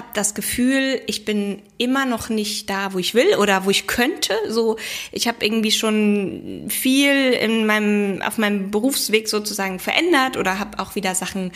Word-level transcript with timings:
habe 0.00 0.14
das 0.14 0.34
Gefühl, 0.34 1.02
ich 1.06 1.26
bin 1.26 1.60
immer 1.76 2.06
noch 2.06 2.30
nicht 2.30 2.70
da, 2.70 2.94
wo 2.94 2.98
ich 2.98 3.14
will 3.14 3.36
oder 3.36 3.66
wo 3.66 3.70
ich 3.70 3.86
könnte. 3.86 4.32
So, 4.48 4.78
ich 5.12 5.28
habe 5.28 5.44
irgendwie 5.44 5.72
schon 5.72 6.64
viel 6.70 7.32
in 7.32 7.66
meinem 7.66 8.22
auf 8.22 8.38
meinem 8.38 8.70
Berufsweg 8.70 9.28
sozusagen 9.28 9.78
verändert 9.78 10.38
oder 10.38 10.58
habe 10.58 10.78
auch 10.78 10.94
wieder 10.94 11.14
Sachen 11.14 11.52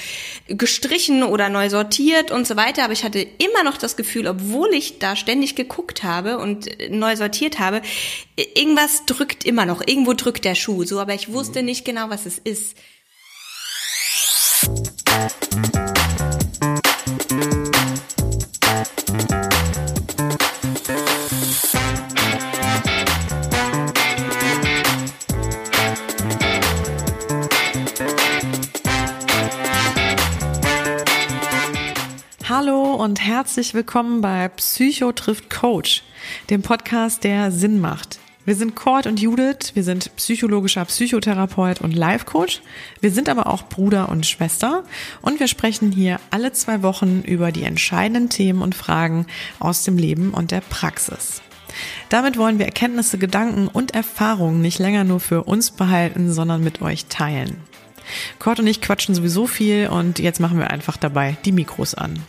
gestrichen 0.46 1.22
oder 1.22 1.49
neu 1.49 1.71
sortiert 1.71 2.30
und 2.30 2.46
so 2.46 2.54
weiter. 2.57 2.85
Aber 2.85 2.93
ich 2.93 3.03
hatte 3.03 3.21
immer 3.21 3.65
noch 3.65 3.79
das 3.79 3.96
Gefühl, 3.96 4.26
obwohl 4.26 4.74
ich 4.74 4.99
da 4.99 5.17
ständig 5.17 5.56
geguckt 5.56 6.03
habe 6.03 6.37
und 6.37 6.69
neu 6.90 7.17
sortiert 7.17 7.58
habe, 7.58 7.81
irgendwas 8.37 9.06
drückt 9.06 9.47
immer 9.47 9.65
noch. 9.65 9.81
Irgendwo 9.87 10.13
drückt 10.13 10.45
der 10.45 10.54
Schuh. 10.54 10.85
So, 10.85 11.01
aber 11.01 11.15
ich 11.15 11.33
wusste 11.33 11.63
nicht 11.63 11.87
genau, 11.87 12.11
was 12.11 12.26
es 12.26 12.38
ist. 12.38 12.76
Und 32.94 33.20
herzlich 33.20 33.74
willkommen 33.74 34.20
bei 34.20 34.48
Psycho 34.48 35.10
trifft 35.10 35.50
Coach, 35.50 36.04
dem 36.48 36.62
Podcast, 36.62 37.24
der 37.24 37.50
Sinn 37.50 37.80
macht. 37.80 38.20
Wir 38.44 38.54
sind 38.54 38.76
Cord 38.76 39.08
und 39.08 39.20
Judith, 39.20 39.72
wir 39.74 39.82
sind 39.82 40.14
psychologischer 40.14 40.84
Psychotherapeut 40.84 41.80
und 41.80 41.92
Life 41.92 42.24
Coach. 42.24 42.62
Wir 43.00 43.10
sind 43.10 43.28
aber 43.28 43.48
auch 43.48 43.68
Bruder 43.68 44.08
und 44.10 44.26
Schwester 44.26 44.84
und 45.22 45.40
wir 45.40 45.48
sprechen 45.48 45.90
hier 45.90 46.20
alle 46.30 46.52
zwei 46.52 46.82
Wochen 46.82 47.22
über 47.22 47.50
die 47.50 47.64
entscheidenden 47.64 48.28
Themen 48.28 48.62
und 48.62 48.76
Fragen 48.76 49.26
aus 49.58 49.82
dem 49.82 49.98
Leben 49.98 50.32
und 50.32 50.52
der 50.52 50.60
Praxis. 50.60 51.42
Damit 52.10 52.38
wollen 52.38 52.60
wir 52.60 52.66
Erkenntnisse, 52.66 53.18
Gedanken 53.18 53.66
und 53.66 53.92
Erfahrungen 53.92 54.62
nicht 54.62 54.79
länger 54.79 55.02
nur 55.02 55.18
für 55.18 55.42
uns 55.42 55.73
behalten, 55.73 56.32
sondern 56.32 56.62
mit 56.62 56.80
euch 56.80 57.06
teilen. 57.06 57.56
Cord 58.38 58.60
und 58.60 58.68
ich 58.68 58.80
quatschen 58.80 59.16
sowieso 59.16 59.48
viel 59.48 59.88
und 59.88 60.20
jetzt 60.20 60.38
machen 60.38 60.58
wir 60.58 60.70
einfach 60.70 60.96
dabei 60.96 61.36
die 61.45 61.52
Mikros 61.52 61.95
an. 61.96 62.23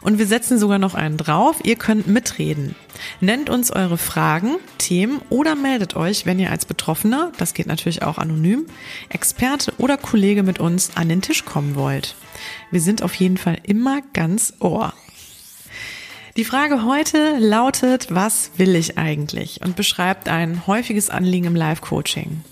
Und 0.00 0.18
wir 0.18 0.26
setzen 0.26 0.58
sogar 0.58 0.78
noch 0.78 0.94
einen 0.94 1.16
drauf. 1.16 1.56
Ihr 1.64 1.76
könnt 1.76 2.06
mitreden. 2.06 2.74
Nennt 3.20 3.50
uns 3.50 3.70
eure 3.70 3.98
Fragen, 3.98 4.56
Themen 4.78 5.20
oder 5.30 5.54
meldet 5.54 5.96
euch, 5.96 6.26
wenn 6.26 6.38
ihr 6.38 6.50
als 6.50 6.64
Betroffener, 6.64 7.32
das 7.38 7.54
geht 7.54 7.66
natürlich 7.66 8.02
auch 8.02 8.18
anonym, 8.18 8.66
Experte 9.08 9.72
oder 9.78 9.96
Kollege 9.96 10.42
mit 10.42 10.58
uns 10.58 10.96
an 10.96 11.08
den 11.08 11.22
Tisch 11.22 11.44
kommen 11.44 11.74
wollt. 11.74 12.14
Wir 12.70 12.80
sind 12.80 13.02
auf 13.02 13.14
jeden 13.14 13.36
Fall 13.36 13.58
immer 13.62 14.00
ganz 14.12 14.54
ohr. 14.60 14.92
Die 16.36 16.44
Frage 16.44 16.84
heute 16.84 17.38
lautet, 17.38 18.06
was 18.10 18.52
will 18.56 18.76
ich 18.76 18.98
eigentlich? 18.98 19.60
Und 19.62 19.76
beschreibt 19.76 20.28
ein 20.28 20.66
häufiges 20.66 21.10
Anliegen 21.10 21.46
im 21.46 21.56
Live-Coaching. 21.56 22.42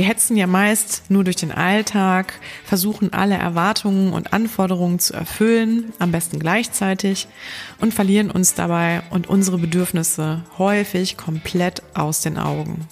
Wir 0.00 0.06
hetzen 0.06 0.38
ja 0.38 0.46
meist 0.46 1.02
nur 1.10 1.24
durch 1.24 1.36
den 1.36 1.52
Alltag, 1.52 2.32
versuchen 2.64 3.12
alle 3.12 3.34
Erwartungen 3.34 4.14
und 4.14 4.32
Anforderungen 4.32 4.98
zu 4.98 5.12
erfüllen, 5.12 5.92
am 5.98 6.10
besten 6.10 6.38
gleichzeitig, 6.38 7.28
und 7.80 7.92
verlieren 7.92 8.30
uns 8.30 8.54
dabei 8.54 9.02
und 9.10 9.28
unsere 9.28 9.58
Bedürfnisse 9.58 10.42
häufig 10.56 11.18
komplett 11.18 11.82
aus 11.92 12.22
den 12.22 12.38
Augen. 12.38 12.88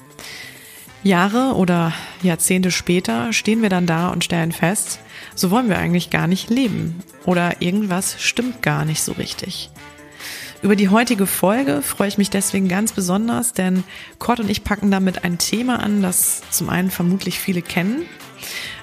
Jahre 1.03 1.55
oder 1.55 1.95
Jahrzehnte 2.23 2.70
später 2.70 3.33
stehen 3.33 3.62
wir 3.62 3.70
dann 3.70 3.86
da 3.86 4.11
und 4.11 4.23
stellen 4.23 4.53
fest, 4.53 4.98
so 5.34 5.51
wollen 5.51 5.70
wir 5.70 5.79
eigentlich 5.79 6.11
gar 6.11 6.27
nicht 6.27 6.51
leben 6.51 7.03
oder 7.25 7.62
irgendwas 7.62 8.20
stimmt 8.20 8.61
gar 8.61 8.84
nicht 8.84 9.03
so 9.03 9.12
richtig. 9.12 9.70
Über 10.61 10.75
die 10.75 10.89
heutige 10.89 11.27
Folge 11.27 11.83
freue 11.83 12.09
ich 12.09 12.19
mich 12.19 12.31
deswegen 12.31 12.67
ganz 12.67 12.92
besonders, 12.92 13.53
denn 13.53 13.84
Kurt 14.19 14.41
und 14.41 14.51
ich 14.51 14.64
packen 14.64 14.91
damit 14.91 15.25
ein 15.25 15.39
Thema 15.39 15.81
an, 15.81 16.03
das 16.03 16.42
zum 16.51 16.69
einen 16.69 16.91
vermutlich 16.91 17.39
viele 17.39 17.63
kennen. 17.63 18.07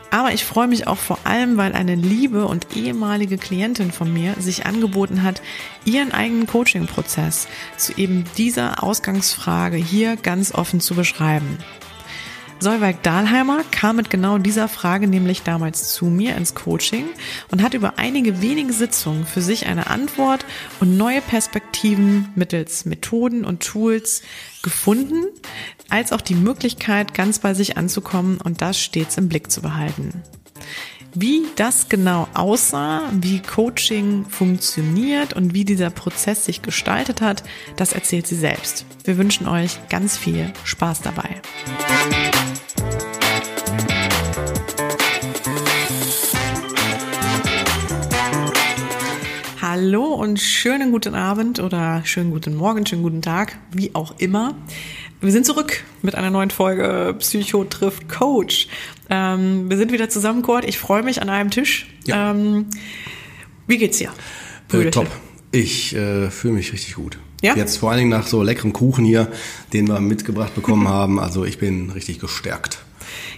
Aber 0.10 0.32
ich 0.32 0.46
freue 0.46 0.68
mich 0.68 0.88
auch 0.88 0.98
vor 0.98 1.20
allem, 1.26 1.58
weil 1.58 1.74
eine 1.74 1.96
liebe 1.96 2.46
und 2.46 2.78
ehemalige 2.78 3.38
Klientin 3.38 3.92
von 3.92 4.14
mir 4.14 4.36
sich 4.40 4.66
angeboten 4.66 5.24
hat, 5.24 5.42
ihren 5.84 6.14
eigenen 6.14 6.48
Coaching-Prozess 6.48 7.50
zu 7.76 7.92
eben 7.98 8.24
dieser 8.38 8.82
Ausgangsfrage 8.82 9.76
hier 9.76 10.16
ganz 10.16 10.54
offen 10.54 10.80
zu 10.80 10.96
beschreiben. 10.96 11.58
Solveig 12.60 13.04
Dahlheimer 13.04 13.64
kam 13.70 13.98
mit 13.98 14.10
genau 14.10 14.38
dieser 14.38 14.68
Frage 14.68 15.08
nämlich 15.08 15.44
damals 15.44 15.94
zu 15.94 16.06
mir 16.06 16.36
ins 16.38 16.56
Coaching 16.56 17.06
und 17.52 17.62
hat 17.62 17.74
über 17.74 18.00
einige 18.00 18.42
wenige 18.42 18.72
Sitzungen 18.72 19.26
für 19.26 19.42
sich 19.42 19.68
eine 19.68 19.88
Antwort 19.88 20.46
und 20.80 20.98
neue 20.98 21.22
Perspektiven 21.22 22.30
mittels 22.36 22.86
Methoden 22.86 23.44
und 23.44 23.62
Tools 23.62 24.24
gefunden, 24.64 25.26
als 25.90 26.14
auch 26.14 26.22
die 26.22 26.36
Möglichkeit, 26.36 27.14
ganz 27.14 27.40
bei 27.40 27.54
sich 27.54 27.78
anzukommen 27.78 28.40
und 28.42 28.62
das 28.62 28.80
stets 28.80 29.18
im 29.18 29.28
Blick 29.28 29.52
zu 29.52 29.62
behalten. 29.62 30.24
Wie 31.18 31.44
das 31.56 31.88
genau 31.88 32.28
aussah, 32.34 33.04
wie 33.14 33.40
Coaching 33.40 34.26
funktioniert 34.26 35.32
und 35.32 35.54
wie 35.54 35.64
dieser 35.64 35.90
Prozess 35.90 36.44
sich 36.44 36.62
gestaltet 36.62 37.22
hat, 37.22 37.44
das 37.78 37.94
erzählt 37.94 38.28
sie 38.28 38.36
selbst. 38.36 38.86
Wir 39.06 39.18
wünschen 39.18 39.48
euch 39.48 39.80
ganz 39.88 40.18
viel 40.18 40.52
Spaß 40.66 41.04
dabei. 41.04 41.42
Hallo 49.86 50.16
und 50.16 50.40
schönen 50.40 50.92
guten 50.92 51.14
Abend 51.14 51.60
oder 51.60 52.02
schönen 52.06 52.32
guten 52.32 52.56
Morgen, 52.56 52.88
schönen 52.88 53.04
guten 53.04 53.22
Tag, 53.22 53.56
wie 53.72 53.94
auch 53.94 54.16
immer. 54.18 54.56
Wir 55.22 55.32
sind 55.32 55.46
zurück 55.46 55.84
mit 56.02 56.16
einer 56.16 56.32
neuen 56.32 56.50
Folge 56.50 57.16
Psycho 57.20 57.66
trifft 57.66 58.10
Coach. 58.10 58.68
Ähm, 59.12 59.70
wir 59.70 59.78
sind 59.78 59.92
wieder 59.92 60.10
zusammen, 60.10 60.42
Kurt. 60.42 60.66
Ich 60.66 60.80
freue 60.80 61.04
mich 61.04 61.22
an 61.22 61.30
einem 61.30 61.52
Tisch. 61.52 61.86
Ja. 62.06 62.32
Ähm, 62.32 62.66
wie 63.68 63.78
geht's 63.78 64.00
dir? 64.00 64.10
Äh, 64.74 64.90
top. 64.90 65.06
Ich 65.52 65.96
äh, 65.96 66.32
fühle 66.32 66.56
mich 66.56 66.74
richtig 66.74 66.96
gut. 66.96 67.20
Ja? 67.44 67.56
Jetzt 67.56 67.78
vor 67.78 67.92
allen 67.92 68.00
Dingen 68.00 68.10
nach 68.10 68.26
so 68.26 68.42
leckerem 68.42 68.74
Kuchen 68.74 69.06
hier, 69.06 69.32
den 69.72 69.88
wir 69.88 70.00
mitgebracht 70.00 70.56
bekommen 70.56 70.88
haben. 70.88 71.20
Also 71.20 71.46
ich 71.46 71.60
bin 71.60 71.92
richtig 71.92 72.18
gestärkt. 72.18 72.85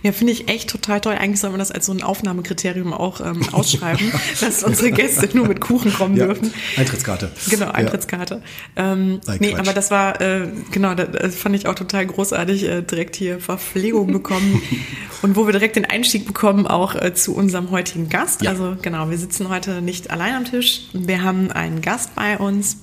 Ja, 0.04 0.12
finde 0.12 0.34
ich 0.34 0.50
echt 0.50 0.70
total 0.70 1.02
toll. 1.02 1.16
Eigentlich 1.16 1.40
soll 1.40 1.50
man 1.52 1.60
das 1.60 1.72
als 1.72 1.86
so 1.86 1.92
ein 1.92 2.04
Aufnahmekriterium 2.04 2.94
auch 2.94 3.22
ähm, 3.22 3.42
ausschreiben, 3.52 4.12
dass 4.40 4.64
unsere 4.64 4.92
Gäste 4.92 5.30
nur 5.36 5.48
mit 5.48 5.62
Kuchen 5.62 5.94
kommen 5.94 6.16
ja. 6.16 6.26
dürfen. 6.26 6.54
Eintrittskarte. 6.76 7.32
Genau, 7.50 7.70
Eintrittskarte. 7.72 8.42
Ja. 8.76 8.94
Ähm, 8.94 9.20
nee, 9.40 9.56
aber 9.56 9.74
das 9.74 9.92
war, 9.92 10.22
äh, 10.22 10.48
genau, 10.72 10.96
das 10.96 11.36
fand 11.36 11.56
ich 11.56 11.68
auch 11.68 11.76
total 11.76 12.06
großartig, 12.06 12.64
äh, 12.64 12.82
direkt 12.82 13.16
hier 13.16 13.40
Verpflegung 13.40 14.12
bekommen 14.12 14.62
und 15.22 15.36
wo 15.36 15.46
wir 15.46 15.52
direkt 15.52 15.76
den 15.76 15.86
Einstieg 15.86 16.26
bekommen, 16.26 16.68
auch 16.68 16.96
äh, 16.96 17.14
zu 17.14 17.36
unserem 17.36 17.72
heutigen 17.72 18.10
Gast. 18.10 18.42
Ja. 18.42 18.52
Also 18.52 18.78
genau, 18.82 19.10
wir 19.10 19.18
sitzen 19.18 19.50
heute 19.50 19.82
nicht 19.82 20.12
allein 20.12 20.36
am 20.36 20.46
Tisch. 20.46 20.84
Wir 20.94 21.24
haben 21.24 21.52
einen 21.52 21.82
Gast 21.82 22.16
bei 22.16 22.38
uns. 22.38 22.78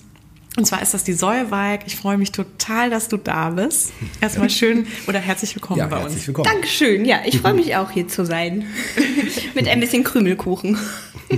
Und 0.57 0.67
zwar 0.67 0.83
ist 0.83 0.95
das 0.95 1.03
die 1.03 1.15
Solveig. 1.15 1.81
Ich 1.87 1.97
freue 1.97 2.17
mich 2.17 2.31
total, 2.31 2.89
dass 2.89 3.09
du 3.09 3.17
da 3.17 3.51
bist. 3.51 3.93
Erstmal 4.21 4.51
schön 4.51 4.87
oder 5.09 5.19
herzlich 5.19 5.55
willkommen 5.57 5.81
ja, 5.81 5.87
bei 5.89 5.99
herzlich 5.99 6.19
uns. 6.19 6.27
Willkommen. 6.29 6.49
Dankeschön. 6.49 7.05
Ja, 7.05 7.23
ich 7.25 7.41
freue 7.41 7.55
mich 7.55 7.75
auch 7.75 7.91
hier 7.91 8.07
zu 8.07 8.25
sein. 8.25 8.65
Mit 9.55 9.67
ein 9.67 9.81
bisschen 9.81 10.05
Krümelkuchen. 10.05 10.79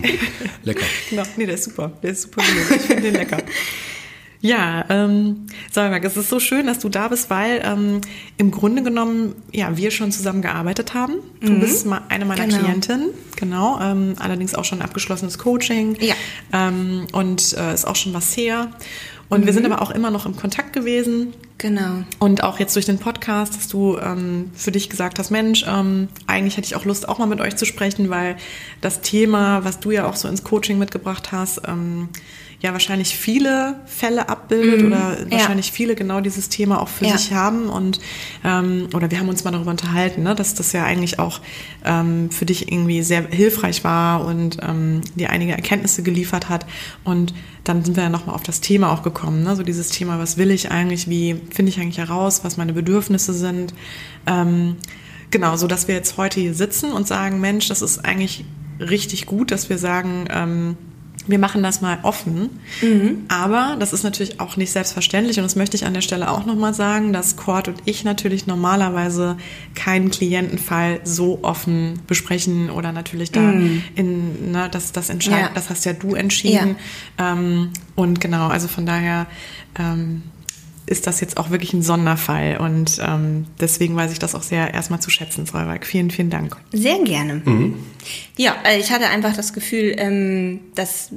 lecker. 0.65 0.85
Genau. 1.09 1.23
Nee, 1.39 1.47
der 1.47 1.55
ist 1.55 1.65
super. 1.65 1.93
Der 2.03 2.11
ist 2.11 2.23
super. 2.23 2.43
Ich 2.43 2.83
finde 2.83 3.03
den 3.05 3.15
lecker. 3.15 3.39
Ja, 4.41 4.85
ähm, 4.91 5.47
Solveig, 5.73 6.05
es 6.05 6.17
ist 6.17 6.29
so 6.29 6.39
schön, 6.39 6.67
dass 6.67 6.79
du 6.79 6.89
da 6.89 7.09
bist, 7.09 7.31
weil 7.31 7.63
ähm, 7.65 8.01
im 8.37 8.51
Grunde 8.51 8.83
genommen, 8.83 9.35
ja, 9.53 9.77
wir 9.77 9.91
schon 9.91 10.13
zusammen 10.13 10.43
gearbeitet 10.43 10.95
haben. 10.95 11.15
Du 11.41 11.53
mhm. 11.53 11.61
bist 11.61 11.87
eine 12.09 12.25
meiner 12.25 12.47
genau. 12.47 12.59
Klientinnen, 12.59 13.11
genau, 13.37 13.81
ähm, 13.81 14.15
allerdings 14.19 14.55
auch 14.55 14.65
schon 14.65 14.83
abgeschlossenes 14.83 15.39
Coaching. 15.39 15.97
Ja. 16.01 16.15
Ähm, 16.53 17.07
und 17.13 17.55
äh, 17.55 17.75
ist 17.75 17.87
auch 17.87 17.97
schon 17.97 18.15
was 18.15 18.37
her. 18.37 18.71
Und 19.29 19.43
mhm. 19.43 19.47
wir 19.47 19.53
sind 19.53 19.67
aber 19.67 19.83
auch 19.83 19.91
immer 19.91 20.11
noch 20.11 20.27
im 20.27 20.37
Kontakt 20.37 20.73
gewesen. 20.73 21.35
Genau. 21.59 22.05
Und 22.19 22.43
auch 22.45 22.59
jetzt 22.59 22.77
durch 22.77 22.87
den 22.87 22.99
Podcast, 22.99 23.57
dass 23.57 23.69
du 23.69 23.99
ähm, 23.99 24.51
für 24.55 24.71
dich 24.71 24.91
gesagt 24.91 25.19
hast, 25.19 25.31
Mensch, 25.31 25.65
ähm, 25.67 26.09
eigentlich 26.27 26.57
hätte 26.57 26.67
ich 26.67 26.77
auch 26.77 26.85
Lust, 26.85 27.09
auch 27.09 27.19
mal 27.19 27.27
mit 27.27 27.41
euch 27.41 27.57
zu 27.57 27.65
sprechen, 27.65 28.11
weil 28.11 28.37
das 28.81 29.01
Thema, 29.01 29.65
was 29.65 29.81
du 29.81 29.91
ja 29.91 30.07
auch 30.07 30.17
so 30.17 30.29
ins 30.29 30.45
Coaching 30.45 30.79
mitgebracht 30.79 31.33
hast, 31.33 31.63
ähm, 31.67 32.09
ja 32.61 32.73
wahrscheinlich 32.73 33.17
viele 33.17 33.81
Fälle 33.87 34.29
abbildet 34.29 34.83
mm, 34.83 34.87
oder 34.87 35.17
wahrscheinlich 35.31 35.69
ja. 35.69 35.73
viele 35.73 35.95
genau 35.95 36.21
dieses 36.21 36.49
Thema 36.49 36.81
auch 36.81 36.89
für 36.89 37.07
ja. 37.07 37.17
sich 37.17 37.33
haben 37.33 37.69
und 37.69 38.01
ähm, 38.45 38.89
oder 38.95 39.11
wir 39.11 39.19
haben 39.19 39.29
uns 39.29 39.45
mal 39.45 39.51
darüber 39.51 39.71
unterhalten, 39.71 40.23
ne, 40.23 40.35
dass 40.35 40.55
das 40.55 40.73
ja 40.73 40.85
eigentlich 40.85 41.19
auch 41.19 41.41
ähm, 41.85 42.31
für 42.31 42.47
dich 42.47 42.73
irgendwie 42.73 43.03
sehr 43.03 43.29
hilfreich 43.29 43.85
war 43.85 44.25
und 44.25 44.59
ähm, 44.63 45.03
dir 45.15 45.31
einige 45.31 45.53
Erkenntnisse 45.53 46.03
geliefert 46.03 46.49
hat 46.49 46.67
und 47.05 47.35
dann 47.65 47.85
sind 47.85 47.97
wir 47.97 48.05
ja 48.05 48.11
nochmal 48.11 48.35
auf 48.35 48.43
das 48.43 48.61
Thema 48.61 48.93
auch 48.93 49.03
gekommen, 49.03 49.43
ne? 49.43 49.57
so 49.57 49.63
dieses 49.63 49.89
Thema, 49.91 50.19
was 50.19 50.37
will 50.37 50.51
ich 50.51 50.71
eigentlich, 50.71 51.09
wie 51.09 51.41
finde 51.51 51.71
ich 51.71 51.81
eigentlich 51.81 51.99
heraus, 51.99 52.45
was 52.45 52.57
meine 52.57 52.73
Bedürfnisse 52.73 53.33
sind. 53.33 53.75
Ähm, 54.27 54.77
genau, 55.31 55.57
so 55.57 55.67
dass 55.67 55.89
wir 55.89 55.95
jetzt 55.95 56.17
heute 56.17 56.41
hier 56.41 56.55
sitzen 56.55 56.93
und 56.93 57.09
sagen, 57.09 57.41
Mensch, 57.41 57.69
das 57.69 57.83
ist 57.83 58.05
eigentlich 58.05 58.45
richtig 58.79 59.27
gut, 59.27 59.51
dass 59.51 59.69
wir 59.69 59.79
sagen, 59.79 60.29
ähm, 60.31 60.77
wir 61.27 61.39
machen 61.39 61.63
das 61.63 61.81
mal 61.81 61.99
offen. 62.03 62.61
Mhm. 62.83 63.25
Aber 63.29 63.77
das 63.79 63.93
ist 63.93 64.03
natürlich 64.03 64.41
auch 64.41 64.57
nicht 64.57 64.73
selbstverständlich 64.73 65.39
und 65.39 65.45
das 65.45 65.57
möchte 65.57 65.77
ich 65.77 65.85
an 65.85 65.95
der 65.95 66.01
Stelle 66.01 66.31
auch 66.31 66.47
nochmal 66.47 66.75
sagen, 66.75 67.13
dass 67.13 67.37
Cord 67.37 67.69
und 67.69 67.83
ich 67.85 68.05
natürlich 68.05 68.47
normalerweise 68.47 69.37
keinen 69.75 70.11
Klientenfall 70.11 71.01
so 71.05 71.41
offen 71.43 72.01
besprechen 72.07 72.71
oder 72.71 72.93
natürlich 72.93 73.33
da 73.33 73.41
mhm. 73.41 73.83
in, 73.95 74.53
ne, 74.53 74.69
das, 74.71 74.93
das 74.93 75.11
entscheiden, 75.11 75.47
ja. 75.47 75.51
das 75.55 75.71
hast 75.71 75.85
ja 75.85 75.93
du 75.93 76.15
entschieden. 76.15 76.77
Ja. 77.19 77.33
Ähm, 77.33 77.71
und 77.95 78.21
genau, 78.21 78.49
also 78.49 78.69
von 78.69 78.87
daher, 78.87 79.27
ähm, 79.79 80.23
ist 80.87 81.07
das 81.07 81.21
jetzt 81.21 81.37
auch 81.37 81.51
wirklich 81.51 81.73
ein 81.73 81.83
Sonderfall 81.83 82.59
und 82.59 83.01
ähm, 83.03 83.47
deswegen 83.61 83.97
weiß 83.97 84.13
ich 84.13 84.21
das 84.21 84.35
auch 84.35 84.43
sehr 84.43 84.73
erstmal 84.73 85.01
zu 85.01 85.11
schätzen, 85.11 85.45
Solveig. 85.45 85.85
Vielen, 85.85 86.11
vielen 86.11 86.31
Dank. 86.31 86.57
Sehr 86.73 86.99
gerne. 87.01 87.43
Mhm. 87.45 87.75
Ja, 88.37 88.55
äh, 88.65 88.79
ich 88.79 88.93
hatte 88.93 89.09
einfach 89.09 89.35
das 89.35 89.53
Gefühl, 89.53 89.95
ähm, 89.99 90.61
dass 90.77 91.11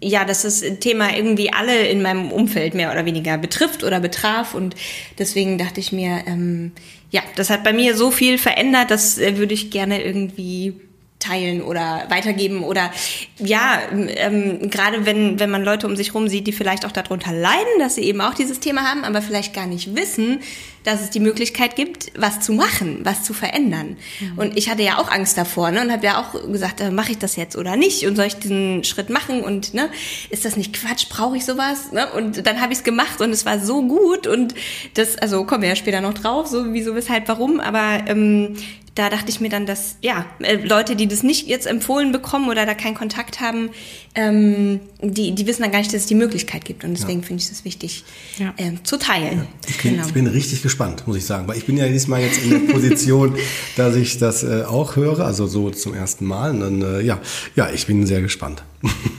ja, 0.00 0.24
dass 0.24 0.42
das 0.42 0.62
Thema 0.80 1.16
irgendwie 1.16 1.52
alle 1.52 1.86
in 1.86 2.02
meinem 2.02 2.32
Umfeld 2.32 2.74
mehr 2.74 2.90
oder 2.90 3.04
weniger 3.04 3.38
betrifft 3.38 3.84
oder 3.84 4.00
betraf 4.00 4.54
und 4.54 4.74
deswegen 5.18 5.58
dachte 5.58 5.80
ich 5.80 5.92
mir, 5.92 6.24
ähm, 6.26 6.72
ja, 7.10 7.22
das 7.36 7.50
hat 7.50 7.62
bei 7.62 7.72
mir 7.72 7.96
so 7.96 8.10
viel 8.10 8.36
verändert, 8.36 8.90
das 8.90 9.18
äh, 9.18 9.36
würde 9.36 9.54
ich 9.54 9.70
gerne 9.70 10.02
irgendwie 10.02 10.74
teilen 11.22 11.62
oder 11.62 12.04
weitergeben 12.08 12.64
oder 12.64 12.90
ja, 13.38 13.80
ähm, 13.92 14.70
gerade 14.70 15.06
wenn, 15.06 15.38
wenn 15.38 15.50
man 15.50 15.64
Leute 15.64 15.86
um 15.86 15.96
sich 15.96 16.08
herum 16.08 16.28
sieht, 16.28 16.46
die 16.46 16.52
vielleicht 16.52 16.84
auch 16.84 16.92
darunter 16.92 17.32
leiden, 17.32 17.78
dass 17.78 17.94
sie 17.94 18.02
eben 18.02 18.20
auch 18.20 18.34
dieses 18.34 18.60
Thema 18.60 18.82
haben, 18.82 19.04
aber 19.04 19.22
vielleicht 19.22 19.54
gar 19.54 19.66
nicht 19.66 19.94
wissen, 19.94 20.40
dass 20.84 21.00
es 21.00 21.10
die 21.10 21.20
Möglichkeit 21.20 21.76
gibt, 21.76 22.10
was 22.16 22.40
zu 22.40 22.52
machen, 22.52 23.00
was 23.04 23.22
zu 23.22 23.34
verändern. 23.34 23.96
Mhm. 24.20 24.38
Und 24.38 24.56
ich 24.56 24.68
hatte 24.68 24.82
ja 24.82 24.98
auch 24.98 25.10
Angst 25.10 25.38
davor 25.38 25.70
ne, 25.70 25.80
und 25.82 25.92
habe 25.92 26.04
ja 26.04 26.20
auch 26.20 26.50
gesagt, 26.50 26.80
äh, 26.80 26.90
mache 26.90 27.12
ich 27.12 27.18
das 27.18 27.36
jetzt 27.36 27.56
oder 27.56 27.76
nicht 27.76 28.06
und 28.06 28.16
soll 28.16 28.26
ich 28.26 28.36
diesen 28.36 28.82
Schritt 28.84 29.10
machen 29.10 29.42
und 29.42 29.74
ne, 29.74 29.90
ist 30.30 30.44
das 30.44 30.56
nicht 30.56 30.72
Quatsch, 30.72 31.08
brauche 31.08 31.36
ich 31.36 31.44
sowas? 31.44 31.92
Ne? 31.92 32.08
Und 32.12 32.46
dann 32.46 32.60
habe 32.60 32.72
ich 32.72 32.80
es 32.80 32.84
gemacht 32.84 33.20
und 33.20 33.30
es 33.30 33.46
war 33.46 33.60
so 33.60 33.86
gut 33.86 34.26
und 34.26 34.54
das, 34.94 35.16
also 35.18 35.44
kommen 35.44 35.62
wir 35.62 35.68
ja 35.68 35.76
später 35.76 36.00
noch 36.00 36.14
drauf, 36.14 36.48
so 36.48 36.72
wieso, 36.72 36.94
weshalb, 36.94 37.28
warum, 37.28 37.60
aber 37.60 38.08
ähm, 38.08 38.56
da 38.94 39.08
dachte 39.08 39.30
ich 39.30 39.40
mir 39.40 39.48
dann, 39.48 39.64
dass 39.66 39.96
ja 40.02 40.26
äh, 40.40 40.56
Leute, 40.56 40.96
die 40.96 41.08
das 41.08 41.22
nicht 41.22 41.46
jetzt 41.46 41.66
empfohlen 41.66 42.12
bekommen 42.12 42.48
oder 42.50 42.66
da 42.66 42.74
keinen 42.74 42.94
Kontakt 42.94 43.40
haben, 43.40 43.70
ähm, 44.14 44.80
die, 45.00 45.34
die 45.34 45.46
wissen 45.46 45.62
dann 45.62 45.72
gar 45.72 45.78
nicht, 45.78 45.92
dass 45.92 46.02
es 46.02 46.06
die 46.06 46.14
Möglichkeit 46.14 46.64
gibt. 46.64 46.84
Und 46.84 46.92
deswegen 46.92 47.20
ja. 47.20 47.26
finde 47.26 47.42
ich 47.42 47.50
es 47.50 47.64
wichtig 47.64 48.04
ja. 48.38 48.52
ähm, 48.58 48.84
zu 48.84 48.98
teilen. 48.98 49.38
Ja. 49.38 49.46
Ich, 49.68 49.78
bin, 49.78 49.92
genau. 49.92 50.06
ich 50.06 50.12
bin 50.12 50.26
richtig 50.26 50.62
gespannt, 50.62 51.06
muss 51.06 51.16
ich 51.16 51.24
sagen, 51.24 51.48
weil 51.48 51.56
ich 51.56 51.64
bin 51.64 51.76
ja 51.76 51.88
diesmal 51.88 52.20
jetzt 52.20 52.42
in 52.42 52.50
der 52.50 52.72
Position, 52.72 53.36
dass 53.76 53.96
ich 53.96 54.18
das 54.18 54.42
äh, 54.42 54.64
auch 54.64 54.96
höre, 54.96 55.20
also 55.20 55.46
so 55.46 55.70
zum 55.70 55.94
ersten 55.94 56.26
Mal. 56.26 56.50
Und 56.50 56.60
dann, 56.60 56.82
äh, 56.82 57.00
ja, 57.00 57.20
ja, 57.56 57.70
ich 57.70 57.86
bin 57.86 58.06
sehr 58.06 58.20
gespannt. 58.20 58.62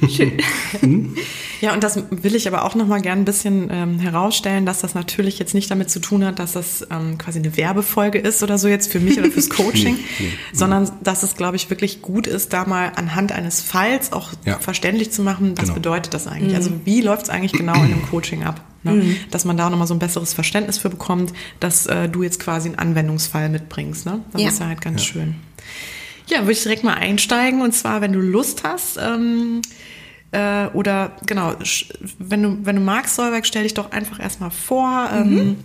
Schön. 0.09 0.33
hm? 0.81 1.15
Ja, 1.61 1.73
und 1.73 1.81
das 1.83 1.97
will 2.09 2.35
ich 2.35 2.47
aber 2.47 2.65
auch 2.65 2.75
noch 2.75 2.87
mal 2.87 3.01
gern 3.01 3.19
ein 3.19 3.25
bisschen 3.25 3.69
ähm, 3.71 3.99
herausstellen, 3.99 4.65
dass 4.65 4.81
das 4.81 4.95
natürlich 4.95 5.39
jetzt 5.39 5.53
nicht 5.53 5.71
damit 5.71 5.89
zu 5.89 6.01
tun 6.01 6.25
hat, 6.25 6.39
dass 6.39 6.51
das 6.51 6.85
ähm, 6.91 7.17
quasi 7.17 7.39
eine 7.39 7.55
Werbefolge 7.55 8.17
ist 8.17 8.43
oder 8.43 8.57
so 8.57 8.67
jetzt 8.67 8.91
für 8.91 8.99
mich 8.99 9.17
oder 9.17 9.31
fürs 9.31 9.49
Coaching, 9.49 9.95
nee, 9.95 10.25
nee, 10.25 10.31
sondern 10.51 10.91
dass 11.01 11.23
es, 11.23 11.37
glaube 11.37 11.55
ich, 11.55 11.69
wirklich 11.69 12.01
gut 12.01 12.27
ist, 12.27 12.51
da 12.51 12.65
mal 12.65 12.91
anhand 12.95 13.31
eines 13.31 13.61
Falls 13.61 14.11
auch 14.11 14.31
ja. 14.43 14.59
Verständlich 14.83 15.11
zu 15.11 15.21
machen, 15.21 15.53
was 15.55 15.65
genau. 15.65 15.75
bedeutet 15.75 16.13
das 16.13 16.27
eigentlich? 16.27 16.55
Also 16.55 16.69
mhm. 16.69 16.75
Also 16.75 16.85
wie 16.85 17.01
läuft 17.01 17.23
es 17.23 17.29
eigentlich 17.29 17.53
genau 17.53 17.75
in 17.75 17.93
einem 17.93 18.05
Coaching 18.11 18.43
ab? 18.43 18.59
Ne? 18.83 18.91
Mhm. 18.91 19.15
Dass 19.31 19.45
man 19.45 19.55
da 19.55 19.69
nochmal 19.69 19.87
so 19.87 19.93
ein 19.93 19.99
besseres 19.99 20.33
Verständnis 20.33 20.77
für 20.77 20.89
bekommt, 20.89 21.31
dass 21.61 21.85
äh, 21.85 22.09
du 22.09 22.21
jetzt 22.21 22.39
quasi 22.39 22.67
einen 22.67 22.79
Anwendungsfall 22.79 23.47
mitbringst. 23.47 24.05
Ne? 24.05 24.19
Das 24.33 24.41
ja. 24.41 24.47
ist 24.49 24.59
ja 24.59 24.67
halt 24.67 24.81
ganz 24.81 25.01
ja. 25.01 25.13
schön. 25.13 25.35
Ja, 26.27 26.41
würde 26.41 26.51
ich 26.51 26.63
direkt 26.63 26.83
mal 26.83 26.95
einsteigen. 26.95 27.61
Und 27.61 27.73
zwar, 27.73 28.01
wenn 28.01 28.11
du 28.11 28.19
Lust 28.19 28.63
hast, 28.65 28.97
ähm, 28.97 29.61
äh, 30.31 30.67
oder 30.73 31.15
genau, 31.27 31.53
wenn 32.19 32.43
du, 32.43 32.57
wenn 32.63 32.75
du 32.75 32.81
magst, 32.81 33.15
Solberg, 33.15 33.45
stell 33.45 33.63
dich 33.63 33.73
doch 33.73 33.91
einfach 33.91 34.19
erstmal 34.19 34.51
vor. 34.51 35.09
Ähm, 35.13 35.33
mhm. 35.33 35.55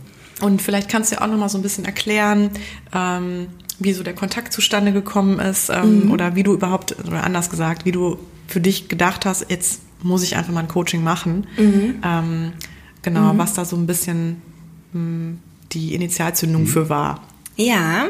Und 0.42 0.62
vielleicht 0.62 0.88
kannst 0.88 1.10
du 1.10 1.16
ja 1.16 1.22
auch 1.22 1.26
nochmal 1.26 1.48
so 1.48 1.58
ein 1.58 1.62
bisschen 1.62 1.84
erklären, 1.84 2.50
ähm, 2.94 3.48
wie 3.80 3.92
so 3.92 4.04
der 4.04 4.14
Kontakt 4.14 4.52
zustande 4.52 4.92
gekommen 4.92 5.40
ist 5.40 5.70
ähm, 5.70 6.04
mhm. 6.04 6.10
oder 6.12 6.36
wie 6.36 6.44
du 6.44 6.52
überhaupt, 6.54 6.94
oder 7.04 7.24
anders 7.24 7.50
gesagt, 7.50 7.84
wie 7.84 7.92
du 7.92 8.18
für 8.48 8.60
dich 8.60 8.88
gedacht 8.88 9.26
hast, 9.26 9.48
jetzt 9.48 9.82
muss 10.02 10.24
ich 10.24 10.36
einfach 10.36 10.52
mal 10.52 10.60
ein 10.60 10.68
Coaching 10.68 11.04
machen. 11.04 11.46
Mhm. 11.56 12.02
Ähm, 12.04 12.52
genau, 13.02 13.32
mhm. 13.32 13.38
was 13.38 13.54
da 13.54 13.64
so 13.64 13.76
ein 13.76 13.86
bisschen 13.86 14.42
mh, 14.92 15.00
hm, 15.00 15.38
die 15.72 15.94
Initialzündung 15.94 16.62
mhm. 16.62 16.66
für 16.66 16.88
war. 16.88 17.22
Ja. 17.56 18.08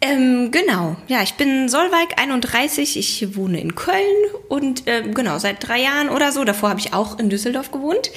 Ähm, 0.00 0.50
genau, 0.50 0.96
ja, 1.08 1.22
ich 1.22 1.34
bin 1.34 1.68
Solveig, 1.70 2.20
31, 2.20 2.98
ich 2.98 3.36
wohne 3.36 3.58
in 3.58 3.74
Köln 3.74 3.96
und 4.50 4.86
äh, 4.86 5.02
genau, 5.02 5.38
seit 5.38 5.66
drei 5.66 5.80
Jahren 5.80 6.10
oder 6.10 6.30
so, 6.30 6.44
davor 6.44 6.68
habe 6.68 6.80
ich 6.80 6.92
auch 6.92 7.18
in 7.18 7.30
Düsseldorf 7.30 7.70
gewohnt. 7.70 8.10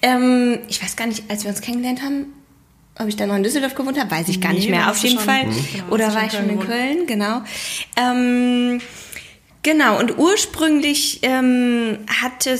Ähm, 0.00 0.60
ich 0.68 0.82
weiß 0.82 0.96
gar 0.96 1.06
nicht, 1.06 1.24
als 1.28 1.44
wir 1.44 1.50
uns 1.50 1.60
kennengelernt 1.60 2.00
haben, 2.02 2.32
ob 2.98 3.08
ich 3.08 3.16
da 3.16 3.26
noch 3.26 3.36
in 3.36 3.42
Düsseldorf 3.42 3.74
gewohnt 3.74 4.00
habe, 4.00 4.10
weiß 4.10 4.28
ich 4.28 4.40
gar 4.40 4.52
nee, 4.52 4.60
nicht 4.60 4.70
mehr, 4.70 4.90
auf 4.90 4.96
jeden 4.98 5.16
schon, 5.16 5.26
Fall. 5.26 5.42
Genau, 5.44 5.90
oder 5.90 6.14
war 6.14 6.24
ich 6.24 6.32
schon 6.32 6.48
in 6.48 6.58
Köln, 6.58 7.06
genau. 7.06 7.42
Ähm, 7.96 8.80
genau, 9.66 9.98
und 9.98 10.16
ursprünglich 10.16 11.18
ähm, 11.22 11.98
hatte 12.22 12.56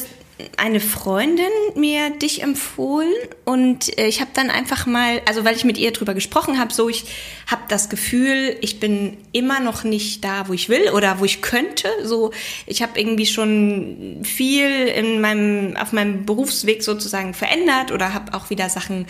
eine 0.59 0.81
Freundin 0.81 1.47
mir 1.77 2.11
dich 2.11 2.43
empfohlen 2.43 3.13
und 3.47 3.99
äh, 3.99 4.07
ich 4.07 4.21
habe 4.21 4.31
dann 4.35 4.51
einfach 4.51 4.87
mal, 4.87 5.23
also 5.27 5.45
weil 5.47 5.57
ich 5.57 5.65
mit 5.65 5.79
ihr 5.79 5.93
drüber 5.93 6.13
gesprochen 6.13 6.59
habe, 6.59 6.75
so 6.75 6.91
ich 6.91 7.05
habe 7.47 7.63
das 7.69 7.89
Gefühl, 7.89 8.57
ich 8.61 8.79
bin 8.79 9.17
immer 9.33 9.61
noch 9.61 9.85
nicht 9.85 10.25
da, 10.25 10.49
wo 10.49 10.53
ich 10.53 10.69
will 10.69 10.91
oder 10.91 11.21
wo 11.21 11.25
ich 11.25 11.41
könnte. 11.43 11.89
So. 12.03 12.33
Ich 12.67 12.83
habe 12.83 12.99
irgendwie 12.99 13.25
schon 13.25 14.21
viel 14.25 14.69
in 14.89 15.21
meinem 15.21 15.77
auf 15.77 15.93
meinem 15.93 16.27
Berufsweg 16.27 16.83
sozusagen 16.83 17.33
verändert 17.33 17.93
oder 17.93 18.13
habe 18.13 18.35
auch 18.35 18.51
wieder 18.51 18.69
Sachen 18.69 19.07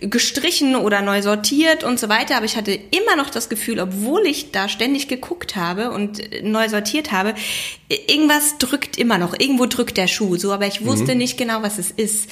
gestrichen 0.00 0.76
oder 0.76 1.02
neu 1.02 1.22
sortiert 1.22 1.82
und 1.82 1.98
so 1.98 2.08
weiter, 2.08 2.36
aber 2.36 2.44
ich 2.44 2.56
hatte 2.56 2.72
immer 2.72 3.16
noch 3.16 3.30
das 3.30 3.48
Gefühl, 3.48 3.80
obwohl 3.80 4.26
ich 4.26 4.52
da 4.52 4.68
ständig 4.68 5.08
geguckt 5.08 5.56
habe 5.56 5.90
und 5.90 6.20
neu 6.42 6.68
sortiert 6.68 7.10
habe, 7.10 7.34
irgendwas 7.88 8.58
drückt 8.58 8.96
immer 8.96 9.18
noch, 9.18 9.34
irgendwo 9.38 9.66
drückt 9.66 9.96
der 9.96 10.06
Schuh, 10.06 10.36
so. 10.36 10.52
Aber 10.52 10.67
ich 10.68 10.84
wusste 10.84 11.12
mhm. 11.12 11.18
nicht 11.18 11.36
genau, 11.36 11.62
was 11.62 11.78
es 11.78 11.90
ist. 11.90 12.30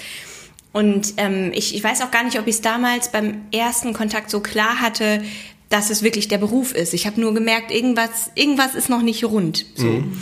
Und 0.72 1.14
ähm, 1.16 1.52
ich, 1.54 1.74
ich 1.74 1.82
weiß 1.82 2.02
auch 2.02 2.10
gar 2.10 2.22
nicht, 2.22 2.38
ob 2.38 2.46
ich 2.46 2.56
es 2.56 2.60
damals 2.60 3.10
beim 3.10 3.42
ersten 3.50 3.94
Kontakt 3.94 4.30
so 4.30 4.40
klar 4.40 4.80
hatte, 4.80 5.22
dass 5.70 5.90
es 5.90 6.02
wirklich 6.02 6.28
der 6.28 6.38
Beruf 6.38 6.74
ist. 6.74 6.94
Ich 6.94 7.06
habe 7.06 7.20
nur 7.20 7.34
gemerkt, 7.34 7.70
irgendwas, 7.70 8.30
irgendwas 8.34 8.74
ist 8.74 8.88
noch 8.88 9.02
nicht 9.02 9.24
rund. 9.24 9.66
So. 9.74 9.86
Mhm. 9.86 10.20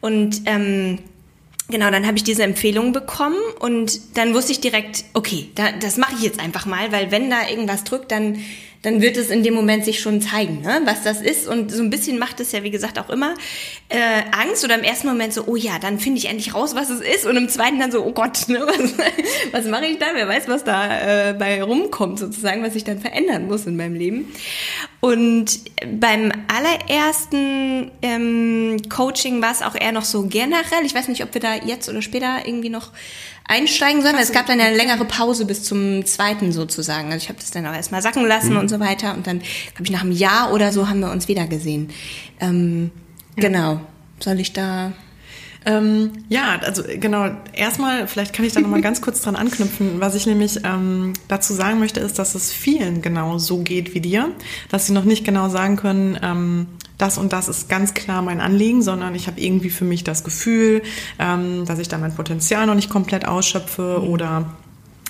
Und 0.00 0.42
ähm, 0.44 0.98
genau, 1.68 1.90
dann 1.90 2.06
habe 2.06 2.16
ich 2.16 2.24
diese 2.24 2.44
Empfehlung 2.44 2.92
bekommen 2.92 3.38
und 3.58 4.16
dann 4.16 4.34
wusste 4.34 4.52
ich 4.52 4.60
direkt, 4.60 5.04
okay, 5.14 5.48
da, 5.54 5.72
das 5.72 5.96
mache 5.96 6.14
ich 6.16 6.22
jetzt 6.22 6.40
einfach 6.40 6.66
mal, 6.66 6.92
weil 6.92 7.10
wenn 7.10 7.30
da 7.30 7.48
irgendwas 7.48 7.84
drückt, 7.84 8.12
dann 8.12 8.38
dann 8.86 9.02
wird 9.02 9.16
es 9.16 9.30
in 9.30 9.42
dem 9.42 9.52
Moment 9.52 9.84
sich 9.84 9.98
schon 9.98 10.20
zeigen, 10.20 10.60
ne, 10.60 10.80
was 10.84 11.02
das 11.02 11.20
ist. 11.20 11.48
Und 11.48 11.72
so 11.72 11.82
ein 11.82 11.90
bisschen 11.90 12.20
macht 12.20 12.38
es 12.38 12.52
ja, 12.52 12.62
wie 12.62 12.70
gesagt, 12.70 13.00
auch 13.00 13.10
immer 13.10 13.34
äh, 13.88 14.22
Angst 14.30 14.64
oder 14.64 14.76
im 14.76 14.84
ersten 14.84 15.08
Moment 15.08 15.32
so, 15.32 15.42
oh 15.48 15.56
ja, 15.56 15.80
dann 15.80 15.98
finde 15.98 16.18
ich 16.18 16.26
endlich 16.26 16.54
raus, 16.54 16.76
was 16.76 16.88
es 16.88 17.00
ist. 17.00 17.26
Und 17.26 17.36
im 17.36 17.48
zweiten 17.48 17.80
dann 17.80 17.90
so, 17.90 18.04
oh 18.04 18.12
Gott, 18.12 18.48
ne, 18.48 18.60
was, 18.64 18.94
was 19.50 19.64
mache 19.66 19.86
ich 19.86 19.98
da? 19.98 20.06
Wer 20.14 20.28
weiß, 20.28 20.46
was 20.46 20.62
da 20.62 21.30
äh, 21.30 21.34
bei 21.34 21.60
rumkommt, 21.64 22.20
sozusagen, 22.20 22.62
was 22.62 22.76
ich 22.76 22.84
dann 22.84 23.00
verändern 23.00 23.48
muss 23.48 23.66
in 23.66 23.76
meinem 23.76 23.96
Leben. 23.96 24.32
Und 25.00 25.62
beim 25.98 26.30
allerersten 26.46 27.90
ähm, 28.02 28.76
Coaching 28.88 29.42
war 29.42 29.50
es 29.50 29.62
auch 29.62 29.74
eher 29.74 29.90
noch 29.90 30.04
so 30.04 30.28
generell. 30.28 30.84
Ich 30.84 30.94
weiß 30.94 31.08
nicht, 31.08 31.24
ob 31.24 31.34
wir 31.34 31.40
da 31.40 31.56
jetzt 31.56 31.88
oder 31.88 32.02
später 32.02 32.46
irgendwie 32.46 32.70
noch 32.70 32.92
einsteigen 33.48 34.02
sollen. 34.02 34.14
Also, 34.16 34.28
es 34.28 34.32
gab 34.32 34.46
dann 34.46 34.60
eine 34.60 34.76
längere 34.76 35.04
Pause 35.04 35.44
bis 35.44 35.62
zum 35.62 36.04
zweiten 36.04 36.52
sozusagen. 36.52 37.12
Also 37.12 37.18
ich 37.18 37.28
habe 37.28 37.38
das 37.38 37.50
dann 37.50 37.66
auch 37.66 37.74
erstmal 37.74 38.02
sacken 38.02 38.26
lassen 38.26 38.52
mhm. 38.52 38.58
und 38.58 38.68
so 38.68 38.80
weiter. 38.80 39.14
Und 39.14 39.26
dann, 39.26 39.38
glaube 39.38 39.84
ich, 39.84 39.90
nach 39.90 40.02
einem 40.02 40.12
Jahr 40.12 40.52
oder 40.52 40.72
so 40.72 40.88
haben 40.88 41.00
wir 41.00 41.10
uns 41.10 41.28
wieder 41.28 41.46
gesehen. 41.46 41.90
Ähm, 42.40 42.90
ja. 43.36 43.48
Genau. 43.48 43.80
Soll 44.20 44.40
ich 44.40 44.52
da 44.52 44.92
ähm, 45.66 46.12
ja, 46.28 46.60
also 46.62 46.84
genau, 46.86 47.28
erstmal, 47.52 48.06
vielleicht 48.06 48.32
kann 48.32 48.44
ich 48.44 48.52
da 48.52 48.60
nochmal 48.60 48.82
ganz 48.82 49.00
kurz 49.00 49.20
dran 49.20 49.34
anknüpfen. 49.34 49.98
Was 49.98 50.14
ich 50.14 50.24
nämlich 50.24 50.60
ähm, 50.62 51.12
dazu 51.26 51.54
sagen 51.54 51.80
möchte, 51.80 51.98
ist, 51.98 52.20
dass 52.20 52.36
es 52.36 52.52
vielen 52.52 53.02
genau 53.02 53.38
so 53.38 53.58
geht 53.58 53.92
wie 53.92 54.00
dir, 54.00 54.30
dass 54.70 54.86
sie 54.86 54.92
noch 54.92 55.02
nicht 55.02 55.24
genau 55.24 55.48
sagen 55.48 55.74
können, 55.74 56.16
ähm, 56.22 56.68
das 56.98 57.18
und 57.18 57.32
das 57.32 57.48
ist 57.48 57.68
ganz 57.68 57.94
klar 57.94 58.22
mein 58.22 58.40
Anliegen, 58.40 58.82
sondern 58.82 59.14
ich 59.14 59.26
habe 59.26 59.40
irgendwie 59.40 59.70
für 59.70 59.84
mich 59.84 60.04
das 60.04 60.24
Gefühl, 60.24 60.82
ähm, 61.18 61.64
dass 61.66 61.78
ich 61.78 61.88
da 61.88 61.98
mein 61.98 62.14
Potenzial 62.14 62.66
noch 62.66 62.74
nicht 62.74 62.90
komplett 62.90 63.26
ausschöpfe 63.26 64.00
mhm. 64.00 64.08
oder 64.08 64.44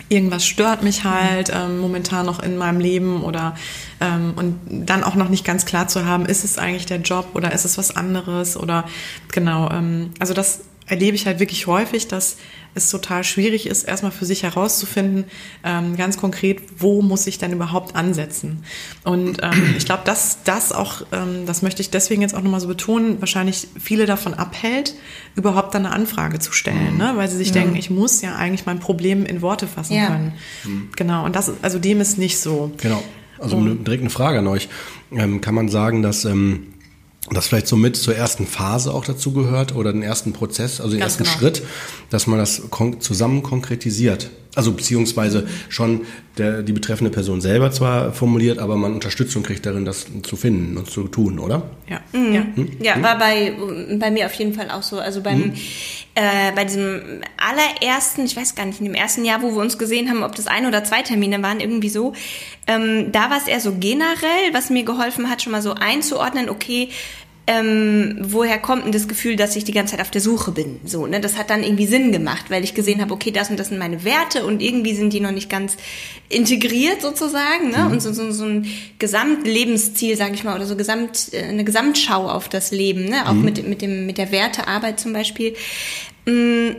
irgendwas 0.08 0.46
stört 0.46 0.82
mich 0.82 1.04
halt 1.04 1.50
ähm, 1.54 1.80
momentan 1.80 2.26
noch 2.26 2.42
in 2.42 2.56
meinem 2.56 2.80
Leben 2.80 3.22
oder 3.22 3.56
ähm, 4.00 4.34
und 4.36 4.58
dann 4.68 5.02
auch 5.02 5.14
noch 5.14 5.28
nicht 5.28 5.44
ganz 5.44 5.66
klar 5.66 5.88
zu 5.88 6.04
haben, 6.04 6.26
ist 6.26 6.44
es 6.44 6.58
eigentlich 6.58 6.86
der 6.86 7.00
Job 7.00 7.30
oder 7.34 7.52
ist 7.52 7.64
es 7.64 7.78
was 7.78 7.96
anderes 7.96 8.56
oder 8.56 8.84
genau, 9.32 9.70
ähm, 9.70 10.10
also 10.18 10.34
das 10.34 10.60
erlebe 10.86 11.16
ich 11.16 11.26
halt 11.26 11.40
wirklich 11.40 11.66
häufig, 11.66 12.08
dass 12.08 12.36
es 12.76 12.90
total 12.90 13.24
schwierig 13.24 13.66
ist, 13.66 13.84
erstmal 13.84 14.12
für 14.12 14.26
sich 14.26 14.42
herauszufinden, 14.42 15.24
ähm, 15.64 15.96
ganz 15.96 16.18
konkret, 16.18 16.60
wo 16.78 17.00
muss 17.00 17.26
ich 17.26 17.38
denn 17.38 17.52
überhaupt 17.52 17.96
ansetzen. 17.96 18.64
Und 19.02 19.38
ähm, 19.42 19.74
ich 19.78 19.86
glaube, 19.86 20.02
dass 20.04 20.42
das 20.44 20.72
auch, 20.72 21.02
ähm, 21.10 21.46
das 21.46 21.62
möchte 21.62 21.80
ich 21.80 21.88
deswegen 21.88 22.20
jetzt 22.20 22.34
auch 22.34 22.42
nochmal 22.42 22.60
so 22.60 22.68
betonen, 22.68 23.18
wahrscheinlich 23.20 23.66
viele 23.80 24.04
davon 24.04 24.34
abhält, 24.34 24.94
überhaupt 25.36 25.74
dann 25.74 25.86
eine 25.86 25.94
Anfrage 25.94 26.38
zu 26.38 26.52
stellen, 26.52 26.92
mhm. 26.92 26.98
ne? 26.98 27.12
weil 27.16 27.28
sie 27.28 27.38
sich 27.38 27.48
ja. 27.48 27.54
denken, 27.54 27.76
ich 27.76 27.88
muss 27.88 28.20
ja 28.20 28.36
eigentlich 28.36 28.66
mein 28.66 28.78
Problem 28.78 29.24
in 29.24 29.40
Worte 29.40 29.66
fassen 29.66 29.94
ja. 29.94 30.08
können. 30.08 30.32
Mhm. 30.64 30.88
Genau, 30.96 31.24
und 31.24 31.34
das, 31.34 31.50
also 31.62 31.78
dem 31.78 32.02
ist 32.02 32.18
nicht 32.18 32.38
so. 32.38 32.72
Genau. 32.76 33.02
Also 33.38 33.56
eine, 33.56 33.74
direkt 33.74 34.02
eine 34.02 34.10
Frage 34.10 34.38
an 34.38 34.46
euch. 34.46 34.68
Ähm, 35.12 35.40
kann 35.40 35.54
man 35.54 35.68
sagen, 35.68 36.02
dass 36.02 36.24
ähm, 36.24 36.74
das 37.34 37.48
vielleicht 37.48 37.66
so 37.66 37.76
mit 37.76 37.96
zur 37.96 38.14
ersten 38.14 38.46
Phase 38.46 38.94
auch 38.94 39.04
dazu 39.04 39.32
gehört 39.32 39.74
oder 39.74 39.92
den 39.92 40.02
ersten 40.02 40.32
Prozess, 40.32 40.80
also 40.80 40.92
den 40.92 41.00
Ganz 41.00 41.14
ersten 41.14 41.24
genau. 41.24 41.36
Schritt, 41.38 41.62
dass 42.10 42.26
man 42.26 42.38
das 42.38 42.62
kon 42.70 43.00
zusammen 43.00 43.42
konkretisiert. 43.42 44.30
Also 44.56 44.72
beziehungsweise 44.72 45.46
schon 45.68 46.06
der, 46.38 46.62
die 46.62 46.72
betreffende 46.72 47.10
Person 47.10 47.42
selber 47.42 47.70
zwar 47.70 48.12
formuliert, 48.12 48.58
aber 48.58 48.76
man 48.76 48.94
Unterstützung 48.94 49.42
kriegt 49.42 49.66
darin, 49.66 49.84
das 49.84 50.06
zu 50.22 50.36
finden 50.36 50.78
und 50.78 50.90
zu 50.90 51.08
tun, 51.08 51.38
oder? 51.38 51.62
Ja, 51.88 52.00
mhm. 52.18 52.32
ja. 52.32 52.40
Hm? 52.54 52.68
ja 52.80 52.94
hm? 52.94 53.02
war 53.02 53.18
bei, 53.18 53.52
bei 53.98 54.10
mir 54.10 54.24
auf 54.24 54.32
jeden 54.32 54.54
Fall 54.54 54.70
auch 54.70 54.82
so. 54.82 54.98
Also 54.98 55.20
beim, 55.20 55.38
mhm. 55.38 55.52
äh, 56.14 56.52
bei 56.54 56.64
diesem 56.64 57.20
allerersten, 57.36 58.24
ich 58.24 58.34
weiß 58.34 58.54
gar 58.54 58.64
nicht, 58.64 58.80
in 58.80 58.86
dem 58.86 58.94
ersten 58.94 59.26
Jahr, 59.26 59.42
wo 59.42 59.52
wir 59.52 59.60
uns 59.60 59.76
gesehen 59.76 60.08
haben, 60.08 60.22
ob 60.22 60.34
das 60.34 60.46
ein 60.46 60.64
oder 60.64 60.84
zwei 60.84 61.02
Termine 61.02 61.42
waren, 61.42 61.60
irgendwie 61.60 61.90
so, 61.90 62.14
ähm, 62.66 63.12
da 63.12 63.28
war 63.28 63.36
es 63.36 63.46
eher 63.46 63.60
so 63.60 63.74
generell, 63.78 64.52
was 64.52 64.70
mir 64.70 64.84
geholfen 64.84 65.28
hat, 65.28 65.42
schon 65.42 65.52
mal 65.52 65.62
so 65.62 65.74
einzuordnen, 65.74 66.48
okay, 66.48 66.88
ähm, 67.48 68.16
woher 68.20 68.58
kommt 68.58 68.84
denn 68.84 68.92
das 68.92 69.06
Gefühl, 69.06 69.36
dass 69.36 69.54
ich 69.54 69.62
die 69.62 69.72
ganze 69.72 69.92
Zeit 69.92 70.00
auf 70.00 70.10
der 70.10 70.20
Suche 70.20 70.50
bin? 70.50 70.80
So, 70.84 71.06
ne, 71.06 71.20
das 71.20 71.36
hat 71.36 71.48
dann 71.48 71.62
irgendwie 71.62 71.86
Sinn 71.86 72.10
gemacht, 72.10 72.46
weil 72.48 72.64
ich 72.64 72.74
gesehen 72.74 73.00
habe, 73.00 73.14
okay, 73.14 73.30
das 73.30 73.50
und 73.50 73.58
das 73.58 73.68
sind 73.68 73.78
meine 73.78 74.04
Werte 74.04 74.44
und 74.44 74.60
irgendwie 74.60 74.94
sind 74.94 75.12
die 75.12 75.20
noch 75.20 75.30
nicht 75.30 75.48
ganz 75.48 75.76
integriert 76.28 77.02
sozusagen, 77.02 77.70
ne? 77.70 77.84
Mhm. 77.84 77.92
Und 77.92 78.02
so, 78.02 78.12
so, 78.12 78.32
so 78.32 78.44
ein 78.44 78.66
Gesamtlebensziel, 78.98 80.16
sage 80.16 80.34
ich 80.34 80.42
mal, 80.42 80.56
oder 80.56 80.66
so 80.66 80.74
Gesamt, 80.74 81.32
äh, 81.32 81.44
eine 81.44 81.62
Gesamtschau 81.62 82.28
auf 82.28 82.48
das 82.48 82.72
Leben, 82.72 83.04
ne? 83.04 83.28
Auch 83.28 83.34
mhm. 83.34 83.44
mit 83.44 83.68
mit 83.68 83.80
dem 83.80 84.06
mit 84.06 84.18
der 84.18 84.32
Wertearbeit 84.32 84.98
zum 84.98 85.12
Beispiel. 85.12 85.54
Mm, 86.26 86.70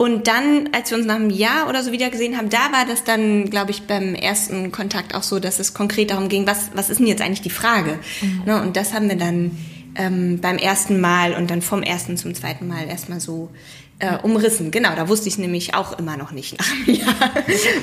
und 0.00 0.28
dann, 0.28 0.70
als 0.72 0.90
wir 0.90 0.96
uns 0.96 1.06
nach 1.06 1.16
einem 1.16 1.28
Jahr 1.28 1.68
oder 1.68 1.82
so 1.82 1.92
wieder 1.92 2.08
gesehen 2.08 2.38
haben, 2.38 2.48
da 2.48 2.72
war 2.72 2.86
das 2.86 3.04
dann, 3.04 3.50
glaube 3.50 3.70
ich, 3.70 3.82
beim 3.82 4.14
ersten 4.14 4.72
Kontakt 4.72 5.14
auch 5.14 5.22
so, 5.22 5.40
dass 5.40 5.58
es 5.58 5.74
konkret 5.74 6.10
darum 6.10 6.30
ging, 6.30 6.46
was, 6.46 6.70
was 6.72 6.88
ist 6.88 7.00
denn 7.00 7.06
jetzt 7.06 7.20
eigentlich 7.20 7.42
die 7.42 7.50
Frage? 7.50 7.98
Mhm. 8.22 8.42
Ne, 8.46 8.62
und 8.62 8.76
das 8.78 8.94
haben 8.94 9.10
wir 9.10 9.16
dann 9.16 9.58
ähm, 9.96 10.40
beim 10.40 10.56
ersten 10.56 11.00
Mal 11.00 11.34
und 11.34 11.50
dann 11.50 11.62
vom 11.62 11.82
ersten 11.82 12.16
zum 12.16 12.34
zweiten 12.34 12.66
Mal 12.68 12.86
erstmal 12.88 13.20
so 13.20 13.50
äh, 13.98 14.16
umrissen. 14.18 14.70
Genau, 14.70 14.94
da 14.94 15.08
wusste 15.08 15.28
ich 15.28 15.38
nämlich 15.38 15.74
auch 15.74 15.98
immer 15.98 16.16
noch 16.16 16.32
nicht 16.32 16.58
nach 16.58 16.70
einem 16.72 16.94
Jahr, 16.96 17.30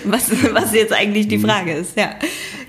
was, 0.04 0.32
was 0.54 0.74
jetzt 0.74 0.94
eigentlich 0.94 1.28
die 1.28 1.38
mhm. 1.38 1.46
Frage 1.46 1.74
ist. 1.74 1.98
Ja, 1.98 2.16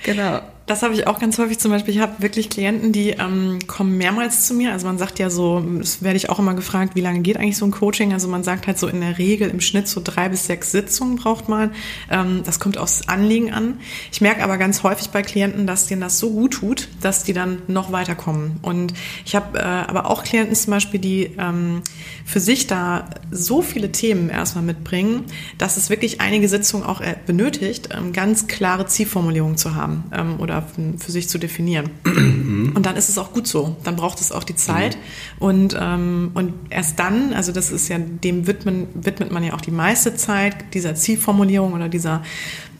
genau. 0.04 0.40
Das 0.68 0.82
habe 0.82 0.92
ich 0.92 1.06
auch 1.06 1.18
ganz 1.18 1.38
häufig 1.38 1.58
zum 1.58 1.70
Beispiel. 1.70 1.94
Ich 1.94 2.00
habe 2.00 2.20
wirklich 2.20 2.50
Klienten, 2.50 2.92
die 2.92 3.10
ähm, 3.12 3.58
kommen 3.66 3.96
mehrmals 3.96 4.46
zu 4.46 4.52
mir. 4.52 4.72
Also 4.72 4.86
man 4.86 4.98
sagt 4.98 5.18
ja 5.18 5.30
so, 5.30 5.60
das 5.60 6.02
werde 6.02 6.18
ich 6.18 6.28
auch 6.28 6.38
immer 6.38 6.52
gefragt, 6.52 6.94
wie 6.94 7.00
lange 7.00 7.20
geht 7.20 7.38
eigentlich 7.38 7.56
so 7.56 7.64
ein 7.64 7.70
Coaching? 7.70 8.12
Also 8.12 8.28
man 8.28 8.44
sagt 8.44 8.66
halt 8.66 8.78
so 8.78 8.86
in 8.86 9.00
der 9.00 9.16
Regel 9.16 9.48
im 9.48 9.62
Schnitt 9.62 9.88
so 9.88 10.02
drei 10.04 10.28
bis 10.28 10.44
sechs 10.44 10.70
Sitzungen 10.70 11.16
braucht 11.16 11.48
man. 11.48 11.70
Ähm, 12.10 12.42
das 12.44 12.60
kommt 12.60 12.76
aufs 12.76 13.08
Anliegen 13.08 13.50
an. 13.50 13.80
Ich 14.12 14.20
merke 14.20 14.44
aber 14.44 14.58
ganz 14.58 14.82
häufig 14.82 15.08
bei 15.08 15.22
Klienten, 15.22 15.66
dass 15.66 15.86
denen 15.86 16.02
das 16.02 16.18
so 16.18 16.30
gut 16.30 16.52
tut, 16.52 16.88
dass 17.00 17.24
die 17.24 17.32
dann 17.32 17.62
noch 17.66 17.90
weiterkommen. 17.90 18.58
Und 18.60 18.92
ich 19.24 19.34
habe 19.34 19.58
äh, 19.58 19.62
aber 19.62 20.10
auch 20.10 20.22
Klienten 20.22 20.54
zum 20.54 20.72
Beispiel, 20.72 21.00
die 21.00 21.30
ähm, 21.38 21.80
für 22.26 22.40
sich 22.40 22.66
da 22.66 23.08
so 23.30 23.62
viele 23.62 23.90
Themen 23.90 24.28
erstmal 24.28 24.64
mitbringen, 24.64 25.24
dass 25.56 25.78
es 25.78 25.88
wirklich 25.88 26.20
einige 26.20 26.46
Sitzungen 26.46 26.84
auch 26.84 27.00
äh, 27.00 27.16
benötigt, 27.26 27.88
ähm, 27.96 28.12
ganz 28.12 28.48
klare 28.48 28.84
Zielformulierungen 28.84 29.56
zu 29.56 29.74
haben 29.74 30.04
ähm, 30.12 30.38
oder 30.58 30.98
für 30.98 31.12
sich 31.12 31.28
zu 31.28 31.38
definieren. 31.38 31.90
Mhm. 32.18 32.72
Und 32.74 32.86
dann 32.86 32.96
ist 32.96 33.08
es 33.08 33.18
auch 33.18 33.32
gut 33.32 33.46
so. 33.46 33.76
Dann 33.84 33.96
braucht 33.96 34.20
es 34.20 34.32
auch 34.32 34.42
die 34.42 34.54
Zeit. 34.54 34.98
Und, 35.38 35.76
ähm, 35.78 36.30
und 36.34 36.54
erst 36.70 36.98
dann, 36.98 37.32
also 37.32 37.52
das 37.52 37.70
ist 37.70 37.88
ja, 37.88 37.98
dem 37.98 38.46
widmen, 38.46 38.88
widmet 38.94 39.30
man 39.30 39.44
ja 39.44 39.54
auch 39.54 39.60
die 39.60 39.70
meiste 39.70 40.16
Zeit, 40.16 40.74
dieser 40.74 40.94
Zielformulierung 40.94 41.74
oder 41.74 41.88
dieser 41.88 42.22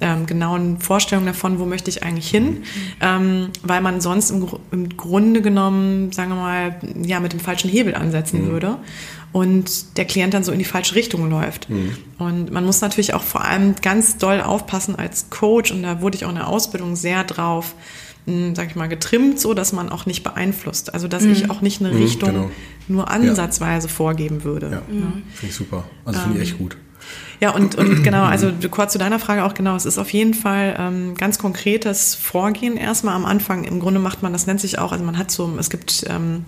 ähm, 0.00 0.26
genauen 0.26 0.78
Vorstellung 0.78 1.26
davon, 1.26 1.58
wo 1.58 1.64
möchte 1.64 1.90
ich 1.90 2.02
eigentlich 2.02 2.28
hin, 2.28 2.62
ähm, 3.00 3.48
weil 3.62 3.80
man 3.80 4.00
sonst 4.00 4.30
im, 4.30 4.46
im, 4.70 4.96
Grunde 4.96 5.42
genommen, 5.42 6.12
sagen 6.12 6.30
wir 6.30 6.36
mal, 6.36 6.76
ja, 7.02 7.20
mit 7.20 7.32
dem 7.32 7.40
falschen 7.40 7.70
Hebel 7.70 7.94
ansetzen 7.94 8.44
mhm. 8.44 8.50
würde 8.50 8.76
und 9.32 9.96
der 9.96 10.04
Klient 10.04 10.34
dann 10.34 10.44
so 10.44 10.52
in 10.52 10.58
die 10.58 10.64
falsche 10.64 10.94
Richtung 10.94 11.28
läuft. 11.28 11.68
Mhm. 11.68 11.96
Und 12.18 12.50
man 12.52 12.64
muss 12.64 12.80
natürlich 12.80 13.14
auch 13.14 13.22
vor 13.22 13.44
allem 13.44 13.74
ganz 13.76 14.16
doll 14.16 14.40
aufpassen 14.40 14.96
als 14.96 15.30
Coach 15.30 15.70
und 15.70 15.82
da 15.82 16.00
wurde 16.00 16.16
ich 16.16 16.24
auch 16.24 16.30
in 16.30 16.36
der 16.36 16.48
Ausbildung 16.48 16.96
sehr 16.96 17.24
drauf, 17.24 17.74
hm, 18.26 18.54
sag 18.54 18.68
ich 18.68 18.76
mal, 18.76 18.88
getrimmt, 18.88 19.40
so 19.40 19.52
dass 19.54 19.72
man 19.72 19.90
auch 19.90 20.06
nicht 20.06 20.22
beeinflusst. 20.22 20.94
Also 20.94 21.08
dass 21.08 21.24
mhm. 21.24 21.32
ich 21.32 21.50
auch 21.50 21.60
nicht 21.60 21.80
eine 21.80 21.92
mhm, 21.92 22.02
Richtung 22.02 22.32
genau. 22.32 22.50
nur 22.88 23.10
ansatzweise 23.10 23.88
ja. 23.88 23.92
vorgeben 23.92 24.44
würde. 24.44 24.66
Ja, 24.66 24.72
ja. 24.72 24.82
finde 24.86 25.22
ich 25.42 25.54
super. 25.54 25.84
Also 26.04 26.20
finde 26.20 26.38
ich 26.38 26.50
echt 26.50 26.58
gut. 26.58 26.76
Ja, 27.40 27.50
und, 27.50 27.76
und 27.76 28.02
genau, 28.02 28.24
also 28.24 28.52
kurz 28.70 28.92
zu 28.92 28.98
deiner 28.98 29.18
Frage 29.18 29.44
auch 29.44 29.54
genau, 29.54 29.76
es 29.76 29.86
ist 29.86 29.98
auf 29.98 30.12
jeden 30.12 30.34
Fall 30.34 30.76
ähm, 30.78 31.14
ganz 31.14 31.38
konkretes 31.38 32.14
Vorgehen 32.14 32.76
erstmal 32.76 33.14
am 33.14 33.24
Anfang. 33.24 33.64
Im 33.64 33.80
Grunde 33.80 34.00
macht 34.00 34.22
man, 34.22 34.32
das 34.32 34.46
nennt 34.46 34.60
sich 34.60 34.78
auch, 34.78 34.92
also 34.92 35.04
man 35.04 35.18
hat 35.18 35.30
so, 35.30 35.50
es 35.58 35.70
gibt 35.70 36.04
ähm, 36.08 36.44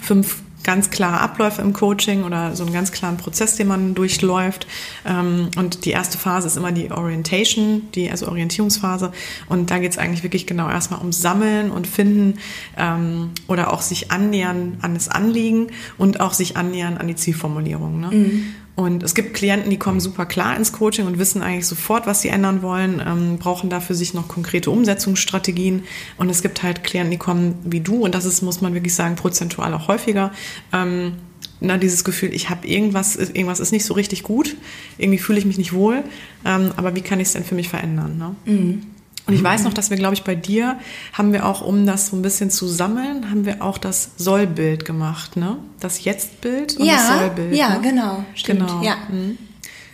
fünf 0.00 0.42
ganz 0.62 0.90
klare 0.90 1.20
Abläufe 1.20 1.62
im 1.62 1.72
Coaching 1.72 2.24
oder 2.24 2.54
so 2.54 2.64
einen 2.64 2.72
ganz 2.72 2.92
klaren 2.92 3.16
Prozess, 3.16 3.56
den 3.56 3.66
man 3.66 3.94
durchläuft. 3.94 4.66
Ähm, 5.06 5.48
und 5.56 5.84
die 5.84 5.90
erste 5.90 6.18
Phase 6.18 6.48
ist 6.48 6.56
immer 6.56 6.72
die 6.72 6.90
Orientation, 6.90 7.82
die 7.94 8.10
also 8.10 8.28
Orientierungsphase. 8.28 9.12
Und 9.48 9.70
da 9.70 9.78
geht 9.78 9.92
es 9.92 9.98
eigentlich 9.98 10.22
wirklich 10.22 10.46
genau 10.46 10.68
erstmal 10.68 11.00
um 11.00 11.12
Sammeln 11.12 11.70
und 11.70 11.86
Finden 11.86 12.38
ähm, 12.76 13.30
oder 13.48 13.72
auch 13.72 13.82
sich 13.82 14.10
annähern 14.10 14.78
an 14.82 14.94
das 14.94 15.08
Anliegen 15.08 15.68
und 15.96 16.20
auch 16.20 16.34
sich 16.34 16.56
annähern 16.56 16.98
an 16.98 17.08
die 17.08 17.16
Zielformulierung. 17.16 18.00
Ne? 18.00 18.10
Mhm. 18.10 18.54
Und 18.76 19.02
es 19.02 19.14
gibt 19.14 19.34
Klienten, 19.34 19.68
die 19.68 19.78
kommen 19.78 20.00
super 20.00 20.24
klar 20.24 20.56
ins 20.56 20.72
Coaching 20.72 21.06
und 21.06 21.18
wissen 21.18 21.42
eigentlich 21.42 21.66
sofort, 21.66 22.06
was 22.06 22.22
sie 22.22 22.28
ändern 22.28 22.62
wollen, 22.62 23.02
ähm, 23.06 23.38
brauchen 23.38 23.68
dafür 23.68 23.94
sich 23.94 24.14
noch 24.14 24.28
konkrete 24.28 24.70
Umsetzungsstrategien. 24.70 25.82
Und 26.16 26.30
es 26.30 26.40
gibt 26.40 26.62
halt 26.62 26.82
Klienten, 26.82 27.10
die 27.10 27.18
kommen 27.18 27.56
wie 27.64 27.80
du, 27.80 28.04
und 28.04 28.14
das 28.14 28.24
ist, 28.24 28.42
muss 28.42 28.60
man 28.60 28.72
wirklich 28.72 28.94
sagen, 28.94 29.16
prozentual 29.16 29.74
auch 29.74 29.88
häufiger. 29.88 30.32
Ähm, 30.72 31.14
na, 31.60 31.76
dieses 31.76 32.04
Gefühl, 32.04 32.32
ich 32.32 32.48
habe 32.48 32.66
irgendwas, 32.66 33.16
irgendwas 33.16 33.60
ist 33.60 33.72
nicht 33.72 33.84
so 33.84 33.94
richtig 33.94 34.22
gut, 34.22 34.56
irgendwie 34.96 35.18
fühle 35.18 35.38
ich 35.38 35.44
mich 35.44 35.58
nicht 35.58 35.74
wohl, 35.74 36.02
ähm, 36.46 36.70
aber 36.76 36.94
wie 36.96 37.02
kann 37.02 37.20
ich 37.20 37.28
es 37.28 37.32
denn 37.34 37.44
für 37.44 37.54
mich 37.54 37.68
verändern? 37.68 38.16
Ne? 38.16 38.52
Mhm. 38.52 38.82
Und 39.30 39.36
ich 39.36 39.44
weiß 39.44 39.62
noch, 39.62 39.72
dass 39.72 39.90
wir, 39.90 39.96
glaube 39.96 40.14
ich, 40.14 40.24
bei 40.24 40.34
dir 40.34 40.78
haben 41.12 41.32
wir 41.32 41.46
auch, 41.46 41.60
um 41.60 41.86
das 41.86 42.08
so 42.08 42.16
ein 42.16 42.22
bisschen 42.22 42.50
zu 42.50 42.66
sammeln, 42.66 43.30
haben 43.30 43.46
wir 43.46 43.62
auch 43.62 43.78
das 43.78 44.10
Sollbild 44.16 44.84
gemacht, 44.84 45.36
ne? 45.36 45.56
Das 45.78 46.04
Jetzt-Bild 46.04 46.76
und 46.76 46.84
ja, 46.84 46.94
das 46.94 47.18
Sollbild. 47.18 47.54
Ja, 47.54 47.76
ne? 47.76 47.80
genau. 47.80 48.24
Stimmt, 48.34 48.66
genau. 48.66 48.82
Ja. 48.82 48.96
Mhm. 49.08 49.38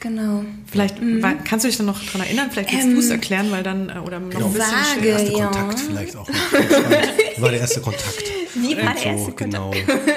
Genau. 0.00 0.45
Vielleicht 0.71 1.02
mhm. 1.02 1.23
kannst 1.45 1.64
du 1.64 1.69
dich 1.69 1.76
dann 1.76 1.87
noch 1.87 2.02
daran 2.02 2.23
erinnern, 2.23 2.49
vielleicht 2.50 2.73
willst 2.73 2.87
ähm, 2.87 2.95
du 2.95 3.00
es 3.00 3.11
erklären, 3.11 3.50
weil 3.50 3.62
dann, 3.62 3.88
äh, 3.88 3.99
oder 3.99 4.21
noch 4.21 4.31
genau. 4.31 4.47
ein 4.47 4.52
bisschen 4.52 5.02
der 5.02 5.12
erste 5.12 5.33
ja. 5.33 5.47
Kontakt 5.47 5.81
vielleicht 5.81 6.16
auch. 6.16 6.28
Wie 6.28 7.43
war 7.43 7.50
der 7.50 7.61
erste 7.61 7.81
Kontakt? 7.81 8.25
Wie 8.55 8.76
war 8.76 8.95
der 8.95 9.05
erste 9.05 9.19
so, 9.19 9.33
Kontakt? 9.33 9.37
Genau. 9.37 9.71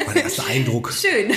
War 0.06 0.14
der 0.14 0.24
erste 0.24 0.46
Eindruck. 0.46 0.94
Schön. 0.94 1.34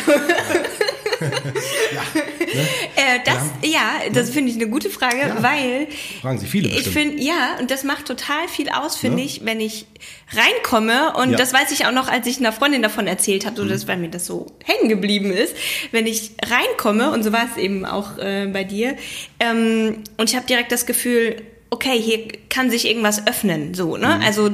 Ja. 1.23 2.23
Ne? 2.55 2.61
Äh, 2.97 3.21
das, 3.25 3.39
ja, 3.63 4.11
das 4.13 4.31
finde 4.31 4.51
ich 4.51 4.57
eine 4.57 4.69
gute 4.69 4.91
Frage, 4.91 5.21
ja. 5.21 5.43
weil 5.43 5.89
fragen 6.21 6.39
Sie 6.39 6.47
viele. 6.47 6.69
Ich 6.69 6.89
finde, 6.89 7.23
ja, 7.23 7.57
und 7.61 7.71
das 7.71 7.85
macht 7.85 8.07
total 8.07 8.49
viel 8.49 8.69
aus, 8.69 8.97
finde 8.97 9.21
ja. 9.21 9.25
ich, 9.25 9.45
wenn 9.45 9.61
ich 9.61 9.87
reinkomme 10.35 11.15
und 11.17 11.39
das 11.39 11.53
weiß 11.53 11.71
ich 11.73 11.87
auch 11.87 11.93
noch, 11.93 12.09
als 12.09 12.27
ich 12.27 12.39
einer 12.39 12.53
Freundin 12.53 12.83
davon 12.83 13.07
erzählt 13.07 13.47
habe, 13.47 13.57
so 13.57 13.65
mhm. 13.65 13.69
dass 13.69 13.89
weil 13.89 13.97
mir 13.97 14.09
das 14.09 14.27
so 14.27 14.47
hängen 14.65 14.89
geblieben 14.89 15.33
ist, 15.33 15.55
wenn 15.91 16.07
ich 16.07 16.33
reinkomme 16.45 17.11
und 17.11 17.23
so 17.23 17.33
war 17.33 17.47
es 17.51 17.61
eben 17.61 17.85
auch 17.85 18.19
äh, 18.19 18.47
bei 18.53 18.65
dir 18.65 18.97
ähm, 19.41 20.03
und 20.17 20.31
ich 20.31 20.37
habe 20.37 20.47
direkt 20.47 20.73
das 20.73 20.87
Gefühl, 20.87 21.37
okay, 21.71 21.99
hier 21.99 22.29
kann 22.51 22.71
sich 22.71 22.87
irgendwas 22.87 23.27
öffnen, 23.27 23.73
so, 23.73 23.97
ne? 23.97 24.17
Mhm. 24.19 24.23
Also 24.23 24.51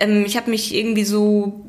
ähm, 0.00 0.24
ich 0.26 0.36
habe 0.36 0.50
mich 0.50 0.74
irgendwie 0.74 1.04
so, 1.04 1.64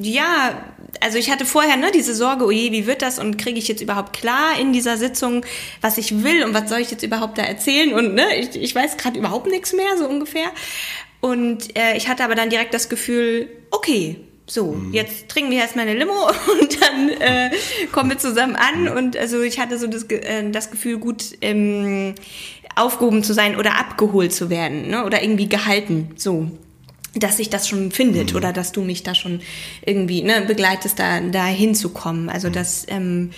ja, 0.00 0.56
also 1.00 1.18
ich 1.18 1.30
hatte 1.30 1.44
vorher 1.46 1.76
ne, 1.76 1.90
diese 1.92 2.14
Sorge, 2.14 2.44
oh 2.44 2.50
je, 2.50 2.72
wie 2.72 2.86
wird 2.86 3.02
das 3.02 3.18
und 3.18 3.38
kriege 3.38 3.58
ich 3.58 3.68
jetzt 3.68 3.80
überhaupt 3.80 4.12
klar 4.12 4.58
in 4.58 4.72
dieser 4.72 4.96
Sitzung, 4.96 5.44
was 5.80 5.98
ich 5.98 6.22
will 6.22 6.44
und 6.44 6.54
was 6.54 6.68
soll 6.68 6.80
ich 6.80 6.90
jetzt 6.90 7.02
überhaupt 7.02 7.38
da 7.38 7.42
erzählen 7.42 7.92
und 7.94 8.14
ne, 8.14 8.36
ich, 8.36 8.56
ich 8.56 8.74
weiß 8.74 8.96
gerade 8.96 9.18
überhaupt 9.18 9.46
nichts 9.46 9.72
mehr, 9.72 9.96
so 9.96 10.06
ungefähr. 10.06 10.50
Und 11.20 11.76
äh, 11.76 11.96
ich 11.96 12.08
hatte 12.08 12.24
aber 12.24 12.34
dann 12.34 12.50
direkt 12.50 12.72
das 12.72 12.88
Gefühl, 12.88 13.48
okay, 13.70 14.16
so, 14.46 14.72
mhm. 14.72 14.92
jetzt 14.92 15.28
trinken 15.28 15.52
wir 15.52 15.58
erstmal 15.58 15.86
eine 15.86 15.98
Limo 15.98 16.12
und 16.60 16.82
dann 16.82 17.08
äh, 17.08 17.50
kommen 17.92 18.10
wir 18.10 18.18
zusammen 18.18 18.56
an. 18.56 18.88
Und 18.88 19.16
also 19.16 19.40
ich 19.42 19.60
hatte 19.60 19.78
so 19.78 19.86
das, 19.86 20.04
äh, 20.04 20.50
das 20.50 20.70
Gefühl, 20.70 20.98
gut 20.98 21.24
ähm, 21.40 22.14
aufgehoben 22.74 23.22
zu 23.22 23.32
sein 23.32 23.56
oder 23.56 23.78
abgeholt 23.78 24.32
zu 24.32 24.50
werden 24.50 24.88
ne? 24.88 25.04
oder 25.04 25.22
irgendwie 25.22 25.48
gehalten. 25.48 26.10
So 26.16 26.50
dass 27.14 27.36
sich 27.38 27.50
das 27.50 27.68
schon 27.68 27.90
findet 27.90 28.30
mhm. 28.30 28.36
oder 28.36 28.52
dass 28.52 28.72
du 28.72 28.82
mich 28.82 29.02
da 29.02 29.14
schon 29.14 29.40
irgendwie 29.84 30.22
ne, 30.22 30.44
begleitest, 30.46 30.98
da, 30.98 31.20
da 31.20 31.46
hinzukommen. 31.46 32.28
Also 32.28 32.48
mhm. 32.48 32.52
das, 32.52 32.86
ähm, 32.88 33.30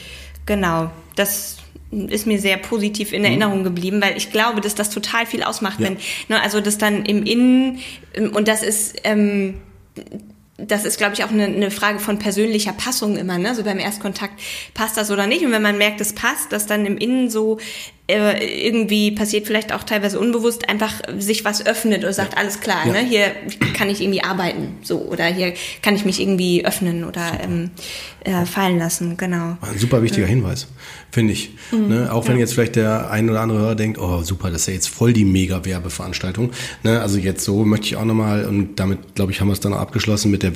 genau, 0.47 0.91
das 1.17 1.59
ist 1.91 2.27
mir 2.27 2.41
sehr 2.41 2.57
positiv 2.57 3.13
in 3.13 3.21
mhm. 3.21 3.27
Erinnerung 3.27 3.65
geblieben, 3.65 4.01
weil 4.03 4.17
ich 4.17 4.31
glaube, 4.31 4.61
dass 4.61 4.75
das 4.75 4.91
total 4.91 5.27
viel 5.27 5.43
ausmacht, 5.43 5.81
ja. 5.81 5.87
wenn, 5.87 5.97
ne, 6.29 6.41
also 6.43 6.61
das 6.61 6.79
dann 6.79 7.05
im 7.05 7.25
Innen, 7.25 7.79
und 8.33 8.49
das 8.49 8.63
ist, 8.63 8.97
ähm, 9.05 9.55
das 10.59 10.85
ist, 10.85 10.99
glaube 10.99 11.15
ich, 11.15 11.25
auch 11.25 11.31
eine, 11.31 11.47
eine 11.47 11.71
Frage 11.71 11.99
von 11.99 12.19
persönlicher 12.19 12.73
Passung 12.73 13.17
immer, 13.17 13.39
ne? 13.39 13.55
So 13.55 13.65
beim 13.65 13.79
Erstkontakt 13.79 14.41
passt 14.75 14.97
das 14.97 15.11
oder 15.11 15.27
nicht. 15.27 15.45
Und 15.45 15.51
wenn 15.51 15.63
man 15.63 15.79
merkt, 15.79 16.01
es 16.01 16.13
passt, 16.13 16.53
dass 16.53 16.67
dann 16.67 16.87
im 16.87 16.99
Innen 16.99 17.31
so 17.31 17.59
irgendwie 18.09 19.13
passiert, 19.13 19.47
vielleicht 19.47 19.73
auch 19.73 19.85
teilweise 19.85 20.19
unbewusst, 20.19 20.69
einfach 20.69 20.93
sich 21.19 21.45
was 21.45 21.65
öffnet 21.65 22.03
oder 22.03 22.13
sagt, 22.13 22.35
ja. 22.35 22.39
alles 22.39 22.61
klar, 22.61 22.87
ja. 22.87 22.93
ne? 22.93 22.99
Hier 22.99 23.33
kann 23.75 23.89
ich 23.89 24.01
irgendwie 24.01 24.23
arbeiten, 24.23 24.77
so 24.83 24.99
oder 24.99 25.25
hier 25.27 25.55
kann 25.83 25.95
ich 25.95 26.05
mich 26.05 26.21
irgendwie 26.21 26.65
öffnen 26.65 27.05
oder 27.05 27.39
ähm, 27.43 27.71
äh, 28.25 28.45
fallen 28.45 28.79
lassen, 28.79 29.17
genau. 29.17 29.57
Ein 29.61 29.79
super 29.79 30.03
wichtiger 30.03 30.27
ja. 30.27 30.31
Hinweis 30.31 30.67
finde 31.13 31.35
ich. 31.35 31.51
Mhm. 31.71 31.89
Ne? 31.89 32.13
Auch 32.13 32.27
wenn 32.27 32.39
jetzt 32.39 32.55
vielleicht 32.55 32.75
der 32.77 33.11
ein 33.11 33.29
oder 33.29 33.43
andere 33.43 33.59
Hörer 33.59 33.75
denkt, 33.75 33.99
oh 33.99 34.23
super, 34.23 34.51
das 34.51 34.63
ist 34.63 34.67
ja 34.69 34.75
jetzt 34.75 34.89
voll 34.89 35.13
die 35.13 35.27
mega 35.27 35.65
Werbeveranstaltung. 35.65 36.53
Ne? 36.83 37.01
Also 37.01 37.19
jetzt 37.19 37.45
so 37.45 37.65
möchte 37.67 37.87
ich 37.87 37.97
auch 37.97 38.07
nochmal, 38.07 38.47
und 38.47 38.81
damit 38.81 39.15
glaube 39.15 39.31
ich, 39.31 39.41
haben 39.41 39.49
wir 39.49 39.53
es 39.53 39.61
dann 39.61 39.75
auch 39.75 39.79
abgeschlossen 39.79 40.31
mit 40.31 40.43
der, 40.43 40.53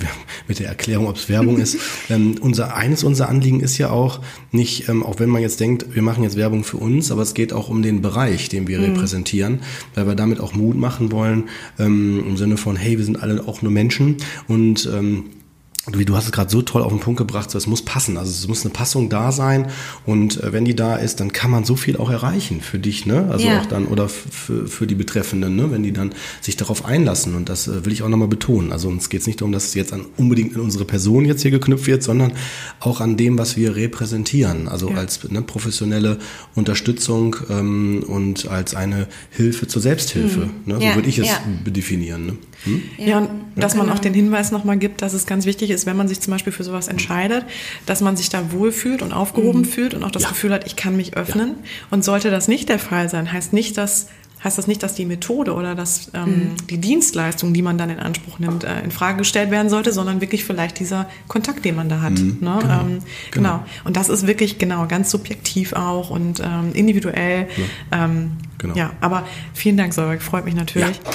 mit 0.48 0.58
der 0.58 0.68
Erklärung, 0.68 1.08
ob 1.08 1.16
es 1.16 1.28
Werbung 1.28 1.58
ist. 1.58 1.76
Ähm, 2.08 2.36
unser, 2.40 2.76
eines 2.76 3.02
unserer 3.02 3.28
Anliegen 3.28 3.60
ist 3.60 3.78
ja 3.78 3.90
auch 3.90 4.20
nicht, 4.52 4.88
ähm, 4.88 5.02
auch 5.02 5.18
wenn 5.18 5.28
man 5.28 5.42
jetzt 5.42 5.58
denkt, 5.58 5.94
wir 5.94 6.02
machen 6.02 6.22
jetzt 6.22 6.36
Werbung 6.36 6.62
für 6.62 6.76
uns, 6.76 7.10
aber 7.10 7.22
es 7.22 7.34
geht 7.36 7.52
auch 7.52 7.68
um 7.68 7.82
den 7.82 8.02
Bereich, 8.02 8.48
den 8.48 8.66
wir 8.66 8.78
mhm. 8.78 8.86
repräsentieren, 8.86 9.60
weil 9.94 10.08
wir 10.08 10.16
damit 10.16 10.40
auch 10.40 10.54
Mut 10.54 10.76
machen 10.76 11.12
wollen, 11.12 11.44
ähm, 11.78 12.24
im 12.26 12.36
Sinne 12.36 12.56
von, 12.56 12.74
hey, 12.74 12.98
wir 12.98 13.04
sind 13.04 13.22
alle 13.22 13.46
auch 13.46 13.62
nur 13.62 13.70
Menschen 13.70 14.16
und 14.48 14.90
ähm, 14.92 15.26
wie 15.92 16.04
du 16.04 16.16
hast 16.16 16.26
es 16.26 16.32
gerade 16.32 16.50
so 16.50 16.62
toll 16.62 16.82
auf 16.82 16.90
den 16.90 17.00
Punkt 17.00 17.18
gebracht, 17.18 17.50
so, 17.50 17.58
es 17.58 17.66
muss 17.66 17.82
passen. 17.82 18.16
Also 18.16 18.30
es 18.30 18.48
muss 18.48 18.64
eine 18.64 18.72
Passung 18.72 19.08
da 19.08 19.30
sein 19.30 19.68
und 20.04 20.42
äh, 20.42 20.52
wenn 20.52 20.64
die 20.64 20.74
da 20.74 20.96
ist, 20.96 21.20
dann 21.20 21.32
kann 21.32 21.50
man 21.50 21.64
so 21.64 21.76
viel 21.76 21.96
auch 21.96 22.10
erreichen 22.10 22.60
für 22.60 22.78
dich, 22.78 23.06
ne? 23.06 23.28
Also 23.30 23.46
ja. 23.46 23.60
auch 23.60 23.66
dann 23.66 23.86
oder 23.86 24.08
für, 24.08 24.66
für 24.66 24.86
die 24.86 24.94
Betreffenden, 24.94 25.54
ne? 25.54 25.70
Wenn 25.70 25.82
die 25.82 25.92
dann 25.92 26.12
sich 26.40 26.56
darauf 26.56 26.84
einlassen 26.84 27.34
und 27.34 27.48
das 27.48 27.68
äh, 27.68 27.84
will 27.84 27.92
ich 27.92 28.02
auch 28.02 28.08
nochmal 28.08 28.28
betonen. 28.28 28.72
Also 28.72 28.88
uns 28.88 29.08
geht 29.08 29.20
es 29.20 29.26
nicht 29.26 29.40
darum, 29.40 29.52
dass 29.52 29.66
es 29.66 29.74
jetzt 29.74 29.92
an, 29.92 30.06
unbedingt 30.16 30.56
an 30.56 30.62
unsere 30.62 30.84
Person 30.84 31.24
jetzt 31.24 31.42
hier 31.42 31.52
geknüpft 31.52 31.86
wird, 31.86 32.02
sondern 32.02 32.32
auch 32.80 33.00
an 33.00 33.16
dem, 33.16 33.38
was 33.38 33.56
wir 33.56 33.76
repräsentieren. 33.76 34.68
Also 34.68 34.90
ja. 34.90 34.96
als 34.96 35.22
ne, 35.30 35.42
professionelle 35.42 36.18
Unterstützung 36.54 37.36
ähm, 37.48 38.02
und 38.06 38.48
als 38.48 38.74
eine 38.74 39.06
Hilfe 39.30 39.68
zur 39.68 39.82
Selbsthilfe. 39.82 40.46
Mhm. 40.46 40.50
Ne? 40.64 40.74
So 40.76 40.80
ja. 40.80 40.94
würde 40.96 41.08
ich 41.08 41.18
es 41.18 41.28
definieren. 41.64 42.26
Ne? 42.26 42.32
Hm? 42.66 42.82
Ja, 42.98 43.18
und 43.18 43.30
dass 43.54 43.74
man 43.74 43.88
auch 43.88 43.94
genau. 43.94 44.02
den 44.02 44.14
Hinweis 44.14 44.50
nochmal 44.52 44.76
gibt, 44.76 45.02
dass 45.02 45.14
es 45.14 45.26
ganz 45.26 45.46
wichtig 45.46 45.70
ist, 45.70 45.86
wenn 45.86 45.96
man 45.96 46.08
sich 46.08 46.20
zum 46.20 46.32
Beispiel 46.32 46.52
für 46.52 46.64
sowas 46.64 46.88
entscheidet, 46.88 47.44
dass 47.86 48.00
man 48.00 48.16
sich 48.16 48.28
da 48.28 48.52
wohlfühlt 48.52 49.02
und 49.02 49.12
aufgehoben 49.12 49.60
mhm. 49.60 49.64
fühlt 49.64 49.94
und 49.94 50.04
auch 50.04 50.10
das 50.10 50.24
ja. 50.24 50.28
Gefühl 50.28 50.52
hat, 50.52 50.66
ich 50.66 50.76
kann 50.76 50.96
mich 50.96 51.16
öffnen. 51.16 51.48
Ja. 51.48 51.54
Und 51.90 52.04
sollte 52.04 52.30
das 52.30 52.48
nicht 52.48 52.68
der 52.68 52.78
Fall 52.78 53.08
sein, 53.08 53.32
heißt 53.32 53.52
nicht, 53.52 53.78
dass 53.78 54.08
heißt 54.44 54.58
das 54.58 54.66
nicht, 54.66 54.82
dass 54.82 54.94
die 54.94 55.04
Methode 55.04 55.54
oder 55.54 55.74
dass 55.74 56.10
ähm, 56.14 56.24
mhm. 56.24 56.66
die 56.68 56.78
Dienstleistung, 56.78 57.52
die 57.52 57.62
man 57.62 57.78
dann 57.78 57.90
in 57.90 57.98
Anspruch 57.98 58.38
nimmt, 58.38 58.64
äh, 58.64 58.80
in 58.82 58.90
Frage 58.90 59.18
gestellt 59.18 59.50
werden 59.50 59.68
sollte, 59.68 59.92
sondern 59.92 60.20
wirklich 60.20 60.44
vielleicht 60.44 60.78
dieser 60.78 61.08
Kontakt, 61.26 61.64
den 61.64 61.74
man 61.74 61.88
da 61.88 62.00
hat. 62.00 62.12
Mhm. 62.12 62.38
Ne? 62.40 62.58
Genau. 62.60 62.80
Ähm, 62.80 62.98
genau. 62.98 63.00
genau. 63.30 63.64
Und 63.84 63.96
das 63.96 64.08
ist 64.08 64.26
wirklich 64.26 64.58
genau 64.58 64.86
ganz 64.86 65.10
subjektiv 65.10 65.72
auch 65.72 66.10
und 66.10 66.40
ähm, 66.40 66.72
individuell. 66.74 67.48
Ja. 67.90 68.04
Ähm, 68.04 68.32
genau. 68.58 68.74
ja, 68.74 68.92
aber 69.00 69.26
vielen 69.54 69.76
Dank, 69.76 69.92
Solveig, 69.94 70.22
freut 70.22 70.44
mich 70.44 70.54
natürlich. 70.54 71.00
Ja. 71.04 71.12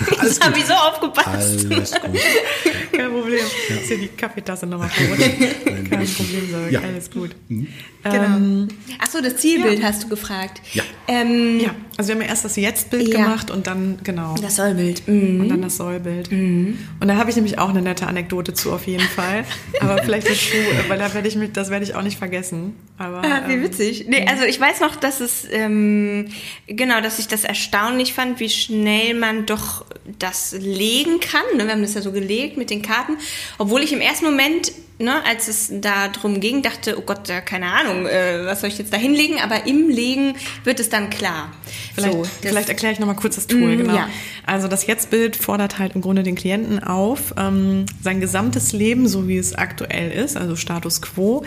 Alles 0.18 0.40
habe 0.40 0.58
ich 0.58 0.66
so 0.66 0.74
aufgepasst. 0.74 1.66
Alles 1.70 1.92
gut. 1.92 2.20
Kein 2.92 3.10
Problem. 3.10 3.38
Ja. 3.68 3.76
Ist 3.76 3.88
hier 3.88 3.98
die 3.98 4.08
Kaffeetasse 4.08 4.66
nochmal 4.66 4.88
verrutscht. 4.88 5.30
Kein 5.90 6.06
Problem, 6.06 6.50
Sorge. 6.50 6.70
Ja. 6.70 6.80
Alles 6.80 7.10
gut. 7.10 7.30
Mhm. 7.48 7.66
Genau. 8.02 8.24
Ähm, 8.24 8.68
Achso, 8.98 9.20
das 9.20 9.36
Zielbild 9.36 9.80
ja. 9.80 9.88
hast 9.88 10.04
du 10.04 10.08
gefragt. 10.08 10.62
Ja. 10.72 10.82
Ähm, 11.06 11.60
ja, 11.60 11.74
also 11.98 12.08
wir 12.08 12.14
haben 12.14 12.22
ja 12.22 12.28
erst 12.28 12.44
das 12.46 12.56
Jetzt-Bild 12.56 13.08
ja. 13.08 13.24
gemacht 13.24 13.50
und 13.50 13.66
dann, 13.66 13.98
genau. 14.02 14.34
Das 14.40 14.56
Sollbild. 14.56 15.06
Mhm. 15.06 15.40
Und 15.40 15.48
dann 15.50 15.62
das 15.62 15.76
Sollbild. 15.76 16.32
Mhm. 16.32 16.78
Und 16.98 17.08
da 17.08 17.16
habe 17.16 17.28
ich 17.28 17.36
nämlich 17.36 17.58
auch 17.58 17.68
eine 17.68 17.82
nette 17.82 18.06
Anekdote 18.06 18.54
zu, 18.54 18.72
auf 18.72 18.86
jeden 18.86 19.06
Fall. 19.06 19.44
Aber 19.80 20.02
vielleicht 20.02 20.30
nicht 20.30 20.52
du, 20.52 20.88
weil 20.88 20.98
da 20.98 21.12
werde 21.12 21.28
ich 21.28 21.36
mich, 21.36 21.52
das 21.52 21.68
werde 21.68 21.84
ich 21.84 21.94
auch 21.94 22.02
nicht 22.02 22.18
vergessen. 22.18 22.74
Aber, 22.96 23.18
ah, 23.18 23.42
wie 23.46 23.54
ähm, 23.54 23.62
witzig. 23.64 24.06
Nee, 24.08 24.26
also 24.26 24.44
ich 24.44 24.58
weiß 24.58 24.80
noch, 24.80 24.96
dass 24.96 25.20
es, 25.20 25.46
ähm, 25.50 26.28
genau, 26.66 27.00
dass 27.00 27.18
ich 27.18 27.28
das 27.28 27.44
erstaunlich 27.44 28.14
fand, 28.14 28.40
wie 28.40 28.48
schnell 28.48 29.14
man 29.14 29.44
doch 29.46 29.84
das 30.18 30.52
legen 30.52 31.20
kann. 31.20 31.56
Ne, 31.56 31.64
wir 31.64 31.72
haben 31.72 31.82
das 31.82 31.94
ja 31.94 32.02
so 32.02 32.12
gelegt 32.12 32.56
mit 32.56 32.70
den 32.70 32.82
Karten. 32.82 33.16
Obwohl 33.58 33.82
ich 33.82 33.92
im 33.92 34.00
ersten 34.00 34.24
Moment 34.24 34.72
ne, 35.00 35.24
als 35.24 35.48
es 35.48 35.72
da 35.72 36.08
drum 36.08 36.40
ging, 36.40 36.62
dachte, 36.62 36.98
oh 36.98 37.02
Gott, 37.02 37.28
ja, 37.28 37.40
keine 37.40 37.72
Ahnung, 37.72 38.06
äh, 38.06 38.44
was 38.44 38.60
soll 38.60 38.68
ich 38.68 38.78
jetzt 38.78 38.92
da 38.92 38.96
hinlegen? 38.96 39.40
Aber 39.42 39.66
im 39.66 39.88
Legen 39.88 40.34
wird 40.64 40.78
es 40.78 40.90
dann 40.90 41.10
klar. 41.10 41.52
Vielleicht, 41.94 42.12
so, 42.12 42.24
vielleicht 42.42 42.68
erkläre 42.68 42.92
ich 42.92 43.00
nochmal 43.00 43.16
kurz 43.16 43.36
das 43.36 43.46
Tool. 43.46 43.76
Mm, 43.76 43.78
genau. 43.78 43.94
Ja. 43.94 44.08
Also 44.46 44.68
das 44.68 44.86
Jetzt-Bild 44.86 45.36
fordert 45.36 45.78
halt 45.78 45.94
im 45.94 46.00
Grunde 46.02 46.22
den 46.22 46.34
Klienten 46.34 46.82
auf, 46.82 47.34
ähm, 47.36 47.86
sein 48.02 48.20
gesamtes 48.20 48.72
Leben, 48.72 49.08
so 49.08 49.26
wie 49.26 49.38
es 49.38 49.54
aktuell 49.54 50.10
ist, 50.12 50.36
also 50.36 50.56
Status 50.56 51.00
quo, 51.00 51.44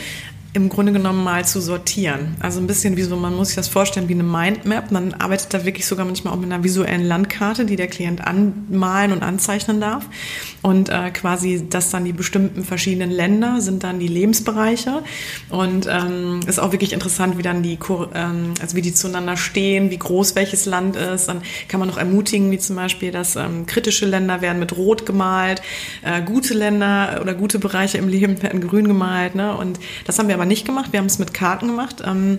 im 0.56 0.70
Grunde 0.70 0.92
genommen 0.92 1.24
mal 1.24 1.46
zu 1.46 1.60
sortieren. 1.60 2.36
Also 2.40 2.60
ein 2.60 2.68
bisschen 2.68 2.96
wie 2.96 3.02
so, 3.02 3.16
man 3.16 3.36
muss 3.36 3.48
sich 3.48 3.56
das 3.56 3.68
vorstellen 3.68 4.08
wie 4.08 4.14
eine 4.14 4.22
Mindmap. 4.22 4.92
Man 4.92 5.16
arbeitet 5.16 5.52
da 5.52 5.66
wirklich 5.66 5.88
sogar 5.88 6.06
manchmal 6.06 6.32
auch 6.32 6.38
mit 6.38 6.52
einer 6.52 6.64
visuellen 6.64 7.04
Landkarte, 7.04 7.66
die 7.66 7.76
der 7.76 7.88
Klient 7.88 8.22
anmalen 8.22 9.14
und 9.14 9.24
anzeichnen 9.24 9.82
darf. 9.82 10.06
Und 10.62 10.90
äh, 10.90 11.10
quasi 11.10 11.66
das 11.68 11.90
dann 11.90 12.06
die 12.06 12.14
bestimmten 12.14 12.64
verschiedenen 12.64 13.10
Länder 13.10 13.62
sind 13.62 13.84
dann 13.84 13.98
die 13.98 14.08
Lebensbereiche. 14.08 15.02
Und 15.50 15.88
ähm, 15.90 16.42
ist 16.46 16.60
auch 16.60 16.72
wirklich 16.72 16.94
interessant, 16.94 17.40
wie 17.40 17.42
dann 17.42 17.64
die, 17.64 17.80
ähm, 18.14 18.54
also 18.62 18.76
wie 18.76 18.84
die 18.84 18.94
zueinander 18.94 19.38
stehen, 19.38 19.90
wie 19.90 19.98
groß 19.98 20.36
welches 20.36 20.68
Land 20.68 20.96
ist. 20.96 21.30
Dann 21.30 21.42
kann 21.68 21.80
man 21.80 21.90
noch 21.90 21.98
ermutigen, 21.98 22.52
wie 22.52 22.60
zum 22.60 22.76
Beispiel, 22.76 23.12
dass 23.12 23.36
ähm, 23.36 23.66
kritische 23.66 24.06
Länder 24.06 24.42
werden 24.42 24.60
mit 24.60 24.78
Rot 24.78 25.08
gemalt, 25.08 25.64
äh, 26.04 26.22
gute 26.22 26.54
Länder 26.54 27.20
oder 27.24 27.34
gute 27.34 27.58
Bereiche 27.58 27.98
im 27.98 28.08
Leben 28.08 28.40
werden 28.44 28.62
grün 28.62 28.88
gemalt. 28.88 29.34
Ne? 29.34 29.58
Und 29.58 29.80
das 30.06 30.20
haben 30.20 30.28
wir 30.28 30.36
aber 30.36 30.43
aber 30.44 30.50
nicht 30.50 30.66
gemacht. 30.66 30.92
Wir 30.92 31.00
haben 31.00 31.06
es 31.06 31.20
mit 31.20 31.34
Karten 31.34 31.68
gemacht. 31.68 32.04
Ähm, 32.06 32.38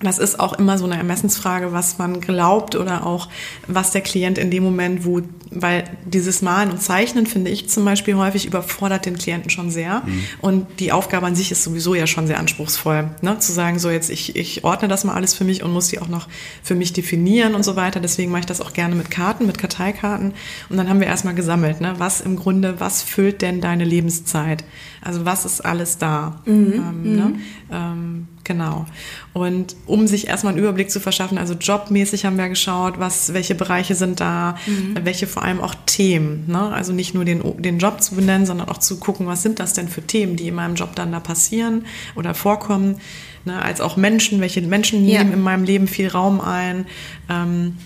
das 0.00 0.18
ist 0.18 0.38
auch 0.38 0.52
immer 0.52 0.78
so 0.78 0.84
eine 0.84 0.96
Ermessensfrage, 0.96 1.72
was 1.72 1.98
man 1.98 2.20
glaubt 2.20 2.76
oder 2.76 3.04
auch 3.04 3.28
was 3.66 3.90
der 3.90 4.00
Klient 4.00 4.38
in 4.38 4.48
dem 4.50 4.62
Moment, 4.62 5.04
wo, 5.04 5.22
weil 5.50 5.84
dieses 6.04 6.40
Malen 6.40 6.70
und 6.70 6.80
Zeichnen 6.80 7.26
finde 7.26 7.50
ich 7.50 7.68
zum 7.68 7.84
Beispiel 7.84 8.14
häufig 8.14 8.46
überfordert 8.46 9.06
den 9.06 9.18
Klienten 9.18 9.50
schon 9.50 9.70
sehr. 9.70 10.02
Mhm. 10.06 10.24
Und 10.40 10.66
die 10.78 10.92
Aufgabe 10.92 11.26
an 11.26 11.34
sich 11.34 11.50
ist 11.50 11.64
sowieso 11.64 11.96
ja 11.96 12.06
schon 12.06 12.28
sehr 12.28 12.38
anspruchsvoll, 12.38 13.10
ne? 13.22 13.40
zu 13.40 13.50
sagen, 13.50 13.80
so 13.80 13.90
jetzt 13.90 14.08
ich, 14.10 14.36
ich 14.36 14.62
ordne 14.62 14.86
das 14.86 15.02
mal 15.02 15.14
alles 15.14 15.34
für 15.34 15.44
mich 15.44 15.64
und 15.64 15.72
muss 15.72 15.88
die 15.88 15.98
auch 15.98 16.08
noch 16.08 16.28
für 16.62 16.76
mich 16.76 16.92
definieren 16.92 17.56
und 17.56 17.64
so 17.64 17.74
weiter. 17.74 17.98
Deswegen 17.98 18.30
mache 18.30 18.40
ich 18.40 18.46
das 18.46 18.60
auch 18.60 18.72
gerne 18.72 18.94
mit 18.94 19.10
Karten, 19.10 19.46
mit 19.46 19.58
Karteikarten. 19.58 20.32
Und 20.68 20.76
dann 20.76 20.88
haben 20.88 21.00
wir 21.00 21.08
erstmal 21.08 21.34
gesammelt, 21.34 21.80
ne? 21.80 21.94
was 21.98 22.20
im 22.20 22.36
Grunde, 22.36 22.78
was 22.78 23.02
füllt 23.02 23.42
denn 23.42 23.60
deine 23.60 23.84
Lebenszeit? 23.84 24.62
Also 25.02 25.24
was 25.24 25.44
ist 25.44 25.64
alles 25.64 25.98
da? 25.98 26.40
Mhm. 26.44 26.72
Ähm, 26.74 27.16
ne? 27.16 27.24
Mhm. 27.24 27.40
Ähm, 27.72 28.28
Genau. 28.48 28.86
Und 29.34 29.76
um 29.86 30.06
sich 30.06 30.26
erstmal 30.26 30.54
einen 30.54 30.62
Überblick 30.62 30.90
zu 30.90 31.00
verschaffen, 31.00 31.36
also 31.36 31.52
jobmäßig 31.52 32.24
haben 32.24 32.38
wir 32.38 32.48
geschaut, 32.48 32.98
was, 32.98 33.34
welche 33.34 33.54
Bereiche 33.54 33.94
sind 33.94 34.20
da, 34.20 34.56
mhm. 34.66 34.96
welche 35.02 35.26
vor 35.26 35.42
allem 35.42 35.60
auch 35.60 35.74
Themen. 35.84 36.44
Ne? 36.46 36.58
Also 36.58 36.94
nicht 36.94 37.14
nur 37.14 37.26
den, 37.26 37.42
den 37.62 37.78
Job 37.78 38.00
zu 38.00 38.14
benennen, 38.14 38.46
sondern 38.46 38.70
auch 38.70 38.78
zu 38.78 38.98
gucken, 38.98 39.26
was 39.26 39.42
sind 39.42 39.60
das 39.60 39.74
denn 39.74 39.88
für 39.88 40.00
Themen, 40.00 40.36
die 40.36 40.48
in 40.48 40.54
meinem 40.54 40.76
Job 40.76 40.96
dann 40.96 41.12
da 41.12 41.20
passieren 41.20 41.84
oder 42.16 42.32
vorkommen. 42.32 42.96
Ne? 43.44 43.60
Als 43.60 43.82
auch 43.82 43.98
Menschen, 43.98 44.40
welche 44.40 44.62
Menschen 44.62 45.04
nehmen 45.04 45.28
ja. 45.28 45.34
in 45.34 45.42
meinem 45.42 45.64
Leben 45.64 45.86
viel 45.86 46.08
Raum 46.08 46.40
ein. 46.40 46.86
Ähm, 47.28 47.76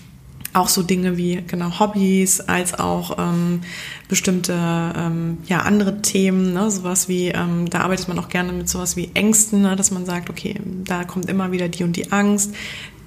auch 0.53 0.69
so 0.69 0.83
Dinge 0.83 1.17
wie 1.17 1.43
genau 1.47 1.79
Hobbys, 1.79 2.41
als 2.41 2.77
auch 2.77 3.17
ähm, 3.17 3.61
bestimmte 4.07 4.53
ähm, 4.53 5.39
ja 5.45 5.59
andere 5.59 6.01
Themen, 6.01 6.53
ne, 6.53 6.69
sowas 6.71 7.09
wie 7.09 7.29
ähm, 7.29 7.69
da 7.69 7.81
arbeitet 7.81 8.07
man 8.07 8.19
auch 8.19 8.29
gerne 8.29 8.53
mit 8.53 8.69
sowas 8.69 8.95
wie 8.95 9.11
Ängsten, 9.13 9.61
ne, 9.61 9.75
dass 9.75 9.91
man 9.91 10.05
sagt, 10.05 10.29
okay, 10.29 10.59
da 10.85 11.03
kommt 11.03 11.29
immer 11.29 11.51
wieder 11.51 11.67
die 11.67 11.83
und 11.83 11.95
die 11.95 12.11
Angst, 12.11 12.53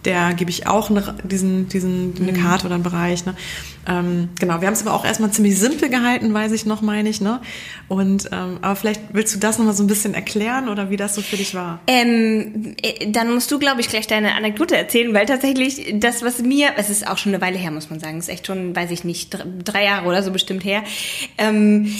der 0.06 0.32
gebe 0.34 0.50
ich 0.50 0.66
auch 0.66 0.88
eine, 0.88 1.14
diesen, 1.24 1.68
diesen, 1.68 2.14
eine 2.18 2.32
mhm. 2.32 2.42
Karte 2.42 2.66
oder 2.66 2.76
einen 2.76 2.84
Bereich. 2.84 3.26
Ne? 3.26 3.34
Ähm, 3.86 4.30
genau, 4.38 4.60
wir 4.60 4.66
haben 4.66 4.74
es 4.74 4.86
aber 4.86 4.94
auch 4.94 5.04
erstmal 5.04 5.30
ziemlich 5.32 5.58
simpel 5.58 5.88
gehalten, 5.88 6.32
weiß 6.32 6.52
ich 6.52 6.64
noch, 6.64 6.80
meine 6.80 7.08
ich. 7.08 7.20
Ne? 7.20 7.40
Und 7.88 8.30
ähm, 8.32 8.58
aber 8.62 8.76
vielleicht 8.76 9.00
willst 9.12 9.34
du 9.34 9.38
das 9.38 9.58
nochmal 9.58 9.74
so 9.74 9.82
ein 9.84 9.88
bisschen 9.88 10.14
erklären 10.14 10.68
oder 10.68 10.90
wie 10.90 10.96
das 10.96 11.14
so 11.14 11.20
für 11.20 11.36
dich 11.36 11.54
war? 11.54 11.80
Ähm, 11.86 12.76
äh, 12.82 13.10
dann 13.10 13.34
musst 13.34 13.50
du, 13.50 13.58
glaube 13.58 13.80
ich, 13.80 13.88
gleich 13.88 14.06
deine 14.06 14.34
Anekdote 14.34 14.76
erzählen, 14.76 15.12
weil 15.12 15.26
tatsächlich 15.26 15.94
das, 15.94 16.22
was 16.22 16.40
mir, 16.40 16.70
es 16.76 16.88
ist 16.88 17.06
auch 17.06 17.18
schon 17.18 17.34
eine 17.34 17.42
Weile 17.42 17.58
her, 17.58 17.70
muss 17.70 17.90
man 17.90 18.00
sagen, 18.00 18.18
ist 18.18 18.28
echt 18.28 18.46
schon, 18.46 18.74
weiß 18.74 18.90
ich 18.92 19.04
nicht, 19.04 19.36
drei 19.64 19.84
Jahre 19.84 20.06
oder 20.06 20.22
so 20.22 20.30
bestimmt 20.30 20.64
her. 20.64 20.84
Ähm, 21.36 21.92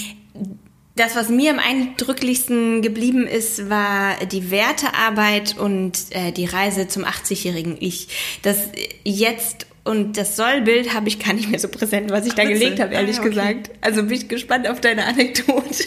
das, 0.97 1.15
was 1.15 1.29
mir 1.29 1.51
am 1.51 1.59
eindrücklichsten 1.59 2.81
geblieben 2.81 3.27
ist, 3.27 3.69
war 3.69 4.17
die 4.27 4.51
Wertearbeit 4.51 5.57
und 5.59 5.93
äh, 6.11 6.33
die 6.33 6.47
Reise 6.47 6.89
zum 6.89 7.05
80-jährigen 7.05 7.77
Ich. 7.79 8.09
Das 8.43 8.57
jetzt 9.05 9.67
Und 9.87 10.17
das 10.17 10.35
Sollbild 10.35 10.95
habe 10.95 11.07
ich 11.07 11.21
gar 11.21 11.33
nicht 11.33 11.49
mehr 11.49 11.61
so 11.61 11.69
präsent, 11.69 12.11
was 12.11 12.27
ich 12.27 12.35
da 12.35 12.43
Witzig. 12.43 12.59
gelegt 12.59 12.81
habe, 12.81 12.95
ehrlich 12.95 13.19
ah, 13.19 13.21
okay. 13.21 13.29
gesagt. 13.29 13.71
Also 13.83 14.03
bin 14.03 14.15
ich 14.15 14.27
gespannt 14.27 14.69
auf 14.69 14.81
deine 14.81 15.05
Anekdote. 15.07 15.85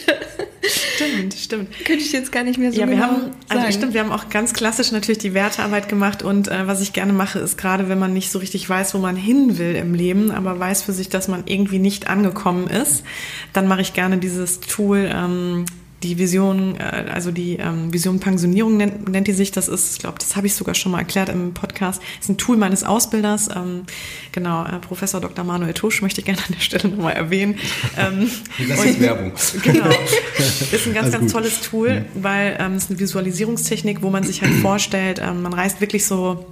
Stimmt, 0.64 1.34
stimmt. 1.34 1.86
Könnte 1.86 2.04
ich 2.04 2.12
jetzt 2.14 2.32
gar 2.32 2.44
nicht 2.44 2.58
mehr 2.58 2.72
so 2.72 2.80
ja, 2.80 2.88
wir 2.88 2.96
genau 2.96 3.08
haben, 3.08 3.32
also 3.50 3.62
sagen. 3.62 3.74
stimmt, 3.74 3.94
wir 3.94 4.02
haben 4.02 4.12
auch 4.12 4.30
ganz 4.30 4.54
klassisch 4.54 4.94
natürlich 4.94 5.18
die 5.18 5.34
Wertearbeit 5.34 5.90
gemacht 5.90 6.24
und 6.24 6.48
äh, 6.48 6.66
was 6.66 6.82
ich 6.82 6.94
gerne 6.94 7.12
mache, 7.12 7.40
ist 7.40 7.58
gerade, 7.58 7.90
wenn 7.90 8.00
man 8.00 8.14
nicht 8.14 8.32
so 8.32 8.40
richtig 8.40 8.70
weiß, 8.70 8.94
wo 8.94 9.00
man 9.00 9.16
hin 9.18 9.58
will 9.58 9.76
im 9.76 9.94
Leben, 9.94 10.32
aber 10.32 10.60
weiß 10.60 10.84
für 10.84 10.94
sich, 10.94 11.10
dass 11.10 11.28
man 11.28 11.44
irgendwie 11.46 11.80
nicht 11.80 12.10
angekommen 12.10 12.68
ist, 12.68 13.04
dann 13.52 13.68
mache 13.68 13.82
ich 13.82 13.94
gerne 13.94 14.18
dieses 14.18 14.62
Tool 14.62 15.10
ähm, 15.14 15.66
die 16.04 16.18
Vision, 16.18 16.76
äh, 16.78 17.10
also 17.12 17.32
die 17.32 17.58
ähm, 17.58 17.92
Vision 17.94 18.20
Pensionierung 18.20 18.78
nennt, 18.78 19.10
nennt 19.10 19.28
die 19.28 19.34
sich. 19.34 19.52
Das 19.52 19.68
ist, 19.68 19.94
ich 19.94 20.00
glaube, 20.00 20.18
das 20.20 20.36
habe 20.36 20.48
ich 20.48 20.56
sogar 20.56 20.76
schon 20.76 20.92
mal 20.92 21.00
erklärt 21.00 21.30
im 21.30 21.54
Podcast. 21.54 22.02
Das 22.02 22.26
ist 22.26 22.30
ein 22.30 22.38
Tool 22.38 22.58
meines 22.58 22.84
Ausbilders. 22.84 23.50
Ähm, 23.56 23.84
genau, 24.32 24.66
äh, 24.66 24.80
Professor 24.80 25.20
Dr. 25.20 25.44
Manuel 25.44 25.74
Tusch 25.74 26.02
möchte 26.02 26.22
ich 26.22 26.26
gerne 26.26 26.40
an 26.40 26.54
der 26.54 26.62
Stelle 26.62 26.90
nochmal 26.90 27.14
erwähnen. 27.14 27.56
Ähm, 27.98 28.30
das 28.68 28.86
ist 28.86 29.00
Werbung. 29.00 29.34
Genau. 29.64 29.86
Ist 30.72 30.88
ein 30.88 30.94
ganz, 30.94 31.12
ganz 31.12 31.26
gut. 31.26 31.32
tolles 31.32 31.62
Tool, 31.62 32.06
weil 32.16 32.56
ähm, 32.60 32.74
es 32.74 32.86
ist 32.86 32.92
eine 32.92 33.00
Visualisierungstechnik, 33.00 34.02
wo 34.02 34.10
man 34.10 34.24
sich 34.24 34.42
halt 34.42 34.54
vorstellt, 34.62 35.20
ähm, 35.24 35.42
man 35.42 35.54
reist 35.54 35.82
wirklich 35.82 36.06
so 36.06 36.46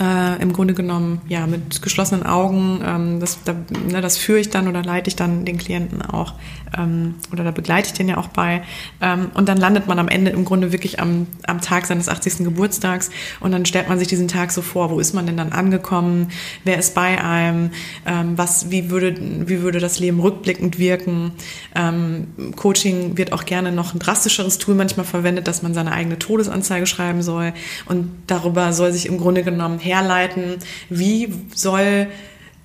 äh, 0.00 0.40
im 0.40 0.52
Grunde 0.52 0.74
genommen 0.74 1.20
ja 1.28 1.46
mit 1.46 1.82
geschlossenen 1.82 2.24
Augen. 2.24 2.80
Ähm, 2.84 3.20
das, 3.20 3.38
da, 3.44 3.54
ne, 3.88 4.00
das 4.00 4.18
führe 4.18 4.38
ich 4.38 4.50
dann 4.50 4.68
oder 4.68 4.82
leite 4.82 5.08
ich 5.08 5.16
dann 5.16 5.44
den 5.44 5.58
Klienten 5.58 6.02
auch 6.02 6.34
ähm, 6.78 7.14
oder 7.32 7.44
da 7.44 7.50
begleite 7.50 7.88
ich 7.88 7.92
den 7.94 8.08
ja 8.08 8.16
auch 8.16 8.28
bei. 8.28 8.62
Ähm, 9.00 9.30
und 9.34 9.48
dann 9.48 9.58
landet 9.58 9.86
man 9.86 9.98
am 9.98 10.08
Ende 10.08 10.30
im 10.30 10.44
Grunde 10.44 10.72
wirklich 10.72 11.00
am, 11.00 11.26
am 11.46 11.60
Tag 11.60 11.86
seines 11.86 12.08
80. 12.08 12.38
Geburtstags 12.38 13.10
und 13.40 13.52
dann 13.52 13.66
stellt 13.66 13.88
man 13.88 13.98
sich 13.98 14.08
diesen 14.08 14.28
Tag 14.28 14.52
so 14.52 14.62
vor, 14.62 14.90
wo 14.90 15.00
ist 15.00 15.14
man 15.14 15.26
denn 15.26 15.36
dann 15.36 15.52
angekommen, 15.52 16.28
wer 16.64 16.78
ist 16.78 16.94
bei 16.94 17.22
einem, 17.22 17.70
ähm, 18.06 18.36
was, 18.36 18.70
wie 18.70 18.90
würde, 18.90 19.14
wie 19.18 19.62
würde 19.62 19.78
das 19.78 19.98
Leben 19.98 20.20
rückblickend 20.20 20.78
wirken. 20.78 21.32
Ähm, 21.74 22.28
Coaching 22.56 23.16
wird 23.16 23.32
auch 23.32 23.44
gerne 23.44 23.72
noch 23.72 23.94
ein 23.94 23.98
drastischeres 23.98 24.58
Tool 24.58 24.74
manchmal 24.74 25.06
verwendet, 25.06 25.48
dass 25.48 25.62
man 25.62 25.74
seine 25.74 25.92
eigene 25.92 26.18
Todesanzeige 26.18 26.86
schreiben 26.86 27.22
soll 27.22 27.52
und 27.86 28.10
darüber 28.26 28.72
soll 28.72 28.92
sich 28.92 29.06
im 29.06 29.18
Grunde 29.18 29.42
genommen 29.42 29.78
herleiten, 29.78 30.56
wie 30.88 31.32
soll 31.54 32.08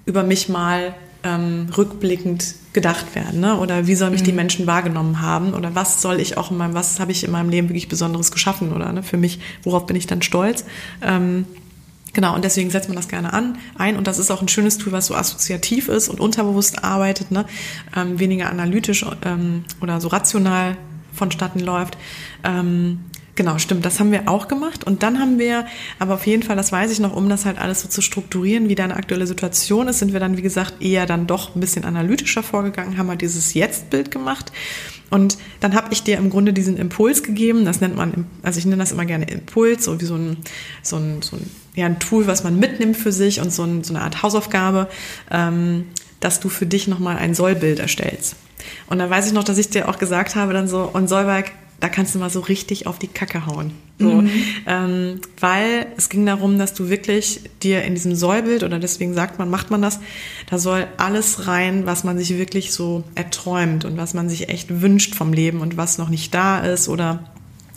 über 0.06 0.24
mich 0.24 0.50
mal 0.50 0.96
ähm, 1.28 1.68
rückblickend 1.76 2.56
gedacht 2.74 3.16
werden, 3.16 3.40
ne? 3.40 3.58
Oder 3.58 3.88
wie 3.88 3.96
sollen 3.96 4.12
mich 4.12 4.22
mhm. 4.22 4.26
die 4.26 4.34
Menschen 4.34 4.68
wahrgenommen 4.68 5.22
haben? 5.22 5.54
Oder 5.54 5.76
was 5.76 6.02
soll 6.02 6.20
ich 6.20 6.38
auch 6.38 6.52
in 6.52 6.58
meinem, 6.58 6.74
was 6.74 7.00
habe 7.00 7.12
ich 7.12 7.24
in 7.24 7.32
meinem 7.32 7.50
Leben 7.50 7.70
wirklich 7.70 7.88
Besonderes 7.88 8.32
geschaffen? 8.32 8.72
Oder 8.72 8.94
ne? 8.94 9.04
für 9.04 9.18
mich, 9.18 9.40
worauf 9.64 9.86
bin 9.86 9.96
ich 9.96 10.08
dann 10.08 10.22
stolz? 10.22 10.66
Ähm, 11.02 11.46
Genau, 12.14 12.34
und 12.34 12.44
deswegen 12.44 12.72
setzt 12.72 12.90
man 12.90 12.96
das 12.96 13.10
gerne 13.10 13.32
an, 13.32 13.60
ein. 13.78 13.96
Und 13.96 14.08
das 14.08 14.18
ist 14.18 14.32
auch 14.32 14.42
ein 14.42 14.48
schönes 14.48 14.80
Tool, 14.80 14.92
was 14.92 15.06
so 15.06 15.14
assoziativ 15.14 15.88
ist 15.88 16.10
und 16.10 16.20
unterbewusst 16.20 16.84
arbeitet, 16.84 17.30
ne? 17.30 17.46
ähm, 17.96 18.18
weniger 18.18 18.50
analytisch 18.50 19.06
ähm, 19.24 19.66
oder 19.82 20.02
so 20.02 20.08
rational 20.08 20.78
vonstatten 21.14 21.60
läuft. 21.60 21.96
Ähm, 22.44 23.02
Genau, 23.38 23.60
stimmt. 23.60 23.86
Das 23.86 24.00
haben 24.00 24.12
wir 24.12 24.28
auch 24.28 24.48
gemacht. 24.48 24.84
Und 24.84 25.04
dann 25.04 25.20
haben 25.20 25.38
wir, 25.38 25.68
aber 26.00 26.16
auf 26.16 26.26
jeden 26.26 26.42
Fall, 26.42 26.56
das 26.56 26.72
weiß 26.72 26.92
ich 26.92 27.00
noch, 27.00 27.16
um 27.16 27.30
das 27.30 27.46
halt 27.46 27.60
alles 27.60 27.84
so 27.84 27.88
zu 27.88 28.02
strukturieren, 28.02 28.68
wie 28.68 28.74
deine 28.74 28.96
aktuelle 28.96 29.28
Situation 29.28 29.88
ist, 29.88 30.00
sind 30.00 30.12
wir 30.12 30.20
dann, 30.20 30.38
wie 30.38 30.42
gesagt, 30.42 30.82
eher 30.82 31.06
dann 31.06 31.28
doch 31.28 31.56
ein 31.56 31.60
bisschen 31.60 31.86
analytischer 31.86 32.42
vorgegangen, 32.42 32.98
haben 32.98 33.10
halt 33.10 33.22
dieses 33.22 33.54
Jetzt-Bild 33.54 34.10
gemacht. 34.10 34.52
Und 35.12 35.38
dann 35.60 35.76
habe 35.76 35.94
ich 35.94 36.02
dir 36.02 36.18
im 36.18 36.32
Grunde 36.32 36.52
diesen 36.52 36.78
Impuls 36.78 37.22
gegeben. 37.22 37.64
Das 37.64 37.80
nennt 37.80 37.96
man, 37.96 38.26
also 38.42 38.58
ich 38.58 38.66
nenne 38.66 38.78
das 38.78 38.92
immer 38.92 39.06
gerne 39.06 39.26
Impuls, 39.26 39.86
so 39.86 40.02
wie 40.02 40.06
so 40.06 40.16
ein, 40.16 40.38
so 40.82 40.96
ein, 40.96 41.22
so 41.22 41.36
ein, 41.38 41.48
ja, 41.76 41.86
ein 41.86 42.00
Tool, 42.00 42.26
was 42.26 42.44
man 42.44 42.58
mitnimmt 42.58 42.98
für 42.98 43.12
sich 43.12 43.40
und 43.40 43.54
so, 43.54 43.64
ein, 43.64 43.84
so 43.84 43.94
eine 43.94 44.04
Art 44.04 44.24
Hausaufgabe, 44.24 44.90
ähm, 45.30 45.86
dass 46.22 46.40
du 46.40 46.50
für 46.50 46.66
dich 46.66 46.88
nochmal 46.88 47.18
ein 47.18 47.36
Sollbild 47.36 47.78
erstellst. 47.78 48.36
Und 48.88 48.98
dann 48.98 49.12
weiß 49.12 49.28
ich 49.28 49.34
noch, 49.34 49.44
dass 49.44 49.60
ich 49.60 49.70
dir 49.70 49.88
auch 49.88 50.00
gesagt 50.00 50.34
habe, 50.34 50.54
dann 50.54 50.68
so, 50.68 50.90
und 50.92 51.08
Sollberg, 51.08 51.52
da 51.80 51.90
kannst 51.90 52.16
du 52.16 52.20
mal 52.20 52.30
so 52.30 52.40
richtig 52.40 52.88
auf 52.88 52.98
die 52.98 53.08
Kacke 53.08 53.46
hauen. 53.46 53.72
So, 54.00 54.22
mhm. 54.22 54.30
ähm, 54.68 55.22
weil 55.40 55.88
es 55.98 56.10
ging 56.10 56.26
darum, 56.26 56.60
dass 56.60 56.74
du 56.74 56.90
wirklich 56.90 57.42
dir 57.64 57.84
in 57.84 57.96
diesem 57.96 58.16
Sollbild, 58.16 58.64
oder 58.64 58.80
deswegen 58.80 59.14
sagt 59.14 59.40
man, 59.40 59.50
macht 59.50 59.72
man 59.72 59.82
das, 59.82 60.00
da 60.50 60.60
soll 60.60 60.88
alles 60.98 61.48
rein, 61.48 61.86
was 61.86 62.04
man 62.04 62.18
sich 62.18 62.38
wirklich 62.38 62.72
so 62.72 63.04
erträumt 63.16 63.86
und 63.86 63.98
was 63.98 64.14
man 64.14 64.30
sich 64.30 64.50
echt 64.50 64.82
wünscht 64.82 65.16
vom 65.16 65.34
Leben 65.34 65.62
und 65.62 65.78
was 65.78 65.98
noch 65.98 66.10
nicht 66.10 66.34
da 66.34 66.60
ist 66.60 66.90
oder 66.90 67.24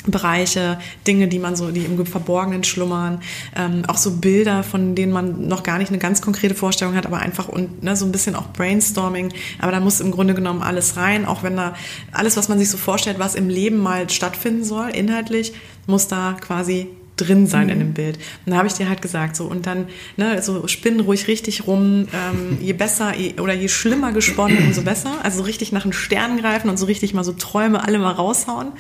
Bereiche, 0.07 0.79
Dinge, 1.07 1.29
die 1.29 1.39
man 1.39 1.57
so, 1.57 1.71
die 1.71 1.85
im 1.85 2.07
Verborgenen 2.07 2.65
schlummern, 2.65 3.21
ähm, 3.55 3.83
auch 3.87 3.99
so 3.99 4.13
Bilder, 4.13 4.63
von 4.63 4.95
denen 4.95 5.13
man 5.13 5.47
noch 5.47 5.63
gar 5.63 5.79
nicht 5.79 5.91
eine 5.91 5.99
ganz 5.99 6.23
konkrete 6.23 6.55
Vorstellung 6.55 6.95
hat, 6.95 7.07
aber 7.07 7.19
einfach 7.19 7.49
und 7.49 7.83
ne, 7.83 7.97
so 7.97 8.07
ein 8.07 8.13
bisschen 8.13 8.35
auch 8.35 8.53
Brainstorming. 8.53 9.33
Aber 9.59 9.73
da 9.73 9.81
muss 9.81 10.01
im 10.01 10.11
Grunde 10.11 10.35
genommen 10.35 10.63
alles 10.63 10.97
rein, 10.97 11.27
auch 11.27 11.43
wenn 11.43 11.57
da 11.57 11.75
alles, 12.13 12.37
was 12.37 12.49
man 12.49 12.59
sich 12.59 12.71
so 12.71 12.79
vorstellt, 12.79 13.19
was 13.19 13.35
im 13.35 13.49
Leben 13.49 13.79
mal 13.79 14.09
stattfinden 14.09 14.65
soll, 14.65 14.91
inhaltlich, 14.91 15.53
muss 15.87 16.09
da 16.09 16.37
quasi 16.41 16.89
drin 17.25 17.47
sein 17.47 17.67
mhm. 17.67 17.73
in 17.73 17.79
dem 17.79 17.93
Bild. 17.95 18.19
Und 18.45 18.53
da 18.53 18.57
habe 18.57 18.69
ich 18.69 18.75
dir 18.75 18.89
halt 18.89 19.03
gesagt, 19.03 19.37
so 19.37 19.45
und 19.45 19.67
dann, 19.67 19.87
ne, 20.17 20.43
so 20.43 20.67
spinnen 20.67 21.01
ruhig 21.01 21.29
richtig 21.29 21.67
rum, 21.67 22.07
ähm, 22.13 22.59
je 22.61 22.73
besser 22.73 23.17
je, 23.17 23.41
oder 23.41 23.55
je 23.55 23.69
schlimmer 23.69 24.13
gesponnen, 24.13 24.59
umso 24.59 24.83
besser. 24.83 25.19
Also 25.23 25.39
so 25.39 25.45
richtig 25.45 25.73
nach 25.73 25.83
den 25.83 25.93
Sternen 25.93 26.39
greifen 26.39 26.71
und 26.71 26.79
so 26.79 26.87
richtig 26.87 27.15
mal 27.15 27.25
so 27.25 27.33
Träume 27.33 27.83
alle 27.83 27.99
mal 27.99 28.13
raushauen. 28.13 28.73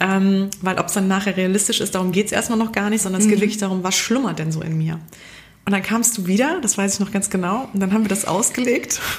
Ähm, 0.00 0.50
weil 0.60 0.78
ob 0.78 0.86
es 0.86 0.92
dann 0.92 1.08
nachher 1.08 1.36
realistisch 1.36 1.80
ist, 1.80 1.94
darum 1.94 2.12
geht 2.12 2.26
es 2.26 2.32
erstmal 2.32 2.58
noch 2.58 2.72
gar 2.72 2.90
nicht, 2.90 3.02
sondern 3.02 3.20
es 3.20 3.26
mhm. 3.26 3.32
geht 3.32 3.40
wirklich 3.40 3.58
darum, 3.58 3.82
was 3.82 3.96
schlummert 3.96 4.38
denn 4.38 4.52
so 4.52 4.60
in 4.60 4.78
mir. 4.78 5.00
Und 5.64 5.72
dann 5.72 5.82
kamst 5.82 6.16
du 6.16 6.26
wieder, 6.26 6.60
das 6.62 6.78
weiß 6.78 6.94
ich 6.94 7.00
noch 7.00 7.10
ganz 7.10 7.30
genau, 7.30 7.68
und 7.74 7.80
dann 7.80 7.92
haben 7.92 8.04
wir 8.04 8.08
das 8.08 8.24
ausgelegt. 8.24 9.00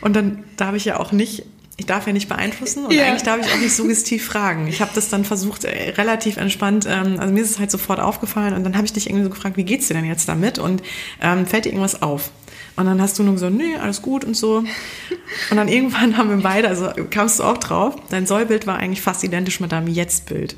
Und 0.00 0.14
dann 0.14 0.44
darf 0.56 0.74
ich 0.74 0.84
ja 0.84 1.00
auch 1.00 1.10
nicht, 1.10 1.44
ich 1.78 1.86
darf 1.86 2.06
ja 2.08 2.12
nicht 2.12 2.28
beeinflussen 2.28 2.84
und 2.86 2.92
ja. 2.92 3.06
eigentlich 3.06 3.22
darf 3.22 3.38
ich 3.40 3.52
auch 3.52 3.58
nicht 3.58 3.74
suggestiv 3.74 4.26
fragen. 4.26 4.66
Ich 4.66 4.80
habe 4.80 4.90
das 4.94 5.08
dann 5.08 5.24
versucht, 5.24 5.64
äh, 5.64 5.90
relativ 5.90 6.36
entspannt, 6.36 6.86
ähm, 6.90 7.20
also 7.20 7.32
mir 7.32 7.42
ist 7.42 7.50
es 7.50 7.58
halt 7.60 7.70
sofort 7.70 8.00
aufgefallen 8.00 8.52
und 8.54 8.64
dann 8.64 8.76
habe 8.76 8.84
ich 8.84 8.92
dich 8.92 9.08
irgendwie 9.08 9.24
so 9.24 9.30
gefragt, 9.30 9.56
wie 9.56 9.64
geht's 9.64 9.86
dir 9.86 9.94
denn 9.94 10.04
jetzt 10.04 10.28
damit 10.28 10.58
und 10.58 10.82
ähm, 11.22 11.46
fällt 11.46 11.64
dir 11.64 11.70
irgendwas 11.70 12.02
auf? 12.02 12.30
Und 12.74 12.86
dann 12.86 13.00
hast 13.00 13.18
du 13.18 13.22
nur 13.22 13.34
gesagt, 13.34 13.54
nee, 13.54 13.76
alles 13.76 14.02
gut 14.02 14.24
und 14.24 14.36
so. 14.36 14.58
Und 14.58 15.56
dann 15.56 15.68
irgendwann 15.68 16.16
haben 16.16 16.30
wir 16.30 16.36
beide, 16.42 16.68
also 16.68 16.90
kamst 17.10 17.38
du 17.38 17.44
auch 17.44 17.58
drauf, 17.58 17.94
dein 18.10 18.26
Sollbild 18.26 18.66
war 18.66 18.76
eigentlich 18.76 19.00
fast 19.00 19.22
identisch 19.24 19.60
mit 19.60 19.72
deinem 19.72 19.88
Jetzt-Bild. 19.88 20.56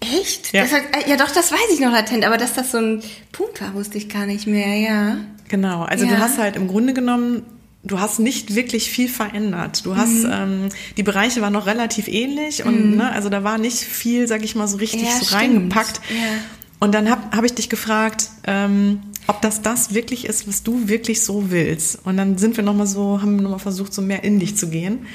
Echt? 0.00 0.52
Ja. 0.52 0.62
Hat, 0.62 1.06
ja, 1.06 1.16
doch, 1.16 1.30
das 1.30 1.52
weiß 1.52 1.72
ich 1.72 1.80
noch 1.80 1.92
latent, 1.92 2.24
aber 2.24 2.38
dass 2.38 2.54
das 2.54 2.72
so 2.72 2.78
ein 2.78 3.02
Punkt 3.32 3.60
war, 3.60 3.74
wusste 3.74 3.98
ich 3.98 4.08
gar 4.08 4.26
nicht 4.26 4.46
mehr, 4.46 4.74
ja. 4.76 5.16
Genau, 5.48 5.82
also 5.82 6.04
ja. 6.04 6.12
du 6.12 6.18
hast 6.18 6.38
halt 6.38 6.56
im 6.56 6.68
Grunde 6.68 6.94
genommen 6.94 7.42
du 7.84 8.00
hast 8.00 8.18
nicht 8.18 8.54
wirklich 8.54 8.90
viel 8.90 9.08
verändert. 9.08 9.86
Du 9.86 9.96
hast, 9.96 10.24
mhm. 10.24 10.30
ähm, 10.32 10.68
die 10.96 11.02
Bereiche 11.02 11.40
waren 11.40 11.52
noch 11.52 11.66
relativ 11.66 12.08
ähnlich 12.08 12.64
und 12.64 12.90
mhm. 12.90 12.96
ne, 12.96 13.12
also 13.12 13.28
da 13.28 13.44
war 13.44 13.58
nicht 13.58 13.78
viel, 13.78 14.26
sag 14.26 14.44
ich 14.44 14.54
mal, 14.54 14.68
so 14.68 14.78
richtig 14.78 15.02
ja, 15.02 15.18
so 15.20 15.34
reingepackt. 15.34 16.00
Ja. 16.10 16.40
Und 16.80 16.94
dann 16.94 17.10
habe 17.10 17.36
hab 17.36 17.44
ich 17.44 17.54
dich 17.54 17.68
gefragt, 17.68 18.30
ähm, 18.46 19.00
ob 19.26 19.42
das 19.42 19.62
das 19.62 19.94
wirklich 19.94 20.24
ist, 20.26 20.48
was 20.48 20.62
du 20.62 20.88
wirklich 20.88 21.22
so 21.22 21.50
willst. 21.50 21.98
Und 22.04 22.16
dann 22.16 22.38
sind 22.38 22.56
wir 22.56 22.64
nochmal 22.64 22.86
so, 22.86 23.20
haben 23.20 23.36
wir 23.36 23.42
nochmal 23.42 23.58
versucht, 23.58 23.92
so 23.92 24.00
mehr 24.00 24.24
in 24.24 24.38
dich 24.38 24.56
zu 24.56 24.68
gehen. 24.68 25.06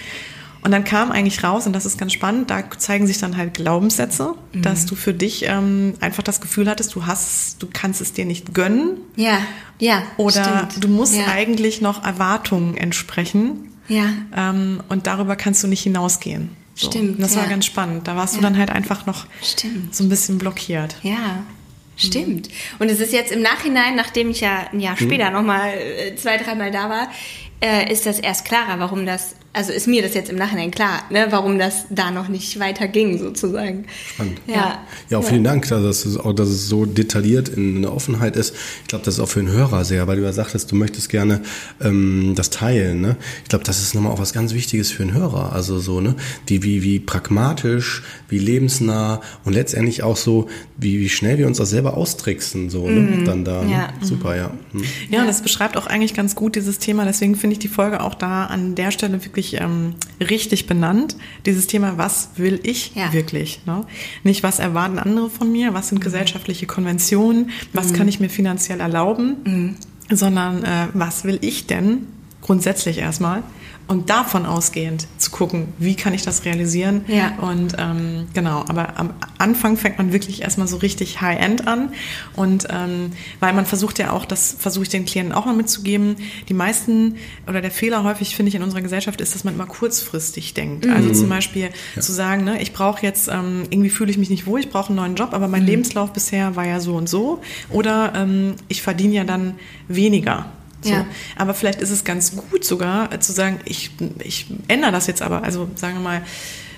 Und 0.64 0.72
dann 0.72 0.84
kam 0.84 1.12
eigentlich 1.12 1.44
raus, 1.44 1.68
und 1.68 1.74
das 1.74 1.86
ist 1.86 1.98
ganz 1.98 2.14
spannend, 2.14 2.50
da 2.50 2.64
zeigen 2.78 3.06
sich 3.06 3.18
dann 3.18 3.36
halt 3.36 3.54
Glaubenssätze, 3.54 4.36
mhm. 4.54 4.62
dass 4.62 4.86
du 4.86 4.96
für 4.96 5.14
dich 5.14 5.44
ähm, 5.46 5.96
einfach 6.00 6.24
das 6.24 6.40
Gefühl 6.40 6.70
hattest, 6.70 6.96
du 6.96 7.06
hast, 7.06 7.62
du 7.62 7.68
kannst 7.72 8.00
es 8.00 8.14
dir 8.14 8.26
nicht 8.26 8.54
gönnen. 8.54 8.98
Ja, 9.16 9.40
ja. 9.80 10.04
Oder 10.18 10.68
stimmt. 10.70 10.84
du 10.84 10.88
musst 10.88 11.16
ja. 11.16 11.28
eigentlich 11.28 11.82
noch 11.82 12.06
Erwartungen 12.06 12.78
entsprechen. 12.78 13.70
Ja. 13.90 14.06
Ähm, 14.36 14.82
und 14.88 15.08
darüber 15.08 15.36
kannst 15.36 15.62
du 15.64 15.68
nicht 15.68 15.84
hinausgehen. 15.84 16.50
So. 16.76 16.88
Stimmt. 16.88 17.16
Und 17.16 17.22
das 17.22 17.36
ja. 17.36 17.42
war 17.42 17.50
ganz 17.50 17.66
spannend. 17.66 18.08
Da 18.08 18.16
warst 18.16 18.36
ja. 18.36 18.40
du 18.40 18.44
dann 18.44 18.58
halt 18.58 18.70
einfach 18.70 19.06
noch 19.06 19.26
Stimmt. 19.42 19.94
so 19.94 20.04
ein 20.04 20.10
bisschen 20.10 20.38
blockiert. 20.38 20.96
Ja. 21.04 21.44
Stimmt. 21.96 22.50
Und 22.80 22.90
es 22.90 23.00
ist 23.00 23.14
jetzt 23.14 23.32
im 23.32 23.42
Nachhinein, 23.42 23.96
nachdem 23.96 24.32
ich 24.32 24.42
ja 24.42 24.68
ein 24.72 24.80
Jahr 24.80 24.98
später 24.98 25.28
mhm. 25.30 25.34
nochmal 25.34 25.74
äh, 25.74 26.16
zwei, 26.16 26.38
dreimal 26.38 26.72
da 26.72 26.90
war, 26.90 27.10
äh, 27.64 27.92
ist 27.92 28.06
das 28.06 28.20
erst 28.20 28.46
klarer, 28.46 28.80
warum 28.80 29.06
das 29.06 29.36
also 29.54 29.72
ist 29.72 29.88
mir 29.88 30.02
das 30.02 30.16
jetzt 30.16 30.32
im 30.32 30.36
Nachhinein 30.36 30.72
klar, 30.72 31.04
ne, 31.12 31.28
warum 31.30 31.60
das 31.60 31.86
da 31.92 32.10
noch 32.10 32.28
nicht 32.28 32.60
weiter 32.60 32.88
ging, 32.88 33.20
sozusagen. 33.20 33.86
Spannend. 34.14 34.42
Ja, 34.48 34.84
ja 35.10 35.20
auch 35.20 35.24
vielen 35.24 35.44
Dank, 35.44 35.68
dass 35.70 36.06
es, 36.06 36.18
auch, 36.18 36.34
dass 36.34 36.50
es 36.50 36.68
so 36.68 36.86
detailliert 36.86 37.50
in 37.50 37.84
der 37.84 37.94
Offenheit 37.94 38.36
ist. 38.36 38.56
Ich 38.82 38.88
glaube, 38.88 39.06
das 39.06 39.16
ist 39.16 39.20
auch 39.20 39.30
für 39.30 39.42
den 39.42 39.52
Hörer 39.52 39.86
sehr, 39.86 40.08
weil 40.08 40.18
du 40.18 40.24
ja 40.24 40.34
sagtest, 40.34 40.72
du 40.72 40.76
möchtest 40.76 41.10
gerne 41.10 41.42
ähm, 41.82 42.34
das 42.36 42.50
teilen. 42.50 43.02
Ne? 43.02 43.16
Ich 43.44 43.50
glaube, 43.50 43.64
das 43.64 43.80
ist 43.80 43.94
nochmal 43.94 44.12
auch 44.12 44.20
was 44.20 44.34
ganz 44.34 44.56
Wichtiges 44.56 44.92
für 44.92 45.04
den 45.04 45.14
Hörer. 45.14 45.54
Also 45.54 45.78
so, 45.78 46.02
ne, 46.02 46.16
wie, 46.48 46.64
wie, 46.64 46.82
wie 46.82 47.00
pragmatisch, 47.00 48.02
wie 48.30 48.40
lebensnah 48.40 49.22
und 49.46 49.54
letztendlich 49.54 50.02
auch 50.02 50.18
so, 50.18 50.50
wie, 50.78 51.00
wie 51.00 51.10
schnell 51.10 51.38
wir 51.38 51.46
uns 51.46 51.60
das 51.60 51.70
selber 51.70 51.96
austricksen, 51.96 52.72
so, 52.72 52.88
ne? 52.90 53.02
Mhm. 53.02 53.26
Dann 53.26 53.46
da. 53.46 53.64
Ne? 53.64 53.72
Ja. 53.72 53.78
Ne? 53.78 53.94
Super, 54.02 54.36
ja. 54.36 54.52
Mhm. 54.72 54.84
Ja, 55.12 55.22
und 55.22 55.28
das 55.28 55.44
beschreibt 55.44 55.78
auch 55.78 55.86
eigentlich 55.86 56.16
ganz 56.16 56.34
gut 56.34 56.56
dieses 56.56 56.80
Thema. 56.80 57.06
Deswegen 57.06 57.36
finde 57.36 57.53
ich 57.54 57.60
die 57.60 57.68
Folge 57.68 58.02
auch 58.02 58.16
da 58.16 58.46
an 58.46 58.76
der 58.76 58.92
Stelle 58.92 59.24
wirklich 59.24 59.34
wirklich 59.34 59.62
ähm, 59.62 59.96
richtig 60.20 60.68
benannt. 60.68 61.16
Dieses 61.46 61.68
Thema, 61.68 61.98
was 61.98 62.30
will 62.36 62.60
ich 62.64 62.94
ja. 62.96 63.12
wirklich? 63.14 63.62
Ne? 63.66 63.86
Nicht, 64.24 64.44
was 64.44 64.60
erwarten 64.60 65.00
andere 65.00 65.30
von 65.30 65.52
mir, 65.52 65.74
was 65.74 65.90
sind 65.90 66.00
mhm. 66.00 66.04
gesellschaftliche 66.04 66.68
Konventionen, 66.68 67.50
was 67.74 67.92
mhm. 67.92 67.96
kann 67.96 68.08
ich 68.08 68.20
mir 68.20 68.30
finanziell 68.30 68.80
erlauben, 68.80 69.38
mhm. 69.44 69.76
sondern 70.16 70.64
äh, 70.64 70.88
was 70.94 71.24
will 71.24 71.40
ich 71.42 71.68
denn 71.68 72.08
grundsätzlich 72.42 73.00
erstmal? 73.00 73.44
Und 73.88 74.10
davon 74.10 74.46
ausgehend 74.46 75.08
zu 75.18 75.30
gucken, 75.32 75.68
wie 75.78 75.96
kann 75.96 76.14
ich 76.14 76.24
das 76.24 76.46
realisieren. 76.46 77.06
Ja. 77.08 77.38
Und 77.40 77.76
ähm, 77.78 78.28
genau, 78.34 78.60
aber 78.68 78.98
am 78.98 79.14
Anfang 79.38 79.78
fängt 79.78 79.98
man 79.98 80.14
wirklich 80.14 80.42
erstmal 80.42 80.68
so 80.68 80.78
richtig 80.78 81.22
High-End 81.22 81.68
an. 81.68 81.92
Und 82.36 82.68
ähm, 82.70 83.12
weil 83.40 83.54
man 83.54 83.66
versucht 83.66 84.00
ja 84.00 84.12
auch, 84.12 84.26
das 84.26 84.56
versuche 84.58 84.84
ich 84.84 84.90
den 84.90 85.06
Klienten 85.06 85.34
auch 85.34 85.46
mal 85.46 85.56
mitzugeben, 85.56 86.16
die 86.48 86.54
meisten 86.54 87.16
oder 87.48 87.62
der 87.62 87.72
Fehler 87.72 88.04
häufig, 88.04 88.36
finde 88.36 88.50
ich, 88.50 88.56
in 88.56 88.64
unserer 88.64 88.82
Gesellschaft 88.82 89.20
ist, 89.20 89.36
dass 89.36 89.44
man 89.44 89.54
immer 89.54 89.66
kurzfristig 89.66 90.54
denkt. 90.54 90.86
Also 90.86 90.98
mhm. 90.98 91.04
Also 91.04 91.22
zum 91.22 91.30
Beispiel 91.30 91.70
ja. 91.96 92.02
zu 92.02 92.12
sagen, 92.14 92.46
ne, 92.46 92.62
ich 92.62 92.72
brauche 92.72 93.04
jetzt, 93.06 93.28
ähm, 93.28 93.64
irgendwie 93.70 93.90
fühle 93.90 94.10
ich 94.10 94.18
mich 94.18 94.30
nicht 94.30 94.48
wohl, 94.48 94.62
ich 94.62 94.70
brauche 94.70 94.88
einen 94.88 94.96
neuen 94.96 95.16
Job, 95.16 95.34
aber 95.34 95.48
mein 95.48 95.64
mhm. 95.64 95.68
Lebenslauf 95.68 96.14
bisher 96.14 96.56
war 96.56 96.66
ja 96.66 96.80
so 96.80 96.96
und 96.96 97.10
so. 97.10 97.42
Oder 97.70 98.14
ähm, 98.16 98.56
ich 98.70 98.82
verdiene 98.82 99.14
ja 99.14 99.24
dann 99.26 99.56
weniger. 99.88 100.46
So. 100.84 100.92
Ja. 100.92 101.06
Aber 101.36 101.54
vielleicht 101.54 101.82
ist 101.82 101.90
es 101.90 102.04
ganz 102.04 102.36
gut 102.36 102.64
sogar 102.64 103.12
äh, 103.12 103.20
zu 103.20 103.32
sagen, 103.32 103.60
ich, 103.66 103.92
ich 104.24 104.48
ändere 104.68 104.92
das 104.92 105.08
jetzt 105.08 105.22
aber. 105.22 105.44
Also 105.44 105.70
sagen 105.76 105.96
wir 105.96 106.02
mal, 106.02 106.22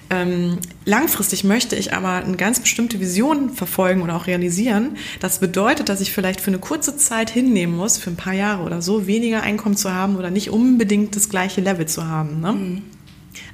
ähm, 0.10 0.60
langfristig 0.86 1.44
möchte 1.44 1.76
ich 1.76 1.94
aber 1.94 2.13
eine 2.13 2.38
ganz 2.38 2.60
bestimmte 2.60 3.00
Vision 3.00 3.50
verfolgen 3.50 4.04
oder 4.04 4.15
auch 4.15 4.28
realisieren. 4.28 4.98
Das 5.20 5.39
bedeutet, 5.39 5.89
dass 5.89 6.00
ich 6.00 6.12
vielleicht 6.12 6.41
für 6.41 6.52
eine 6.52 6.60
kurze 6.60 6.96
Zeit 6.96 7.32
hinnehmen 7.32 7.76
muss, 7.76 7.98
für 7.98 8.12
ein 8.12 8.15
paar 8.15 8.34
Jahre 8.34 8.63
oder 8.63 8.82
so, 8.82 9.08
weniger 9.08 9.41
Einkommen 9.41 9.76
zu 9.76 9.94
haben 9.94 10.15
oder 10.15 10.30
nicht 10.30 10.52
unbedingt 10.52 11.15
das 11.15 11.30
gleiche 11.30 11.62
Level 11.62 11.88
zu 11.88 12.08
haben. 12.08 12.39
Ne? 12.39 12.52
Mhm. 12.52 12.82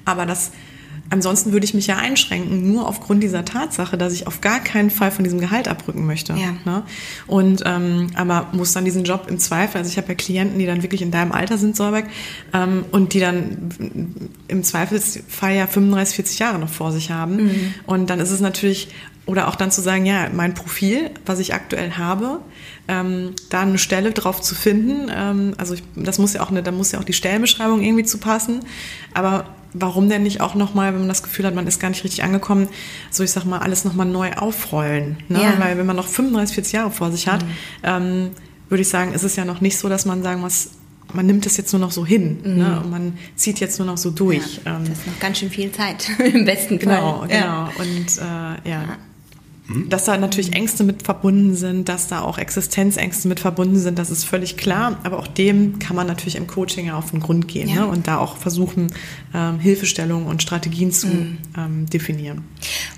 Aber 0.03 0.25
das 0.25 0.51
Ansonsten 1.11 1.51
würde 1.51 1.65
ich 1.65 1.73
mich 1.73 1.87
ja 1.87 1.97
einschränken, 1.97 2.71
nur 2.71 2.87
aufgrund 2.87 3.21
dieser 3.21 3.43
Tatsache, 3.43 3.97
dass 3.97 4.13
ich 4.13 4.27
auf 4.27 4.39
gar 4.39 4.61
keinen 4.61 4.89
Fall 4.89 5.11
von 5.11 5.25
diesem 5.25 5.41
Gehalt 5.41 5.67
abrücken 5.67 6.05
möchte. 6.05 6.33
Ja. 6.33 6.53
Ne? 6.63 6.83
Und 7.27 7.63
ähm, 7.65 8.07
aber 8.15 8.47
muss 8.53 8.71
dann 8.71 8.85
diesen 8.85 9.03
Job 9.03 9.25
im 9.27 9.37
Zweifel, 9.37 9.79
also 9.79 9.89
ich 9.89 9.97
habe 9.97 10.07
ja 10.07 10.15
Klienten, 10.15 10.57
die 10.57 10.65
dann 10.65 10.83
wirklich 10.83 11.01
in 11.01 11.11
deinem 11.11 11.33
Alter 11.33 11.57
sind, 11.57 11.75
Solberg, 11.75 12.05
ähm, 12.53 12.85
und 12.91 13.13
die 13.13 13.19
dann 13.19 13.73
im 14.47 14.63
Zweifelsfall 14.63 15.53
ja 15.53 15.67
35, 15.67 16.15
40 16.15 16.39
Jahre 16.39 16.59
noch 16.59 16.69
vor 16.69 16.93
sich 16.93 17.11
haben. 17.11 17.43
Mhm. 17.43 17.73
Und 17.85 18.09
dann 18.09 18.21
ist 18.21 18.31
es 18.31 18.39
natürlich, 18.39 18.87
oder 19.25 19.49
auch 19.49 19.55
dann 19.57 19.69
zu 19.69 19.81
sagen, 19.81 20.05
ja, 20.05 20.29
mein 20.33 20.53
Profil, 20.53 21.09
was 21.25 21.39
ich 21.39 21.53
aktuell 21.53 21.91
habe, 21.97 22.39
ähm, 22.87 23.33
da 23.49 23.63
eine 23.63 23.79
Stelle 23.79 24.11
drauf 24.11 24.41
zu 24.41 24.55
finden. 24.55 25.11
Ähm, 25.13 25.55
also 25.57 25.73
ich, 25.73 25.83
das 25.93 26.19
muss 26.19 26.31
ja 26.31 26.41
auch 26.41 26.51
eine, 26.51 26.63
da 26.63 26.71
muss 26.71 26.93
ja 26.93 26.99
auch 26.99 27.03
die 27.03 27.11
Stellenbeschreibung 27.11 27.81
irgendwie 27.81 28.05
zu 28.05 28.17
passen. 28.17 28.61
Aber 29.13 29.45
warum 29.73 30.09
denn 30.09 30.23
nicht 30.23 30.41
auch 30.41 30.55
nochmal, 30.55 30.93
wenn 30.93 31.01
man 31.01 31.09
das 31.09 31.23
Gefühl 31.23 31.45
hat, 31.45 31.55
man 31.55 31.67
ist 31.67 31.79
gar 31.79 31.89
nicht 31.89 32.03
richtig 32.03 32.23
angekommen, 32.23 32.67
so 33.09 33.23
ich 33.23 33.31
sag 33.31 33.45
mal, 33.45 33.59
alles 33.59 33.85
nochmal 33.85 34.07
neu 34.07 34.33
aufrollen. 34.33 35.17
Ne? 35.29 35.41
Ja. 35.41 35.53
Weil 35.59 35.77
wenn 35.77 35.85
man 35.85 35.95
noch 35.95 36.07
35, 36.07 36.55
40 36.55 36.73
Jahre 36.73 36.91
vor 36.91 37.11
sich 37.11 37.27
hat, 37.27 37.43
mhm. 37.43 37.49
ähm, 37.83 38.29
würde 38.69 38.81
ich 38.81 38.89
sagen, 38.89 39.13
ist 39.13 39.23
es 39.23 39.35
ja 39.35 39.45
noch 39.45 39.61
nicht 39.61 39.77
so, 39.77 39.89
dass 39.89 40.05
man 40.05 40.23
sagen 40.23 40.41
muss, 40.41 40.71
man 41.13 41.25
nimmt 41.25 41.45
es 41.45 41.57
jetzt 41.57 41.73
nur 41.73 41.79
noch 41.79 41.91
so 41.91 42.05
hin 42.05 42.39
mhm. 42.43 42.57
ne? 42.57 42.81
und 42.81 42.89
man 42.89 43.17
zieht 43.35 43.59
jetzt 43.59 43.79
nur 43.79 43.85
noch 43.85 43.97
so 43.97 44.11
durch. 44.11 44.61
Ja, 44.65 44.77
ähm, 44.77 44.85
das 44.87 44.99
ist 44.99 45.07
noch 45.07 45.19
ganz 45.19 45.39
schön 45.39 45.49
viel 45.49 45.71
Zeit, 45.71 46.09
im 46.19 46.45
besten 46.45 46.79
Fall. 46.79 46.95
Genau, 46.95 47.21
genau. 47.21 47.33
Ja. 47.33 47.71
Und 47.77 48.17
äh, 48.17 48.69
ja. 48.69 48.97
Dass 49.87 50.05
da 50.05 50.17
natürlich 50.17 50.53
Ängste 50.53 50.83
mit 50.83 51.03
verbunden 51.03 51.55
sind, 51.55 51.87
dass 51.87 52.07
da 52.07 52.21
auch 52.21 52.37
Existenzängste 52.37 53.27
mit 53.27 53.39
verbunden 53.39 53.77
sind, 53.77 53.97
das 53.99 54.09
ist 54.09 54.25
völlig 54.25 54.57
klar. 54.57 54.99
Aber 55.03 55.19
auch 55.19 55.27
dem 55.27 55.79
kann 55.79 55.95
man 55.95 56.07
natürlich 56.07 56.35
im 56.35 56.47
Coaching 56.47 56.87
ja 56.87 56.97
auf 56.97 57.11
den 57.11 57.19
Grund 57.19 57.47
gehen 57.47 57.69
ja. 57.69 57.81
ne? 57.81 57.87
und 57.87 58.07
da 58.07 58.17
auch 58.17 58.37
versuchen, 58.37 58.91
ähm, 59.33 59.59
Hilfestellungen 59.59 60.27
und 60.27 60.41
Strategien 60.41 60.91
zu 60.91 61.07
mhm. 61.07 61.37
ähm, 61.57 61.85
definieren. 61.89 62.43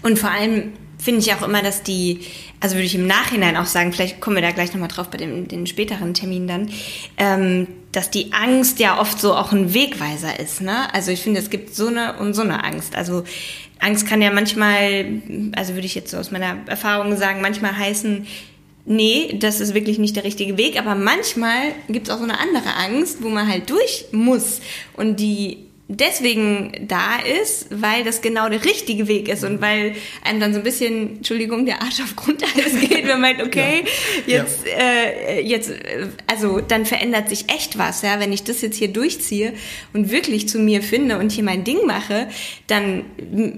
Und 0.01 0.17
vor 0.17 0.31
allem 0.31 0.71
finde 0.97 1.19
ich 1.19 1.33
auch 1.33 1.45
immer, 1.45 1.61
dass 1.61 1.83
die, 1.83 2.21
also 2.59 2.75
würde 2.75 2.85
ich 2.85 2.95
im 2.95 3.07
Nachhinein 3.07 3.57
auch 3.57 3.65
sagen, 3.65 3.91
vielleicht 3.91 4.21
kommen 4.21 4.37
wir 4.37 4.41
da 4.41 4.51
gleich 4.51 4.73
nochmal 4.73 4.87
drauf 4.87 5.09
bei 5.09 5.17
dem, 5.17 5.47
den 5.47 5.67
späteren 5.67 6.13
Termin 6.13 6.47
dann, 6.47 6.69
ähm, 7.17 7.67
dass 7.93 8.09
die 8.09 8.33
Angst 8.33 8.79
ja 8.79 8.99
oft 8.99 9.21
so 9.21 9.33
auch 9.33 9.53
ein 9.53 9.73
Wegweiser 9.73 10.39
ist. 10.39 10.61
Ne? 10.61 10.93
Also 10.93 11.11
ich 11.11 11.21
finde, 11.21 11.39
es 11.39 11.49
gibt 11.49 11.73
so 11.73 11.87
eine 11.87 12.17
und 12.17 12.33
so 12.33 12.41
eine 12.41 12.63
Angst. 12.63 12.95
Also 12.95 13.23
Angst 13.79 14.07
kann 14.07 14.21
ja 14.21 14.31
manchmal, 14.31 15.21
also 15.55 15.75
würde 15.75 15.85
ich 15.85 15.95
jetzt 15.95 16.11
so 16.11 16.17
aus 16.17 16.31
meiner 16.31 16.57
Erfahrung 16.67 17.15
sagen, 17.15 17.41
manchmal 17.41 17.77
heißen, 17.77 18.25
nee, 18.85 19.37
das 19.39 19.61
ist 19.61 19.73
wirklich 19.73 19.99
nicht 19.99 20.15
der 20.15 20.23
richtige 20.23 20.57
Weg, 20.57 20.77
aber 20.77 20.95
manchmal 20.95 21.73
gibt 21.87 22.07
es 22.07 22.13
auch 22.13 22.17
so 22.17 22.23
eine 22.23 22.39
andere 22.39 22.75
Angst, 22.75 23.21
wo 23.21 23.29
man 23.29 23.47
halt 23.47 23.69
durch 23.69 24.05
muss 24.11 24.59
und 24.97 25.19
die 25.19 25.62
deswegen 25.89 26.87
da 26.87 27.17
ist, 27.41 27.67
weil 27.69 28.03
das 28.03 28.21
genau 28.21 28.47
der 28.47 28.63
richtige 28.63 29.07
Weg 29.07 29.27
ist 29.27 29.43
und 29.43 29.61
weil 29.61 29.95
einem 30.23 30.39
dann 30.39 30.53
so 30.53 30.59
ein 30.59 30.63
bisschen, 30.63 31.17
Entschuldigung, 31.17 31.65
der 31.65 31.81
Arsch 31.81 31.99
auf 32.01 32.15
Grundeis 32.15 32.49
geht, 32.79 33.03
wenn 33.03 33.19
man 33.19 33.21
meint, 33.21 33.43
okay, 33.43 33.83
ja. 34.25 34.37
jetzt, 34.37 34.65
ja. 34.65 34.71
Äh, 34.71 35.41
jetzt, 35.41 35.71
also 36.27 36.61
dann 36.61 36.85
verändert 36.85 37.29
sich 37.29 37.49
echt 37.49 37.77
was, 37.77 38.01
ja, 38.01 38.19
wenn 38.19 38.31
ich 38.31 38.43
das 38.43 38.61
jetzt 38.61 38.77
hier 38.77 38.87
durchziehe 38.87 39.53
und 39.91 40.09
wirklich 40.09 40.47
zu 40.47 40.57
mir 40.57 40.81
finde 40.81 41.17
und 41.17 41.33
hier 41.33 41.43
mein 41.43 41.65
Ding 41.65 41.85
mache, 41.85 42.27
dann 42.67 43.03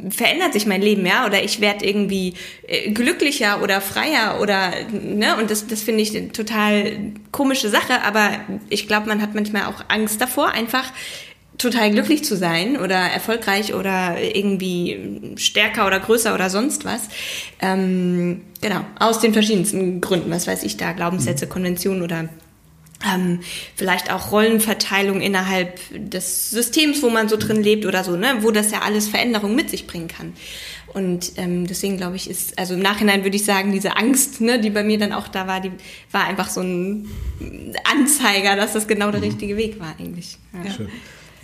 verändert 0.10 0.54
sich 0.54 0.66
mein 0.66 0.82
Leben, 0.82 1.06
ja, 1.06 1.28
oder 1.28 1.44
ich 1.44 1.62
werde 1.62 1.86
irgendwie 1.86 2.34
äh, 2.68 2.90
glücklicher 2.90 3.62
oder 3.62 3.82
freier 3.82 4.40
oder, 4.42 4.72
ne, 4.92 5.38
und 5.38 5.52
das, 5.52 5.68
das 5.68 5.84
finde 5.84 6.02
ich 6.02 6.16
eine 6.16 6.32
total 6.32 7.14
komische 7.32 7.70
Sache, 7.70 8.02
aber 8.04 8.32
ich 8.70 8.88
glaube, 8.88 9.08
man 9.08 9.22
hat 9.22 9.36
manchmal 9.36 9.66
auch 9.66 9.86
Angst 9.90 10.20
davor, 10.20 10.50
einfach 10.50 10.92
total 11.58 11.92
glücklich 11.92 12.24
zu 12.24 12.36
sein 12.36 12.78
oder 12.78 12.96
erfolgreich 12.96 13.74
oder 13.74 14.18
irgendwie 14.22 15.36
stärker 15.38 15.88
oder 15.88 16.00
größer 16.00 16.34
oder 16.34 16.50
sonst 16.50 16.86
was. 16.86 17.02
Ähm, 17.62 18.42
genau, 18.62 18.82
aus 19.00 19.20
den 19.20 19.34
verschiedensten 19.34 20.02
Gründen, 20.02 20.32
was 20.32 20.48
weiß 20.48 20.64
ich 20.64 20.78
da, 20.78 20.92
Glaubenssätze, 20.92 21.46
mhm. 21.46 21.50
Konventionen 21.50 22.02
oder 22.04 22.30
ähm, 23.14 23.42
vielleicht 23.76 24.12
auch 24.12 24.32
Rollenverteilung 24.32 25.22
innerhalb 25.22 25.80
des 25.92 26.50
Systems, 26.50 27.04
wo 27.04 27.10
man 27.10 27.30
so 27.30 27.38
drin 27.38 27.62
lebt 27.62 27.86
oder 27.86 28.04
so, 28.04 28.16
ne, 28.16 28.38
wo 28.42 28.52
das 28.52 28.72
ja 28.72 28.82
alles 28.82 29.08
Veränderungen 29.08 29.56
mit 29.56 29.70
sich 29.70 29.86
bringen 29.88 30.08
kann. 30.08 30.34
Und 30.94 31.34
ähm, 31.36 31.68
deswegen 31.68 31.98
glaube 31.98 32.16
ich, 32.16 32.30
ist, 32.30 32.58
also 32.58 32.74
im 32.74 32.80
Nachhinein 32.80 33.24
würde 33.26 33.36
ich 33.36 33.44
sagen, 33.44 33.74
diese 33.74 33.98
Angst, 33.98 34.40
ne, 34.40 34.60
die 34.60 34.70
bei 34.70 34.82
mir 34.82 34.98
dann 34.98 35.12
auch 35.12 35.28
da 35.28 35.46
war, 35.46 35.60
die 35.60 35.72
war 36.12 36.24
einfach 36.24 36.50
so 36.50 36.62
ein 36.62 37.10
Anzeiger, 37.84 38.56
dass 38.56 38.74
das 38.74 38.88
genau 38.88 39.12
der 39.12 39.20
mhm. 39.20 39.28
richtige 39.28 39.58
Weg 39.58 39.80
war 39.80 39.94
eigentlich. 40.00 40.38
Ja. 40.54 40.72
Schön. 40.72 40.90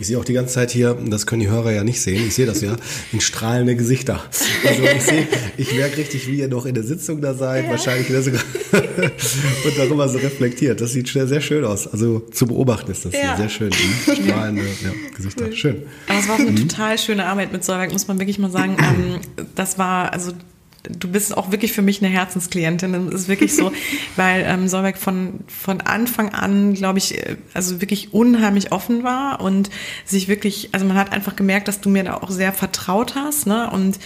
Ich 0.02 0.08
sehe 0.08 0.18
auch 0.18 0.24
die 0.24 0.32
ganze 0.32 0.54
Zeit 0.54 0.72
hier, 0.72 0.98
das 1.06 1.28
können 1.28 1.42
die 1.42 1.48
Hörer 1.48 1.70
ja 1.70 1.84
nicht 1.84 2.00
sehen, 2.00 2.26
ich 2.26 2.34
sehe 2.34 2.44
das 2.44 2.60
ja, 2.60 2.74
in 3.12 3.20
strahlende 3.20 3.76
Gesichter. 3.76 4.20
Also 4.66 4.82
ich 4.82 5.02
sehe, 5.04 5.28
ich 5.56 5.72
merke 5.74 5.98
richtig, 5.98 6.26
wie 6.26 6.40
ihr 6.40 6.48
noch 6.48 6.66
in 6.66 6.74
der 6.74 6.82
Sitzung 6.82 7.20
da 7.20 7.34
seid, 7.34 7.66
ja. 7.66 7.70
wahrscheinlich 7.70 8.08
wieder 8.08 8.20
sogar 8.20 8.40
und 8.72 9.78
darüber 9.78 10.08
so 10.08 10.18
reflektiert. 10.18 10.80
Das 10.80 10.90
sieht 10.90 11.06
sehr 11.06 11.40
schön 11.40 11.64
aus. 11.64 11.86
Also 11.86 12.18
zu 12.18 12.48
beobachten 12.48 12.90
ist 12.90 13.04
das 13.04 13.12
ja. 13.12 13.36
hier 13.36 13.36
sehr 13.36 13.48
schön. 13.48 13.72
Strahlende 13.72 14.62
ja, 14.62 14.90
Gesichter. 15.16 15.52
Schön. 15.52 15.82
Aber 16.08 16.18
es 16.18 16.26
war 16.26 16.34
auch 16.34 16.40
eine 16.40 16.50
mhm. 16.50 16.68
total 16.68 16.98
schöne 16.98 17.24
Arbeit 17.24 17.52
mit 17.52 17.62
Solberg, 17.62 17.92
muss 17.92 18.08
man 18.08 18.18
wirklich 18.18 18.40
mal 18.40 18.50
sagen. 18.50 18.76
Ähm, 18.82 19.20
das 19.54 19.78
war, 19.78 20.12
also 20.12 20.32
du 20.82 21.08
bist 21.08 21.36
auch 21.36 21.50
wirklich 21.52 21.72
für 21.72 21.82
mich 21.82 22.02
eine 22.02 22.12
Herzensklientin. 22.12 22.92
Das 22.92 23.22
ist 23.22 23.28
wirklich 23.28 23.54
so, 23.54 23.72
weil 24.16 24.44
ähm, 24.46 24.68
Solveig 24.68 24.98
von, 24.98 25.40
von 25.46 25.80
Anfang 25.80 26.30
an, 26.30 26.74
glaube 26.74 26.98
ich, 26.98 27.18
äh, 27.18 27.36
also 27.54 27.80
wirklich 27.80 28.12
unheimlich 28.12 28.72
offen 28.72 29.04
war 29.04 29.40
und 29.40 29.70
sich 30.04 30.28
wirklich, 30.28 30.70
also 30.72 30.86
man 30.86 30.96
hat 30.96 31.12
einfach 31.12 31.36
gemerkt, 31.36 31.68
dass 31.68 31.80
du 31.80 31.88
mir 31.88 32.04
da 32.04 32.14
auch 32.14 32.30
sehr 32.30 32.52
vertraut 32.52 33.14
hast. 33.14 33.46
Ne? 33.46 33.70
Und 33.70 33.98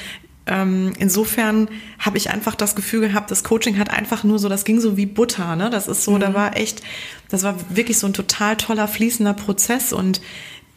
ähm, 0.46 0.92
insofern 0.98 1.68
habe 1.98 2.18
ich 2.18 2.30
einfach 2.30 2.54
das 2.54 2.76
Gefühl 2.76 3.00
gehabt, 3.00 3.30
das 3.30 3.42
Coaching 3.42 3.78
hat 3.78 3.90
einfach 3.90 4.22
nur 4.22 4.38
so, 4.38 4.48
das 4.48 4.64
ging 4.64 4.80
so 4.80 4.96
wie 4.96 5.06
Butter. 5.06 5.56
Ne? 5.56 5.70
Das 5.70 5.88
ist 5.88 6.04
so, 6.04 6.12
mhm. 6.12 6.20
da 6.20 6.34
war 6.34 6.56
echt, 6.56 6.82
das 7.30 7.42
war 7.42 7.56
wirklich 7.70 7.98
so 7.98 8.06
ein 8.06 8.12
total 8.12 8.56
toller, 8.56 8.86
fließender 8.86 9.34
Prozess 9.34 9.92
und 9.92 10.20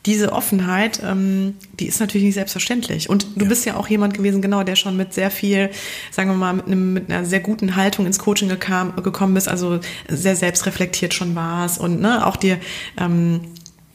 diese 0.06 0.32
Offenheit, 0.32 1.02
ähm, 1.04 1.56
die 1.80 1.88
ist 1.88 2.00
natürlich 2.00 2.26
nicht 2.26 2.36
selbstverständlich. 2.36 3.10
Und 3.10 3.28
du 3.36 3.44
ja. 3.44 3.50
bist 3.50 3.66
ja 3.66 3.76
auch 3.76 3.88
jemand 3.88 4.14
gewesen, 4.14 4.42
genau, 4.42 4.64
der 4.64 4.76
schon 4.76 4.96
mit 4.96 5.14
sehr 5.14 5.30
viel, 5.30 5.70
sagen 6.12 6.30
wir 6.30 6.38
mal, 6.38 6.54
mit, 6.54 6.68
einem, 6.68 6.94
mit 6.94 7.12
einer 7.12 7.26
sehr 7.26 7.42
guten 7.42 7.76
Haltung 7.76 8.06
ins 8.06 8.20
Coaching 8.20 8.48
gekam, 8.48 8.96
gekommen 9.04 9.34
bist, 9.34 9.50
also 9.50 9.80
sehr 10.08 10.36
selbstreflektiert 10.36 11.14
schon 11.14 11.36
warst 11.36 11.80
und 11.80 12.00
ne, 12.00 12.26
auch 12.26 12.38
dir 12.38 12.60
ähm, 12.98 13.42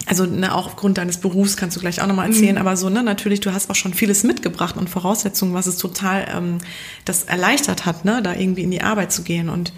also 0.06 0.26
ne, 0.26 0.54
auch 0.54 0.66
aufgrund 0.66 0.98
deines 0.98 1.18
Berufs 1.18 1.56
kannst 1.56 1.76
du 1.76 1.80
gleich 1.80 2.02
auch 2.02 2.06
nochmal 2.06 2.28
erzählen, 2.28 2.56
mhm. 2.56 2.60
aber 2.60 2.76
so, 2.76 2.90
ne, 2.90 3.02
natürlich, 3.02 3.40
du 3.40 3.52
hast 3.52 3.70
auch 3.70 3.74
schon 3.74 3.94
vieles 3.94 4.22
mitgebracht 4.22 4.76
und 4.76 4.90
Voraussetzungen, 4.90 5.54
was 5.54 5.66
es 5.66 5.78
total 5.78 6.26
ähm, 6.34 6.58
das 7.04 7.24
erleichtert 7.24 7.86
hat, 7.86 8.04
ne, 8.04 8.20
da 8.22 8.34
irgendwie 8.34 8.62
in 8.62 8.70
die 8.70 8.82
Arbeit 8.82 9.12
zu 9.12 9.22
gehen. 9.22 9.48
Und 9.48 9.72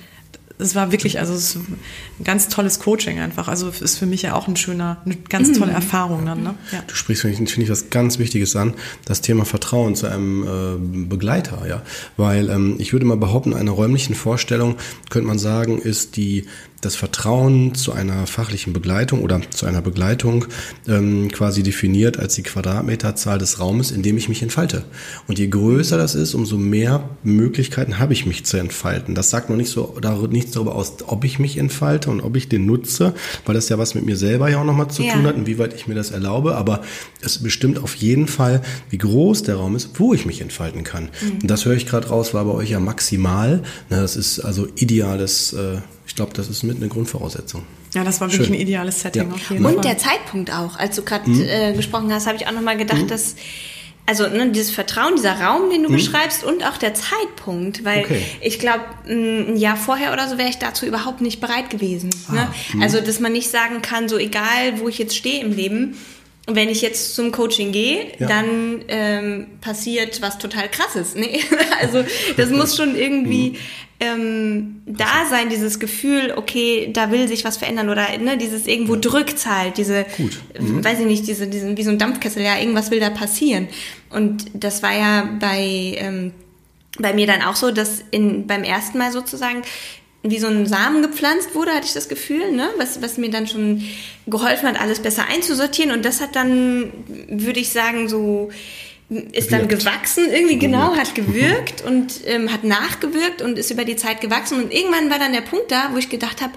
es 0.58 0.74
war 0.74 0.90
wirklich, 0.92 1.18
also 1.18 1.34
es 1.34 1.54
ist 1.54 1.56
ein 1.56 1.78
ganz 2.24 2.48
tolles 2.48 2.78
Coaching 2.78 3.18
einfach. 3.18 3.48
Also 3.48 3.68
ist 3.68 3.98
für 3.98 4.06
mich 4.06 4.22
ja 4.22 4.34
auch 4.34 4.48
ein 4.48 4.56
schöner, 4.56 4.98
eine 5.04 5.16
ganz 5.16 5.52
tolle 5.52 5.70
mhm. 5.70 5.76
Erfahrung 5.76 6.24
dann. 6.24 6.42
Ne? 6.42 6.54
Ja. 6.72 6.82
Du 6.86 6.94
sprichst, 6.94 7.22
finde 7.22 7.62
ich, 7.62 7.70
was 7.70 7.90
ganz 7.90 8.18
Wichtiges 8.18 8.56
an, 8.56 8.74
das 9.04 9.20
Thema 9.20 9.44
Vertrauen 9.44 9.94
zu 9.94 10.06
einem 10.06 10.42
äh, 10.44 11.06
Begleiter, 11.08 11.66
ja. 11.68 11.82
Weil 12.16 12.48
ähm, 12.50 12.76
ich 12.78 12.92
würde 12.92 13.04
mal 13.04 13.16
behaupten, 13.16 13.54
eine 13.54 13.70
räumlichen 13.70 14.14
Vorstellung, 14.14 14.76
könnte 15.10 15.28
man 15.28 15.38
sagen, 15.38 15.78
ist 15.78 16.16
die 16.16 16.46
das 16.86 16.96
Vertrauen 16.96 17.74
zu 17.74 17.92
einer 17.92 18.26
fachlichen 18.26 18.72
Begleitung 18.72 19.22
oder 19.22 19.40
zu 19.50 19.66
einer 19.66 19.82
Begleitung 19.82 20.46
ähm, 20.88 21.30
quasi 21.30 21.62
definiert 21.62 22.18
als 22.18 22.36
die 22.36 22.42
Quadratmeterzahl 22.42 23.38
des 23.38 23.60
Raumes, 23.60 23.90
in 23.90 24.02
dem 24.02 24.16
ich 24.16 24.28
mich 24.28 24.42
entfalte. 24.42 24.84
Und 25.26 25.38
je 25.38 25.48
größer 25.48 25.98
das 25.98 26.14
ist, 26.14 26.34
umso 26.34 26.56
mehr 26.56 27.08
Möglichkeiten 27.24 27.98
habe 27.98 28.12
ich 28.12 28.24
mich 28.24 28.44
zu 28.44 28.56
entfalten. 28.56 29.14
Das 29.14 29.30
sagt 29.30 29.50
noch 29.50 29.56
nicht 29.56 29.70
so 29.70 29.98
nichts 30.30 30.52
darüber 30.52 30.76
aus, 30.76 30.94
ob 31.06 31.24
ich 31.24 31.38
mich 31.38 31.58
entfalte 31.58 32.10
und 32.10 32.20
ob 32.20 32.36
ich 32.36 32.48
den 32.48 32.66
nutze, 32.66 33.14
weil 33.44 33.54
das 33.54 33.68
ja 33.68 33.78
was 33.78 33.94
mit 33.94 34.06
mir 34.06 34.16
selber 34.16 34.48
ja 34.48 34.60
auch 34.60 34.64
nochmal 34.64 34.88
zu 34.88 35.02
ja. 35.02 35.12
tun 35.12 35.26
hat, 35.26 35.36
inwieweit 35.36 35.74
ich 35.74 35.88
mir 35.88 35.94
das 35.94 36.12
erlaube. 36.12 36.54
Aber 36.56 36.82
es 37.20 37.38
bestimmt 37.42 37.82
auf 37.82 37.96
jeden 37.96 38.28
Fall, 38.28 38.62
wie 38.90 38.98
groß 38.98 39.42
der 39.42 39.56
Raum 39.56 39.74
ist, 39.74 39.90
wo 39.94 40.14
ich 40.14 40.24
mich 40.24 40.40
entfalten 40.40 40.84
kann. 40.84 41.10
Mhm. 41.20 41.38
Und 41.42 41.50
das 41.50 41.64
höre 41.64 41.74
ich 41.74 41.86
gerade 41.86 42.08
raus, 42.08 42.32
war 42.32 42.44
bei 42.44 42.52
euch 42.52 42.70
ja 42.70 42.80
maximal. 42.80 43.62
Das 43.88 44.16
ist 44.16 44.38
also 44.40 44.68
ideales, 44.76 45.52
äh, 45.52 45.78
glaube, 46.16 46.32
das 46.34 46.48
ist 46.48 46.62
mit 46.64 46.78
eine 46.78 46.88
Grundvoraussetzung. 46.88 47.62
Ja, 47.94 48.02
das 48.02 48.20
war 48.20 48.28
wirklich 48.28 48.48
Schön. 48.48 48.56
ein 48.56 48.60
ideales 48.60 49.00
Setting 49.00 49.28
ja. 49.28 49.34
auf 49.34 49.50
jeden 49.50 49.64
Und 49.64 49.70
Fall. 49.70 49.76
Und 49.76 49.84
der 49.84 49.98
Zeitpunkt 49.98 50.52
auch. 50.52 50.76
Als 50.76 50.96
du 50.96 51.02
gerade 51.02 51.30
mhm. 51.30 51.42
äh, 51.42 51.72
gesprochen 51.74 52.12
hast, 52.12 52.26
habe 52.26 52.36
ich 52.36 52.46
auch 52.46 52.52
nochmal 52.52 52.76
gedacht, 52.76 53.02
mhm. 53.02 53.08
dass 53.08 53.36
also 54.06 54.28
ne, 54.28 54.50
dieses 54.50 54.70
Vertrauen, 54.70 55.16
dieser 55.16 55.40
Raum, 55.40 55.68
den 55.70 55.82
du 55.82 55.88
mhm. 55.88 55.94
beschreibst 55.94 56.44
und 56.44 56.64
auch 56.64 56.76
der 56.76 56.94
Zeitpunkt, 56.94 57.84
weil 57.84 58.04
okay. 58.04 58.22
ich 58.40 58.60
glaube, 58.60 58.84
ein 59.08 59.56
Jahr 59.56 59.76
vorher 59.76 60.12
oder 60.12 60.28
so 60.28 60.38
wäre 60.38 60.48
ich 60.48 60.58
dazu 60.58 60.86
überhaupt 60.86 61.20
nicht 61.20 61.40
bereit 61.40 61.70
gewesen. 61.70 62.10
Ah, 62.28 62.32
ne? 62.32 62.48
Mhm. 62.72 62.82
Also, 62.82 63.00
dass 63.00 63.18
man 63.18 63.32
nicht 63.32 63.50
sagen 63.50 63.82
kann, 63.82 64.08
so 64.08 64.16
egal, 64.16 64.78
wo 64.78 64.88
ich 64.88 64.98
jetzt 64.98 65.16
stehe 65.16 65.40
im 65.42 65.52
Leben, 65.52 65.96
wenn 66.46 66.68
ich 66.68 66.80
jetzt 66.80 67.14
zum 67.14 67.32
Coaching 67.32 67.72
gehe, 67.72 68.12
ja. 68.18 68.26
dann 68.28 68.84
ähm, 68.88 69.46
passiert 69.60 70.22
was 70.22 70.38
total 70.38 70.68
krasses. 70.70 71.14
Nee, 71.14 71.40
also 71.80 72.04
das 72.36 72.50
muss 72.50 72.76
schon 72.76 72.96
irgendwie 72.96 73.50
mhm 73.50 73.56
ähm, 73.98 74.82
da 74.84 75.24
sein, 75.28 75.48
dieses 75.48 75.78
Gefühl, 75.78 76.34
okay, 76.36 76.90
da 76.92 77.10
will 77.10 77.28
sich 77.28 77.44
was 77.44 77.56
verändern 77.56 77.88
oder 77.88 78.06
ne, 78.18 78.36
dieses 78.36 78.66
irgendwo 78.66 78.96
drückt 78.96 79.46
halt, 79.46 79.78
diese, 79.78 80.04
mhm. 80.18 80.84
weiß 80.84 81.00
ich 81.00 81.06
nicht, 81.06 81.26
diese, 81.26 81.46
diesen, 81.46 81.78
wie 81.78 81.82
so 81.82 81.90
ein 81.90 81.98
Dampfkessel, 81.98 82.42
ja, 82.42 82.58
irgendwas 82.58 82.90
will 82.90 83.00
da 83.00 83.08
passieren. 83.08 83.68
Und 84.10 84.44
das 84.52 84.82
war 84.82 84.94
ja 84.94 85.28
bei, 85.40 85.96
ähm, 85.96 86.32
bei 86.98 87.14
mir 87.14 87.26
dann 87.26 87.40
auch 87.40 87.56
so, 87.56 87.70
dass 87.70 88.04
in, 88.10 88.46
beim 88.46 88.64
ersten 88.64 88.98
Mal 88.98 89.12
sozusagen 89.12 89.62
wie 90.30 90.38
so 90.38 90.46
ein 90.46 90.66
Samen 90.66 91.02
gepflanzt 91.02 91.54
wurde, 91.54 91.72
hatte 91.72 91.86
ich 91.86 91.92
das 91.92 92.08
Gefühl, 92.08 92.52
ne? 92.52 92.68
was, 92.78 93.02
was 93.02 93.18
mir 93.18 93.30
dann 93.30 93.46
schon 93.46 93.82
geholfen 94.26 94.68
hat, 94.68 94.80
alles 94.80 95.00
besser 95.00 95.26
einzusortieren. 95.28 95.92
Und 95.92 96.04
das 96.04 96.20
hat 96.20 96.36
dann, 96.36 96.92
würde 97.28 97.60
ich 97.60 97.70
sagen, 97.70 98.08
so 98.08 98.50
ist 99.08 99.52
dann 99.52 99.68
gewachsen, 99.68 100.24
irgendwie 100.32 100.58
genau, 100.58 100.96
hat 100.96 101.14
gewirkt 101.14 101.84
und 101.84 102.22
ähm, 102.26 102.52
hat 102.52 102.64
nachgewirkt 102.64 103.40
und 103.40 103.56
ist 103.56 103.70
über 103.70 103.84
die 103.84 103.96
Zeit 103.96 104.20
gewachsen. 104.20 104.62
Und 104.62 104.72
irgendwann 104.72 105.10
war 105.10 105.18
dann 105.18 105.32
der 105.32 105.42
Punkt 105.42 105.70
da, 105.70 105.90
wo 105.92 105.96
ich 105.96 106.08
gedacht 106.08 106.42
habe, 106.42 106.52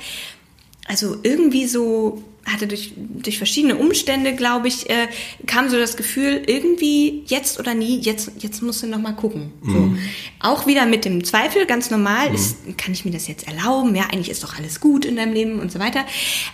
also 0.87 1.17
irgendwie 1.21 1.67
so 1.67 2.23
hatte 2.51 2.67
durch, 2.67 2.93
durch 2.95 3.37
verschiedene 3.37 3.75
Umstände, 3.75 4.35
glaube 4.35 4.67
ich, 4.67 4.89
äh, 4.89 5.07
kam 5.45 5.69
so 5.69 5.77
das 5.77 5.97
Gefühl, 5.97 6.41
irgendwie 6.45 7.23
jetzt 7.27 7.59
oder 7.59 7.73
nie, 7.73 7.99
jetzt, 7.99 8.31
jetzt 8.39 8.61
musst 8.61 8.83
du 8.83 8.87
noch 8.87 8.99
mal 8.99 9.13
gucken. 9.13 9.51
Mhm. 9.61 9.73
So. 9.73 9.97
Auch 10.39 10.67
wieder 10.67 10.85
mit 10.85 11.05
dem 11.05 11.23
Zweifel, 11.23 11.65
ganz 11.65 11.89
normal, 11.89 12.29
mhm. 12.29 12.35
ist, 12.35 12.77
kann 12.77 12.93
ich 12.93 13.05
mir 13.05 13.11
das 13.11 13.27
jetzt 13.27 13.47
erlauben? 13.47 13.95
Ja, 13.95 14.05
eigentlich 14.11 14.29
ist 14.29 14.43
doch 14.43 14.57
alles 14.57 14.79
gut 14.79 15.05
in 15.05 15.15
deinem 15.15 15.33
Leben 15.33 15.59
und 15.59 15.71
so 15.71 15.79
weiter. 15.79 16.05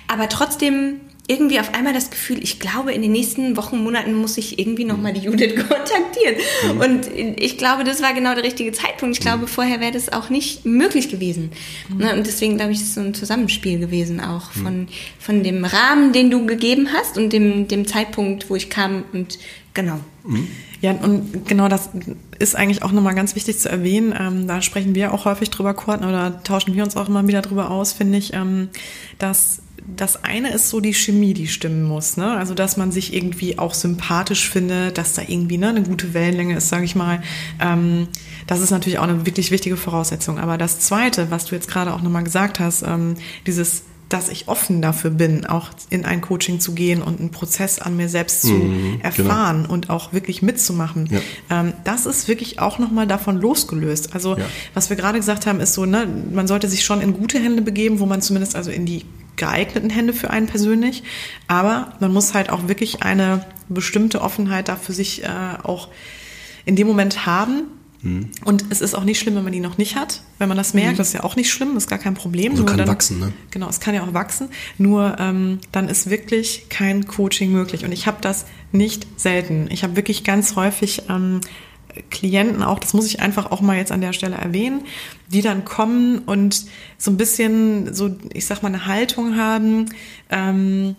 Aber 0.08 0.30
trotzdem 0.30 1.02
irgendwie 1.28 1.60
auf 1.60 1.74
einmal 1.74 1.94
das 1.94 2.12
Gefühl, 2.12 2.44
ich 2.44 2.60
glaube, 2.60 2.94
in 2.94 3.02
den 3.02 3.12
nächsten 3.12 3.58
Wochen, 3.58 3.84
Monaten 3.84 4.14
muss 4.14 4.38
ich 4.38 4.60
irgendwie 4.60 4.86
nochmal 4.86 5.14
die 5.14 5.22
Judith 5.22 5.56
kontaktieren. 5.68 6.36
Mhm. 6.64 6.80
Und 6.80 7.08
ich 7.16 7.58
glaube, 7.58 7.84
das 7.84 8.02
war 8.02 8.14
genau 8.14 8.36
der 8.36 8.44
richtige 8.44 8.72
Zeitpunkt. 8.72 9.16
Ich 9.16 9.22
glaube, 9.22 9.44
mhm. 9.44 9.48
vorher 9.48 9.80
wäre 9.80 9.92
das 9.92 10.12
auch 10.12 10.30
nicht 10.30 10.66
möglich 10.66 11.10
gewesen. 11.10 11.52
Mhm. 11.90 11.98
Ne, 11.98 12.14
und 12.16 12.28
deswegen 12.28 12.58
glaube 12.58 12.74
ich, 12.74 12.80
das 12.80 12.90
ist 12.90 12.96
so 12.96 13.02
ein 13.02 13.14
Zusammenspiel 13.16 13.80
gewesen 13.80 14.20
auch 14.20 14.54
mhm. 14.56 14.60
von, 14.62 14.88
von 15.20 15.44
dem 15.44 15.66
Rahmen, 15.66 16.14
den 16.14 16.30
du 16.30 16.46
gegeben 16.46 16.90
hast 16.94 17.18
und 17.18 17.34
dem, 17.34 17.68
dem 17.68 17.88
Zeitpunkt, 17.88 18.50
wo 18.50 18.56
ich 18.56 18.70
kam 18.70 19.04
und 19.12 19.40
genau. 19.74 20.00
Mhm. 20.24 20.48
Ja, 20.82 20.92
und 20.92 21.48
genau 21.48 21.68
das 21.68 21.90
ist 22.38 22.56
eigentlich 22.56 22.84
auch 22.84 22.92
nochmal 22.92 23.16
ganz 23.16 23.36
wichtig 23.36 23.58
zu 23.58 23.70
erwähnen. 23.70 24.14
Ähm, 24.18 24.48
da 24.48 24.62
sprechen 24.62 24.94
wir 24.94 25.12
auch 25.12 25.26
häufig 25.26 25.50
drüber, 25.50 25.74
Kurt, 25.74 26.06
oder 26.06 26.44
tauschen 26.44 26.76
wir 26.76 26.84
uns 26.84 26.96
auch 26.96 27.10
immer 27.10 27.28
wieder 27.28 27.42
drüber 27.42 27.72
aus, 27.72 27.94
finde 27.94 28.20
ich, 28.20 28.34
ähm, 28.34 28.70
dass 29.18 29.64
das 29.88 30.24
eine 30.24 30.52
ist 30.54 30.70
so 30.70 30.80
die 30.80 30.94
Chemie, 30.94 31.34
die 31.34 31.48
stimmen 31.48 31.84
muss. 31.84 32.18
Ne? 32.18 32.32
Also, 32.32 32.54
dass 32.54 32.78
man 32.78 32.92
sich 32.92 33.14
irgendwie 33.14 33.60
auch 33.60 33.74
sympathisch 33.74 34.50
findet, 34.50 34.98
dass 34.98 35.14
da 35.14 35.22
irgendwie 35.26 35.58
ne, 35.58 35.70
eine 35.70 35.84
gute 35.84 36.14
Wellenlänge 36.14 36.58
ist, 36.58 36.70
sage 36.70 36.86
ich 36.86 36.96
mal. 36.96 37.22
Ähm, 37.60 38.08
das 38.48 38.62
ist 38.62 38.72
natürlich 38.72 39.00
auch 39.00 39.04
eine 39.04 39.26
wirklich 39.26 39.52
wichtige 39.52 39.78
Voraussetzung. 39.78 40.40
Aber 40.40 40.58
das 40.58 40.80
Zweite, 40.80 41.32
was 41.32 41.46
du 41.46 41.56
jetzt 41.56 41.68
gerade 41.68 41.94
auch 41.94 42.02
nochmal 42.02 42.24
gesagt 42.24 42.60
hast, 42.60 42.84
ähm, 42.84 43.16
dieses 43.46 43.84
dass 44.10 44.30
ich 44.30 44.48
offen 44.48 44.84
dafür 44.84 45.10
bin, 45.10 45.48
auch 45.48 45.72
in 45.90 46.06
ein 46.06 46.22
Coaching 46.22 46.60
zu 46.60 46.74
gehen 46.74 47.02
und 47.02 47.20
einen 47.20 47.32
Prozess 47.32 47.80
an 47.80 47.98
mir 47.98 48.08
selbst 48.08 48.44
zu 48.44 48.54
mhm, 48.54 49.00
erfahren 49.02 49.64
genau. 49.64 49.74
und 49.74 49.90
auch 49.90 50.14
wirklich 50.14 50.44
mitzumachen. 50.44 51.10
Ja. 51.10 51.20
Ähm, 51.50 51.74
das 51.84 52.06
ist 52.06 52.28
wirklich 52.28 52.60
auch 52.60 52.78
nochmal 52.78 53.08
davon 53.08 53.42
losgelöst. 53.42 54.14
Also 54.14 54.38
ja. 54.38 54.46
was 54.76 54.92
wir 54.92 54.98
gerade 54.98 55.18
gesagt 55.18 55.48
haben, 55.48 55.60
ist 55.60 55.74
so, 55.74 55.86
ne, 55.86 56.08
man 56.32 56.48
sollte 56.48 56.70
sich 56.70 56.86
schon 56.86 57.02
in 57.02 57.14
gute 57.14 57.40
Hände 57.40 57.64
begeben, 57.64 58.00
wo 58.00 58.06
man 58.06 58.22
zumindest 58.22 58.56
also 58.56 58.70
in 58.70 58.86
die 58.86 59.06
geeigneten 59.36 59.90
Hände 59.90 60.14
für 60.14 60.30
einen 60.30 60.48
persönlich. 60.48 61.04
Aber 61.48 61.94
man 62.00 62.14
muss 62.14 62.34
halt 62.34 62.50
auch 62.50 62.68
wirklich 62.68 63.04
eine 63.04 63.46
bestimmte 63.70 64.22
Offenheit 64.22 64.68
da 64.68 64.76
für 64.76 64.94
sich 64.94 65.24
äh, 65.24 65.28
auch 65.64 65.90
in 66.66 66.76
dem 66.76 66.88
Moment 66.88 67.26
haben. 67.26 67.64
Mhm. 68.02 68.30
Und 68.44 68.66
es 68.70 68.82
ist 68.82 68.94
auch 68.94 69.04
nicht 69.04 69.20
schlimm, 69.20 69.36
wenn 69.36 69.44
man 69.44 69.54
die 69.54 69.60
noch 69.60 69.78
nicht 69.78 69.96
hat. 69.96 70.22
Wenn 70.38 70.48
man 70.48 70.58
das 70.58 70.74
merkt, 70.74 70.94
mhm. 70.94 70.98
das 70.98 71.08
ist 71.08 71.14
ja 71.14 71.24
auch 71.24 71.36
nicht 71.36 71.52
schlimm, 71.52 71.74
das 71.74 71.86
ist 71.86 71.90
gar 71.90 72.00
kein 72.00 72.14
Problem. 72.14 72.52
Also 72.52 72.66
kann 72.66 72.78
dann, 72.78 72.88
wachsen, 72.88 73.20
ne? 73.20 73.34
Genau, 73.52 73.68
es 73.68 73.80
kann 73.80 73.96
ja 73.96 74.04
auch 74.04 74.14
wachsen. 74.14 74.50
Nur 74.78 75.18
ähm, 75.20 75.60
dann 75.72 75.90
ist 75.90 76.10
wirklich 76.10 76.68
kein 76.70 77.08
Coaching 77.08 77.52
möglich. 77.52 77.84
Und 77.84 77.92
ich 77.92 78.08
habe 78.08 78.18
das 78.22 78.46
nicht 78.72 79.08
selten. 79.18 79.68
Ich 79.72 79.84
habe 79.84 79.96
wirklich 79.96 80.24
ganz 80.24 80.56
häufig 80.56 81.04
ähm, 81.10 81.42
Klienten 82.10 82.64
auch, 82.64 82.80
das 82.80 82.94
muss 82.94 83.06
ich 83.06 83.20
einfach 83.20 83.52
auch 83.52 83.62
mal 83.62 83.78
jetzt 83.78 83.92
an 83.92 84.02
der 84.02 84.14
Stelle 84.14 84.36
erwähnen, 84.36 84.82
die 85.28 85.42
dann 85.42 85.66
kommen 85.66 86.20
und 86.20 86.66
so 86.98 87.12
ein 87.12 87.18
bisschen 87.18 87.94
so, 87.94 88.16
ich 88.34 88.46
sag 88.46 88.62
mal, 88.64 88.70
eine 88.70 88.86
Haltung 88.86 89.38
haben, 89.38 89.90
ähm, 90.30 90.96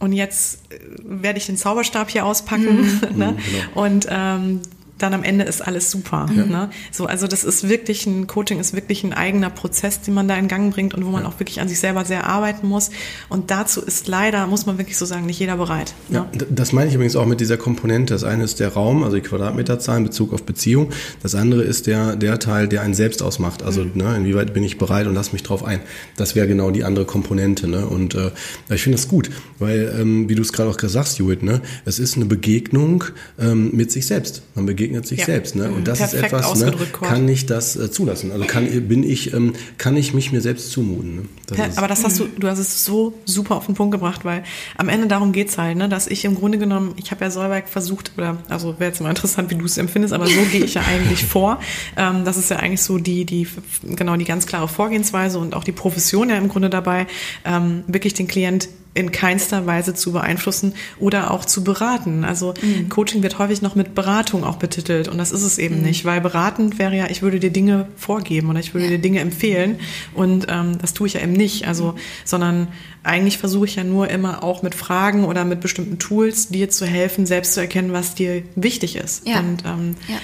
und 0.00 0.12
jetzt 0.12 0.62
werde 1.04 1.38
ich 1.38 1.46
den 1.46 1.58
Zauberstab 1.58 2.10
hier 2.10 2.24
auspacken. 2.24 2.80
Mhm. 2.80 3.00
ne? 3.18 3.32
Mhm, 3.32 3.36
genau. 3.36 3.84
Und 3.84 4.06
ähm, 4.10 4.60
dann 5.02 5.14
am 5.14 5.22
Ende 5.22 5.44
ist 5.44 5.60
alles 5.60 5.90
super. 5.90 6.28
Ja. 6.34 6.44
Ne? 6.44 6.70
So, 6.92 7.06
also 7.06 7.26
das 7.26 7.44
ist 7.44 7.68
wirklich 7.68 8.06
ein 8.06 8.26
Coaching 8.26 8.60
ist 8.60 8.74
wirklich 8.74 9.04
ein 9.04 9.12
eigener 9.12 9.50
Prozess, 9.50 10.00
den 10.00 10.14
man 10.14 10.28
da 10.28 10.36
in 10.36 10.48
Gang 10.48 10.72
bringt 10.72 10.94
und 10.94 11.04
wo 11.04 11.10
man 11.10 11.22
ja. 11.22 11.28
auch 11.28 11.40
wirklich 11.40 11.60
an 11.60 11.68
sich 11.68 11.80
selber 11.80 12.04
sehr 12.04 12.26
arbeiten 12.26 12.68
muss. 12.68 12.90
Und 13.28 13.50
dazu 13.50 13.80
ist 13.80 14.08
leider, 14.08 14.46
muss 14.46 14.66
man 14.66 14.78
wirklich 14.78 14.96
so 14.96 15.06
sagen, 15.06 15.26
nicht 15.26 15.38
jeder 15.38 15.56
bereit. 15.56 15.94
Ne? 16.08 16.26
Ja, 16.32 16.46
das 16.50 16.72
meine 16.72 16.88
ich 16.88 16.94
übrigens 16.94 17.16
auch 17.16 17.26
mit 17.26 17.40
dieser 17.40 17.56
Komponente. 17.56 18.14
Das 18.14 18.24
eine 18.24 18.44
ist 18.44 18.60
der 18.60 18.68
Raum, 18.68 19.02
also 19.02 19.16
die 19.16 19.22
Quadratmeterzahl 19.22 19.98
in 19.98 20.04
Bezug 20.04 20.32
auf 20.32 20.44
Beziehung. 20.44 20.90
Das 21.22 21.34
andere 21.34 21.62
ist 21.62 21.86
der, 21.86 22.16
der 22.16 22.38
Teil, 22.38 22.68
der 22.68 22.82
einen 22.82 22.94
selbst 22.94 23.22
ausmacht. 23.22 23.62
Also 23.62 23.84
mhm. 23.84 23.92
ne, 23.94 24.16
inwieweit 24.16 24.52
bin 24.54 24.64
ich 24.64 24.78
bereit 24.78 25.06
und 25.06 25.14
lass 25.14 25.32
mich 25.32 25.42
drauf 25.42 25.64
ein. 25.64 25.80
Das 26.16 26.34
wäre 26.34 26.46
genau 26.46 26.70
die 26.70 26.84
andere 26.84 27.04
Komponente. 27.04 27.68
Ne? 27.68 27.86
Und 27.86 28.14
äh, 28.14 28.30
ich 28.68 28.82
finde 28.82 28.96
das 28.96 29.08
gut, 29.08 29.30
weil, 29.58 29.94
ähm, 29.98 30.28
wie 30.28 30.34
du 30.34 30.42
es 30.42 30.52
gerade 30.52 30.70
auch 30.70 30.76
gesagt 30.76 31.06
hast, 31.06 31.18
Judith, 31.18 31.42
ne, 31.42 31.60
es 31.84 31.98
ist 31.98 32.16
eine 32.16 32.26
Begegnung 32.26 33.04
ähm, 33.38 33.70
mit 33.74 33.90
sich 33.90 34.06
selbst. 34.06 34.42
Man 34.54 34.66
begegnet 34.66 34.89
begegnet 34.90 35.06
sich 35.06 35.20
ja. 35.20 35.26
selbst. 35.26 35.56
Ne? 35.56 35.70
Und 35.70 35.86
das 35.86 35.98
Perfekt 35.98 36.24
ist 36.24 36.32
etwas, 36.32 36.60
ne, 36.60 36.72
kann 37.00 37.28
ich 37.28 37.46
das 37.46 37.76
äh, 37.76 37.90
zulassen? 37.90 38.32
Also 38.32 38.44
kann, 38.46 38.66
bin 38.88 39.02
ich, 39.02 39.32
ähm, 39.32 39.54
kann 39.78 39.96
ich 39.96 40.14
mich 40.14 40.32
mir 40.32 40.40
selbst 40.40 40.70
zumuten? 40.70 41.16
Ne? 41.16 41.22
Das 41.46 41.78
aber 41.78 41.88
das 41.88 42.04
hast 42.04 42.18
du, 42.18 42.26
du 42.26 42.48
hast 42.48 42.58
es 42.58 42.84
so 42.84 43.14
super 43.24 43.56
auf 43.56 43.66
den 43.66 43.74
Punkt 43.74 43.92
gebracht, 43.92 44.24
weil 44.24 44.42
am 44.76 44.88
Ende 44.88 45.06
darum 45.06 45.32
geht's 45.32 45.58
halt, 45.58 45.76
ne, 45.76 45.88
dass 45.88 46.06
ich 46.06 46.24
im 46.24 46.34
Grunde 46.34 46.58
genommen, 46.58 46.94
ich 46.96 47.10
habe 47.10 47.24
ja 47.24 47.30
Solberg 47.30 47.68
versucht, 47.68 48.12
oder 48.16 48.38
also 48.48 48.78
wäre 48.78 48.90
jetzt 48.90 49.00
mal 49.00 49.10
interessant, 49.10 49.50
wie 49.50 49.56
du 49.56 49.64
es 49.64 49.78
empfindest, 49.78 50.12
aber 50.12 50.26
so 50.26 50.40
gehe 50.50 50.64
ich 50.64 50.74
ja 50.74 50.82
eigentlich 50.82 51.24
vor. 51.26 51.60
Ähm, 51.96 52.24
das 52.24 52.36
ist 52.36 52.50
ja 52.50 52.56
eigentlich 52.56 52.82
so 52.82 52.98
die, 52.98 53.24
die, 53.24 53.46
genau 53.82 54.16
die 54.16 54.24
ganz 54.24 54.46
klare 54.46 54.68
Vorgehensweise 54.68 55.38
und 55.38 55.54
auch 55.54 55.64
die 55.64 55.72
Profession 55.72 56.30
ja 56.30 56.36
im 56.36 56.48
Grunde 56.48 56.70
dabei, 56.70 57.06
ähm, 57.44 57.84
wirklich 57.86 58.14
den 58.14 58.28
Klient 58.28 58.68
in 58.92 59.12
keinster 59.12 59.66
Weise 59.66 59.94
zu 59.94 60.12
beeinflussen 60.12 60.74
oder 60.98 61.30
auch 61.30 61.44
zu 61.44 61.62
beraten. 61.62 62.24
Also 62.24 62.54
mhm. 62.60 62.88
Coaching 62.88 63.22
wird 63.22 63.38
häufig 63.38 63.62
noch 63.62 63.76
mit 63.76 63.94
Beratung 63.94 64.42
auch 64.42 64.56
betitelt 64.56 65.06
und 65.06 65.16
das 65.16 65.30
ist 65.30 65.42
es 65.42 65.58
eben 65.58 65.78
mhm. 65.78 65.82
nicht, 65.82 66.04
weil 66.04 66.20
beratend 66.20 66.78
wäre 66.78 66.96
ja, 66.96 67.08
ich 67.08 67.22
würde 67.22 67.38
dir 67.38 67.50
Dinge 67.50 67.86
vorgeben 67.96 68.50
oder 68.50 68.58
ich 68.58 68.74
würde 68.74 68.86
ja. 68.86 68.90
dir 68.90 68.98
Dinge 68.98 69.20
empfehlen 69.20 69.78
und 70.14 70.46
ähm, 70.48 70.78
das 70.78 70.92
tue 70.92 71.06
ich 71.06 71.14
ja 71.14 71.20
eben 71.20 71.32
nicht. 71.32 71.68
Also, 71.68 71.94
sondern 72.24 72.66
eigentlich 73.04 73.38
versuche 73.38 73.66
ich 73.66 73.76
ja 73.76 73.84
nur 73.84 74.08
immer 74.08 74.42
auch 74.42 74.62
mit 74.62 74.74
Fragen 74.74 75.24
oder 75.24 75.44
mit 75.44 75.60
bestimmten 75.60 75.98
Tools 75.98 76.48
dir 76.48 76.68
zu 76.68 76.84
helfen, 76.84 77.26
selbst 77.26 77.54
zu 77.54 77.60
erkennen, 77.60 77.92
was 77.92 78.16
dir 78.16 78.42
wichtig 78.56 78.96
ist. 78.96 79.26
Ja. 79.26 79.38
Und 79.38 79.64
ähm, 79.64 79.94
ja. 80.08 80.16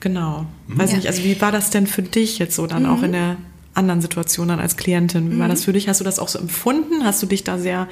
genau. 0.00 0.46
Weiß 0.66 0.92
nicht, 0.92 1.06
also 1.06 1.24
wie 1.24 1.38
war 1.40 1.52
das 1.52 1.70
denn 1.70 1.86
für 1.86 2.02
dich 2.02 2.38
jetzt 2.38 2.56
so 2.56 2.66
dann 2.66 2.86
auch 2.86 3.02
in 3.02 3.10
mhm. 3.10 3.12
der 3.12 3.36
anderen 3.78 4.00
Situation 4.02 4.48
dann 4.48 4.60
als 4.60 4.76
Klientin. 4.76 5.30
Wie 5.32 5.38
war 5.38 5.48
das 5.48 5.64
für 5.64 5.72
dich? 5.72 5.88
Hast 5.88 6.00
du 6.00 6.04
das 6.04 6.18
auch 6.18 6.28
so 6.28 6.38
empfunden? 6.38 7.04
Hast 7.04 7.22
du 7.22 7.26
dich 7.26 7.44
da 7.44 7.56
sehr, 7.58 7.88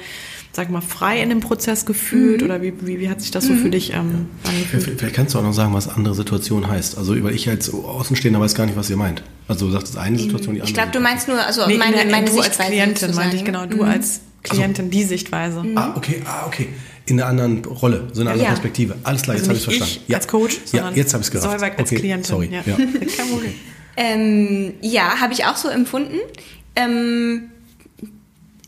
sag 0.51 0.69
mal, 0.69 0.81
frei 0.81 1.21
in 1.21 1.29
dem 1.29 1.39
Prozess 1.39 1.85
gefühlt? 1.85 2.43
Oder 2.43 2.61
wie, 2.61 2.73
wie, 2.81 2.99
wie 2.99 3.09
hat 3.09 3.21
sich 3.21 3.31
das 3.31 3.45
so 3.45 3.55
für 3.55 3.69
dich 3.69 3.93
ähm, 3.93 4.27
angefühlt? 4.43 4.83
Vielleicht, 4.83 4.99
vielleicht 4.99 5.15
kannst 5.15 5.33
du 5.33 5.39
auch 5.39 5.43
noch 5.43 5.53
sagen, 5.53 5.73
was 5.73 5.87
andere 5.87 6.13
Situation 6.13 6.67
heißt. 6.67 6.97
Also, 6.97 7.23
weil 7.23 7.33
ich 7.33 7.47
als 7.49 7.73
Außenstehender 7.73 8.39
weiß 8.39 8.53
gar 8.53 8.65
nicht, 8.65 8.75
was 8.77 8.89
ihr 8.89 8.97
meint. 8.97 9.23
Also, 9.47 9.65
du 9.67 9.71
sagst, 9.71 9.87
das 9.87 9.91
ist 9.95 9.97
eine 9.97 10.19
Situation, 10.19 10.55
die 10.55 10.61
andere. 10.61 10.69
Ich 10.69 10.73
glaube, 10.75 10.91
du 10.91 10.99
meinst 10.99 11.27
nur, 11.27 11.39
also 11.43 11.65
Nee, 11.67 11.77
meine, 11.77 12.05
meine 12.11 12.29
du 12.29 12.39
als 12.39 12.57
Klientin, 12.57 13.15
meinte 13.15 13.37
ich 13.37 13.45
genau. 13.45 13.65
Du 13.65 13.83
als 13.83 14.19
Klientin, 14.43 14.89
die 14.91 15.03
Sichtweise. 15.03 15.63
Ah, 15.75 15.93
okay, 15.95 16.21
ah, 16.25 16.45
okay. 16.47 16.67
In 17.05 17.21
einer 17.21 17.29
anderen 17.29 17.63
Rolle, 17.63 18.09
so 18.11 18.21
in 18.21 18.27
einer 18.27 18.31
anderen 18.31 18.41
Ja. 18.43 18.49
Perspektive. 18.49 18.95
Alles 19.03 19.21
klar, 19.21 19.37
Also 19.37 19.49
jetzt 19.49 19.49
habe 19.49 19.57
ich 19.57 19.67
nicht 19.67 19.77
verstanden. 19.79 20.05
ich 20.09 20.15
als 20.15 20.27
Coach, 20.27 20.57
ja, 20.73 20.91
jetzt 20.91 21.13
habe 21.13 21.21
ich 21.21 21.27
es 21.27 21.31
gerafft. 21.31 21.51
Solveig 21.51 21.79
als 21.79 21.89
okay, 21.89 21.99
Klientin. 22.01 22.25
Sorry. 22.25 22.49
Ja. 22.51 22.61
Ja. 22.65 22.75
Kein 23.15 23.29
Problem. 23.29 23.53
Ähm, 23.97 24.75
ja, 24.81 25.19
habe 25.19 25.33
ich 25.33 25.45
auch 25.45 25.57
so 25.57 25.67
empfunden. 25.69 26.19
Ähm, 26.75 27.49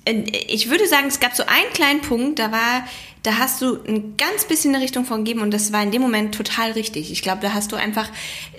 äh, 0.06 0.24
ich 0.48 0.70
würde 0.70 0.88
sagen, 0.88 1.08
es 1.08 1.20
gab 1.20 1.36
so 1.36 1.44
einen 1.46 1.72
kleinen 1.74 2.02
Punkt, 2.02 2.40
da 2.40 2.52
war, 2.52 2.86
da 3.22 3.38
hast 3.38 3.62
du 3.62 3.78
ein 3.88 4.16
ganz 4.18 4.46
bisschen 4.46 4.74
eine 4.74 4.84
Richtung 4.84 5.06
von 5.06 5.24
gegeben 5.24 5.42
und 5.42 5.52
das 5.54 5.72
war 5.72 5.84
in 5.84 5.92
dem 5.92 6.02
Moment 6.02 6.34
total 6.34 6.72
richtig. 6.72 7.12
Ich 7.12 7.22
glaube, 7.22 7.42
da 7.42 7.54
hast 7.54 7.72
du 7.72 7.76
einfach 7.76 8.10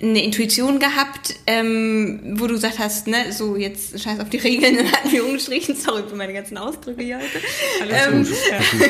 eine 0.01 0.23
Intuition 0.23 0.79
gehabt, 0.79 1.35
ähm, 1.47 2.35
wo 2.39 2.47
du 2.47 2.53
gesagt 2.53 2.79
hast, 2.79 3.07
ne, 3.07 3.31
so 3.31 3.57
jetzt 3.57 3.99
scheiß 4.01 4.19
auf 4.19 4.29
die 4.29 4.37
Regeln, 4.37 4.77
dann 4.77 4.91
hatten 4.91 5.11
wir 5.11 5.25
umgestrichen, 5.25 5.75
sorry 5.75 6.03
für 6.07 6.15
meine 6.15 6.33
ganzen 6.33 6.57
Ausdrücke 6.57 7.03
hier 7.03 7.19
heute. 7.19 7.41
Alles 7.81 8.07
Ähm, 8.07 8.23
gut. 8.23 8.37
Ja. 8.49 8.87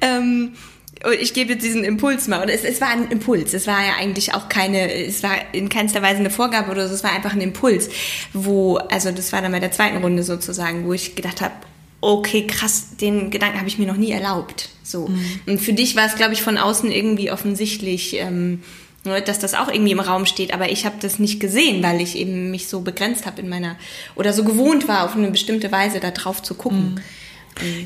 ähm, 0.18 0.54
ich 1.10 1.34
gebe 1.34 1.54
jetzt 1.54 1.64
diesen 1.64 1.84
Impuls 1.84 2.28
mal. 2.28 2.42
Und 2.42 2.48
es, 2.48 2.64
es 2.64 2.80
war 2.80 2.88
ein 2.88 3.10
Impuls. 3.10 3.54
Es 3.54 3.66
war 3.66 3.84
ja 3.84 3.94
eigentlich 3.98 4.34
auch 4.34 4.48
keine, 4.48 4.92
es 4.92 5.22
war 5.22 5.32
in 5.52 5.68
keinster 5.68 6.02
Weise 6.02 6.20
eine 6.20 6.30
Vorgabe 6.30 6.70
oder 6.70 6.88
so. 6.88 6.94
Es 6.94 7.02
war 7.02 7.12
einfach 7.12 7.32
ein 7.32 7.40
Impuls, 7.40 7.88
wo, 8.32 8.76
also 8.76 9.10
das 9.10 9.32
war 9.32 9.42
dann 9.42 9.52
bei 9.52 9.60
der 9.60 9.72
zweiten 9.72 9.98
Runde 9.98 10.22
sozusagen, 10.22 10.86
wo 10.86 10.92
ich 10.92 11.14
gedacht 11.16 11.40
habe, 11.40 11.54
okay, 12.00 12.46
krass, 12.46 12.96
den 13.00 13.30
Gedanken 13.30 13.58
habe 13.58 13.68
ich 13.68 13.78
mir 13.78 13.86
noch 13.86 13.96
nie 13.96 14.10
erlaubt. 14.10 14.68
So. 14.82 15.08
Und 15.46 15.60
für 15.60 15.72
dich 15.72 15.96
war 15.96 16.06
es, 16.06 16.16
glaube 16.16 16.34
ich, 16.34 16.42
von 16.42 16.58
außen 16.58 16.90
irgendwie 16.90 17.30
offensichtlich, 17.30 18.18
ähm, 18.18 18.62
ne, 19.04 19.22
dass 19.22 19.38
das 19.38 19.54
auch 19.54 19.68
irgendwie 19.68 19.92
im 19.92 20.00
Raum 20.00 20.26
steht, 20.26 20.52
aber 20.52 20.70
ich 20.70 20.84
habe 20.84 20.96
das 21.00 21.18
nicht 21.18 21.40
gesehen, 21.40 21.82
weil 21.82 22.00
ich 22.00 22.16
eben 22.16 22.50
mich 22.50 22.68
so 22.68 22.80
begrenzt 22.80 23.24
habe 23.24 23.40
in 23.40 23.48
meiner 23.48 23.76
oder 24.16 24.32
so 24.32 24.44
gewohnt 24.44 24.88
war, 24.88 25.04
auf 25.04 25.16
eine 25.16 25.30
bestimmte 25.30 25.70
Weise 25.70 26.00
da 26.00 26.10
drauf 26.10 26.42
zu 26.42 26.54
gucken. 26.54 27.00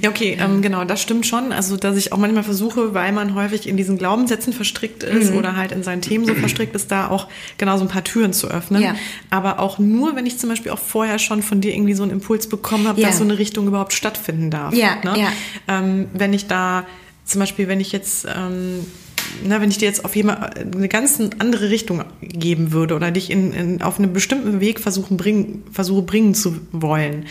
Ja, 0.01 0.11
okay, 0.11 0.39
ähm, 0.41 0.62
genau, 0.62 0.85
das 0.85 1.03
stimmt 1.03 1.27
schon. 1.27 1.53
Also, 1.53 1.77
dass 1.77 1.97
ich 1.97 2.12
auch 2.12 2.19
manchmal 2.19 2.45
versuche, 2.45 2.95
weil 2.95 3.12
man 3.12 3.35
häufig 3.35 3.69
in 3.69 3.77
diesen 3.77 3.99
Glaubenssätzen 3.99 4.53
verstrickt 4.53 5.03
ist 5.03 5.33
Mhm. 5.33 5.37
oder 5.39 5.57
halt 5.57 5.73
in 5.73 5.83
seinen 5.83 6.03
Themen 6.03 6.25
so 6.25 6.35
verstrickt 6.35 6.75
ist, 6.77 6.91
da 6.93 7.09
auch 7.09 7.27
genau 7.59 7.77
so 7.77 7.85
ein 7.85 7.89
paar 7.89 8.05
Türen 8.05 8.33
zu 8.33 8.49
öffnen. 8.49 8.81
Ja. 8.83 8.95
Aber 9.29 9.59
auch 9.59 9.79
nur, 9.79 10.14
wenn 10.17 10.25
ich 10.25 10.39
zum 10.39 10.49
Beispiel 10.51 10.71
auch 10.73 10.79
vorher 10.79 11.19
schon 11.19 11.43
von 11.43 11.61
dir 11.61 11.75
irgendwie 11.75 11.95
so 11.95 12.05
einen 12.05 12.12
Impuls 12.12 12.49
bekommen 12.49 12.87
habe, 12.87 13.01
Ja. 13.01 13.09
dass 13.09 13.19
so 13.19 13.25
eine 13.25 13.39
Richtung 13.39 13.67
überhaupt 13.67 13.93
stattfinden 13.93 14.51
darf. 14.51 14.73
Ja, 14.73 14.97
ne? 15.05 15.19
ja. 15.21 15.29
Ähm, 15.69 16.09
wenn 16.14 16.33
ich 16.33 16.47
da, 16.47 16.87
zum 17.25 17.41
Beispiel, 17.41 17.67
wenn 17.69 17.81
ich 17.81 17.91
jetzt, 17.93 18.25
ähm, 18.35 18.87
na, 19.45 19.61
wenn 19.61 19.70
ich 19.70 19.78
dir 19.78 19.87
jetzt 19.87 20.05
auf 20.05 20.14
jemand 20.16 20.57
eine 20.57 20.89
ganz 20.89 21.20
andere 21.39 21.70
Richtung 21.70 22.05
geben 22.20 22.72
würde 22.72 22.95
oder 22.95 23.11
dich 23.11 23.30
in, 23.30 23.53
in, 23.53 23.82
auf 23.82 23.99
einen 23.99 24.12
bestimmten 24.12 24.61
Weg 24.61 24.80
versuchen 24.80 25.16
bringen, 25.16 25.64
versuche 25.72 26.03
bringen 26.03 26.34
zu 26.34 26.57
wollen, 26.72 27.26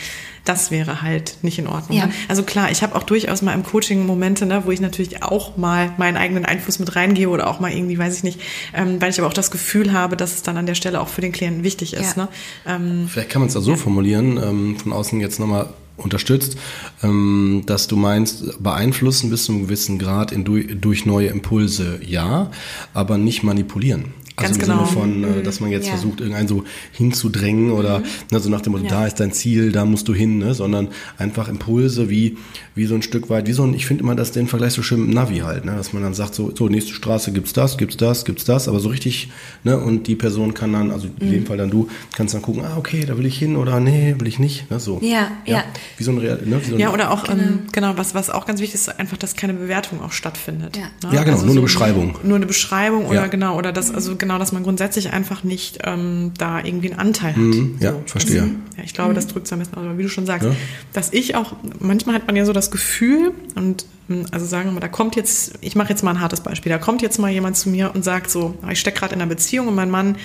das 0.46 0.70
wäre 0.70 1.02
halt 1.02 1.38
nicht 1.42 1.58
in 1.60 1.68
Ordnung. 1.68 1.98
Ja. 1.98 2.06
Ne? 2.06 2.14
Also 2.28 2.44
klar, 2.44 2.72
ich 2.72 2.84
habe 2.84 2.96
auch 2.96 3.04
durchaus 3.04 3.42
mal 3.42 3.54
im 3.54 3.64
Coaching 3.64 4.06
Momente, 4.06 4.46
ne, 4.46 4.62
wo 4.66 4.72
ich 4.72 4.80
natürlich 4.80 5.24
auch 5.24 5.58
mal 5.58 5.92
meinen 5.98 6.18
eigenen 6.18 6.46
Einfluss 6.46 6.80
mit 6.80 6.96
reingebe 6.96 7.32
oder 7.32 7.48
auch 7.48 7.60
mal 7.60 7.72
irgendwie, 7.72 7.98
weiß 7.98 8.18
ich 8.18 8.24
nicht, 8.24 8.40
ähm, 8.74 9.02
weil 9.02 9.10
ich 9.10 9.20
aber 9.20 9.28
auch 9.28 9.34
das 9.34 9.52
Gefühl 9.52 9.92
habe, 9.92 10.16
dass 10.16 10.36
es 10.36 10.44
dann 10.44 10.58
an 10.58 10.68
der 10.68 10.76
Stelle 10.76 11.02
auch 11.02 11.08
für 11.08 11.22
den 11.22 11.32
Klienten 11.32 11.64
wichtig 11.64 11.94
ist. 11.94 12.16
Ja. 12.16 12.24
Ne? 12.24 12.30
Ähm, 12.68 13.10
Vielleicht 13.12 13.30
kann 13.30 13.42
man 13.42 13.48
es 13.48 13.56
da 13.56 13.62
so 13.62 13.76
formulieren, 13.76 14.38
ähm, 14.38 14.78
von 14.78 14.94
außen 14.94 15.20
jetzt 15.20 15.40
nochmal 15.40 15.70
unterstützt, 15.98 16.58
ähm, 17.04 17.64
dass 17.66 17.88
du 17.88 17.96
meinst, 17.96 18.62
beeinflussen 18.62 19.30
bis 19.30 19.46
zu 19.46 19.54
einem 19.54 19.64
gewissen 19.64 20.00
Grad 20.00 20.32
in, 20.32 20.44
durch, 20.44 20.68
durch 20.80 21.06
neue 21.06 21.28
Impulse, 21.28 22.00
ja, 22.06 22.52
aber 22.94 23.18
nicht 23.18 23.44
manipulieren. 23.44 24.14
Also 24.38 24.54
Ganz 24.54 24.58
im 24.58 24.70
genau. 24.70 24.84
Sinne 24.86 24.94
von, 24.94 25.24
äh, 25.40 25.44
dass 25.44 25.60
man 25.62 25.72
jetzt 25.72 25.86
Ja. 25.86 25.92
versucht, 25.94 26.20
irgendeinen 26.20 26.48
so 26.50 26.66
hinzudrängen 26.92 27.72
oder 27.72 28.02
ne, 28.32 28.40
so 28.40 28.50
nach 28.50 28.62
dem 28.62 28.74
Motto, 28.74 28.86
da 28.88 29.06
ist 29.06 29.16
dein 29.20 29.32
Ziel, 29.32 29.72
da 29.72 29.86
musst 29.86 30.08
du 30.08 30.14
hin, 30.14 30.40
ne, 30.40 30.54
sondern 30.54 30.90
einfach 31.18 31.48
Impulse 31.48 32.10
wie, 32.10 32.38
wie 32.74 32.86
so 32.86 32.96
ein 32.96 33.02
Stück 33.02 33.30
weit, 33.30 33.48
wie 33.48 33.54
so 33.54 33.64
ein, 33.64 33.74
ich 33.74 33.86
finde 33.86 34.04
immer 34.04 34.16
das 34.16 34.32
den 34.32 34.48
Vergleich 34.48 34.74
so 34.74 34.82
schön 34.82 35.00
mit 35.02 35.10
dem 35.10 35.14
Navi 35.14 35.38
halt, 35.40 35.66
ne, 35.66 35.74
dass 35.76 35.94
man 35.94 36.04
dann 36.04 36.14
sagt, 36.14 36.36
so, 36.36 36.52
so 36.56 36.68
nächste 36.68 36.94
Straße 36.94 37.32
gibt's 37.32 37.54
das, 37.54 37.78
gibt's 37.78 37.98
das, 37.98 38.26
gibt's 38.26 38.44
das, 38.46 38.68
aber 38.68 38.80
so 38.80 38.90
richtig, 38.90 39.30
ne, 39.64 39.78
und 39.78 40.08
die 40.08 40.16
Person 40.16 40.54
kann 40.54 40.74
dann, 40.74 40.92
also 40.92 41.08
in 41.20 41.28
Mhm. 41.28 41.32
dem 41.32 41.46
Fall 41.46 41.58
dann 41.58 41.70
du, 41.70 41.88
kannst 42.16 42.34
dann 42.34 42.42
gucken, 42.42 42.64
ah, 42.66 42.76
okay, 42.78 43.06
da 43.06 43.18
will 43.18 43.26
ich 43.26 43.38
hin 43.38 43.56
oder 43.56 43.80
nee, 43.80 44.16
will 44.18 44.28
ich 44.28 44.40
nicht, 44.40 44.70
ne, 44.70 44.80
so. 44.80 45.00
Ja, 45.02 45.32
ja. 45.46 45.64
Wie 45.98 46.04
so 46.04 46.12
ein, 46.12 46.18
Real, 46.18 46.42
ne, 46.46 46.60
wie 46.62 46.70
so 46.70 46.76
ein 46.76 46.80
ja, 46.82 46.94
oder 46.94 47.12
auch, 47.12 47.24
genau, 47.24 47.42
ähm, 47.42 47.60
genau 47.72 47.94
was, 47.98 48.14
was 48.16 48.30
auch 48.30 48.46
ganz 48.46 48.60
wichtig 48.60 48.76
ist, 48.76 49.00
einfach, 49.00 49.18
dass 49.18 49.36
keine 49.36 49.54
Bewertung 49.54 50.02
auch 50.02 50.12
stattfindet. 50.12 50.76
Ja. 50.78 51.10
Ne? 51.10 51.16
Ja, 51.16 51.24
genau, 51.24 51.38
nur 51.38 51.46
eine 51.46 51.54
so 51.56 51.62
Beschreibung. 51.62 52.16
Nur 52.24 52.36
eine 52.36 52.46
Beschreibung 52.46 53.06
oder 53.06 53.22
Ja. 53.22 53.28
genau, 53.28 53.58
oder 53.58 53.72
das, 53.72 53.94
also 53.94 54.16
genau, 54.26 54.40
dass 54.40 54.52
man 54.52 54.64
grundsätzlich 54.64 55.12
einfach 55.14 55.44
nicht 55.44 55.80
ähm, 55.84 56.32
da 56.38 56.60
irgendwie 56.64 56.90
einen 56.92 57.00
Anteil 57.00 57.32
hat. 57.32 57.38
Mhm, 57.38 57.78
ja, 57.80 57.94
verstehe. 58.08 58.42
Das, 58.42 58.78
ja, 58.78 58.84
ich 58.84 58.94
glaube, 58.94 59.14
das 59.14 59.28
drückt 59.28 59.46
es 59.46 59.54
am 59.54 59.60
besten 59.60 59.76
aus, 59.76 59.84
aber 59.86 59.98
wie 59.98 60.04
du 60.04 60.10
schon 60.10 60.26
sagst, 60.26 60.48
Ja. 60.48 60.56
dass 60.94 61.14
ich 61.14 61.36
auch, 61.36 61.54
manchmal 61.80 62.16
hat 62.16 62.26
man 62.28 62.36
ja 62.36 62.44
so 62.46 62.54
das 62.54 62.72
Gefühl, 62.72 63.32
und 63.56 63.86
ähm, 64.10 64.26
also 64.32 64.46
sagen 64.46 64.66
wir 64.66 64.72
mal, 64.74 64.80
da 64.80 64.88
kommt 64.88 65.16
jetzt, 65.16 65.54
ich 65.62 65.76
mache 65.76 65.90
jetzt 65.90 66.04
mal 66.04 66.12
ein 66.12 66.22
hartes 66.22 66.42
Beispiel, 66.42 66.72
da 66.72 66.78
kommt 66.80 67.02
jetzt 67.04 67.20
mal 67.20 67.30
jemand 67.32 67.56
zu 67.56 67.70
mir 67.70 67.94
und 67.94 68.04
sagt 68.04 68.32
so, 68.32 68.56
ich 68.72 68.80
stecke 68.80 69.00
gerade 69.00 69.14
in 69.16 69.22
einer 69.22 69.30
Beziehung 69.30 69.68
und 69.68 69.76
mein 69.76 69.92
Mann 69.92 70.16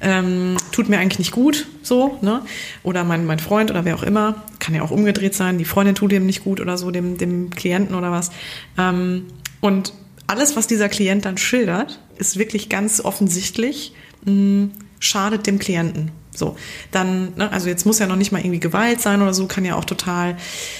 ähm, 0.00 0.56
tut 0.72 0.88
mir 0.88 0.98
eigentlich 0.98 1.18
nicht 1.18 1.32
gut, 1.32 1.66
so, 1.82 2.18
ne? 2.22 2.40
Oder 2.82 3.04
mein, 3.04 3.26
mein 3.26 3.38
Freund 3.38 3.70
oder 3.70 3.84
wer 3.84 3.94
auch 3.96 4.02
immer, 4.02 4.36
kann 4.60 4.74
ja 4.74 4.82
auch 4.82 4.90
umgedreht 4.90 5.34
sein, 5.34 5.58
die 5.58 5.64
Freundin 5.66 5.94
tut 5.94 6.12
ihm 6.12 6.24
nicht 6.26 6.42
gut 6.44 6.60
oder 6.60 6.78
so, 6.78 6.90
dem, 6.90 7.18
dem 7.18 7.50
Klienten 7.50 7.94
oder 7.94 8.10
was. 8.10 8.30
Ähm, 8.78 9.26
und 9.60 9.92
alles, 10.26 10.56
was 10.56 10.66
dieser 10.66 10.88
Klient 10.88 11.24
dann 11.26 11.36
schildert, 11.36 12.00
ist 12.22 12.38
wirklich 12.38 12.68
ganz 12.68 13.00
offensichtlich, 13.00 13.92
mh, 14.24 14.68
schadet 15.00 15.46
dem 15.46 15.58
Klienten. 15.58 16.12
So, 16.34 16.56
dann, 16.92 17.34
ne, 17.36 17.52
also 17.52 17.68
jetzt 17.68 17.84
muss 17.84 17.98
ja 17.98 18.06
noch 18.06 18.16
nicht 18.16 18.32
mal 18.32 18.38
irgendwie 18.38 18.60
Gewalt 18.60 19.00
sein 19.02 19.20
oder 19.20 19.34
so, 19.34 19.46
kann 19.46 19.64
ja 19.66 19.74
auch 19.74 19.84
total, 19.84 20.36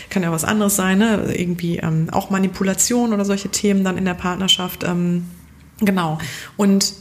kann 0.08 0.22
ja 0.22 0.32
was 0.32 0.44
anderes 0.44 0.76
sein, 0.76 0.98
ne? 0.98 1.34
Irgendwie 1.36 1.76
ähm, 1.76 2.08
auch 2.10 2.30
Manipulation 2.30 3.12
oder 3.12 3.24
solche 3.24 3.50
Themen 3.50 3.84
dann 3.84 3.98
in 3.98 4.06
der 4.06 4.14
Partnerschaft. 4.14 4.84
Ähm, 4.84 5.26
genau. 5.80 6.18
Und 6.56 6.94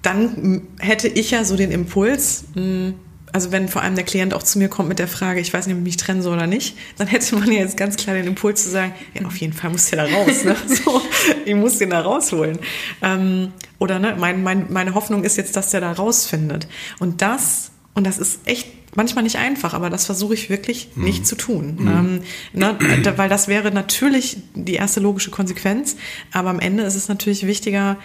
dann 0.00 0.62
hätte 0.78 1.08
ich 1.08 1.32
ja 1.32 1.44
so 1.44 1.56
den 1.56 1.70
Impuls, 1.70 2.44
mh, 2.54 2.94
also 3.32 3.52
wenn 3.52 3.68
vor 3.68 3.82
allem 3.82 3.94
der 3.94 4.04
Klient 4.04 4.34
auch 4.34 4.42
zu 4.42 4.58
mir 4.58 4.68
kommt 4.68 4.88
mit 4.88 4.98
der 4.98 5.08
Frage, 5.08 5.40
ich 5.40 5.52
weiß 5.52 5.66
nicht, 5.66 5.74
ob 5.74 5.80
ich 5.80 5.84
mich 5.84 5.96
trennen 5.96 6.22
soll 6.22 6.36
oder 6.36 6.46
nicht, 6.46 6.76
dann 6.98 7.06
hätte 7.06 7.36
man 7.36 7.50
ja 7.50 7.60
jetzt 7.60 7.76
ganz 7.76 7.96
klar 7.96 8.16
den 8.16 8.26
Impuls 8.26 8.64
zu 8.64 8.70
sagen, 8.70 8.94
ja, 9.14 9.26
auf 9.26 9.36
jeden 9.36 9.52
Fall 9.52 9.70
muss 9.70 9.90
der 9.90 10.06
da 10.06 10.14
raus, 10.14 10.44
ne? 10.44 10.56
So, 10.66 11.00
ich 11.44 11.54
muss 11.54 11.78
den 11.78 11.90
da 11.90 12.00
rausholen. 12.00 12.58
Ähm, 13.02 13.52
oder 13.78 13.98
ne, 13.98 14.16
mein, 14.18 14.42
mein, 14.42 14.66
meine 14.70 14.94
Hoffnung 14.94 15.24
ist 15.24 15.36
jetzt, 15.36 15.56
dass 15.56 15.70
der 15.70 15.80
da 15.80 15.92
rausfindet. 15.92 16.68
Und 16.98 17.22
das, 17.22 17.70
und 17.94 18.06
das 18.06 18.18
ist 18.18 18.40
echt 18.44 18.68
manchmal 18.94 19.24
nicht 19.24 19.36
einfach, 19.36 19.74
aber 19.74 19.90
das 19.90 20.06
versuche 20.06 20.34
ich 20.34 20.50
wirklich 20.50 20.90
nicht 20.96 21.26
zu 21.26 21.36
tun. 21.36 21.76
Ähm, 21.80 22.20
ne, 22.52 22.76
da, 23.02 23.16
weil 23.18 23.28
das 23.28 23.48
wäre 23.48 23.70
natürlich 23.70 24.38
die 24.54 24.74
erste 24.74 25.00
logische 25.00 25.30
Konsequenz, 25.30 25.96
aber 26.32 26.50
am 26.50 26.60
Ende 26.60 26.82
ist 26.82 26.96
es 26.96 27.08
natürlich 27.08 27.46
wichtiger 27.46 27.98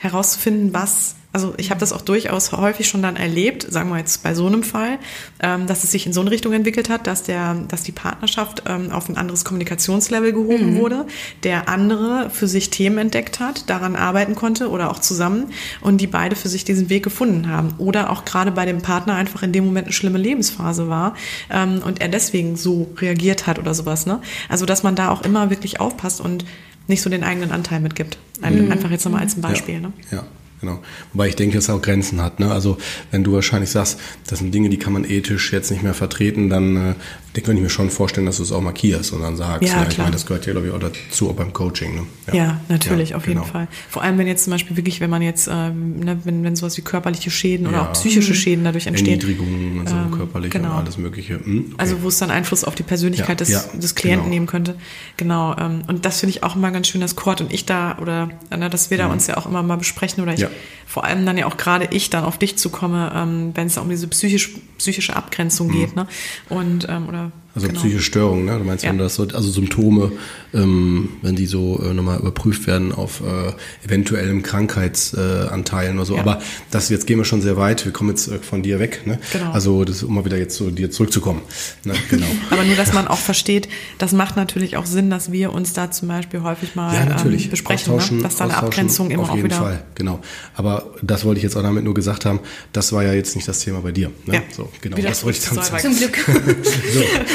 herauszufinden, 0.00 0.74
was 0.74 1.14
also 1.32 1.54
ich 1.58 1.70
habe 1.70 1.78
das 1.78 1.92
auch 1.92 2.00
durchaus 2.00 2.50
häufig 2.52 2.88
schon 2.88 3.02
dann 3.02 3.16
erlebt, 3.16 3.62
sagen 3.70 3.90
wir 3.90 3.98
jetzt 3.98 4.22
bei 4.22 4.34
so 4.34 4.46
einem 4.46 4.62
Fall, 4.62 4.98
ähm, 5.40 5.66
dass 5.66 5.84
es 5.84 5.92
sich 5.92 6.06
in 6.06 6.12
so 6.12 6.20
eine 6.20 6.30
Richtung 6.30 6.52
entwickelt 6.52 6.88
hat, 6.88 7.06
dass 7.06 7.22
der, 7.22 7.54
dass 7.68 7.84
die 7.84 7.92
Partnerschaft 7.92 8.64
ähm, 8.66 8.90
auf 8.90 9.08
ein 9.08 9.16
anderes 9.16 9.44
Kommunikationslevel 9.44 10.32
gehoben 10.32 10.76
wurde, 10.76 11.06
der 11.44 11.68
andere 11.68 12.30
für 12.30 12.48
sich 12.48 12.70
Themen 12.70 12.98
entdeckt 12.98 13.38
hat, 13.38 13.70
daran 13.70 13.94
arbeiten 13.94 14.34
konnte 14.34 14.70
oder 14.70 14.90
auch 14.90 14.98
zusammen 14.98 15.52
und 15.80 16.00
die 16.00 16.08
beide 16.08 16.34
für 16.34 16.48
sich 16.48 16.64
diesen 16.64 16.90
Weg 16.90 17.04
gefunden 17.04 17.48
haben. 17.48 17.74
Oder 17.78 18.10
auch 18.10 18.24
gerade 18.24 18.50
bei 18.50 18.66
dem 18.66 18.82
Partner 18.82 19.14
einfach 19.14 19.44
in 19.44 19.52
dem 19.52 19.64
Moment 19.64 19.86
eine 19.86 19.92
schlimme 19.92 20.18
Lebensphase 20.18 20.88
war 20.88 21.14
ähm, 21.48 21.80
und 21.84 22.00
er 22.00 22.08
deswegen 22.08 22.56
so 22.56 22.90
reagiert 22.98 23.46
hat 23.46 23.60
oder 23.60 23.74
sowas. 23.74 24.04
Ne? 24.04 24.20
Also 24.48 24.66
dass 24.66 24.82
man 24.82 24.96
da 24.96 25.10
auch 25.10 25.22
immer 25.22 25.50
wirklich 25.50 25.78
aufpasst 25.78 26.20
und 26.20 26.44
nicht 26.86 27.02
so 27.02 27.10
den 27.10 27.24
eigenen 27.24 27.52
Anteil 27.52 27.80
mitgibt. 27.80 28.18
Ein, 28.42 28.72
Einfach 28.72 28.90
jetzt 28.90 29.04
nochmal 29.04 29.22
als 29.22 29.36
ein 29.36 29.42
Beispiel. 29.42 29.74
Ja, 29.74 29.80
Ne? 29.80 29.92
ja. 30.10 30.24
Genau. 30.60 30.80
Wobei 31.14 31.28
ich 31.28 31.36
denke, 31.36 31.56
es 31.56 31.70
auch 31.70 31.80
Grenzen 31.80 32.20
hat. 32.20 32.38
Ne? 32.38 32.52
Also 32.52 32.76
wenn 33.10 33.24
du 33.24 33.32
wahrscheinlich 33.32 33.70
sagst, 33.70 33.98
das 34.26 34.40
sind 34.40 34.52
Dinge, 34.54 34.68
die 34.68 34.76
kann 34.76 34.92
man 34.92 35.04
ethisch 35.04 35.54
jetzt 35.54 35.70
nicht 35.70 35.82
mehr 35.82 35.94
vertreten, 35.94 36.50
dann 36.50 36.76
äh, 36.76 36.94
den 37.36 37.44
könnte 37.44 37.58
ich 37.60 37.62
mir 37.62 37.70
schon 37.70 37.90
vorstellen, 37.90 38.26
dass 38.26 38.38
du 38.38 38.42
es 38.42 38.50
auch 38.50 38.60
markierst 38.60 39.12
und 39.12 39.22
dann 39.22 39.36
sagst, 39.36 39.62
Ja, 39.68 39.82
ja, 39.82 39.88
ich 39.88 39.98
meine, 39.98 40.10
das 40.10 40.26
gehört 40.26 40.46
ja, 40.46 40.52
glaube 40.52 40.66
ich, 40.66 40.72
auch 40.72 40.80
dazu, 40.80 41.30
auch 41.30 41.34
beim 41.34 41.52
Coaching. 41.52 41.94
Ne? 41.94 42.02
Ja, 42.32 42.60
natürlich, 42.68 43.10
Ja, 43.10 43.16
auf 43.16 43.26
jeden 43.28 43.40
genau. 43.40 43.52
Fall. 43.52 43.68
Vor 43.88 44.02
allem, 44.02 44.18
wenn 44.18 44.26
jetzt 44.26 44.44
zum 44.44 44.50
Beispiel 44.52 44.76
wirklich, 44.76 45.00
wenn 45.00 45.10
man 45.10 45.22
jetzt, 45.22 45.48
ähm, 45.52 46.00
ne, 46.00 46.18
wenn, 46.24 46.42
wenn 46.42 46.56
sowas 46.56 46.76
wie 46.76 46.82
körperliche 46.82 47.30
Schäden 47.30 47.66
oder 47.68 47.76
Ja. 47.78 47.88
auch 47.88 47.92
psychische 47.92 48.34
Schäden 48.34 48.64
dadurch 48.64 48.86
entstehen. 48.88 49.20
Erniedrigungen 49.20 49.78
und 49.80 49.88
so 49.88 49.94
Ähm, 49.94 50.10
körperlich 50.10 50.50
genau. 50.50 50.70
und 50.72 50.76
alles 50.78 50.98
Mögliche. 50.98 51.34
Hm, 51.34 51.66
okay. 51.66 51.74
Also 51.78 52.02
wo 52.02 52.08
es 52.08 52.18
dann 52.18 52.30
Einfluss 52.32 52.64
auf 52.64 52.74
die 52.74 52.82
Persönlichkeit 52.82 53.28
Ja, 53.28 53.34
des, 53.36 53.48
ja, 53.50 53.62
des 53.78 53.94
Klienten 53.94 54.24
genau. 54.24 54.34
nehmen 54.34 54.46
könnte. 54.46 54.74
Genau. 55.16 55.56
Ähm, 55.56 55.82
und 55.86 56.04
das 56.04 56.20
finde 56.20 56.30
ich 56.36 56.42
auch 56.42 56.56
immer 56.56 56.70
ganz 56.72 56.88
schön, 56.88 57.00
dass 57.00 57.14
Kurt 57.14 57.40
und 57.40 57.52
ich 57.52 57.64
da 57.64 57.98
oder 57.98 58.30
ne, 58.56 58.68
dass 58.70 58.90
wir 58.90 58.98
da 58.98 59.06
uns 59.06 59.28
ja 59.28 59.36
auch 59.36 59.46
immer 59.46 59.62
mal 59.62 59.76
besprechen 59.76 60.22
oder 60.22 60.32
ich 60.34 60.40
Mhm. 60.40 60.44
Ja. 60.46 60.50
vor 60.86 61.04
allem 61.04 61.24
dann 61.26 61.36
ja 61.38 61.46
auch 61.46 61.56
gerade 61.56 61.86
ich 61.92 62.10
dann 62.10 62.24
auf 62.24 62.38
dich 62.38 62.56
zukomme, 62.56 63.12
ähm, 63.14 63.50
wenn 63.54 63.68
es 63.68 63.76
um 63.78 63.88
diese 63.88 64.08
psychisch, 64.08 64.50
psychische 64.78 65.14
Abgrenzung 65.14 65.68
geht. 65.70 65.94
Ne? 65.94 66.06
Und 66.48 66.86
ähm, 66.88 67.08
oder 67.08 67.19
Mhm. 67.20 67.49
Also 67.54 67.66
genau. 67.66 67.80
psychische 67.80 68.04
Störungen, 68.04 68.44
ne? 68.44 68.58
Du 68.58 68.64
meinst, 68.64 68.84
wenn 68.84 68.96
Ja. 68.96 69.02
das 69.04 69.16
so, 69.16 69.24
also 69.24 69.50
Symptome, 69.50 70.12
ähm, 70.54 71.10
wenn 71.22 71.34
die 71.36 71.46
so 71.46 71.82
äh, 71.82 71.92
nochmal 71.92 72.18
überprüft 72.20 72.66
werden 72.66 72.92
auf 72.92 73.20
äh, 73.20 73.52
eventuellem 73.86 74.42
Krankheitsanteilen 74.42 75.48
äh, 75.48 75.52
Anteilen 75.52 75.96
oder 75.96 76.06
so. 76.06 76.14
Ja. 76.14 76.20
Aber 76.20 76.40
das 76.70 76.88
jetzt 76.88 77.06
gehen 77.06 77.18
wir 77.18 77.24
schon 77.24 77.42
sehr 77.42 77.56
weit. 77.56 77.84
Wir 77.84 77.92
kommen 77.92 78.10
jetzt 78.10 78.28
äh, 78.28 78.38
von 78.38 78.62
dir 78.62 78.78
weg, 78.78 79.06
ne? 79.06 79.18
Genau. 79.32 79.50
Also 79.52 79.84
das 79.84 80.02
um 80.02 80.14
mal 80.14 80.24
wieder 80.24 80.36
jetzt 80.38 80.56
zu 80.56 80.70
dir 80.70 80.90
zurückzukommen. 80.90 81.42
Ne? 81.84 81.94
Genau. 82.08 82.26
Aber 82.50 82.64
nur, 82.64 82.76
dass 82.76 82.92
man 82.92 83.08
auch 83.08 83.18
versteht, 83.18 83.68
das 83.98 84.12
macht 84.12 84.36
natürlich 84.36 84.76
auch 84.76 84.86
Sinn, 84.86 85.10
dass 85.10 85.32
wir 85.32 85.52
uns 85.52 85.72
da 85.72 85.90
zum 85.90 86.08
Beispiel 86.08 86.42
häufig 86.42 86.74
mal 86.74 86.94
ja, 86.94 87.04
natürlich. 87.04 87.44
ähm, 87.46 87.50
besprechen, 87.50 87.96
ne? 87.96 88.22
dass 88.22 88.36
da 88.36 88.44
eine 88.44 88.56
Abgrenzung 88.56 89.10
immer 89.10 89.24
auf 89.24 89.30
auch 89.30 89.36
jeden 89.36 89.48
wieder. 89.48 89.56
Fall, 89.56 89.82
genau. 89.94 90.20
Aber 90.54 90.94
das 91.02 91.24
wollte 91.24 91.38
ich 91.38 91.44
jetzt 91.44 91.56
auch 91.56 91.62
damit 91.62 91.84
nur 91.84 91.94
gesagt 91.94 92.24
haben. 92.24 92.40
Das 92.72 92.92
war 92.92 93.02
ja 93.02 93.12
jetzt 93.12 93.36
nicht 93.36 93.48
das 93.48 93.60
Thema 93.60 93.80
bei 93.80 93.92
dir. 93.92 94.10
Ne? 94.26 94.34
Ja. 94.34 94.42
So, 94.54 94.68
genau. 94.80 94.96
Wieder 94.96 95.08
das 95.08 95.24
wollte 95.24 95.38
ich 95.38 95.44
zurück 95.44 95.64
sagen. 95.64 95.82
zu 95.82 95.90
Zum 95.90 95.98
Glück. 95.98 96.18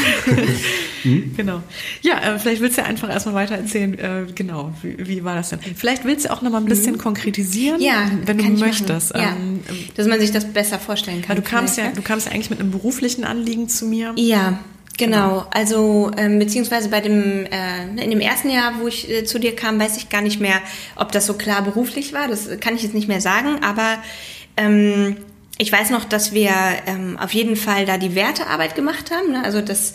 Genau. 1.38 1.62
Ja, 2.02 2.34
äh, 2.34 2.40
vielleicht 2.40 2.62
willst 2.62 2.78
du 2.78 2.82
ja 2.82 2.88
einfach 2.88 3.10
erstmal 3.10 3.36
weiter 3.36 3.56
erzählen, 3.56 3.94
äh, 4.00 4.24
genau, 4.34 4.74
wie, 4.82 5.08
wie 5.08 5.24
war 5.24 5.36
das 5.36 5.50
denn? 5.50 5.60
Vielleicht 5.60 6.04
willst 6.04 6.26
du 6.26 6.32
auch 6.34 6.42
noch 6.42 6.50
mal 6.52 6.58
ein 6.58 6.66
bisschen 6.66 6.98
konkretisieren, 6.98 7.78
Mhm. 7.78 7.84
Ja, 7.86 8.10
wenn 8.26 8.38
du 8.40 8.44
möchtest. 8.60 9.12
Ja, 9.14 9.36
Ähm, 9.36 9.60
dass 9.96 10.08
man 10.08 10.20
sich 10.20 10.32
das 10.32 10.52
besser 10.52 10.80
vorstellen 10.80 11.22
kann. 11.22 11.30
weil 11.38 11.44
du 11.44 11.48
kamst 11.48 11.78
ja, 11.78 11.86
ne? 11.86 11.92
du 11.96 12.02
kamst 12.02 12.26
ja 12.26 12.32
eigentlich 12.34 12.50
mit 12.50 12.60
einem 12.60 12.72
beruflichen 12.72 13.24
Anliegen 13.24 13.70
zu 13.70 13.86
mir. 13.86 14.14
Ja, 14.18 14.58
genau. 14.98 15.46
Also 15.52 16.10
ähm, 16.18 16.40
beziehungsweise 16.40 16.90
bei 16.90 17.02
dem 17.02 17.46
äh, 17.46 18.04
in 18.04 18.10
dem 18.10 18.20
ersten 18.20 18.50
Jahr, 18.50 18.74
wo 18.82 18.88
ich 18.88 19.08
äh, 19.08 19.26
zu 19.26 19.38
dir 19.40 19.56
kam, 19.56 19.80
weiß 19.80 19.98
ich 19.98 20.10
gar 20.10 20.22
nicht 20.24 20.40
mehr, 20.42 20.60
ob 20.96 21.12
das 21.12 21.28
so 21.28 21.36
klar 21.36 21.62
beruflich 21.62 22.14
war. 22.14 22.28
Das 22.28 22.50
kann 22.60 22.74
ich 22.76 22.82
jetzt 22.82 22.96
nicht 22.96 23.08
mehr 23.08 23.22
sagen. 23.22 23.64
Aber 23.64 23.98
ähm, 24.58 25.18
ich 25.58 25.72
weiß 25.72 25.90
noch, 25.90 26.04
dass 26.04 26.34
wir 26.34 26.52
ähm, 26.86 27.18
auf 27.18 27.34
jeden 27.34 27.56
Fall 27.56 27.86
da 27.86 27.98
die 27.98 28.14
Wertearbeit 28.14 28.76
gemacht 28.76 29.12
haben. 29.12 29.32
Ne? 29.32 29.44
Also 29.44 29.62
dass 29.62 29.94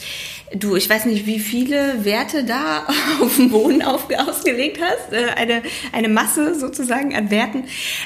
du, 0.55 0.76
ich 0.76 0.88
weiß 0.88 1.07
nicht, 1.07 1.26
wie 1.26 1.38
viele 1.38 2.05
Werte 2.05 2.44
da 2.44 2.86
auf 3.20 3.36
dem 3.36 3.51
Boden 3.51 3.82
ausgelegt 3.82 4.80
hast. 4.80 5.12
Äh, 5.12 5.30
eine 5.36 5.62
eine 5.92 6.09
Masse 6.09 6.59
sozusagen 6.59 7.14
an 7.14 7.30
Werten. 7.30 7.64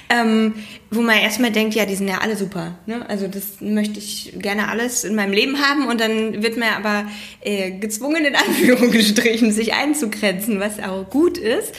Ähm, 0.09 0.55
wo 0.95 1.03
man 1.03 1.17
erstmal 1.19 1.51
denkt, 1.51 1.75
ja, 1.75 1.87
die 1.87 1.95
sind 1.95 2.09
ja 2.09 2.19
alle 2.19 2.37
super. 2.37 2.79
Ne? 2.87 3.05
Also 3.09 3.27
das 3.29 3.61
möchte 3.61 3.99
ich 3.99 4.33
gerne 4.39 4.69
alles 4.69 5.05
in 5.05 5.15
meinem 5.15 5.33
Leben 5.33 5.61
haben 5.61 5.87
und 5.87 6.01
dann 6.01 6.43
wird 6.43 6.57
man 6.57 6.69
aber 6.71 7.09
äh, 7.43 7.73
gezwungen, 7.73 8.25
in 8.25 8.37
Anführungsstrichen, 8.37 9.53
sich 9.53 9.75
einzugrenzen, 9.75 10.61
was 10.61 10.81
auch 10.81 11.09
gut 11.11 11.39
ist, 11.39 11.75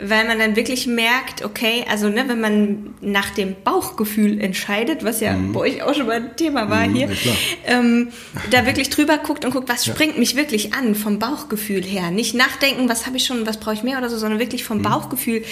weil 0.00 0.26
man 0.26 0.38
dann 0.38 0.56
wirklich 0.56 0.86
merkt, 0.86 1.44
okay, 1.44 1.84
also 1.88 2.08
ne, 2.08 2.24
wenn 2.26 2.40
man 2.40 2.94
nach 3.00 3.30
dem 3.30 3.56
Bauchgefühl 3.64 4.40
entscheidet, 4.40 5.04
was 5.04 5.20
ja 5.20 5.36
bei 5.52 5.60
euch 5.60 5.82
auch 5.82 5.94
schon 5.94 6.06
mal 6.06 6.16
ein 6.16 6.36
Thema 6.36 6.68
war 6.70 6.86
Mhm, 6.86 6.94
hier, 6.94 7.08
ja, 7.08 7.32
ähm, 7.66 8.08
da 8.50 8.66
wirklich 8.66 8.90
drüber 8.90 9.18
guckt 9.18 9.44
und 9.44 9.52
guckt, 9.52 9.68
was 9.68 9.84
springt 9.84 10.07
mich 10.16 10.36
wirklich 10.36 10.72
an 10.74 10.94
vom 10.94 11.18
Bauchgefühl 11.18 11.82
her. 11.82 12.10
Nicht 12.10 12.34
nachdenken, 12.34 12.88
was 12.88 13.06
habe 13.06 13.16
ich 13.16 13.24
schon, 13.26 13.46
was 13.46 13.58
brauche 13.58 13.74
ich 13.74 13.82
mehr 13.82 13.98
oder 13.98 14.08
so, 14.08 14.16
sondern 14.16 14.38
wirklich 14.38 14.62
Mhm. 14.62 14.66
vom 14.66 14.82
Bauchgefühl. 14.82 15.44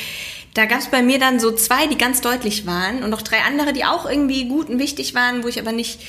Da 0.55 0.65
gab 0.65 0.79
es 0.79 0.87
bei 0.87 1.03
mir 1.03 1.19
dann 1.19 1.39
so 1.39 1.53
zwei, 1.53 1.87
die 1.87 1.99
ganz 1.99 2.23
deutlich 2.23 2.65
waren 2.67 3.03
und 3.03 3.11
noch 3.11 3.21
drei 3.23 3.43
andere, 3.43 3.73
die 3.75 3.85
auch 3.85 4.09
irgendwie 4.09 4.49
gut 4.49 4.71
und 4.71 4.79
wichtig 4.79 5.15
waren, 5.15 5.45
wo 5.45 5.49
ich 5.49 5.59
aber 5.61 5.73
nicht 5.73 6.01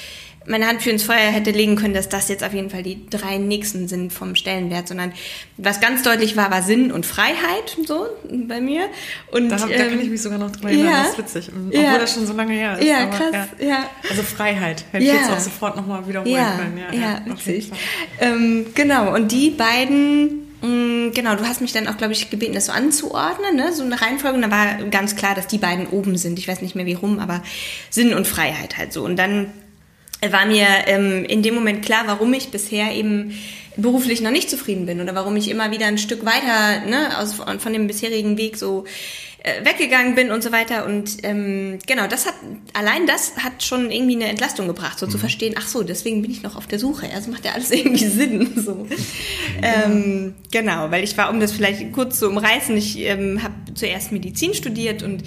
meine 0.48 0.68
Hand 0.68 0.82
für 0.82 0.90
ins 0.90 1.04
Feuer 1.04 1.18
hätte 1.32 1.52
legen 1.52 1.76
können, 1.76 1.94
dass 1.94 2.10
das 2.10 2.30
jetzt 2.30 2.44
auf 2.44 2.54
jeden 2.54 2.70
Fall 2.70 2.84
die 2.84 3.06
drei 3.10 3.38
nächsten 3.38 3.88
sind 3.88 4.14
vom 4.14 4.36
Stellenwert, 4.36 4.88
sondern 4.88 5.12
was 5.58 5.80
ganz 5.82 6.04
deutlich 6.04 6.38
war, 6.38 6.50
war 6.52 6.62
Sinn 6.62 6.92
und 6.92 7.06
Freiheit, 7.06 7.78
so 7.86 8.08
bei 8.48 8.62
mir. 8.62 8.88
Und 9.32 9.50
Da, 9.50 9.60
hab, 9.60 9.70
da 9.70 9.76
ähm, 9.76 9.90
kann 9.90 10.02
ich 10.02 10.10
mich 10.10 10.22
sogar 10.22 10.40
noch 10.40 10.52
dran 10.52 10.68
erinnern, 10.72 10.86
ja. 10.88 11.02
das 11.04 11.10
ist 11.12 11.18
witzig. 11.18 11.52
Mhm. 11.54 11.72
Ja. 11.72 11.82
Obwohl 11.82 12.00
das 12.00 12.14
schon 12.14 12.26
so 12.28 12.34
lange 12.34 12.54
her 12.54 12.78
ist. 12.80 12.88
Ja, 12.88 13.00
aber, 13.04 13.18
krass, 13.18 13.48
ja. 13.60 13.90
Also 14.10 14.24
Freiheit 14.24 14.86
hätte 14.92 15.04
ich 15.04 15.10
Ja. 15.12 15.16
jetzt 15.20 15.32
auch 15.32 15.40
sofort 15.40 15.76
nochmal 15.76 16.08
wiederholen 16.08 16.32
ja, 16.34 16.58
können. 16.58 16.78
Ja, 16.94 17.00
Ja, 17.00 17.22
witzig. 17.26 17.72
Ähm, 18.20 18.68
genau, 18.74 19.14
und 19.14 19.32
die 19.32 19.50
beiden, 19.50 20.48
mh, 20.62 21.12
genau, 21.14 21.36
du 21.36 21.46
hast 21.46 21.60
mich 21.62 21.74
dann 21.74 21.88
auch, 21.88 21.98
glaube 21.98 22.14
ich, 22.14 22.30
gebeten, 22.30 22.54
das 22.54 22.68
so 22.68 22.72
anzuordnen, 22.72 23.56
ne? 23.56 23.74
so 23.74 23.84
eine 23.84 24.00
Reihenfolge. 24.00 24.36
Und 24.38 24.44
da 24.44 24.52
war 24.52 24.76
ganz 24.90 25.16
klar, 25.16 25.36
dass 25.36 25.48
die 25.48 25.58
beiden 25.58 25.88
oben 25.88 26.18
sind. 26.18 26.40
Ich 26.40 26.48
weiß 26.48 26.62
nicht 26.62 26.76
mehr 26.76 26.86
wie 26.86 26.94
rum, 26.94 27.20
aber 27.20 27.44
Sinn 27.90 28.14
und 28.14 28.28
Freiheit 28.28 28.78
halt 28.78 28.94
so. 28.94 29.04
Und 29.04 29.18
dann 29.18 29.52
war 30.30 30.46
mir 30.46 30.68
ähm, 30.88 31.26
in 31.26 31.44
dem 31.44 31.56
Moment 31.56 31.86
klar, 31.86 32.04
warum 32.08 32.34
ich 32.34 32.50
bisher 32.50 32.92
eben 32.92 33.34
beruflich 33.78 34.22
noch 34.22 34.32
nicht 34.32 34.50
zufrieden 34.50 34.86
bin 34.86 35.00
oder 35.00 35.16
warum 35.16 35.36
ich 35.36 35.50
immer 35.50 35.72
wieder 35.72 35.86
ein 35.86 36.00
Stück 36.00 36.26
weiter 36.26 36.86
ne, 36.88 37.18
aus, 37.20 37.36
von, 37.36 37.74
dem 37.74 37.88
bisherigen 37.88 38.38
Weg 38.38 38.58
so 38.58 38.86
äh, 39.44 39.64
weggegangen 39.64 40.16
bin 40.16 40.32
und 40.32 40.42
so 40.42 40.52
weiter. 40.52 40.86
Und 40.86 41.18
ähm, 41.24 41.78
genau, 41.86 42.08
das 42.08 42.26
hat 42.26 42.34
allein 42.74 43.06
das 43.06 43.38
hat 43.38 43.64
schon 43.64 43.92
irgendwie 43.92 44.16
eine 44.16 44.28
Entlastung 44.28 44.68
gebracht, 44.68 44.98
so 44.98 45.06
zu 45.06 45.20
verstehen, 45.20 45.54
ach 45.58 45.68
so, 45.68 45.84
deswegen 45.84 46.24
bin 46.24 46.32
ich 46.32 46.42
noch 46.42 46.56
auf 46.56 46.66
der 46.66 46.80
Suche. 46.80 47.08
Also 47.14 47.30
macht 47.30 47.46
ja 47.46 47.52
alles 47.52 47.70
irgendwie 47.72 48.08
Sinn. 48.08 48.50
So. 48.56 48.88
Ähm, 49.62 50.34
genau, 50.52 50.90
weil 50.90 51.04
ich 51.04 51.16
war, 51.18 51.30
um 51.30 51.40
das 51.40 51.52
vielleicht 51.52 51.92
kurz 51.94 52.18
zu 52.18 52.28
umreißen, 52.28 52.76
ich 52.76 52.98
ähm, 53.00 53.44
habe 53.44 53.54
zuerst 53.76 54.12
Medizin 54.12 54.56
studiert 54.56 55.04
und 55.04 55.24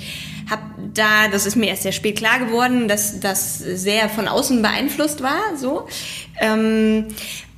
habe 0.51 0.63
da, 0.95 1.29
das 1.29 1.47
ist 1.47 1.57
mir 1.57 1.69
erst 1.69 1.83
sehr 1.83 1.93
spät 1.93 2.17
klar 2.17 2.39
geworden, 2.39 2.89
dass 2.89 3.21
das 3.21 3.59
sehr 3.59 4.09
von 4.09 4.29
außen 4.29 4.63
beeinflusst 4.63 5.23
war. 5.23 5.57
So. 5.57 5.87
Ähm, 6.41 7.07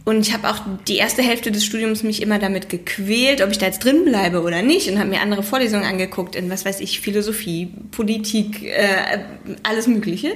und 0.05 0.27
ich 0.27 0.33
habe 0.33 0.51
auch 0.51 0.61
die 0.89 0.97
erste 0.97 1.23
Hälfte 1.23 1.53
des 1.53 1.65
Studiums 1.65 2.03
mich 2.03 2.23
immer 2.23 2.41
damit 2.41 2.69
gequält, 2.69 3.41
ob 3.41 3.51
ich 3.51 3.59
da 3.59 3.67
jetzt 3.67 3.85
drin 3.85 4.05
bleibe 4.05 4.43
oder 4.43 4.61
nicht 4.63 4.91
und 4.91 4.99
habe 4.99 5.11
mir 5.11 5.21
andere 5.21 5.45
Vorlesungen 5.45 5.85
angeguckt 5.85 6.35
in, 6.35 6.51
was 6.51 6.65
weiß 6.65 6.81
ich, 6.81 7.01
Philosophie, 7.01 7.71
Politik, 7.93 8.65
äh, 8.65 9.21
alles 9.63 9.87
Mögliche. 9.87 10.33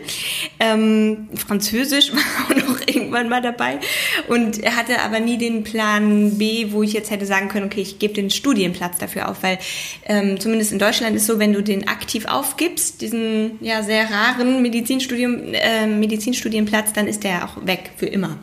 Ähm, 0.61 1.29
Französisch 1.35 2.13
war 2.13 2.45
auch 2.45 2.69
noch 2.69 2.81
irgendwann 2.87 3.29
mal 3.29 3.43
dabei 3.43 3.81
und 4.29 4.65
hatte 4.65 5.01
aber 5.01 5.19
nie 5.19 5.37
den 5.37 5.65
Plan 5.65 6.39
B, 6.39 6.69
wo 6.71 6.85
ich 6.85 6.93
jetzt 6.93 7.11
hätte 7.11 7.27
sagen 7.27 7.49
können, 7.49 7.67
okay, 7.67 7.81
ich 7.81 7.99
gebe 7.99 8.15
den 8.15 8.31
Studienplatz 8.31 8.99
dafür 8.99 9.29
auf, 9.29 9.43
weil 9.43 9.59
ähm, 10.05 10.39
zumindest 10.39 10.71
in 10.73 10.79
Deutschland 10.79 11.17
ist 11.17 11.27
so, 11.27 11.41
wenn 11.41 11.53
du 11.53 11.63
den 11.63 11.89
aktiv 11.89 12.27
aufgibst, 12.27 13.01
diesen 13.01 13.59
ja 13.61 13.83
sehr 13.83 14.09
raren 14.09 14.63
Medizinstudium, 14.63 15.55
äh, 15.55 15.89
Medizinstudienplatz, 15.89 16.93
dann 16.93 17.09
ist 17.09 17.25
der 17.25 17.45
auch 17.45 17.67
weg 17.67 17.91
für 17.97 18.07
immer. 18.07 18.39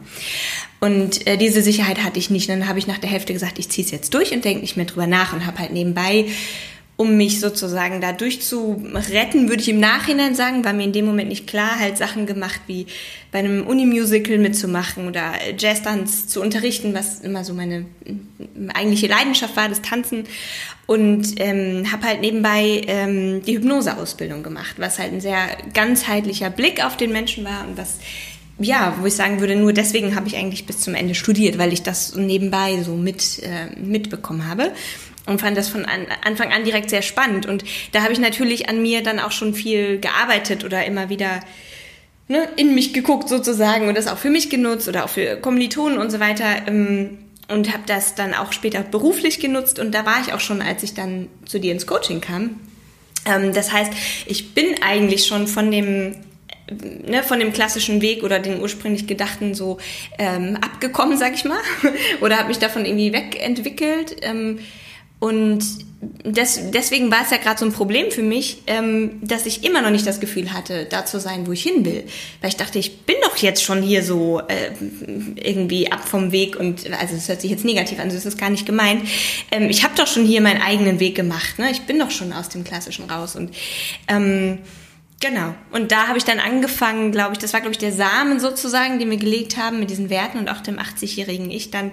Und 0.84 1.26
äh, 1.28 1.38
diese 1.38 1.62
Sicherheit 1.62 2.04
hatte 2.04 2.20
ich 2.20 2.30
nicht. 2.30 2.50
Und 2.50 2.60
dann 2.60 2.68
habe 2.68 2.78
ich 2.78 2.88
nach 2.88 2.98
der 2.98 3.10
Hälfte 3.10 3.32
gesagt, 3.32 3.58
ich 3.58 3.70
ziehe 3.70 3.86
es 3.86 3.92
jetzt 3.92 4.14
durch 4.14 4.34
und 4.34 4.44
denke 4.44 4.60
nicht 4.60 4.76
mehr 4.76 4.86
drüber 4.86 5.08
nach 5.08 5.32
und 5.32 5.46
habe 5.46 5.60
halt 5.60 5.72
nebenbei, 5.72 6.26
um 6.98 7.16
mich 7.16 7.40
sozusagen 7.40 8.02
da 8.02 8.12
durchzuretten, 8.12 9.48
würde 9.48 9.62
ich 9.62 9.70
im 9.70 9.80
Nachhinein 9.80 10.36
sagen, 10.36 10.66
war 10.66 10.74
mir 10.74 10.84
in 10.84 10.92
dem 10.92 11.06
Moment 11.06 11.30
nicht 11.30 11.48
klar, 11.48 11.80
halt 11.80 11.98
Sachen 11.98 12.26
gemacht 12.26 12.60
wie 12.68 12.86
bei 13.32 13.40
einem 13.40 13.66
Unimusical 13.66 14.38
mitzumachen 14.38 15.08
oder 15.08 15.32
Jazzdance 15.58 16.28
zu 16.28 16.42
unterrichten, 16.42 16.94
was 16.94 17.22
immer 17.22 17.46
so 17.46 17.54
meine 17.54 17.86
eigentliche 18.74 19.08
Leidenschaft 19.08 19.56
war, 19.56 19.70
das 19.70 19.82
Tanzen. 19.82 20.26
Und 20.86 21.40
ähm, 21.40 21.90
habe 21.94 22.08
halt 22.08 22.20
nebenbei 22.20 22.82
ähm, 22.88 23.42
die 23.42 23.56
Hypnoseausbildung 23.56 24.44
gemacht, 24.44 24.76
was 24.80 25.00
halt 25.00 25.14
ein 25.14 25.22
sehr 25.22 25.48
ganzheitlicher 25.74 26.50
Blick 26.50 26.86
auf 26.86 26.98
den 26.98 27.14
Menschen 27.14 27.46
war 27.46 27.66
und 27.66 27.78
was 27.78 28.00
ja, 28.60 28.96
wo 29.00 29.06
ich 29.06 29.16
sagen 29.16 29.40
würde, 29.40 29.56
nur 29.56 29.74
deswegen 29.74 30.16
habe 30.16 30.28
ich 30.28 30.38
eigentlich 30.38 30.66
bis 30.66 30.80
zum 30.80 30.96
Ende 30.96 31.16
studiert, 31.16 31.58
weil 31.58 31.74
ich 31.74 31.84
das 31.84 32.16
nebenbei 32.16 32.82
so 32.84 32.96
mit 32.96 33.42
äh, 33.44 33.80
mitbekommen 33.80 34.48
habe 34.48 34.72
und 35.26 35.42
fand 35.42 35.58
das 35.58 35.70
von 35.70 35.86
an, 35.86 36.06
Anfang 36.24 36.52
an 36.52 36.64
direkt 36.64 36.90
sehr 36.90 37.02
spannend. 37.02 37.46
Und 37.46 37.64
da 37.92 38.04
habe 38.04 38.14
ich 38.14 38.20
natürlich 38.20 38.70
an 38.70 38.82
mir 38.82 39.02
dann 39.02 39.20
auch 39.20 39.32
schon 39.32 39.54
viel 39.54 40.00
gearbeitet 40.00 40.64
oder 40.64 40.86
immer 40.86 41.10
wieder 41.10 41.40
ne, 42.28 42.48
in 42.56 42.76
mich 42.76 42.94
geguckt 42.94 43.30
sozusagen 43.30 43.88
und 43.88 43.98
das 43.98 44.08
auch 44.08 44.18
für 44.18 44.30
mich 44.30 44.50
genutzt 44.50 44.88
oder 44.88 45.06
auch 45.06 45.10
für 45.10 45.38
Kommilitonen 45.38 45.98
und 45.98 46.12
so 46.12 46.20
weiter. 46.20 46.68
Ähm, 46.68 47.18
und 47.50 47.74
habe 47.74 47.84
das 47.86 48.16
dann 48.16 48.34
auch 48.34 48.54
später 48.54 48.82
beruflich 48.82 49.40
genutzt 49.40 49.78
und 49.78 49.94
da 49.94 50.06
war 50.06 50.22
ich 50.22 50.34
auch 50.34 50.40
schon, 50.40 50.62
als 50.62 50.82
ich 50.82 50.94
dann 50.94 51.28
zu 51.46 51.60
dir 51.60 51.74
ins 51.74 51.86
Coaching 51.86 52.22
kam. 52.22 52.62
Ähm, 53.26 53.54
das 53.54 53.72
heißt, 53.72 53.92
ich 54.26 54.54
bin 54.54 54.82
eigentlich 54.82 55.28
schon 55.28 55.48
von 55.48 55.70
dem 55.70 56.16
ne, 56.70 57.24
von 57.24 57.40
dem 57.40 57.54
klassischen 57.54 58.02
Weg 58.02 58.24
oder 58.24 58.40
den 58.40 58.62
ursprünglich 58.62 59.08
gedachten 59.08 59.54
so 59.54 59.78
ähm, 60.18 60.58
abgekommen, 60.62 61.18
sag 61.18 61.34
ich 61.34 61.46
mal, 61.46 61.60
oder 62.22 62.38
habe 62.38 62.50
mich 62.50 62.60
davon 62.60 62.86
irgendwie 62.86 63.14
wegentwickelt. 63.14 64.16
Ähm, 64.22 64.60
und 65.20 65.64
das, 66.26 66.60
deswegen 66.72 67.10
war 67.10 67.22
es 67.24 67.32
ja 67.32 67.38
gerade 67.38 67.58
so 67.58 67.66
ein 67.66 67.72
Problem 67.72 68.12
für 68.12 68.22
mich, 68.22 68.64
ähm, 68.68 69.22
dass 69.22 69.46
ich 69.46 69.64
immer 69.64 69.82
noch 69.82 69.90
nicht 69.90 70.06
das 70.06 70.20
Gefühl 70.20 70.52
hatte, 70.52 70.86
da 70.86 71.06
zu 71.06 71.18
sein, 71.18 71.48
wo 71.48 71.54
ich 71.54 71.64
hin 71.64 71.86
will. 71.86 72.04
Weil 72.42 72.50
ich 72.50 72.58
dachte, 72.58 72.78
ich 72.78 73.02
bin 73.04 73.16
doch 73.22 73.38
jetzt 73.38 73.64
schon 73.64 73.82
hier 73.82 74.04
so 74.04 74.42
äh, 74.42 74.72
irgendwie 75.36 75.92
ab 75.92 76.06
vom 76.08 76.34
Weg 76.34 76.58
und 76.58 76.92
also 76.92 77.16
es 77.16 77.30
hört 77.30 77.40
sich 77.40 77.52
jetzt 77.52 77.64
negativ 77.64 78.00
an, 78.00 78.10
das 78.10 78.26
ist 78.26 78.38
gar 78.38 78.50
nicht 78.50 78.66
gemeint. 78.66 79.08
Ähm, 79.52 79.70
ich 79.70 79.86
habe 79.86 79.96
doch 79.96 80.08
schon 80.08 80.26
hier 80.26 80.42
meinen 80.42 80.62
eigenen 80.62 81.00
Weg 81.00 81.16
gemacht. 81.16 81.58
Ne? 81.58 81.72
Ich 81.72 81.84
bin 81.84 82.00
doch 82.00 82.12
schon 82.12 82.34
aus 82.34 82.50
dem 82.50 82.66
Klassischen 82.66 83.10
raus 83.10 83.38
und 83.38 83.56
ähm, 84.10 84.60
Genau. 85.24 85.56
Und 85.72 85.94
da 85.94 86.10
habe 86.10 86.18
ich 86.18 86.26
dann 86.26 86.40
angefangen, 86.40 87.14
glaube 87.14 87.32
ich, 87.32 87.40
das 87.40 87.54
war, 87.54 87.62
glaube 87.62 87.72
ich, 87.72 87.78
der 87.78 87.94
Samen 87.94 88.42
sozusagen, 88.42 89.00
den 89.00 89.10
wir 89.10 89.16
gelegt 89.16 89.56
haben 89.56 89.80
mit 89.80 89.90
diesen 89.90 90.10
Werten 90.10 90.38
und 90.38 90.50
auch 90.50 90.60
dem 90.60 90.78
80-jährigen 90.78 91.50
Ich 91.50 91.72
dann, 91.72 91.92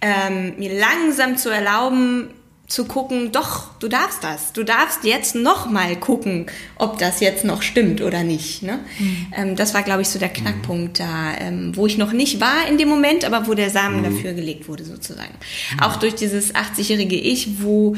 ähm, 0.00 0.54
mir 0.58 0.78
langsam 0.78 1.36
zu 1.36 1.48
erlauben, 1.48 2.30
zu 2.68 2.84
gucken, 2.84 3.32
doch, 3.32 3.76
du 3.80 3.88
darfst 3.88 4.22
das. 4.22 4.52
Du 4.52 4.62
darfst 4.62 5.02
jetzt 5.02 5.34
noch 5.34 5.68
mal 5.68 5.96
gucken, 5.96 6.46
ob 6.76 6.98
das 6.98 7.18
jetzt 7.18 7.44
noch 7.44 7.62
stimmt 7.62 8.00
oder 8.00 8.22
nicht. 8.22 8.62
Ne? 8.62 8.78
Mhm. 9.00 9.26
Ähm, 9.36 9.56
das 9.56 9.74
war, 9.74 9.82
glaube 9.82 10.02
ich, 10.02 10.08
so 10.08 10.20
der 10.20 10.28
Knackpunkt 10.28 11.00
da, 11.00 11.34
ähm, 11.40 11.72
wo 11.74 11.86
ich 11.86 11.98
noch 11.98 12.12
nicht 12.12 12.40
war 12.40 12.68
in 12.68 12.78
dem 12.78 12.88
Moment, 12.88 13.24
aber 13.24 13.48
wo 13.48 13.54
der 13.54 13.70
Samen 13.70 14.02
mhm. 14.02 14.04
dafür 14.04 14.34
gelegt 14.34 14.68
wurde 14.68 14.84
sozusagen. 14.84 15.34
Mhm. 15.72 15.80
Auch 15.80 15.96
durch 15.96 16.14
dieses 16.14 16.54
80-jährige 16.54 17.16
Ich, 17.16 17.60
wo 17.60 17.96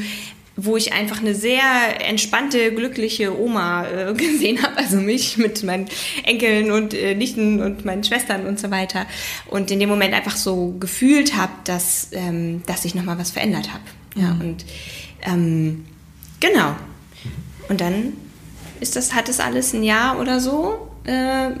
wo 0.55 0.75
ich 0.77 0.93
einfach 0.93 1.21
eine 1.21 1.33
sehr 1.33 1.63
entspannte, 2.07 2.73
glückliche 2.73 3.39
Oma 3.39 3.87
äh, 3.87 4.13
gesehen 4.17 4.61
habe, 4.61 4.77
also 4.77 4.97
mich 4.97 5.37
mit 5.37 5.63
meinen 5.63 5.87
Enkeln 6.23 6.71
und 6.71 6.93
äh, 6.93 7.15
Nichten 7.15 7.61
und 7.61 7.85
meinen 7.85 8.03
Schwestern 8.03 8.45
und 8.45 8.59
so 8.59 8.71
weiter. 8.71 9.05
Und 9.47 9.71
in 9.71 9.79
dem 9.79 9.89
Moment 9.89 10.13
einfach 10.13 10.35
so 10.35 10.75
gefühlt 10.79 11.35
habe, 11.35 11.53
dass, 11.63 12.09
ähm, 12.11 12.63
dass 12.65 12.85
ich 12.85 12.95
nochmal 12.95 13.17
was 13.17 13.31
verändert 13.31 13.69
habe. 13.71 13.83
Ja, 14.15 14.33
mhm. 14.33 14.41
und 14.41 14.65
ähm, 15.23 15.85
genau. 16.39 16.75
Und 17.69 17.79
dann 17.79 18.13
ist 18.81 18.95
das, 18.95 19.13
hat 19.13 19.29
es 19.29 19.39
alles 19.39 19.73
ein 19.73 19.83
Jahr 19.83 20.19
oder 20.19 20.39
so, 20.39 20.89
äh, 21.05 21.51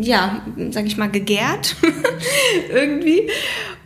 ja, 0.00 0.42
sag 0.70 0.86
ich 0.86 0.96
mal, 0.96 1.10
gegärt 1.10 1.76
irgendwie. 2.72 3.30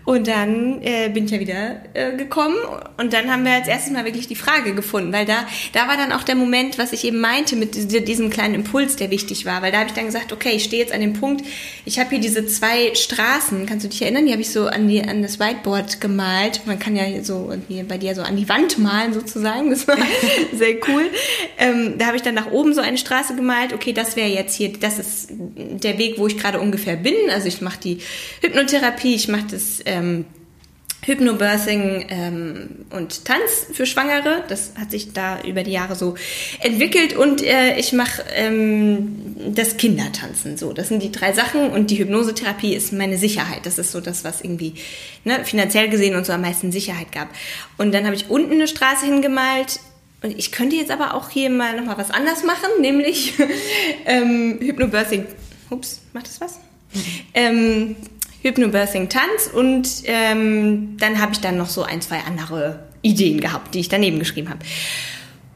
Und 0.05 0.27
dann 0.27 0.83
äh, 0.83 1.09
bin 1.11 1.27
ich 1.27 1.31
ja 1.31 1.39
wieder 1.39 1.81
äh, 1.95 2.17
gekommen. 2.17 2.57
Und 2.97 3.13
dann 3.13 3.31
haben 3.31 3.45
wir 3.45 3.53
als 3.53 3.69
erstes 3.69 3.93
mal 3.93 4.05
wirklich 4.05 4.27
die 4.27 4.35
Frage 4.35 4.75
gefunden, 4.75 5.13
weil 5.13 5.27
da, 5.27 5.47
da 5.73 5.87
war 5.87 5.97
dann 5.97 6.13
auch 6.13 6.25
der 6.25 6.35
Moment, 6.35 6.79
was 6.79 6.93
ich 6.93 7.05
eben 7.05 7.21
meinte 7.21 7.55
mit 7.55 7.75
diesem 8.09 8.31
kleinen 8.31 8.55
Impuls, 8.55 8.97
der 8.97 9.11
wichtig 9.11 9.47
war, 9.47 9.63
weil 9.63 9.71
da 9.71 9.79
habe 9.79 9.89
ich 9.89 9.95
dann 9.95 10.07
gesagt, 10.07 10.33
okay, 10.33 10.51
ich 10.51 10.65
stehe 10.65 10.83
jetzt 10.83 10.93
an 10.93 11.01
dem 11.01 11.13
Punkt, 11.13 11.45
ich 11.85 11.99
habe 11.99 12.11
hier 12.11 12.21
diese 12.21 12.47
zwei 12.47 12.95
Straßen, 12.95 13.67
kannst 13.67 13.85
du 13.85 13.89
dich 13.89 14.03
erinnern, 14.03 14.27
die 14.27 14.33
habe 14.33 14.43
ich 14.43 14.51
so 14.51 14.67
an, 14.67 14.89
die, 14.89 15.03
an 15.03 15.23
das 15.23 15.39
Whiteboard 15.39 16.01
gemalt, 16.01 16.63
man 16.67 16.79
kann 16.79 16.97
ja 16.97 17.23
so 17.23 17.53
hier 17.69 17.85
bei 17.85 17.99
dir 17.99 18.15
so 18.15 18.23
an 18.23 18.37
die 18.37 18.49
Wand 18.49 18.79
malen 18.79 19.13
sozusagen, 19.13 19.71
das 19.71 19.87
war 19.87 19.97
sehr 20.53 20.77
cool. 20.89 21.05
Ähm, 21.59 21.95
da 21.99 22.07
habe 22.07 22.17
ich 22.17 22.23
dann 22.23 22.35
nach 22.35 22.51
oben 22.51 22.75
so 22.75 22.81
eine 22.81 22.99
Straße 22.99 23.37
gemalt, 23.37 23.73
okay, 23.73 23.93
das 23.93 24.17
wäre 24.17 24.29
jetzt 24.29 24.57
hier, 24.57 24.73
das 24.73 24.99
ist 24.99 25.29
der 25.31 25.99
Weg, 25.99 26.19
wo 26.19 26.27
ich 26.27 26.39
gerade 26.39 26.61
ungefähr 26.61 26.97
bin, 26.97 27.15
also 27.31 27.47
ich 27.47 27.61
mache 27.61 27.79
die 27.81 27.99
Hypnotherapie, 28.41 29.15
ich 29.15 29.29
mache 29.29 29.47
das 29.51 29.81
ähm, 29.93 30.25
Hypnobirthing 31.05 32.07
ähm, 32.11 32.69
und 32.91 33.25
Tanz 33.25 33.67
für 33.73 33.87
Schwangere. 33.87 34.45
Das 34.49 34.73
hat 34.79 34.93
sich 34.93 35.13
da 35.13 35.43
über 35.43 35.65
die 35.65 35.73
Jahre 35.73 35.97
so 35.97 36.15
entwickelt 36.61 37.17
und 37.17 37.43
äh, 37.43 37.77
ich 37.77 37.93
mache 37.93 38.23
ähm, 38.35 39.35
das 39.49 39.77
Kindertanzen. 39.77 40.57
So, 40.57 40.73
das 40.73 40.89
sind 40.89 41.03
die 41.03 41.11
drei 41.11 41.33
Sachen 41.33 41.71
und 41.71 41.91
die 41.91 41.99
Hypnosetherapie 41.99 42.75
ist 42.75 42.93
meine 42.93 43.19
Sicherheit. 43.19 43.67
Das 43.67 43.79
ist 43.79 43.91
so 43.91 44.01
das, 44.01 44.23
was 44.23 44.43
irgendwie 44.43 44.75
ne, 45.25 45.45
finanziell 45.45 45.89
gesehen 45.89 46.15
und 46.15 46.25
so 46.25 46.33
am 46.33 46.43
meisten 46.43 46.71
Sicherheit 46.71 47.11
gab. 47.11 47.29
Und 47.79 47.93
dann 47.93 48.05
habe 48.05 48.15
ich 48.15 48.31
unten 48.31 48.53
eine 48.53 48.69
Straße 48.69 49.05
hingemalt. 49.05 49.81
Und 50.23 50.39
ich 50.39 50.53
könnte 50.53 50.77
jetzt 50.77 50.93
aber 50.93 51.15
auch 51.15 51.31
hier 51.31 51.51
mal 51.51 51.77
nochmal 51.77 51.99
was 51.99 52.13
anders 52.13 52.45
machen, 52.45 52.81
nämlich 52.81 53.35
ähm, 54.07 54.59
Hypnobirthing. 54.61 55.27
Ups, 55.71 56.01
macht 56.13 56.29
das 56.29 56.41
was? 56.41 56.61
Mhm. 56.95 57.01
Ähm, 57.35 57.97
Hypnobirthing 58.43 59.09
Tanz 59.09 59.49
und 59.53 59.89
ähm, 60.05 60.97
dann 60.99 61.21
habe 61.21 61.33
ich 61.33 61.41
dann 61.41 61.57
noch 61.57 61.69
so 61.69 61.83
ein, 61.83 62.01
zwei 62.01 62.21
andere 62.21 62.81
Ideen 63.03 63.41
gehabt, 63.41 63.75
die 63.75 63.81
ich 63.81 63.89
daneben 63.89 64.19
geschrieben 64.19 64.49
habe. 64.51 64.61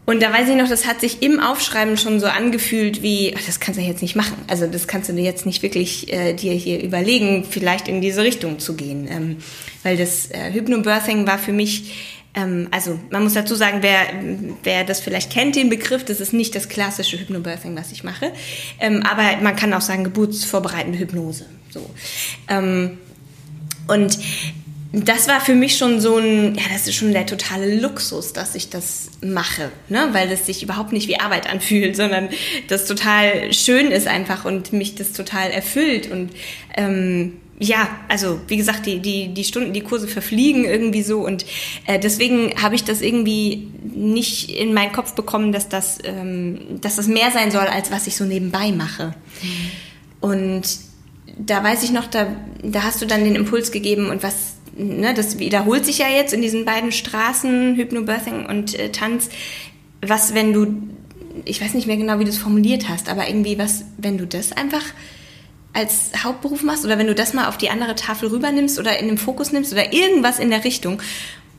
Und 0.06 0.22
da 0.22 0.32
weiß 0.32 0.48
ich 0.48 0.54
noch, 0.54 0.68
das 0.68 0.86
hat 0.86 1.00
sich 1.00 1.20
im 1.20 1.40
Aufschreiben 1.40 1.96
schon 1.96 2.20
so 2.20 2.26
angefühlt 2.26 3.02
wie, 3.02 3.34
ach, 3.36 3.42
das 3.44 3.58
kannst 3.58 3.80
du 3.80 3.84
jetzt 3.84 4.02
nicht 4.02 4.14
machen. 4.14 4.36
Also 4.46 4.68
das 4.68 4.86
kannst 4.86 5.08
du 5.08 5.12
dir 5.12 5.24
jetzt 5.24 5.46
nicht 5.46 5.64
wirklich 5.64 6.12
äh, 6.12 6.32
dir 6.32 6.52
hier 6.52 6.80
überlegen, 6.80 7.44
vielleicht 7.48 7.88
in 7.88 8.00
diese 8.00 8.22
Richtung 8.22 8.60
zu 8.60 8.76
gehen. 8.76 9.08
Ähm, 9.10 9.38
weil 9.82 9.96
das 9.96 10.30
äh, 10.30 10.52
Hypnobirthing 10.52 11.26
war 11.26 11.38
für 11.38 11.52
mich 11.52 11.92
ähm, 12.36 12.68
also 12.70 13.00
man 13.10 13.24
muss 13.24 13.32
dazu 13.32 13.56
sagen, 13.56 13.78
wer, 13.80 13.98
wer 14.62 14.84
das 14.84 15.00
vielleicht 15.00 15.32
kennt, 15.32 15.56
den 15.56 15.70
Begriff, 15.70 16.04
das 16.04 16.20
ist 16.20 16.32
nicht 16.32 16.54
das 16.54 16.68
klassische 16.68 17.18
Hypnobirthing, 17.18 17.74
was 17.76 17.90
ich 17.90 18.04
mache. 18.04 18.30
Ähm, 18.78 19.02
aber 19.02 19.42
man 19.42 19.56
kann 19.56 19.72
auch 19.72 19.80
sagen, 19.80 20.04
geburtsvorbereitende 20.04 20.98
Hypnose. 20.98 21.46
So. 21.76 21.90
Ähm, 22.48 22.98
und 23.88 24.18
das 24.92 25.28
war 25.28 25.40
für 25.40 25.54
mich 25.54 25.76
schon 25.76 26.00
so 26.00 26.16
ein, 26.16 26.54
ja, 26.54 26.62
das 26.72 26.86
ist 26.86 26.94
schon 26.94 27.12
der 27.12 27.26
totale 27.26 27.78
Luxus, 27.80 28.32
dass 28.32 28.54
ich 28.54 28.70
das 28.70 29.10
mache, 29.20 29.70
ne? 29.88 30.08
weil 30.12 30.28
das 30.28 30.46
sich 30.46 30.62
überhaupt 30.62 30.92
nicht 30.92 31.06
wie 31.08 31.20
Arbeit 31.20 31.50
anfühlt, 31.50 31.96
sondern 31.96 32.30
das 32.68 32.86
total 32.86 33.52
schön 33.52 33.90
ist 33.90 34.06
einfach 34.06 34.44
und 34.44 34.72
mich 34.72 34.94
das 34.94 35.12
total 35.12 35.50
erfüllt 35.50 36.10
und 36.10 36.30
ähm, 36.76 37.34
ja, 37.58 37.88
also 38.08 38.38
wie 38.48 38.56
gesagt, 38.56 38.86
die, 38.86 39.00
die, 39.00 39.28
die 39.28 39.44
Stunden, 39.44 39.72
die 39.72 39.80
Kurse 39.80 40.08
verfliegen 40.08 40.64
irgendwie 40.64 41.02
so 41.02 41.20
und 41.20 41.44
äh, 41.86 41.98
deswegen 41.98 42.52
habe 42.62 42.74
ich 42.74 42.84
das 42.84 43.00
irgendwie 43.00 43.68
nicht 43.82 44.50
in 44.50 44.72
meinen 44.72 44.92
Kopf 44.92 45.14
bekommen, 45.14 45.52
dass 45.52 45.68
das, 45.68 45.98
ähm, 46.04 46.80
dass 46.80 46.96
das 46.96 47.06
mehr 47.06 47.30
sein 47.32 47.50
soll, 47.50 47.66
als 47.66 47.90
was 47.90 48.06
ich 48.06 48.16
so 48.16 48.24
nebenbei 48.24 48.72
mache. 48.72 49.14
Mhm. 49.42 49.70
Und 50.20 50.62
da 51.38 51.62
weiß 51.62 51.82
ich 51.82 51.92
noch, 51.92 52.06
da, 52.06 52.28
da 52.62 52.82
hast 52.82 53.02
du 53.02 53.06
dann 53.06 53.24
den 53.24 53.34
Impuls 53.34 53.70
gegeben 53.70 54.08
und 54.08 54.22
was, 54.22 54.54
ne, 54.76 55.14
das 55.14 55.38
wiederholt 55.38 55.84
sich 55.84 55.98
ja 55.98 56.08
jetzt 56.08 56.32
in 56.32 56.42
diesen 56.42 56.64
beiden 56.64 56.92
Straßen, 56.92 57.76
Hypnobirthing 57.76 58.46
und 58.46 58.78
äh, 58.78 58.90
Tanz, 58.90 59.28
was, 60.00 60.34
wenn 60.34 60.52
du, 60.52 60.74
ich 61.44 61.60
weiß 61.60 61.74
nicht 61.74 61.86
mehr 61.86 61.96
genau, 61.96 62.18
wie 62.18 62.24
du 62.24 62.30
es 62.30 62.38
formuliert 62.38 62.88
hast, 62.88 63.08
aber 63.08 63.28
irgendwie 63.28 63.58
was, 63.58 63.84
wenn 63.98 64.18
du 64.18 64.26
das 64.26 64.52
einfach 64.52 64.82
als 65.72 66.10
Hauptberuf 66.24 66.62
machst 66.62 66.86
oder 66.86 66.98
wenn 66.98 67.06
du 67.06 67.14
das 67.14 67.34
mal 67.34 67.48
auf 67.48 67.58
die 67.58 67.68
andere 67.68 67.94
Tafel 67.94 68.30
rübernimmst 68.30 68.78
oder 68.78 68.98
in 68.98 69.08
den 69.08 69.18
Fokus 69.18 69.52
nimmst 69.52 69.72
oder 69.72 69.92
irgendwas 69.92 70.38
in 70.38 70.48
der 70.48 70.64
Richtung. 70.64 71.02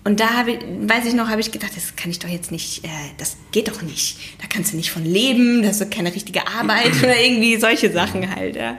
Und 0.04 0.20
da 0.20 0.32
habe 0.32 0.52
ich, 0.52 0.60
weiß 0.62 1.06
ich 1.06 1.14
noch, 1.14 1.28
habe 1.28 1.42
ich 1.42 1.52
gedacht, 1.52 1.74
das 1.76 1.96
kann 1.96 2.10
ich 2.10 2.18
doch 2.18 2.30
jetzt 2.30 2.50
nicht, 2.50 2.84
äh, 2.84 2.88
das 3.18 3.38
geht 3.52 3.68
doch 3.68 3.82
nicht. 3.82 4.18
Da 4.42 4.48
kannst 4.48 4.72
du 4.74 4.78
nicht 4.78 4.90
von 4.90 5.06
leben, 5.06 5.62
das 5.62 5.82
ist 5.82 5.92
keine 5.92 6.16
richtige 6.16 6.48
Arbeit 6.48 6.94
oder 7.04 7.20
irgendwie 7.20 7.58
solche 7.58 7.92
Sachen 7.92 8.34
halt. 8.36 8.56
Ja. 8.56 8.78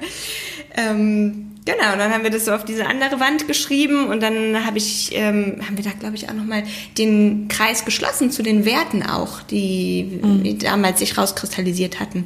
Ähm, 0.79 1.49
Genau, 1.69 1.93
und 1.93 1.99
dann 1.99 2.15
haben 2.15 2.23
wir 2.23 2.31
das 2.31 2.47
so 2.47 2.53
auf 2.53 2.65
diese 2.65 2.87
andere 2.87 3.21
Wand 3.21 3.47
geschrieben 3.47 4.07
und 4.07 4.23
dann 4.23 4.65
habe 4.65 4.79
ich, 4.79 5.11
ähm, 5.13 5.61
haben 5.67 5.77
wir 5.77 5.85
da, 5.85 5.91
glaube 5.91 6.17
ich, 6.17 6.31
auch 6.31 6.33
nochmal 6.33 6.63
den 6.97 7.49
Kreis 7.49 7.85
geschlossen 7.85 8.31
zu 8.31 8.43
den 8.43 8.65
Werten 8.65 9.03
auch, 9.03 9.43
die, 9.43 10.19
mhm. 10.23 10.45
die 10.45 10.57
damals 10.57 11.01
sich 11.01 11.19
rauskristallisiert 11.19 12.01
hatten. 12.01 12.25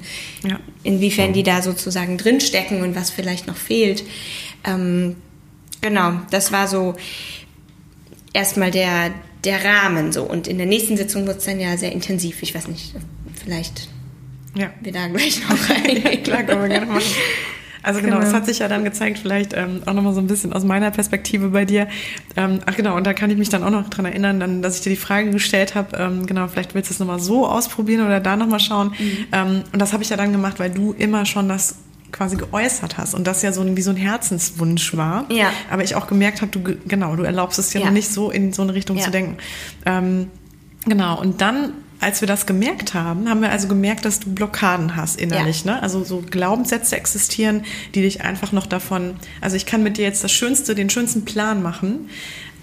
Ja. 0.48 0.60
Inwiefern 0.84 1.32
die 1.32 1.42
da 1.42 1.60
sozusagen 1.60 2.18
drinstecken 2.18 2.82
und 2.82 2.94
was 2.94 3.10
vielleicht 3.10 3.48
noch 3.48 3.56
fehlt. 3.56 4.04
Ähm, 4.62 5.16
genau, 5.80 6.20
das 6.30 6.52
war 6.52 6.68
so 6.68 6.94
erstmal 8.32 8.70
der, 8.70 9.10
der 9.42 9.64
Rahmen 9.64 10.12
so. 10.12 10.22
Und 10.22 10.46
in 10.46 10.58
der 10.58 10.68
nächsten 10.68 10.96
Sitzung 10.96 11.26
wird 11.26 11.38
es 11.38 11.46
dann 11.46 11.58
ja 11.58 11.76
sehr 11.76 11.90
intensiv. 11.90 12.44
Ich 12.44 12.54
weiß 12.54 12.68
nicht, 12.68 12.94
vielleicht 13.42 13.88
ja. 14.54 14.70
wir 14.80 14.92
da 14.92 15.08
gleich 15.08 15.40
noch 15.48 15.68
rein. 15.68 16.22
Klar, 16.22 16.44
können 16.44 16.62
wir 16.62 16.68
gerne 16.68 16.86
machen. 16.86 17.02
Also 17.82 18.00
genau, 18.00 18.16
genau, 18.16 18.26
es 18.26 18.32
hat 18.32 18.46
sich 18.46 18.60
ja 18.60 18.68
dann 18.68 18.84
gezeigt, 18.84 19.18
vielleicht 19.18 19.54
ähm, 19.54 19.82
auch 19.86 19.92
nochmal 19.92 20.14
so 20.14 20.20
ein 20.20 20.26
bisschen 20.26 20.52
aus 20.52 20.64
meiner 20.64 20.90
Perspektive 20.90 21.48
bei 21.48 21.64
dir. 21.64 21.88
Ähm, 22.36 22.60
ach 22.66 22.76
genau, 22.76 22.96
und 22.96 23.06
da 23.06 23.12
kann 23.12 23.30
ich 23.30 23.36
mich 23.36 23.48
dann 23.48 23.64
auch 23.64 23.70
noch 23.70 23.88
dran 23.90 24.04
erinnern, 24.04 24.38
dann, 24.40 24.62
dass 24.62 24.76
ich 24.76 24.82
dir 24.82 24.90
die 24.90 24.96
Frage 24.96 25.30
gestellt 25.30 25.74
habe, 25.74 25.96
ähm, 25.96 26.26
genau, 26.26 26.48
vielleicht 26.48 26.74
willst 26.74 26.90
du 26.90 26.94
es 26.94 27.00
nochmal 27.00 27.20
so 27.20 27.46
ausprobieren 27.46 28.06
oder 28.06 28.20
da 28.20 28.36
nochmal 28.36 28.60
schauen. 28.60 28.94
Mhm. 28.98 29.26
Ähm, 29.32 29.64
und 29.72 29.82
das 29.82 29.92
habe 29.92 30.02
ich 30.02 30.10
ja 30.10 30.16
dann 30.16 30.32
gemacht, 30.32 30.58
weil 30.58 30.70
du 30.70 30.92
immer 30.92 31.26
schon 31.26 31.48
das 31.48 31.76
quasi 32.12 32.36
geäußert 32.36 32.98
hast 32.98 33.14
und 33.14 33.26
das 33.26 33.42
ja 33.42 33.52
so 33.52 33.62
ein, 33.62 33.76
wie 33.76 33.82
so 33.82 33.90
ein 33.90 33.96
Herzenswunsch 33.96 34.96
war. 34.96 35.24
Ja. 35.30 35.50
Aber 35.70 35.82
ich 35.82 35.94
auch 35.94 36.06
gemerkt 36.06 36.42
habe, 36.42 36.52
du 36.52 36.76
genau, 36.86 37.16
du 37.16 37.22
erlaubst 37.24 37.58
es 37.58 37.70
dir 37.70 37.80
ja. 37.80 37.86
noch 37.86 37.92
nicht 37.92 38.12
so 38.12 38.30
in 38.30 38.52
so 38.52 38.62
eine 38.62 38.74
Richtung 38.74 38.98
ja. 38.98 39.04
zu 39.04 39.10
denken. 39.10 39.38
Ähm, 39.86 40.28
genau. 40.84 41.18
Und 41.18 41.40
dann 41.40 41.72
als 42.02 42.20
wir 42.20 42.26
das 42.28 42.46
gemerkt 42.46 42.94
haben, 42.94 43.28
haben 43.28 43.40
wir 43.40 43.50
also 43.50 43.68
gemerkt, 43.68 44.04
dass 44.04 44.20
du 44.20 44.34
Blockaden 44.34 44.96
hast 44.96 45.20
innerlich. 45.20 45.64
Ja. 45.64 45.74
Ne? 45.74 45.82
Also 45.82 46.02
so 46.02 46.22
Glaubenssätze 46.28 46.96
existieren, 46.96 47.64
die 47.94 48.02
dich 48.02 48.22
einfach 48.22 48.52
noch 48.52 48.66
davon. 48.66 49.14
Also 49.40 49.56
ich 49.56 49.66
kann 49.66 49.82
mit 49.82 49.98
dir 49.98 50.04
jetzt 50.04 50.24
das 50.24 50.32
Schönste, 50.32 50.74
den 50.74 50.90
schönsten 50.90 51.24
Plan 51.24 51.62
machen, 51.62 52.10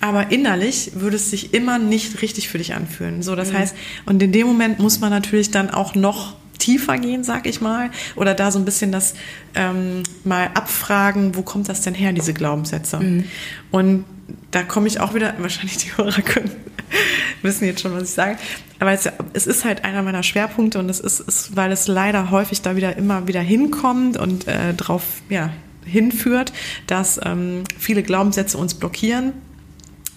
aber 0.01 0.31
innerlich 0.31 0.91
würde 0.95 1.15
es 1.15 1.29
sich 1.29 1.53
immer 1.53 1.79
nicht 1.79 2.21
richtig 2.21 2.49
für 2.49 2.57
dich 2.57 2.73
anfühlen. 2.73 3.23
So, 3.23 3.35
das 3.35 3.51
mhm. 3.51 3.57
heißt, 3.57 3.75
und 4.05 4.21
in 4.21 4.31
dem 4.31 4.47
Moment 4.47 4.79
muss 4.79 4.99
man 4.99 5.09
natürlich 5.09 5.51
dann 5.51 5.69
auch 5.69 5.95
noch 5.95 6.35
tiefer 6.57 6.97
gehen, 6.97 7.23
sag 7.23 7.47
ich 7.47 7.61
mal, 7.61 7.89
oder 8.17 8.33
da 8.33 8.51
so 8.51 8.59
ein 8.59 8.65
bisschen 8.65 8.91
das 8.91 9.13
ähm, 9.55 10.03
mal 10.25 10.49
abfragen, 10.53 11.35
wo 11.35 11.41
kommt 11.41 11.69
das 11.69 11.81
denn 11.81 11.93
her, 11.93 12.11
diese 12.11 12.33
Glaubenssätze? 12.33 12.99
Mhm. 12.99 13.23
Und 13.71 14.05
da 14.51 14.63
komme 14.63 14.87
ich 14.87 14.99
auch 14.99 15.13
wieder, 15.13 15.33
wahrscheinlich 15.39 15.77
die 15.77 15.95
Hörer 15.97 16.21
können 16.21 16.51
wissen 17.41 17.65
jetzt 17.65 17.81
schon, 17.81 17.93
was 17.93 18.03
ich 18.03 18.09
sage. 18.11 18.37
Aber 18.79 18.91
es, 18.91 19.09
es, 19.33 19.47
ist 19.47 19.65
halt 19.65 19.85
einer 19.85 20.01
meiner 20.01 20.23
Schwerpunkte 20.23 20.79
und 20.79 20.89
es 20.89 20.99
ist, 20.99 21.19
ist, 21.19 21.55
weil 21.55 21.71
es 21.71 21.87
leider 21.87 22.31
häufig 22.31 22.61
da 22.61 22.75
wieder 22.75 22.95
immer 22.95 23.27
wieder 23.27 23.41
hinkommt 23.41 24.17
und 24.17 24.47
äh, 24.47 24.73
drauf 24.73 25.03
ja, 25.29 25.51
hinführt, 25.85 26.53
dass 26.87 27.19
ähm, 27.23 27.63
viele 27.77 28.03
Glaubenssätze 28.03 28.57
uns 28.57 28.73
blockieren 28.73 29.33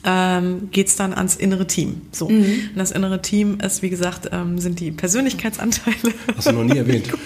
ähm, 0.04 0.68
geht 0.70 0.88
es 0.88 0.96
dann 0.96 1.14
ans 1.14 1.36
innere 1.36 1.66
Team. 1.66 2.02
So. 2.10 2.28
Mhm. 2.28 2.70
Und 2.70 2.76
das 2.76 2.90
innere 2.90 3.22
Team 3.22 3.58
ist, 3.60 3.82
wie 3.82 3.90
gesagt, 3.90 4.28
ähm, 4.32 4.58
sind 4.58 4.80
die 4.80 4.90
Persönlichkeitsanteile. 4.90 6.14
Hast 6.36 6.48
du 6.48 6.52
noch 6.52 6.64
nie 6.64 6.78
erwähnt. 6.78 7.08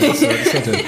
Das 0.00 0.22
ist, 0.22 0.22
das 0.22 0.66
ist 0.68 0.84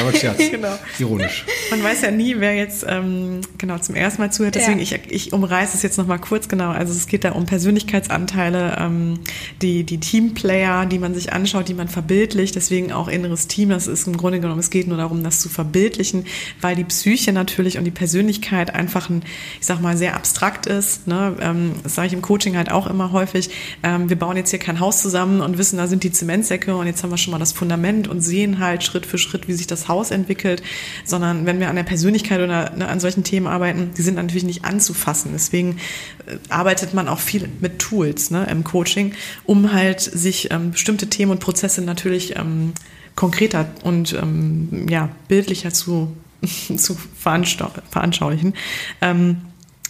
aber 0.00 0.12
Scherz. 0.12 0.38
Genau. 0.50 0.78
Ironisch. 0.98 1.44
Man 1.70 1.82
weiß 1.82 2.02
ja 2.02 2.10
nie, 2.10 2.36
wer 2.38 2.54
jetzt 2.54 2.84
ähm, 2.88 3.40
genau 3.58 3.78
zum 3.78 3.94
ersten 3.94 4.22
Mal 4.22 4.32
zuhört. 4.32 4.54
Deswegen, 4.54 4.78
ja. 4.78 4.82
ich, 4.82 5.10
ich 5.10 5.32
umreiße 5.32 5.76
es 5.76 5.82
jetzt 5.82 5.98
nochmal 5.98 6.18
kurz 6.18 6.48
genau. 6.48 6.70
Also 6.70 6.92
es 6.92 7.06
geht 7.06 7.24
da 7.24 7.32
um 7.32 7.46
Persönlichkeitsanteile, 7.46 8.76
ähm, 8.80 9.20
die, 9.62 9.84
die 9.84 9.98
Teamplayer, 9.98 10.86
die 10.86 10.98
man 10.98 11.14
sich 11.14 11.32
anschaut, 11.32 11.68
die 11.68 11.74
man 11.74 11.88
verbildlicht. 11.88 12.54
Deswegen 12.54 12.92
auch 12.92 13.08
inneres 13.08 13.46
Team. 13.46 13.70
Das 13.70 13.86
ist 13.86 14.06
im 14.06 14.16
Grunde 14.16 14.40
genommen, 14.40 14.60
es 14.60 14.70
geht 14.70 14.88
nur 14.88 14.96
darum, 14.96 15.22
das 15.22 15.40
zu 15.40 15.48
verbildlichen, 15.48 16.26
weil 16.60 16.76
die 16.76 16.84
Psyche 16.84 17.32
natürlich 17.32 17.78
und 17.78 17.84
die 17.84 17.90
Persönlichkeit 17.90 18.74
einfach 18.74 19.10
ein, 19.10 19.22
ich 19.60 19.66
sag 19.66 19.80
mal, 19.80 19.96
sehr 19.96 20.16
abstrakt 20.16 20.47
ist. 20.66 21.06
Ne? 21.06 21.36
Ähm, 21.40 21.72
das 21.82 21.94
sage 21.94 22.08
ich 22.08 22.12
im 22.12 22.22
Coaching 22.22 22.56
halt 22.56 22.70
auch 22.70 22.86
immer 22.86 23.12
häufig. 23.12 23.50
Ähm, 23.82 24.08
wir 24.08 24.18
bauen 24.18 24.36
jetzt 24.36 24.50
hier 24.50 24.58
kein 24.58 24.80
Haus 24.80 25.00
zusammen 25.00 25.40
und 25.40 25.58
wissen, 25.58 25.76
da 25.76 25.86
sind 25.86 26.04
die 26.04 26.12
Zementsäcke 26.12 26.76
und 26.76 26.86
jetzt 26.86 27.02
haben 27.02 27.10
wir 27.10 27.18
schon 27.18 27.32
mal 27.32 27.38
das 27.38 27.52
Fundament 27.52 28.08
und 28.08 28.20
sehen 28.20 28.58
halt 28.58 28.82
Schritt 28.82 29.06
für 29.06 29.18
Schritt, 29.18 29.48
wie 29.48 29.54
sich 29.54 29.66
das 29.66 29.88
Haus 29.88 30.10
entwickelt, 30.10 30.62
sondern 31.04 31.46
wenn 31.46 31.60
wir 31.60 31.68
an 31.68 31.76
der 31.76 31.82
Persönlichkeit 31.82 32.40
oder 32.40 32.70
ne, 32.70 32.88
an 32.88 33.00
solchen 33.00 33.24
Themen 33.24 33.46
arbeiten, 33.46 33.90
die 33.96 34.02
sind 34.02 34.14
natürlich 34.14 34.44
nicht 34.44 34.64
anzufassen. 34.64 35.32
Deswegen 35.34 35.78
äh, 36.26 36.36
arbeitet 36.48 36.94
man 36.94 37.08
auch 37.08 37.20
viel 37.20 37.48
mit 37.60 37.78
Tools 37.78 38.30
ne, 38.30 38.46
im 38.50 38.64
Coaching, 38.64 39.12
um 39.44 39.72
halt 39.72 40.00
sich 40.00 40.50
ähm, 40.50 40.72
bestimmte 40.72 41.08
Themen 41.08 41.32
und 41.32 41.40
Prozesse 41.40 41.82
natürlich 41.82 42.36
ähm, 42.36 42.72
konkreter 43.18 43.68
und 43.82 44.12
ähm, 44.12 44.86
ja, 44.88 45.08
bildlicher 45.26 45.72
zu, 45.72 46.16
zu 46.76 46.96
veranschaulichen. 47.16 48.54
Ähm, 49.00 49.38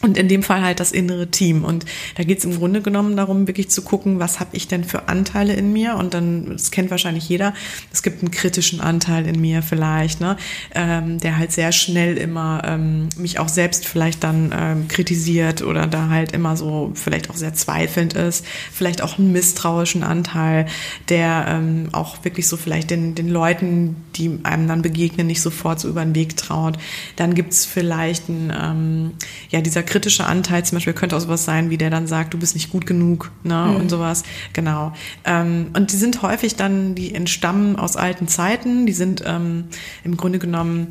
und 0.01 0.17
in 0.17 0.29
dem 0.29 0.43
Fall 0.43 0.63
halt 0.63 0.79
das 0.79 0.93
innere 0.93 1.29
Team. 1.29 1.65
Und 1.65 1.85
da 2.17 2.23
geht 2.23 2.39
es 2.39 2.45
im 2.45 2.57
Grunde 2.57 2.83
genommen 2.83 3.17
darum, 3.17 3.49
wirklich 3.49 3.69
zu 3.69 3.83
gucken, 3.83 4.21
was 4.21 4.39
habe 4.39 4.51
ich 4.53 4.69
denn 4.69 4.85
für 4.85 5.09
Anteile 5.09 5.55
in 5.55 5.73
mir? 5.73 5.97
Und 5.97 6.15
dann, 6.15 6.53
das 6.53 6.71
kennt 6.71 6.91
wahrscheinlich 6.91 7.29
jeder, 7.29 7.53
es 7.93 8.03
gibt 8.03 8.23
einen 8.23 8.31
kritischen 8.31 8.81
Anteil 8.81 9.27
in 9.27 9.41
mir 9.41 9.63
vielleicht, 9.63 10.21
ne? 10.21 10.37
Ähm, 10.75 11.19
der 11.19 11.37
halt 11.37 11.51
sehr 11.51 11.73
schnell 11.73 12.17
immer 12.17 12.63
ähm, 12.65 13.09
mich 13.17 13.41
auch 13.41 13.49
selbst 13.49 13.87
vielleicht 13.87 14.23
dann 14.23 14.55
ähm, 14.57 14.89
kritisiert 14.89 15.63
oder 15.63 15.87
da 15.87 16.09
halt 16.09 16.33
immer 16.33 16.57
so 16.57 16.93
vielleicht 16.95 17.31
auch 17.31 17.37
sehr 17.37 17.55
zweifelnd 17.55 18.15
ist. 18.15 18.45
Vielleicht 18.73 19.03
auch 19.03 19.19
einen 19.19 19.33
misstrauischen 19.33 20.05
Anteil, 20.05 20.67
der 21.09 21.47
ähm, 21.49 21.89
auch 21.91 22.25
wirklich 22.25 22.47
so 22.47 22.57
vielleicht 22.57 22.91
den, 22.91 23.17
den 23.17 23.29
Leuten, 23.29 23.97
die 24.15 24.39
einem 24.45 24.69
dann 24.69 24.83
begegnen, 24.83 25.27
nicht 25.27 25.43
sofort 25.43 25.81
so 25.81 25.89
über 25.89 26.05
den 26.05 26.15
Weg 26.15 26.37
traut. 26.37 26.79
Dann 27.17 27.35
gibt's 27.35 27.67
vielleicht 27.67 28.29
ein, 28.29 28.53
ähm, 28.57 29.11
ja, 29.51 29.61
dieser 29.61 29.83
kritische 29.89 30.25
Anteil 30.25 30.65
zum 30.65 30.77
Beispiel 30.77 30.93
könnte 30.93 31.17
auch 31.17 31.21
sowas 31.21 31.45
sein, 31.45 31.71
wie 31.71 31.79
der 31.79 31.91
dann 31.91 32.07
sagt, 32.07 32.35
du 32.35 32.39
bist 32.39 32.55
nicht 32.55 32.71
gut 32.71 32.87
genug 32.87 33.33
ne, 33.43 33.67
mhm. 33.69 33.77
und 33.77 33.89
sowas. 33.89 34.23
Genau. 34.53 34.93
Ähm, 35.25 35.69
und 35.75 35.93
die 35.93 35.97
sind 35.97 36.23
häufig 36.23 36.57
dann, 36.57 36.95
die 36.95 37.15
entstammen 37.15 37.77
aus 37.77 37.97
alten 37.97 38.29
Zeiten, 38.29 38.87
die 38.87 38.93
sind 38.93 39.23
ähm, 39.27 39.65
im 40.05 40.17
Grunde 40.17 40.39
genommen 40.39 40.89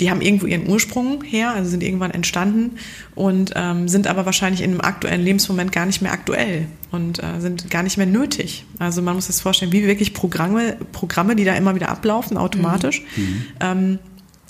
die 0.00 0.10
haben 0.10 0.20
irgendwo 0.20 0.46
ihren 0.46 0.68
Ursprung 0.68 1.22
her, 1.22 1.54
also 1.54 1.70
sind 1.70 1.82
irgendwann 1.82 2.10
entstanden 2.10 2.78
und 3.14 3.52
ähm, 3.54 3.88
sind 3.88 4.06
aber 4.06 4.26
wahrscheinlich 4.26 4.60
in 4.60 4.72
einem 4.72 4.80
aktuellen 4.80 5.22
Lebensmoment 5.22 5.70
gar 5.70 5.86
nicht 5.86 6.02
mehr 6.02 6.12
aktuell 6.12 6.66
und 6.90 7.22
äh, 7.22 7.40
sind 7.40 7.70
gar 7.70 7.84
nicht 7.84 7.96
mehr 7.96 8.06
nötig. 8.06 8.64
Also 8.78 9.02
man 9.02 9.14
muss 9.14 9.26
sich 9.26 9.36
das 9.36 9.42
vorstellen, 9.42 9.72
wie 9.72 9.86
wirklich 9.86 10.12
Programme, 10.12 10.76
Programme, 10.92 11.36
die 11.36 11.44
da 11.44 11.54
immer 11.54 11.76
wieder 11.76 11.90
ablaufen, 11.90 12.36
automatisch. 12.36 13.02
Mhm. 13.16 13.42
Ähm, 13.60 13.98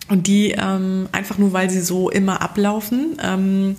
und 0.09 0.27
die 0.27 0.51
ähm, 0.51 1.09
einfach 1.13 1.39
nur, 1.39 1.53
weil 1.53 1.71
sie 1.71 1.81
so 1.81 2.11
immer 2.11 2.43
ablaufen, 2.43 3.17
ähm, 3.23 3.77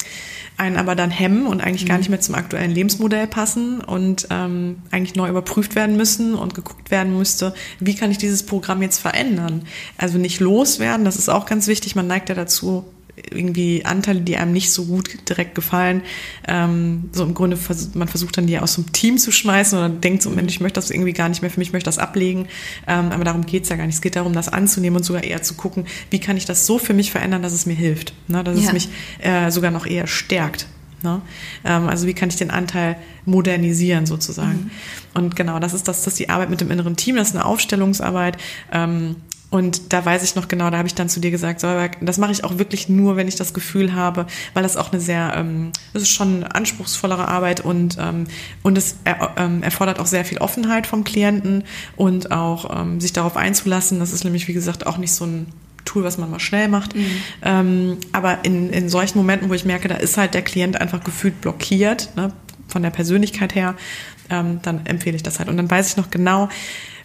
einen 0.58 0.78
aber 0.78 0.96
dann 0.96 1.12
hemmen 1.12 1.48
und 1.48 1.62
eigentlich 1.62 1.86
gar 1.86 1.96
mhm. 1.96 2.00
nicht 2.00 2.10
mehr 2.10 2.22
zum 2.22 2.36
aktuellen 2.36 2.72
Lebensmodell 2.72 3.28
passen 3.28 3.82
und 3.82 4.28
ähm, 4.30 4.78
eigentlich 4.92 5.16
neu 5.16 5.30
überprüft 5.30 5.76
werden 5.76 5.98
müssen 5.98 6.34
und 6.34 6.54
geguckt 6.54 6.92
werden 6.92 7.18
müsste, 7.18 7.54
wie 7.80 7.96
kann 7.96 8.10
ich 8.10 8.18
dieses 8.18 8.44
Programm 8.44 8.82
jetzt 8.82 9.00
verändern? 9.00 9.64
Also 9.98 10.18
nicht 10.18 10.40
loswerden, 10.40 11.06
das 11.06 11.18
ist 11.18 11.30
auch 11.30 11.46
ganz 11.46 11.68
wichtig. 11.68 11.96
Man 11.96 12.08
neigt 12.08 12.30
ja 12.30 12.36
dazu, 12.36 12.86
irgendwie 13.16 13.86
Anteile, 13.86 14.22
die 14.22 14.38
einem 14.38 14.52
nicht 14.52 14.72
so 14.72 14.86
gut 14.86 15.30
direkt 15.30 15.56
gefallen. 15.56 16.02
Ähm, 16.48 17.10
so 17.12 17.24
im 17.24 17.34
Grunde, 17.34 17.58
vers 17.58 17.92
man 17.94 18.08
versucht 18.08 18.38
dann 18.38 18.48
die 18.48 18.60
aus 18.60 18.76
dem 18.76 18.92
Team 18.92 19.18
zu 19.18 19.32
schmeißen 19.32 19.78
oder 19.78 19.90
denkt 19.90 20.22
so, 20.22 20.30
Mensch, 20.30 20.54
ich 20.54 20.60
möchte 20.60 20.80
das 20.80 20.92
irgendwie 20.92 21.14
gar 21.14 21.30
nicht 21.30 21.42
mehr 21.42 21.50
für 21.50 21.60
mich, 21.60 21.70
ich 21.70 21.74
möchte 21.74 21.88
das 21.88 21.98
ablegen. 21.98 22.48
Ähm, 22.88 23.12
aber 23.12 23.24
darum 23.24 23.46
geht's 23.46 23.70
ja 23.70 23.78
gar 23.78 23.86
nicht. 23.86 23.96
Es 23.96 24.02
geht 24.02 24.16
darum, 24.16 24.34
das 24.34 24.50
anzunehmen 24.50 24.98
und 24.98 25.04
sogar 25.04 25.24
eher 25.24 25.42
zu 25.42 25.54
gucken, 25.54 25.86
wie 26.10 26.20
kann 26.20 26.38
ich 26.38 26.46
das 26.46 26.66
so 26.66 26.78
für 26.78 26.94
mich 26.94 27.12
verändern, 27.12 27.42
dass 27.42 27.54
es 27.54 27.66
mir 27.66 27.76
hilft, 27.76 28.14
ne? 28.28 28.44
dass 28.44 28.60
ja. 28.60 28.68
es 28.68 28.74
mich 28.74 28.90
äh, 29.20 29.50
sogar 29.50 29.72
noch 29.72 29.86
eher 29.86 30.08
stärkt. 30.08 30.68
Ne? 31.02 31.22
Ähm, 31.64 31.88
also 31.88 32.08
wie 32.08 32.14
kann 32.14 32.30
ich 32.30 32.36
den 32.36 32.52
Anteil 32.52 32.98
modernisieren 33.26 34.06
sozusagen? 34.06 34.72
Mhm. 35.14 35.22
Und 35.22 35.36
genau, 35.36 35.60
das 35.60 35.74
ist 35.74 35.88
das, 35.88 36.04
das 36.04 36.14
ist 36.14 36.20
die 36.20 36.30
Arbeit 36.30 36.50
mit 36.50 36.60
dem 36.60 36.72
inneren 36.72 36.98
Team, 36.98 37.16
das 37.16 37.30
ist 37.30 37.36
eine 37.36 37.46
Aufstellungsarbeit. 37.46 38.38
Ähm, 38.72 39.16
und 39.56 39.94
da 39.94 40.04
weiß 40.04 40.22
ich 40.22 40.36
noch 40.36 40.50
genau, 40.50 40.70
da 40.70 40.78
habe 40.78 40.88
ich 40.90 40.96
dann 40.96 41.08
zu 41.08 41.22
dir 41.22 41.32
gesagt, 41.32 41.62
Solberg, 41.62 41.96
das 42.02 42.18
mache 42.18 42.34
ich 42.34 42.44
auch 42.44 42.58
wirklich 42.58 42.90
nur, 42.90 43.16
wenn 43.16 43.30
ich 43.30 43.38
das 43.38 43.54
Gefühl 43.54 43.96
habe, 43.96 44.28
weil 44.54 44.64
das 44.64 44.76
auch 44.76 44.92
eine 44.92 45.00
sehr, 45.00 45.34
ähm, 45.34 45.72
das 45.94 46.02
ist 46.02 46.10
schon 46.10 46.44
eine 46.44 46.54
anspruchsvollere 46.54 47.30
Arbeit 47.30 47.62
und, 47.62 47.96
ähm, 47.98 48.26
und 48.64 48.78
es 48.78 48.98
er, 49.06 49.32
ähm, 49.38 49.64
erfordert 49.64 50.02
auch 50.02 50.08
sehr 50.08 50.26
viel 50.26 50.40
Offenheit 50.40 50.88
vom 50.88 51.06
Klienten 51.06 51.64
und 51.96 52.32
auch 52.32 52.82
ähm, 52.82 53.00
sich 53.00 53.14
darauf 53.14 53.38
einzulassen. 53.38 53.98
Das 54.00 54.12
ist 54.12 54.26
nämlich, 54.26 54.50
wie 54.50 54.54
gesagt, 54.54 54.88
auch 54.88 54.98
nicht 54.98 55.14
so 55.14 55.26
ein 55.26 55.46
Tool, 55.86 56.04
was 56.04 56.18
man 56.18 56.30
mal 56.30 56.42
schnell 56.42 56.68
macht. 56.68 56.94
Mhm. 56.94 57.06
Ähm, 57.42 57.98
aber 58.12 58.40
in, 58.44 58.72
in 58.72 58.90
solchen 58.90 59.18
Momenten, 59.20 59.50
wo 59.50 59.54
ich 59.54 59.64
merke, 59.64 59.88
da 59.88 59.96
ist 59.96 60.18
halt 60.18 60.34
der 60.34 60.42
Klient 60.42 60.82
einfach 60.82 61.02
gefühlt 61.02 61.40
blockiert, 61.40 62.10
ne, 62.18 62.34
von 62.68 62.84
der 62.84 62.90
Persönlichkeit 62.90 63.56
her, 63.56 63.76
ähm, 64.30 64.60
dann 64.64 64.86
empfehle 64.86 65.16
ich 65.16 65.24
das 65.24 65.40
halt. 65.40 65.48
Und 65.48 65.56
dann 65.56 65.72
weiß 65.72 65.92
ich 65.92 65.96
noch 65.96 66.12
genau, 66.12 66.50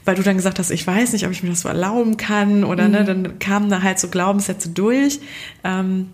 weil 0.04 0.14
du 0.14 0.22
dann 0.22 0.36
gesagt 0.36 0.58
hast, 0.58 0.70
ich 0.70 0.86
weiß 0.86 1.12
nicht, 1.12 1.26
ob 1.26 1.32
ich 1.32 1.42
mir 1.42 1.50
das 1.50 1.60
so 1.60 1.68
erlauben 1.68 2.16
kann 2.16 2.64
oder 2.64 2.88
ne, 2.88 3.00
mhm. 3.00 3.06
ne, 3.06 3.14
dann 3.24 3.38
kamen 3.38 3.70
da 3.70 3.82
halt 3.82 3.98
so 3.98 4.08
Glaubenssätze 4.08 4.70
durch. 4.70 5.20
Ähm, 5.64 6.08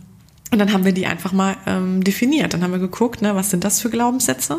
und 0.53 0.59
dann 0.59 0.73
haben 0.73 0.85
wir 0.85 0.93
die 0.93 1.07
einfach 1.07 1.33
mal 1.33 1.57
ähm, 1.67 2.05
definiert. 2.05 2.55
Dann 2.55 2.63
haben 2.63 2.73
wir 2.73 2.79
geguckt, 2.79 3.23
ne, 3.23 3.35
was 3.35 3.51
sind 3.51 3.65
das 3.65 3.81
für 3.81 3.91
Glaubenssätze? 3.91 4.59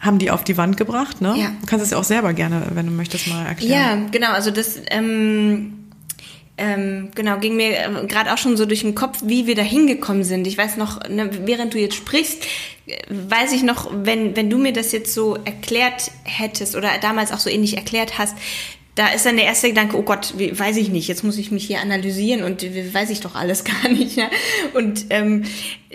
Haben 0.00 0.18
die 0.18 0.30
auf 0.30 0.44
die 0.44 0.56
Wand 0.56 0.76
gebracht, 0.76 1.20
ne? 1.20 1.34
Ja. 1.36 1.50
Du 1.60 1.66
kannst 1.66 1.84
es 1.84 1.90
ja 1.90 1.98
auch 1.98 2.04
selber 2.04 2.32
gerne, 2.32 2.62
wenn 2.74 2.86
du 2.86 2.92
möchtest, 2.92 3.26
mal 3.26 3.44
erklären. 3.46 4.04
Ja, 4.04 4.08
genau. 4.12 4.30
Also 4.30 4.52
das 4.52 4.80
ähm, 4.90 5.87
ähm, 6.58 7.10
genau, 7.14 7.38
ging 7.38 7.56
mir 7.56 7.70
äh, 7.70 8.06
gerade 8.06 8.32
auch 8.32 8.38
schon 8.38 8.56
so 8.56 8.66
durch 8.66 8.80
den 8.80 8.94
Kopf, 8.94 9.18
wie 9.24 9.46
wir 9.46 9.54
da 9.54 9.62
hingekommen 9.62 10.24
sind. 10.24 10.46
Ich 10.46 10.58
weiß 10.58 10.76
noch, 10.76 11.08
ne, 11.08 11.30
während 11.46 11.74
du 11.74 11.78
jetzt 11.78 11.94
sprichst, 11.94 12.44
äh, 12.86 12.96
weiß 13.08 13.52
ich 13.52 13.62
noch, 13.62 13.90
wenn, 13.92 14.36
wenn 14.36 14.50
du 14.50 14.58
mir 14.58 14.72
das 14.72 14.92
jetzt 14.92 15.14
so 15.14 15.36
erklärt 15.44 16.10
hättest 16.24 16.76
oder 16.76 16.90
damals 17.00 17.32
auch 17.32 17.38
so 17.38 17.48
ähnlich 17.48 17.76
erklärt 17.76 18.18
hast, 18.18 18.36
da 18.98 19.06
ist 19.10 19.24
dann 19.24 19.36
der 19.36 19.44
erste 19.44 19.68
Gedanke, 19.68 19.96
oh 19.96 20.02
Gott, 20.02 20.34
wie, 20.38 20.58
weiß 20.58 20.76
ich 20.76 20.88
nicht, 20.88 21.06
jetzt 21.06 21.22
muss 21.22 21.38
ich 21.38 21.52
mich 21.52 21.64
hier 21.64 21.80
analysieren 21.80 22.42
und 22.42 22.62
wie, 22.62 22.92
weiß 22.92 23.10
ich 23.10 23.20
doch 23.20 23.36
alles 23.36 23.62
gar 23.82 23.88
nicht. 23.88 24.16
Ne? 24.16 24.28
Und 24.74 25.06
ähm, 25.10 25.44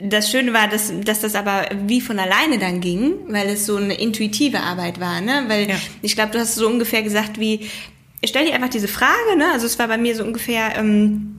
das 0.02 0.32
Schöne 0.32 0.54
war, 0.54 0.70
dass, 0.70 0.94
dass 1.04 1.20
das 1.20 1.36
aber 1.36 1.66
wie 1.86 2.00
von 2.00 2.18
alleine 2.18 2.60
dann 2.60 2.80
ging, 2.80 3.16
weil 3.28 3.50
es 3.50 3.66
so 3.66 3.76
eine 3.76 3.96
intuitive 3.96 4.62
Arbeit 4.62 5.02
war. 5.02 5.20
Ne? 5.20 5.44
Weil 5.48 5.70
ja. 5.70 5.76
ich 6.02 6.16
glaube, 6.16 6.32
du 6.32 6.40
hast 6.40 6.56
so 6.56 6.66
ungefähr 6.66 7.04
gesagt 7.04 7.42
wie, 7.42 7.70
stell 8.26 8.46
dir 8.46 8.54
einfach 8.54 8.70
diese 8.70 8.88
Frage, 8.88 9.38
ne? 9.38 9.46
Also 9.54 9.66
es 9.66 9.78
war 9.80 9.88
bei 9.88 9.98
mir 9.98 10.16
so 10.16 10.24
ungefähr, 10.24 10.78
ähm, 10.78 11.36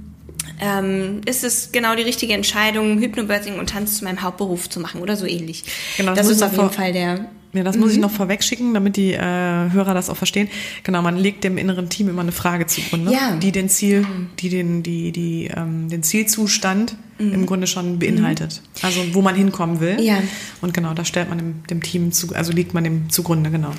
ähm, 0.61 1.21
ist 1.27 1.45
es 1.45 1.73
genau 1.73 1.95
die 1.95 2.03
richtige 2.03 2.35
Entscheidung, 2.35 2.99
Hypnobirthing 2.99 3.59
und 3.59 3.71
Tanz 3.71 3.99
zu 3.99 4.05
meinem 4.05 4.23
Hauptberuf 4.23 4.69
zu 4.69 4.81
machen 4.81 5.01
oder 5.01 5.17
so 5.17 5.27
ähnlich. 5.27 5.65
Genau, 5.97 6.15
das, 6.15 6.27
das 6.27 6.37
ist 6.37 6.43
auf 6.43 6.53
jeden 6.53 6.71
Fall 6.71 6.93
der 6.93 7.29
ja, 7.55 7.63
das 7.63 7.77
mhm. 7.77 7.83
muss 7.83 7.91
ich 7.93 7.97
mhm. 7.99 8.03
noch 8.03 8.11
vorwegschicken, 8.11 8.75
damit 8.75 8.97
die 8.97 9.13
äh, 9.13 9.21
Hörer 9.21 9.95
das 9.95 10.11
auch 10.11 10.17
verstehen. 10.17 10.49
Genau, 10.83 11.03
man 11.03 11.17
legt 11.17 11.45
dem 11.45 11.57
inneren 11.57 11.89
Team 11.89 12.09
immer 12.09 12.23
eine 12.23 12.33
Frage 12.33 12.67
zugrunde, 12.67 13.13
ja. 13.13 13.37
die 13.37 13.53
den 13.53 13.69
Ziel, 13.69 14.01
mhm. 14.01 14.31
die 14.41 14.49
den, 14.49 14.83
die, 14.83 15.13
die, 15.13 15.51
ähm, 15.57 15.89
den 15.89 16.03
Zielzustand 16.03 16.97
mhm. 17.19 17.33
im 17.33 17.47
Grunde 17.47 17.69
schon 17.69 18.01
beinhaltet. 18.01 18.61
Mhm. 18.61 18.79
Also 18.83 19.15
wo 19.15 19.23
man 19.23 19.37
hinkommen 19.37 19.79
will. 19.79 20.01
Ja. 20.01 20.19
Und 20.63 20.75
genau, 20.75 20.95
da 20.95 21.05
stellt 21.05 21.29
man 21.29 21.39
dem, 21.39 21.67
dem 21.71 21.83
Team 21.83 22.11
zu, 22.11 22.35
also 22.35 22.53
legt 22.53 22.75
man 22.75 22.83
dem 22.83 23.09
zugrunde, 23.09 23.51
genau. 23.51 23.71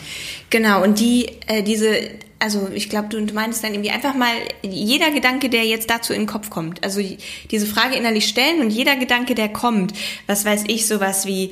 Genau, 0.49 0.81
und 0.81 1.01
die, 1.01 1.27
äh, 1.47 1.61
diese, 1.61 1.89
also 2.39 2.69
ich 2.73 2.89
glaube, 2.89 3.07
du 3.09 3.33
meinst 3.33 3.63
dann 3.63 3.73
irgendwie 3.73 3.91
einfach 3.91 4.13
mal 4.13 4.33
jeder 4.61 5.11
Gedanke, 5.11 5.49
der 5.49 5.63
jetzt 5.63 5.89
dazu 5.89 6.13
in 6.13 6.21
den 6.21 6.27
Kopf 6.27 6.49
kommt. 6.49 6.83
Also 6.83 7.01
diese 7.49 7.65
Frage 7.65 7.95
innerlich 7.95 8.27
stellen 8.27 8.61
und 8.61 8.69
jeder 8.69 8.95
Gedanke, 8.95 9.35
der 9.35 9.49
kommt, 9.49 9.93
was 10.27 10.45
weiß 10.45 10.65
ich, 10.67 10.85
sowas 10.85 11.25
wie, 11.25 11.51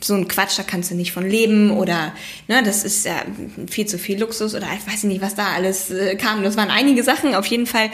so 0.00 0.14
ein 0.14 0.28
Quatsch, 0.28 0.58
da 0.58 0.62
kannst 0.62 0.90
du 0.90 0.94
nicht 0.94 1.12
von 1.12 1.28
leben 1.28 1.70
oder 1.70 2.12
ne, 2.48 2.62
das 2.62 2.84
ist 2.84 3.04
ja 3.04 3.22
viel 3.68 3.86
zu 3.86 3.98
viel 3.98 4.18
Luxus 4.20 4.54
oder 4.54 4.68
ich 4.78 4.92
weiß 4.92 5.04
nicht, 5.04 5.20
was 5.20 5.34
da 5.34 5.48
alles 5.48 5.90
äh, 5.90 6.14
kam. 6.16 6.42
Das 6.42 6.56
waren 6.56 6.70
einige 6.70 7.02
Sachen. 7.02 7.34
Auf 7.34 7.46
jeden 7.46 7.66
Fall 7.66 7.90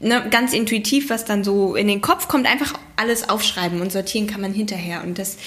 ne, 0.00 0.26
ganz 0.30 0.52
intuitiv, 0.52 1.10
was 1.10 1.24
dann 1.24 1.44
so 1.44 1.74
in 1.76 1.86
den 1.86 2.00
Kopf 2.00 2.28
kommt, 2.28 2.46
einfach 2.46 2.74
alles 2.96 3.28
aufschreiben 3.28 3.80
und 3.80 3.92
sortieren 3.92 4.26
kann 4.26 4.40
man 4.40 4.52
hinterher. 4.52 5.02
Und 5.04 5.18
das 5.18 5.38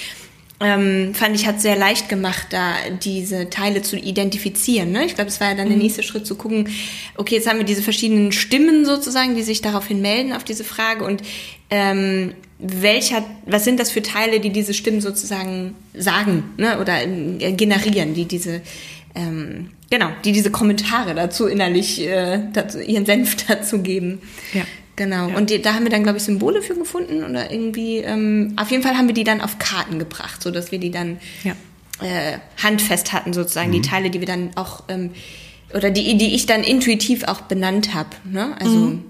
ähm, 0.62 1.14
fand 1.14 1.36
ich 1.36 1.48
hat 1.48 1.60
sehr 1.60 1.76
leicht 1.76 2.08
gemacht, 2.08 2.48
da 2.52 2.76
diese 3.04 3.50
Teile 3.50 3.82
zu 3.82 3.98
identifizieren. 3.98 4.92
Ne? 4.92 5.06
Ich 5.06 5.16
glaube, 5.16 5.30
es 5.30 5.42
war 5.42 5.50
ja 5.50 5.56
dann 5.56 5.68
der 5.68 5.76
mhm. 5.76 5.84
nächste 5.84 6.02
Schritt 6.02 6.26
zu 6.26 6.36
gucken, 6.36 6.70
okay, 7.18 7.36
jetzt 7.36 7.48
haben 7.48 7.58
wir 7.58 7.66
diese 7.66 7.82
verschiedenen 7.82 8.32
Stimmen 8.32 8.86
sozusagen, 8.86 9.36
die 9.36 9.44
sich 9.44 9.62
daraufhin 9.62 10.02
melden 10.02 10.32
auf 10.32 10.44
diese 10.44 10.64
Frage 10.64 11.04
und 11.04 11.22
ähm, 11.70 12.34
welcher, 12.58 13.26
was 13.46 13.66
sind 13.66 13.82
das 13.82 13.92
für 13.92 14.02
Teile, 14.02 14.40
die 14.40 14.50
diese 14.50 14.74
Stimmen 14.74 15.02
sozusagen 15.02 15.76
sagen 15.94 16.54
ne? 16.58 16.80
oder 16.80 17.04
äh, 17.04 17.52
generieren, 17.52 18.14
die 18.14 18.26
diese 18.26 18.62
ähm, 19.14 19.72
genau, 19.90 20.10
die 20.24 20.32
diese 20.32 20.52
Kommentare 20.52 21.16
dazu 21.16 21.48
innerlich 21.48 22.02
äh, 22.02 22.40
dazu, 22.54 22.80
ihren 22.80 23.06
Senf 23.06 23.36
dazu 23.48 23.80
geben. 23.80 24.22
Ja. 24.54 24.64
Genau. 24.96 25.30
Ja. 25.30 25.36
Und 25.36 25.50
die, 25.50 25.62
da 25.62 25.74
haben 25.74 25.84
wir 25.84 25.92
dann, 25.92 26.04
glaube 26.04 26.18
ich, 26.18 26.24
Symbole 26.24 26.62
für 26.62 26.76
gefunden 26.76 27.24
oder 27.24 27.52
irgendwie. 27.52 27.98
Ähm, 27.98 28.54
auf 28.56 28.72
jeden 28.72 28.84
Fall 28.84 28.98
haben 28.98 29.08
wir 29.08 29.14
die 29.14 29.24
dann 29.24 29.42
auf 29.42 29.60
Karten 29.60 30.00
gebracht, 30.00 30.42
so 30.42 30.52
dass 30.52 30.72
wir 30.72 30.80
die 30.80 30.92
dann 30.92 31.18
ja. 31.44 31.54
äh, 32.02 32.38
handfest 32.62 33.14
hatten, 33.14 33.34
sozusagen 33.34 33.70
mhm. 33.70 33.74
die 33.74 33.82
Teile, 33.82 34.10
die 34.10 34.20
wir 34.20 34.28
dann 34.28 34.52
auch 34.56 34.84
ähm, 34.88 35.12
oder 35.74 35.92
die, 35.92 36.18
die 36.18 36.36
ich 36.36 36.46
dann 36.46 36.64
intuitiv 36.64 37.24
auch 37.24 37.42
benannt 37.42 37.94
habe. 37.94 38.10
Ne? 38.24 38.56
Also, 38.60 38.78
mhm. 38.78 39.04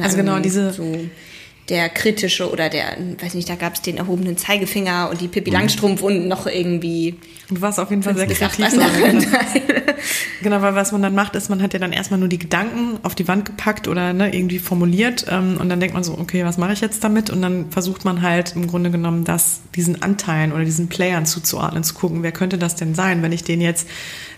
also 0.00 0.16
genau 0.16 0.38
diese 0.38 0.72
so 0.72 0.98
der 1.68 1.88
kritische 1.88 2.50
oder 2.50 2.68
der, 2.68 2.96
weiß 3.20 3.34
nicht, 3.34 3.48
da 3.48 3.56
gab 3.56 3.74
es 3.74 3.82
den 3.82 3.96
erhobenen 3.96 4.36
Zeigefinger 4.36 5.10
und 5.10 5.20
die 5.20 5.26
Pippi 5.26 5.50
mhm. 5.50 5.56
Langstrumpf 5.56 6.02
und 6.02 6.28
noch 6.28 6.46
irgendwie. 6.46 7.16
Du 7.48 7.60
warst 7.60 7.80
auf 7.80 7.90
jeden 7.90 8.02
Fall 8.02 8.16
sehr 8.16 8.26
kreativ. 8.26 8.80
genau, 10.42 10.62
weil 10.62 10.74
was 10.74 10.92
man 10.92 11.02
dann 11.02 11.14
macht, 11.14 11.34
ist, 11.34 11.48
man 11.48 11.62
hat 11.62 11.72
ja 11.72 11.78
dann 11.78 11.92
erstmal 11.92 12.20
nur 12.20 12.28
die 12.28 12.38
Gedanken 12.38 12.98
auf 13.02 13.14
die 13.14 13.26
Wand 13.26 13.44
gepackt 13.44 13.88
oder 13.88 14.12
ne, 14.12 14.34
irgendwie 14.34 14.58
formuliert 14.58 15.26
ähm, 15.28 15.56
und 15.60 15.68
dann 15.68 15.80
denkt 15.80 15.94
man 15.94 16.04
so, 16.04 16.16
okay, 16.18 16.44
was 16.44 16.56
mache 16.58 16.72
ich 16.72 16.80
jetzt 16.80 17.02
damit? 17.02 17.30
Und 17.30 17.42
dann 17.42 17.70
versucht 17.70 18.04
man 18.04 18.22
halt 18.22 18.54
im 18.54 18.66
Grunde 18.66 18.90
genommen 18.90 19.24
das, 19.24 19.60
diesen 19.74 20.02
Anteilen 20.02 20.52
oder 20.52 20.64
diesen 20.64 20.88
Playern 20.88 21.26
zuzuordnen, 21.26 21.82
zu 21.82 21.94
gucken, 21.94 22.22
wer 22.22 22.32
könnte 22.32 22.58
das 22.58 22.76
denn 22.76 22.94
sein, 22.94 23.22
wenn 23.22 23.32
ich 23.32 23.44
den 23.44 23.60
jetzt 23.60 23.88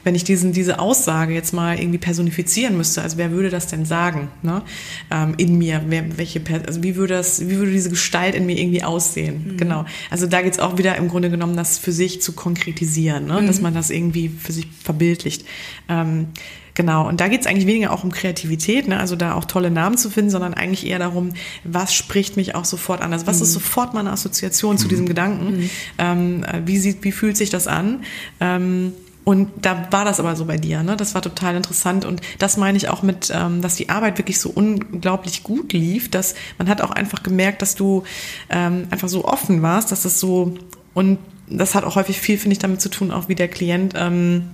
wenn 0.08 0.14
ich 0.14 0.24
diesen, 0.24 0.54
diese 0.54 0.78
Aussage 0.78 1.34
jetzt 1.34 1.52
mal 1.52 1.78
irgendwie 1.78 1.98
personifizieren 1.98 2.78
müsste, 2.78 3.02
also 3.02 3.18
wer 3.18 3.30
würde 3.30 3.50
das 3.50 3.66
denn 3.66 3.84
sagen, 3.84 4.28
ne? 4.42 4.62
Ähm, 5.10 5.34
in 5.36 5.58
mir, 5.58 5.82
wer, 5.88 6.16
welche, 6.16 6.40
also 6.66 6.82
wie 6.82 6.96
würde 6.96 7.12
das, 7.12 7.46
wie 7.46 7.58
würde 7.58 7.72
diese 7.72 7.90
Gestalt 7.90 8.34
in 8.34 8.46
mir 8.46 8.58
irgendwie 8.58 8.82
aussehen? 8.82 9.44
Mhm. 9.52 9.56
Genau. 9.58 9.84
Also 10.08 10.26
da 10.26 10.40
geht's 10.40 10.60
auch 10.60 10.78
wieder 10.78 10.96
im 10.96 11.08
Grunde 11.08 11.28
genommen, 11.28 11.58
das 11.58 11.76
für 11.76 11.92
sich 11.92 12.22
zu 12.22 12.32
konkretisieren, 12.32 13.26
ne? 13.26 13.42
Mhm. 13.42 13.48
dass 13.48 13.60
man 13.60 13.74
das 13.74 13.90
irgendwie 13.90 14.30
für 14.30 14.52
sich 14.52 14.66
verbildlicht. 14.82 15.44
Ähm, 15.90 16.28
Genau, 16.74 17.08
und 17.08 17.20
da 17.20 17.26
geht's 17.26 17.48
eigentlich 17.48 17.66
weniger 17.66 17.92
auch 17.92 18.04
um 18.04 18.12
Kreativität, 18.12 18.86
ne? 18.86 19.00
also 19.00 19.16
da 19.16 19.34
auch 19.34 19.46
tolle 19.46 19.68
Namen 19.68 19.98
zu 19.98 20.10
finden, 20.10 20.30
sondern 20.30 20.54
eigentlich 20.54 20.86
eher 20.86 21.00
darum, 21.00 21.32
was 21.64 21.92
spricht 21.92 22.36
mich 22.36 22.54
auch 22.54 22.64
sofort 22.64 23.02
an. 23.02 23.12
Also 23.12 23.26
was 23.26 23.38
mhm. 23.38 23.42
ist 23.42 23.52
sofort 23.54 23.94
meine 23.94 24.12
Assoziation 24.12 24.74
mhm. 24.74 24.78
zu 24.78 24.86
diesem 24.86 25.06
Gedanken? 25.06 25.56
Mhm. 25.56 25.70
Ähm, 25.98 26.44
wie, 26.66 26.78
sieht, 26.78 27.02
wie 27.02 27.10
fühlt 27.10 27.36
sich 27.36 27.50
das 27.50 27.66
an? 27.66 28.04
Ähm, 28.38 28.92
und 29.28 29.50
da 29.60 29.88
war 29.90 30.06
das 30.06 30.20
aber 30.20 30.36
so 30.36 30.46
bei 30.46 30.56
dir, 30.56 30.82
ne? 30.82 30.96
Das 30.96 31.14
war 31.14 31.20
total 31.20 31.54
interessant. 31.54 32.06
Und 32.06 32.22
das 32.38 32.56
meine 32.56 32.78
ich 32.78 32.88
auch 32.88 33.02
mit, 33.02 33.30
ähm, 33.30 33.60
dass 33.60 33.74
die 33.74 33.90
Arbeit 33.90 34.16
wirklich 34.16 34.40
so 34.40 34.48
unglaublich 34.48 35.42
gut 35.42 35.74
lief, 35.74 36.10
dass 36.10 36.34
man 36.56 36.66
hat 36.66 36.80
auch 36.80 36.90
einfach 36.90 37.22
gemerkt, 37.22 37.60
dass 37.60 37.74
du 37.74 38.04
ähm, 38.48 38.86
einfach 38.88 39.10
so 39.10 39.26
offen 39.26 39.60
warst, 39.60 39.92
dass 39.92 40.04
das 40.04 40.18
so 40.18 40.54
und 40.94 41.18
das 41.46 41.74
hat 41.74 41.84
auch 41.84 41.96
häufig 41.96 42.18
viel, 42.18 42.38
finde 42.38 42.54
ich, 42.54 42.58
damit 42.58 42.80
zu 42.80 42.88
tun, 42.88 43.10
auch 43.10 43.28
wie 43.28 43.34
der 43.34 43.48
Klient 43.48 43.92
ähm, 43.98 44.52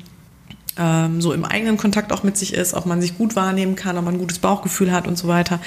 ähm, 0.76 1.20
so 1.20 1.32
im 1.32 1.44
eigenen 1.44 1.76
Kontakt 1.76 2.12
auch 2.12 2.22
mit 2.22 2.36
sich 2.36 2.54
ist, 2.54 2.74
ob 2.74 2.86
man 2.86 3.00
sich 3.00 3.16
gut 3.16 3.36
wahrnehmen 3.36 3.76
kann, 3.76 3.96
ob 3.96 4.04
man 4.04 4.14
ein 4.14 4.18
gutes 4.18 4.38
Bauchgefühl 4.38 4.92
hat 4.92 5.06
und 5.06 5.16
so 5.16 5.28
weiter, 5.28 5.60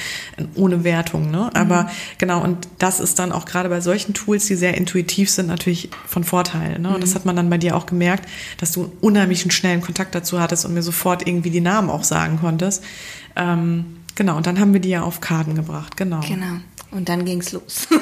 ohne 0.56 0.84
Wertung. 0.84 1.32
Ne? 1.32 1.50
Aber 1.54 1.84
mhm. 1.84 1.88
genau, 2.18 2.44
und 2.44 2.68
das 2.80 3.00
ist 3.00 3.20
dann 3.20 3.32
auch 3.32 3.46
gerade 3.46 3.70
bei 3.70 3.82
solchen 3.82 4.14
Tools, 4.14 4.46
die 4.46 4.56
sehr 4.56 4.76
intuitiv 4.76 5.30
sind, 5.30 5.48
natürlich 5.48 5.90
von 6.06 6.24
Vorteil. 6.24 6.80
Ne? 6.80 6.90
Und 6.90 6.98
mhm. 6.98 7.02
das 7.02 7.16
hat 7.16 7.26
man 7.26 7.36
dann 7.36 7.50
bei 7.50 7.58
dir 7.58 7.76
auch 7.76 7.86
gemerkt, 7.86 8.28
dass 8.60 8.72
du 8.72 8.84
einen 8.84 8.92
unheimlichen 9.02 9.52
schnellen 9.52 9.82
Kontakt 9.82 10.14
dazu 10.14 10.40
hattest 10.40 10.66
und 10.66 10.74
mir 10.74 10.84
sofort 10.84 11.28
irgendwie 11.28 11.52
die 11.52 11.62
Namen 11.62 11.90
auch 11.90 12.04
sagen 12.04 12.40
konntest. 12.42 12.84
Ähm, 13.36 13.86
genau, 14.16 14.38
und 14.38 14.46
dann 14.46 14.60
haben 14.60 14.74
wir 14.74 14.82
die 14.82 14.90
ja 14.90 15.02
auf 15.02 15.22
Karten 15.22 15.56
gebracht, 15.56 15.96
genau. 15.96 16.20
Genau. 16.22 16.60
Und 16.92 17.10
dann 17.10 17.26
ging's 17.26 17.52
los. 17.52 17.88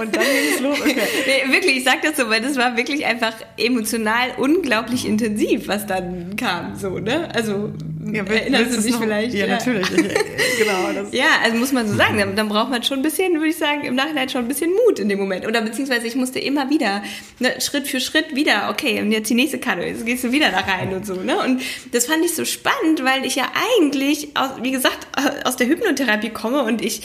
Und 0.00 0.14
dann 0.14 0.22
ging 0.22 0.54
es 0.54 0.60
los. 0.60 0.80
Okay. 0.80 0.96
Nee, 1.26 1.52
wirklich, 1.52 1.78
ich 1.78 1.84
sag 1.84 2.02
das 2.02 2.16
so, 2.16 2.28
weil 2.30 2.40
das 2.40 2.56
war 2.56 2.76
wirklich 2.76 3.04
einfach 3.06 3.34
emotional 3.56 4.30
unglaublich 4.36 5.06
intensiv, 5.06 5.68
was 5.68 5.86
dann 5.86 6.36
kam. 6.36 6.76
So, 6.76 6.98
ne? 6.98 7.28
Also 7.34 7.72
ja, 8.14 8.24
erinnerst 8.24 8.76
du 8.76 8.82
dich 8.82 8.92
noch? 8.92 9.02
vielleicht? 9.02 9.34
Ja, 9.34 9.46
ja. 9.46 9.52
natürlich. 9.54 9.88
genau. 9.88 10.92
Das 10.94 11.08
ja, 11.12 11.26
also 11.42 11.56
muss 11.56 11.72
man 11.72 11.88
so 11.88 11.94
sagen. 11.94 12.18
Dann, 12.18 12.36
dann, 12.36 12.48
braucht 12.48 12.70
man 12.70 12.82
schon 12.82 13.00
ein 13.00 13.02
bisschen, 13.02 13.34
würde 13.34 13.48
ich 13.48 13.56
sagen, 13.56 13.84
im 13.84 13.94
Nachhinein 13.94 14.28
schon 14.28 14.42
ein 14.42 14.48
bisschen 14.48 14.70
Mut 14.70 14.98
in 14.98 15.08
dem 15.08 15.18
Moment. 15.18 15.46
Oder 15.46 15.62
beziehungsweise 15.62 16.06
ich 16.06 16.16
musste 16.16 16.38
immer 16.38 16.70
wieder, 16.70 17.02
ne, 17.38 17.60
Schritt 17.60 17.86
für 17.86 18.00
Schritt 18.00 18.34
wieder, 18.34 18.68
okay, 18.70 19.00
und 19.00 19.12
jetzt 19.12 19.28
die 19.30 19.34
nächste 19.34 19.58
Karte, 19.58 19.82
jetzt 19.82 20.06
gehst 20.06 20.24
du 20.24 20.32
wieder 20.32 20.50
da 20.50 20.60
rein 20.60 20.92
und 20.94 21.06
so. 21.06 21.14
Ne? 21.14 21.38
Und 21.42 21.62
das 21.92 22.06
fand 22.06 22.24
ich 22.24 22.34
so 22.34 22.44
spannend, 22.44 23.04
weil 23.04 23.24
ich 23.24 23.36
ja 23.36 23.50
eigentlich, 23.78 24.28
aus, 24.34 24.50
wie 24.62 24.70
gesagt, 24.70 25.06
aus 25.44 25.56
der 25.56 25.68
Hypnotherapie 25.68 26.30
komme 26.30 26.62
und 26.62 26.84
ich 26.84 27.02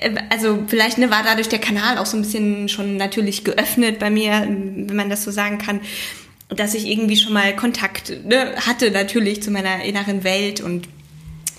äh, 0.00 0.14
also 0.30 0.64
vielleicht 0.66 0.98
ne, 0.98 1.10
war 1.10 1.22
dadurch 1.24 1.48
der 1.48 1.58
Kanal 1.58 1.98
auch 1.98 2.06
so 2.06 2.16
ein 2.16 2.22
bisschen 2.22 2.68
schon 2.68 2.96
natürlich 2.96 3.44
geöffnet 3.44 3.98
bei 3.98 4.10
mir, 4.10 4.46
wenn 4.48 4.96
man 4.96 5.10
das 5.10 5.24
so 5.24 5.30
sagen 5.30 5.58
kann, 5.58 5.80
dass 6.54 6.74
ich 6.74 6.86
irgendwie 6.86 7.16
schon 7.16 7.32
mal 7.32 7.54
Kontakt 7.54 8.24
ne, 8.24 8.54
hatte 8.56 8.90
natürlich 8.90 9.42
zu 9.42 9.50
meiner 9.50 9.84
inneren 9.84 10.24
Welt 10.24 10.60
und 10.60 10.88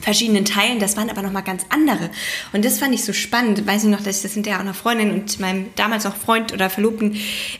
verschiedenen 0.03 0.45
Teilen. 0.45 0.79
Das 0.79 0.97
waren 0.97 1.09
aber 1.09 1.21
nochmal 1.21 1.43
ganz 1.43 1.65
andere. 1.69 2.09
Und 2.51 2.65
das 2.65 2.79
fand 2.79 2.93
ich 2.93 3.03
so 3.03 3.13
spannend. 3.13 3.65
Weiß 3.65 3.83
ich 3.83 3.89
noch, 3.89 4.01
dass 4.01 4.17
ich 4.17 4.23
das 4.23 4.33
hinterher 4.33 4.59
auch 4.59 4.63
einer 4.63 4.73
Freundin 4.73 5.11
und 5.11 5.39
meinem 5.39 5.67
damals 5.75 6.03
noch 6.03 6.15
Freund 6.15 6.53
oder 6.53 6.69
Verlobten 6.69 7.17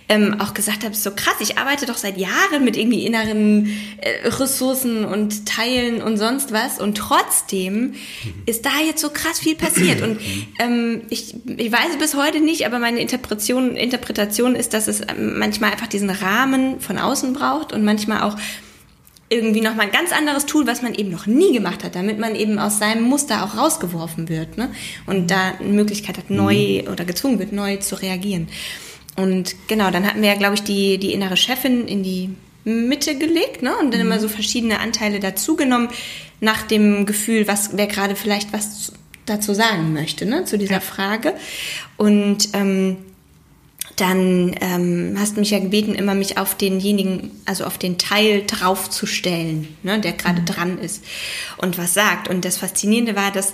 ähm, 0.09 0.39
auch 0.39 0.53
gesagt 0.53 0.83
habe, 0.83 0.93
so 0.93 1.11
krass, 1.11 1.35
ich 1.39 1.57
arbeite 1.57 1.85
doch 1.85 1.97
seit 1.97 2.17
Jahren 2.17 2.63
mit 2.63 2.75
irgendwie 2.75 3.05
inneren 3.05 3.67
äh, 4.01 4.27
Ressourcen 4.27 5.05
und 5.05 5.45
Teilen 5.45 6.01
und 6.01 6.17
sonst 6.17 6.51
was. 6.51 6.79
Und 6.79 6.97
trotzdem 6.97 7.93
ist 8.45 8.65
da 8.65 8.71
jetzt 8.85 9.01
so 9.01 9.09
krass 9.09 9.39
viel 9.39 9.55
passiert. 9.55 10.01
Und 10.01 10.19
ähm, 10.59 11.03
ich, 11.09 11.35
ich 11.45 11.71
weiß 11.71 11.97
bis 11.97 12.15
heute 12.15 12.41
nicht, 12.41 12.65
aber 12.65 12.79
meine 12.79 12.99
Interpretation, 12.99 13.75
Interpretation 13.75 14.55
ist, 14.55 14.73
dass 14.73 14.87
es 14.87 15.01
manchmal 15.17 15.71
einfach 15.71 15.87
diesen 15.87 16.09
Rahmen 16.09 16.81
von 16.81 16.97
außen 16.97 17.33
braucht 17.33 17.71
und 17.71 17.85
manchmal 17.85 18.23
auch 18.23 18.35
irgendwie 19.29 19.61
nochmal 19.61 19.87
ein 19.87 19.91
ganz 19.91 20.11
anderes 20.11 20.45
Tool, 20.45 20.67
was 20.67 20.81
man 20.81 20.93
eben 20.93 21.09
noch 21.09 21.25
nie 21.25 21.53
gemacht 21.53 21.83
hat, 21.83 21.95
damit 21.95 22.19
man 22.19 22.35
eben 22.35 22.59
aus 22.59 22.79
seinem 22.79 23.03
Muster 23.03 23.43
auch 23.43 23.57
rausgeworfen 23.57 24.29
wird 24.29 24.57
ne? 24.57 24.69
und 25.05 25.31
da 25.31 25.53
eine 25.59 25.69
Möglichkeit 25.69 26.17
hat, 26.17 26.29
neu 26.29 26.81
mhm. 26.83 26.91
oder 26.91 27.05
gezwungen 27.05 27.39
wird, 27.39 27.51
neu 27.51 27.77
zu 27.77 27.95
reagieren. 27.95 28.47
Und 29.15 29.55
genau, 29.67 29.91
dann 29.91 30.05
hatten 30.05 30.21
wir 30.21 30.29
ja, 30.29 30.35
glaube 30.35 30.55
ich, 30.55 30.63
die, 30.63 30.97
die 30.97 31.13
innere 31.13 31.37
Chefin 31.37 31.87
in 31.87 32.03
die 32.03 32.29
Mitte 32.63 33.17
gelegt 33.17 33.61
ne? 33.61 33.75
und 33.77 33.91
dann 33.91 34.01
mhm. 34.01 34.07
immer 34.07 34.19
so 34.19 34.27
verschiedene 34.27 34.79
Anteile 34.79 35.19
dazugenommen, 35.19 35.89
nach 36.39 36.63
dem 36.63 37.05
Gefühl, 37.05 37.47
was 37.47 37.77
wer 37.77 37.87
gerade 37.87 38.15
vielleicht 38.15 38.53
was 38.53 38.91
dazu 39.25 39.53
sagen 39.53 39.93
möchte, 39.93 40.25
ne? 40.25 40.45
zu 40.45 40.57
dieser 40.57 40.75
ja. 40.75 40.79
Frage. 40.79 41.33
Und 41.97 42.49
ähm, 42.53 42.97
dann 43.95 44.55
ähm, 44.61 45.15
hast 45.19 45.35
du 45.35 45.39
mich 45.39 45.51
ja 45.51 45.59
gebeten, 45.59 45.93
immer 45.93 46.15
mich 46.15 46.37
auf 46.37 46.55
denjenigen, 46.55 47.31
also 47.45 47.65
auf 47.65 47.77
den 47.77 47.97
Teil 47.97 48.43
draufzustellen, 48.45 49.67
ne, 49.83 49.99
der 49.99 50.13
gerade 50.13 50.41
mhm. 50.41 50.45
dran 50.45 50.77
ist 50.79 51.03
und 51.57 51.77
was 51.77 51.93
sagt. 51.93 52.27
Und 52.27 52.45
das 52.45 52.57
Faszinierende 52.57 53.15
war, 53.15 53.31
dass 53.31 53.53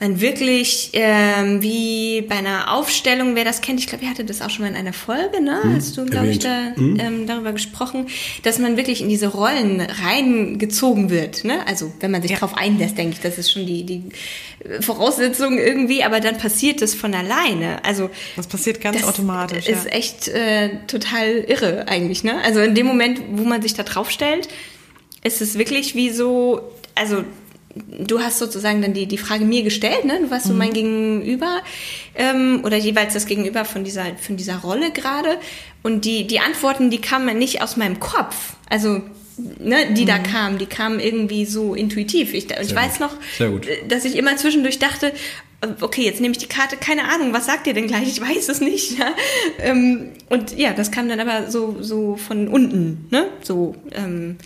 man 0.00 0.20
wirklich 0.20 0.90
ähm, 0.92 1.62
wie 1.62 2.22
bei 2.22 2.34
einer 2.34 2.72
Aufstellung, 2.74 3.36
wer 3.36 3.44
das 3.44 3.60
kennt, 3.60 3.78
ich 3.78 3.86
glaube, 3.86 4.04
ihr 4.04 4.10
hattet 4.10 4.28
das 4.28 4.42
auch 4.42 4.50
schon 4.50 4.64
mal 4.64 4.70
in 4.70 4.76
einer 4.76 4.92
Folge, 4.92 5.40
ne? 5.40 5.62
Hm, 5.62 5.76
Hast 5.76 5.96
du, 5.96 6.04
glaube 6.04 6.28
ich, 6.28 6.40
da, 6.40 6.74
hm. 6.74 6.98
ähm, 6.98 7.26
darüber 7.26 7.52
gesprochen, 7.52 8.08
dass 8.42 8.58
man 8.58 8.76
wirklich 8.76 9.00
in 9.00 9.08
diese 9.08 9.28
Rollen 9.28 9.80
reingezogen 9.80 11.10
wird. 11.10 11.44
Ne? 11.44 11.64
Also 11.66 11.92
wenn 12.00 12.10
man 12.10 12.22
sich 12.22 12.32
ja. 12.32 12.38
darauf 12.38 12.56
einlässt, 12.56 12.98
denke 12.98 13.14
ich, 13.14 13.20
das 13.20 13.38
ist 13.38 13.52
schon 13.52 13.66
die, 13.66 13.84
die 13.84 14.02
Voraussetzung 14.80 15.58
irgendwie, 15.58 16.02
aber 16.02 16.20
dann 16.20 16.38
passiert 16.38 16.82
das 16.82 16.94
von 16.94 17.14
alleine. 17.14 17.84
Also 17.84 18.10
das 18.36 18.48
passiert 18.48 18.80
ganz 18.80 19.00
das 19.00 19.08
automatisch. 19.08 19.68
Ist 19.68 19.84
ja. 19.84 19.90
echt 19.90 20.28
äh, 20.28 20.70
total 20.88 21.44
irre 21.46 21.86
eigentlich. 21.86 22.24
Ne? 22.24 22.42
Also 22.42 22.60
in 22.60 22.74
dem 22.74 22.86
Moment, 22.86 23.20
wo 23.32 23.44
man 23.44 23.62
sich 23.62 23.74
da 23.74 23.84
drauf 23.84 24.10
stellt, 24.10 24.48
ist 25.22 25.40
es 25.40 25.56
wirklich 25.56 25.94
wie 25.94 26.10
so, 26.10 26.72
also 26.94 27.24
du 27.74 28.20
hast 28.20 28.38
sozusagen 28.38 28.82
dann 28.82 28.92
die, 28.92 29.06
die 29.06 29.18
Frage 29.18 29.44
mir 29.44 29.62
gestellt, 29.62 30.04
ne? 30.04 30.20
Du 30.22 30.30
warst 30.30 30.46
mhm. 30.46 30.50
so 30.50 30.56
mein 30.56 30.72
Gegenüber 30.72 31.62
ähm, 32.14 32.60
oder 32.64 32.76
jeweils 32.76 33.14
das 33.14 33.26
Gegenüber 33.26 33.64
von 33.64 33.84
dieser, 33.84 34.16
von 34.16 34.36
dieser 34.36 34.58
Rolle 34.58 34.90
gerade. 34.90 35.38
Und 35.82 36.04
die, 36.04 36.26
die 36.26 36.40
Antworten, 36.40 36.90
die 36.90 37.00
kamen 37.00 37.38
nicht 37.38 37.62
aus 37.62 37.76
meinem 37.76 38.00
Kopf. 38.00 38.54
Also 38.68 39.02
ne, 39.36 39.92
die 39.92 40.02
mhm. 40.02 40.06
da 40.06 40.18
kamen, 40.18 40.58
die 40.58 40.66
kamen 40.66 41.00
irgendwie 41.00 41.44
so 41.44 41.74
intuitiv. 41.74 42.34
Ich, 42.34 42.50
ich 42.50 42.74
weiß 42.74 43.00
noch, 43.00 43.14
äh, 43.40 43.88
dass 43.88 44.04
ich 44.04 44.16
immer 44.16 44.36
zwischendurch 44.36 44.78
dachte, 44.78 45.12
äh, 45.60 45.68
okay, 45.80 46.02
jetzt 46.02 46.20
nehme 46.20 46.32
ich 46.32 46.38
die 46.38 46.46
Karte, 46.46 46.76
keine 46.76 47.08
Ahnung, 47.08 47.32
was 47.32 47.46
sagt 47.46 47.66
ihr 47.66 47.74
denn 47.74 47.86
gleich? 47.86 48.08
Ich 48.08 48.20
weiß 48.20 48.48
es 48.48 48.60
nicht. 48.60 48.98
Ja? 48.98 49.14
Ähm, 49.58 50.10
und 50.28 50.56
ja, 50.56 50.72
das 50.72 50.90
kam 50.90 51.08
dann 51.08 51.20
aber 51.20 51.50
so, 51.50 51.76
so 51.80 52.16
von 52.16 52.48
unten, 52.48 53.06
ne? 53.10 53.28
So, 53.42 53.74
ähm, 53.92 54.36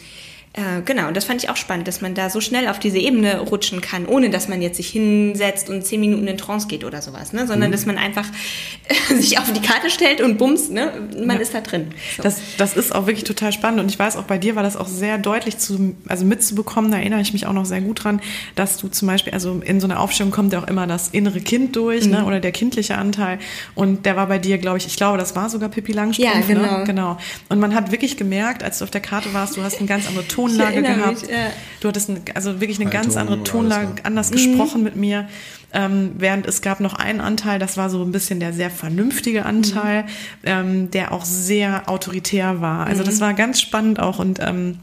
äh, 0.59 0.83
genau, 0.85 1.07
und 1.07 1.17
das 1.17 1.25
fand 1.25 1.41
ich 1.41 1.51
auch 1.51 1.57
spannend, 1.57 1.87
dass 1.87 2.01
man 2.01 2.15
da 2.15 2.31
so 2.31 2.41
schnell 2.41 2.67
auf 2.67 2.81
diese 2.81 2.99
Ebene 2.99 3.39
rutschen 3.39 3.81
kann, 3.81 4.07
ohne 4.07 4.29
dass 4.29 4.49
man 4.49 4.61
jetzt 4.61 4.77
sich 4.77 4.89
hinsetzt 4.89 5.71
und 5.71 5.87
zehn 5.87 6.01
Minuten 6.01 6.27
in 6.27 6.37
Trance 6.37 6.67
geht 6.67 6.85
oder 6.85 7.01
sowas, 7.01 7.33
ne? 7.33 7.47
sondern 7.47 7.71
mhm. 7.71 7.73
dass 7.73 7.87
man 7.87 7.97
einfach 7.97 8.27
sich 9.09 9.39
auf 9.39 9.53
die 9.53 9.63
Karte 9.63 9.89
stellt 9.89 10.21
und 10.21 10.37
bums, 10.37 10.69
ne? 10.69 11.09
man 11.25 11.37
ja. 11.37 11.43
ist 11.43 11.55
da 11.55 11.61
drin. 11.61 11.93
So. 12.17 12.25
Das, 12.25 12.41
das 12.57 12.77
ist 12.77 12.93
auch 12.93 13.07
wirklich 13.07 13.23
total 13.23 13.53
spannend 13.53 13.79
und 13.79 13.89
ich 13.89 13.97
weiß, 14.01 14.17
auch 14.17 14.25
bei 14.25 14.37
dir 14.37 14.57
war 14.57 14.65
das 14.65 14.77
auch 14.77 14.89
sehr 14.89 15.17
deutlich 15.19 15.59
zu, 15.59 15.95
also 16.09 16.25
mitzubekommen, 16.25 16.91
da 16.91 16.99
erinnere 16.99 17.21
ich 17.21 17.33
mich 17.33 17.47
auch 17.47 17.53
noch 17.53 17.65
sehr 17.65 17.81
gut 17.81 18.03
dran, 18.03 18.21
dass 18.57 18.79
du 18.79 18.89
zum 18.89 19.07
Beispiel, 19.07 19.33
also 19.33 19.61
in 19.65 19.79
so 19.79 19.87
einer 19.87 20.01
Aufstellung 20.01 20.33
kommt 20.33 20.53
ja 20.53 20.59
auch 20.61 20.67
immer 20.67 20.89
das 20.89 21.11
innere 21.11 21.41
Kind 21.41 21.77
durch 21.77 22.07
ne? 22.07 22.19
mhm. 22.19 22.23
ne? 22.23 22.25
oder 22.25 22.41
der 22.41 22.51
kindliche 22.51 22.99
Anteil 22.99 23.39
und 23.77 24.07
der 24.07 24.17
war 24.17 24.27
bei 24.27 24.39
dir, 24.39 24.59
glaube 24.59 24.79
ich, 24.79 24.87
ich 24.87 24.97
glaube, 24.97 25.19
das 25.19 25.37
war 25.37 25.51
sogar 25.51 25.69
Pippi 25.69 25.93
Langstrumpf. 25.93 26.35
Ja, 26.35 26.41
genau. 26.41 26.79
Ne? 26.79 26.85
genau. 26.85 27.19
Und 27.49 27.61
man 27.61 27.77
hat 27.77 27.93
wirklich 27.93 28.17
gemerkt, 28.17 28.65
als 28.65 28.79
du 28.79 28.85
auf 28.85 28.91
der 28.91 29.01
Karte 29.01 29.33
warst, 29.35 29.57
du 29.57 29.63
hast 29.63 29.79
eine 29.79 29.87
ganz 29.87 30.09
andere 30.09 30.27
Ton 30.27 30.48
Tonlage 30.49 30.83
gehabt. 30.83 31.23
Mich, 31.23 31.31
ja. 31.31 31.51
Du 31.81 31.89
hattest 31.89 32.11
eine, 32.11 32.21
also 32.35 32.61
wirklich 32.61 32.81
eine 32.81 32.91
ganz 32.91 33.17
andere 33.17 33.43
Tonlage, 33.45 34.05
anders 34.05 34.31
mhm. 34.31 34.35
gesprochen 34.35 34.83
mit 34.83 34.97
mir. 34.97 35.29
Ähm, 35.73 36.13
während 36.17 36.47
es 36.47 36.63
gab 36.63 36.81
noch 36.81 36.95
einen 36.95 37.21
Anteil, 37.21 37.59
das 37.59 37.77
war 37.77 37.91
so 37.91 38.03
ein 38.03 38.11
bisschen 38.11 38.41
der 38.41 38.53
sehr 38.53 38.71
vernünftige 38.71 39.45
Anteil, 39.45 40.05
mhm. 40.05 40.09
ähm, 40.45 40.91
der 40.91 41.13
auch 41.13 41.25
sehr 41.25 41.91
autoritär 41.91 42.61
war. 42.61 42.87
Also 42.87 43.03
das 43.03 43.17
mhm. 43.17 43.21
war 43.21 43.35
ganz 43.35 43.61
spannend 43.61 44.01
auch 44.01 44.19
und 44.19 44.41
ähm, 44.41 44.79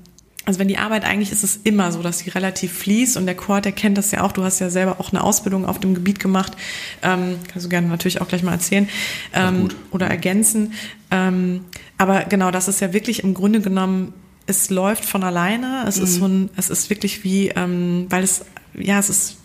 also 0.46 0.60
wenn 0.60 0.68
die 0.68 0.78
Arbeit 0.78 1.06
eigentlich 1.06 1.32
ist 1.32 1.44
es 1.44 1.58
immer 1.58 1.92
so, 1.92 2.02
dass 2.02 2.20
sie 2.20 2.30
relativ 2.30 2.72
fließt 2.72 3.18
und 3.18 3.26
der 3.26 3.36
Chord, 3.36 3.66
der 3.66 3.72
kennt 3.72 3.98
das 3.98 4.12
ja 4.12 4.22
auch. 4.22 4.32
Du 4.32 4.44
hast 4.44 4.60
ja 4.60 4.70
selber 4.70 5.00
auch 5.00 5.12
eine 5.12 5.24
Ausbildung 5.24 5.66
auf 5.66 5.80
dem 5.80 5.96
Gebiet 5.96 6.20
gemacht. 6.20 6.54
Ähm, 7.02 7.40
kannst 7.52 7.66
du 7.66 7.70
gerne 7.70 7.88
natürlich 7.88 8.22
auch 8.22 8.28
gleich 8.28 8.44
mal 8.44 8.52
erzählen 8.52 8.88
ähm, 9.34 9.70
oder 9.92 10.08
ergänzen. 10.08 10.74
Ähm, 11.10 11.62
aber 11.98 12.26
genau, 12.26 12.52
das 12.52 12.68
ist 12.68 12.80
ja 12.80 12.94
wirklich 12.94 13.24
im 13.24 13.34
Grunde 13.34 13.60
genommen 13.60 14.14
es 14.48 14.70
läuft 14.70 15.06
von 15.06 15.24
alleine. 15.24 15.86
Es 15.88 15.98
mhm. 15.98 16.04
ist 16.04 16.16
so 16.16 16.28
ein, 16.28 16.50
es 16.56 16.70
ist 16.70 16.90
wirklich 16.90 17.24
wie, 17.24 17.50
ähm, 17.50 18.06
weil 18.10 18.24
es, 18.24 18.46
ja, 18.74 19.00
es 19.00 19.10
ist 19.10 19.38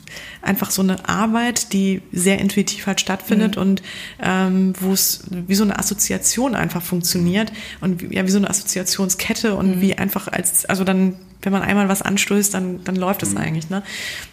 einfach 0.43 0.71
so 0.71 0.83
eine 0.83 1.09
Arbeit, 1.09 1.73
die 1.73 2.03
sehr 2.13 2.39
intuitiv 2.39 2.87
halt 2.87 3.01
stattfindet 3.01 3.57
mhm. 3.57 3.63
und 3.63 3.83
ähm, 4.21 4.73
wo 4.81 4.93
es 4.93 5.25
wie 5.31 5.55
so 5.55 5.65
eine 5.65 5.79
Assoziation 5.79 6.55
einfach 6.55 6.83
funktioniert 6.83 7.53
und 7.81 8.03
ja, 8.13 8.27
wie 8.27 8.31
so 8.31 8.39
eine 8.39 8.51
Assoziationskette 8.51 9.55
und 9.55 9.77
mhm. 9.77 9.81
wie 9.81 9.95
einfach 9.97 10.29
als, 10.29 10.65
also 10.67 10.85
dann, 10.85 11.17
wenn 11.43 11.53
man 11.53 11.63
einmal 11.63 11.89
was 11.89 12.03
anstößt, 12.03 12.53
dann, 12.53 12.83
dann 12.85 12.97
läuft 12.97 13.23
es 13.23 13.31
mhm. 13.31 13.39
eigentlich. 13.39 13.71
Ne? 13.71 13.83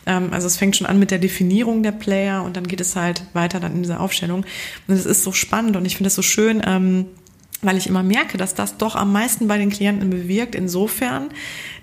Ähm, 0.05 0.30
also 0.32 0.47
es 0.47 0.57
fängt 0.57 0.76
schon 0.76 0.88
an 0.88 0.99
mit 0.99 1.11
der 1.11 1.20
Definierung 1.20 1.84
der 1.84 1.91
Player 1.91 2.43
und 2.43 2.57
dann 2.57 2.68
geht 2.68 2.82
es 2.82 2.95
halt 2.95 3.24
weiter 3.34 3.59
dann 3.59 3.74
in 3.74 3.84
dieser 3.84 3.99
Aufstellung. 3.99 4.45
Und 4.88 4.95
es 4.95 5.05
ist 5.05 5.24
so 5.24 5.32
spannend 5.32 5.76
und 5.76 5.86
ich 5.86 5.97
finde 5.97 6.07
es 6.07 6.15
so 6.15 6.22
schön, 6.22 6.61
ähm, 6.65 7.05
weil 7.62 7.78
ich 7.78 7.88
immer 7.88 8.03
merke, 8.03 8.38
dass 8.38 8.55
das 8.55 8.78
doch 8.78 8.95
am 8.95 9.12
meisten 9.12 9.47
bei 9.47 9.58
den 9.58 9.70
Klienten 9.70 10.10
bewirkt, 10.10 10.55
insofern, 10.55 11.30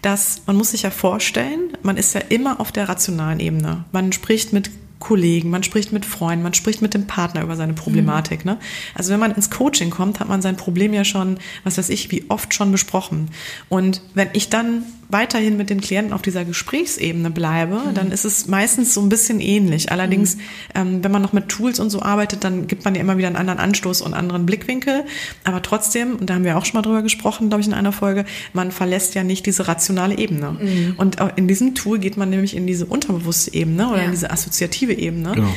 dass 0.02 0.42
man 0.46 0.56
muss 0.56 0.70
sich 0.70 0.82
ja 0.82 0.90
vorstellen, 0.90 1.76
man 1.82 1.96
ist 1.96 2.14
ja 2.14 2.20
immer 2.28 2.60
auf 2.60 2.72
der 2.72 2.88
rationalen 2.88 3.40
Ebene. 3.40 3.84
Man 3.92 4.12
spricht 4.12 4.52
mit 4.52 4.70
Kollegen, 5.00 5.50
man 5.50 5.62
spricht 5.62 5.92
mit 5.92 6.06
Freunden, 6.06 6.42
man 6.42 6.54
spricht 6.54 6.80
mit 6.80 6.94
dem 6.94 7.06
Partner 7.06 7.42
über 7.42 7.56
seine 7.56 7.74
Problematik. 7.74 8.44
Mhm. 8.44 8.52
Ne? 8.52 8.58
Also 8.94 9.12
wenn 9.12 9.20
man 9.20 9.32
ins 9.32 9.50
Coaching 9.50 9.90
kommt, 9.90 10.20
hat 10.20 10.28
man 10.28 10.40
sein 10.40 10.56
Problem 10.56 10.94
ja 10.94 11.04
schon, 11.04 11.38
was 11.62 11.76
weiß 11.76 11.90
ich, 11.90 12.10
wie 12.10 12.24
oft 12.30 12.54
schon 12.54 12.72
besprochen. 12.72 13.28
Und 13.68 14.00
wenn 14.14 14.28
ich 14.32 14.48
dann 14.48 14.84
weiterhin 15.08 15.56
mit 15.56 15.70
den 15.70 15.80
Klienten 15.80 16.12
auf 16.12 16.22
dieser 16.22 16.44
Gesprächsebene 16.44 17.30
bleibe, 17.30 17.76
mhm. 17.76 17.94
dann 17.94 18.10
ist 18.12 18.24
es 18.24 18.46
meistens 18.46 18.94
so 18.94 19.00
ein 19.00 19.08
bisschen 19.08 19.40
ähnlich. 19.40 19.90
Allerdings, 19.90 20.36
mhm. 20.36 20.40
ähm, 20.74 21.04
wenn 21.04 21.12
man 21.12 21.22
noch 21.22 21.32
mit 21.32 21.48
Tools 21.48 21.80
und 21.80 21.90
so 21.90 22.02
arbeitet, 22.02 22.44
dann 22.44 22.66
gibt 22.66 22.84
man 22.84 22.94
ja 22.94 23.00
immer 23.00 23.16
wieder 23.18 23.28
einen 23.28 23.36
anderen 23.36 23.58
Anstoß 23.58 24.00
und 24.00 24.14
einen 24.14 24.20
anderen 24.20 24.46
Blickwinkel. 24.46 25.04
Aber 25.44 25.62
trotzdem, 25.62 26.16
und 26.16 26.30
da 26.30 26.34
haben 26.34 26.44
wir 26.44 26.56
auch 26.56 26.64
schon 26.64 26.78
mal 26.78 26.82
drüber 26.82 27.02
gesprochen, 27.02 27.48
glaube 27.48 27.60
ich, 27.60 27.66
in 27.66 27.74
einer 27.74 27.92
Folge, 27.92 28.24
man 28.52 28.72
verlässt 28.72 29.14
ja 29.14 29.24
nicht 29.24 29.46
diese 29.46 29.68
rationale 29.68 30.18
Ebene. 30.18 30.56
Mhm. 30.60 30.94
Und 30.96 31.16
in 31.36 31.48
diesem 31.48 31.74
Tool 31.74 31.98
geht 31.98 32.16
man 32.16 32.30
nämlich 32.30 32.56
in 32.56 32.66
diese 32.66 32.86
unterbewusste 32.86 33.54
Ebene 33.54 33.88
oder 33.88 33.98
ja. 33.98 34.04
in 34.04 34.10
diese 34.10 34.30
assoziative 34.30 34.94
Ebene. 34.94 35.32
Genau. 35.34 35.54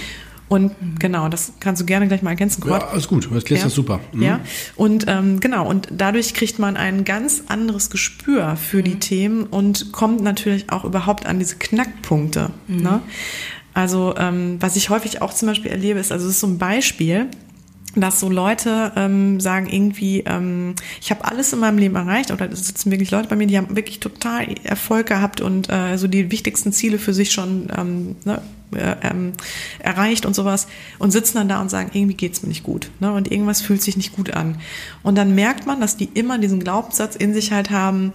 Und 0.50 0.72
genau, 1.00 1.28
das 1.28 1.54
kannst 1.60 1.82
du 1.82 1.86
gerne 1.86 2.08
gleich 2.08 2.22
mal 2.22 2.30
ergänzen, 2.32 2.62
Kurt. 2.62 2.82
Ja, 2.82 2.88
alles 2.90 3.08
gut, 3.08 3.30
das 3.34 3.44
klingt 3.44 3.64
ja. 3.64 3.70
super. 3.70 4.00
Mhm. 4.14 4.22
Ja, 4.22 4.40
und 4.76 5.06
ähm, 5.08 5.40
genau, 5.40 5.68
und 5.68 5.90
dadurch 5.92 6.34
kriegt 6.34 6.58
man 6.58 6.78
ein 6.78 7.04
ganz 7.04 7.44
anderes 7.48 7.90
Gespür 7.90 8.56
für 8.56 8.78
mhm. 8.78 8.84
die 8.84 9.00
Themen 9.00 9.44
und 9.44 9.92
kommt 9.92 10.22
natürlich 10.22 10.72
auch 10.72 10.86
überhaupt 10.86 11.26
an 11.26 11.40
diese 11.40 11.58
Knackpunkte. 11.58 12.52
Mhm. 12.68 12.82
Ne? 12.82 13.02
Also, 13.74 14.16
ähm, 14.18 14.58
was 14.60 14.76
ich 14.76 14.90
häufig 14.90 15.22
auch 15.22 15.34
zum 15.34 15.50
Beispiel 15.50 15.70
erlebe, 15.70 16.00
ist, 16.00 16.12
also 16.12 16.26
es 16.26 16.36
ist 16.36 16.40
so 16.40 16.48
ein 16.48 16.58
Beispiel, 16.58 17.28
dass 17.96 18.20
so 18.20 18.30
Leute 18.30 18.92
ähm, 18.96 19.40
sagen 19.40 19.68
irgendwie, 19.70 20.24
ähm, 20.26 20.76
ich 21.02 21.12
habe 21.12 21.26
alles 21.26 21.54
in 21.54 21.60
meinem 21.60 21.78
Leben 21.78 21.96
erreicht, 21.96 22.32
oder 22.32 22.50
es 22.50 22.68
sitzen 22.68 22.92
wirklich 22.92 23.12
Leute 23.12 23.28
bei 23.28 23.36
mir, 23.36 23.48
die 23.48 23.58
haben 23.58 23.76
wirklich 23.76 24.00
total 24.00 24.48
Erfolg 24.64 25.08
gehabt 25.08 25.42
und 25.42 25.70
äh, 25.70 25.98
so 25.98 26.08
die 26.08 26.32
wichtigsten 26.32 26.72
Ziele 26.72 27.00
für 27.00 27.14
sich 27.14 27.32
schon 27.32 27.68
ähm, 27.76 28.16
ne, 28.24 28.42
ähm, 28.76 29.34
erreicht 29.80 30.26
und 30.26 30.36
sowas 30.36 30.68
und 31.00 31.12
sitzen 31.12 31.38
dann 31.38 31.50
da 31.50 31.62
und 31.62 31.70
sagen, 31.70 31.90
irgendwie 31.94 32.16
geht's 32.16 32.42
mir 32.42 32.50
nicht 32.50 32.64
gut 32.64 32.90
ne, 33.00 33.12
und 33.14 33.32
irgendwas 33.32 33.62
fühlt 33.62 33.82
sich 33.82 33.98
nicht 33.98 34.16
gut 34.16 34.32
an. 34.32 34.58
Und 35.04 35.18
dann 35.18 35.36
merkt 35.36 35.66
man, 35.66 35.80
dass 35.80 35.98
die 35.98 36.10
immer 36.14 36.38
diesen 36.38 36.60
Glaubenssatz 36.60 37.16
in 37.16 37.34
sich 37.34 37.52
halt 37.52 37.70
haben, 37.70 38.12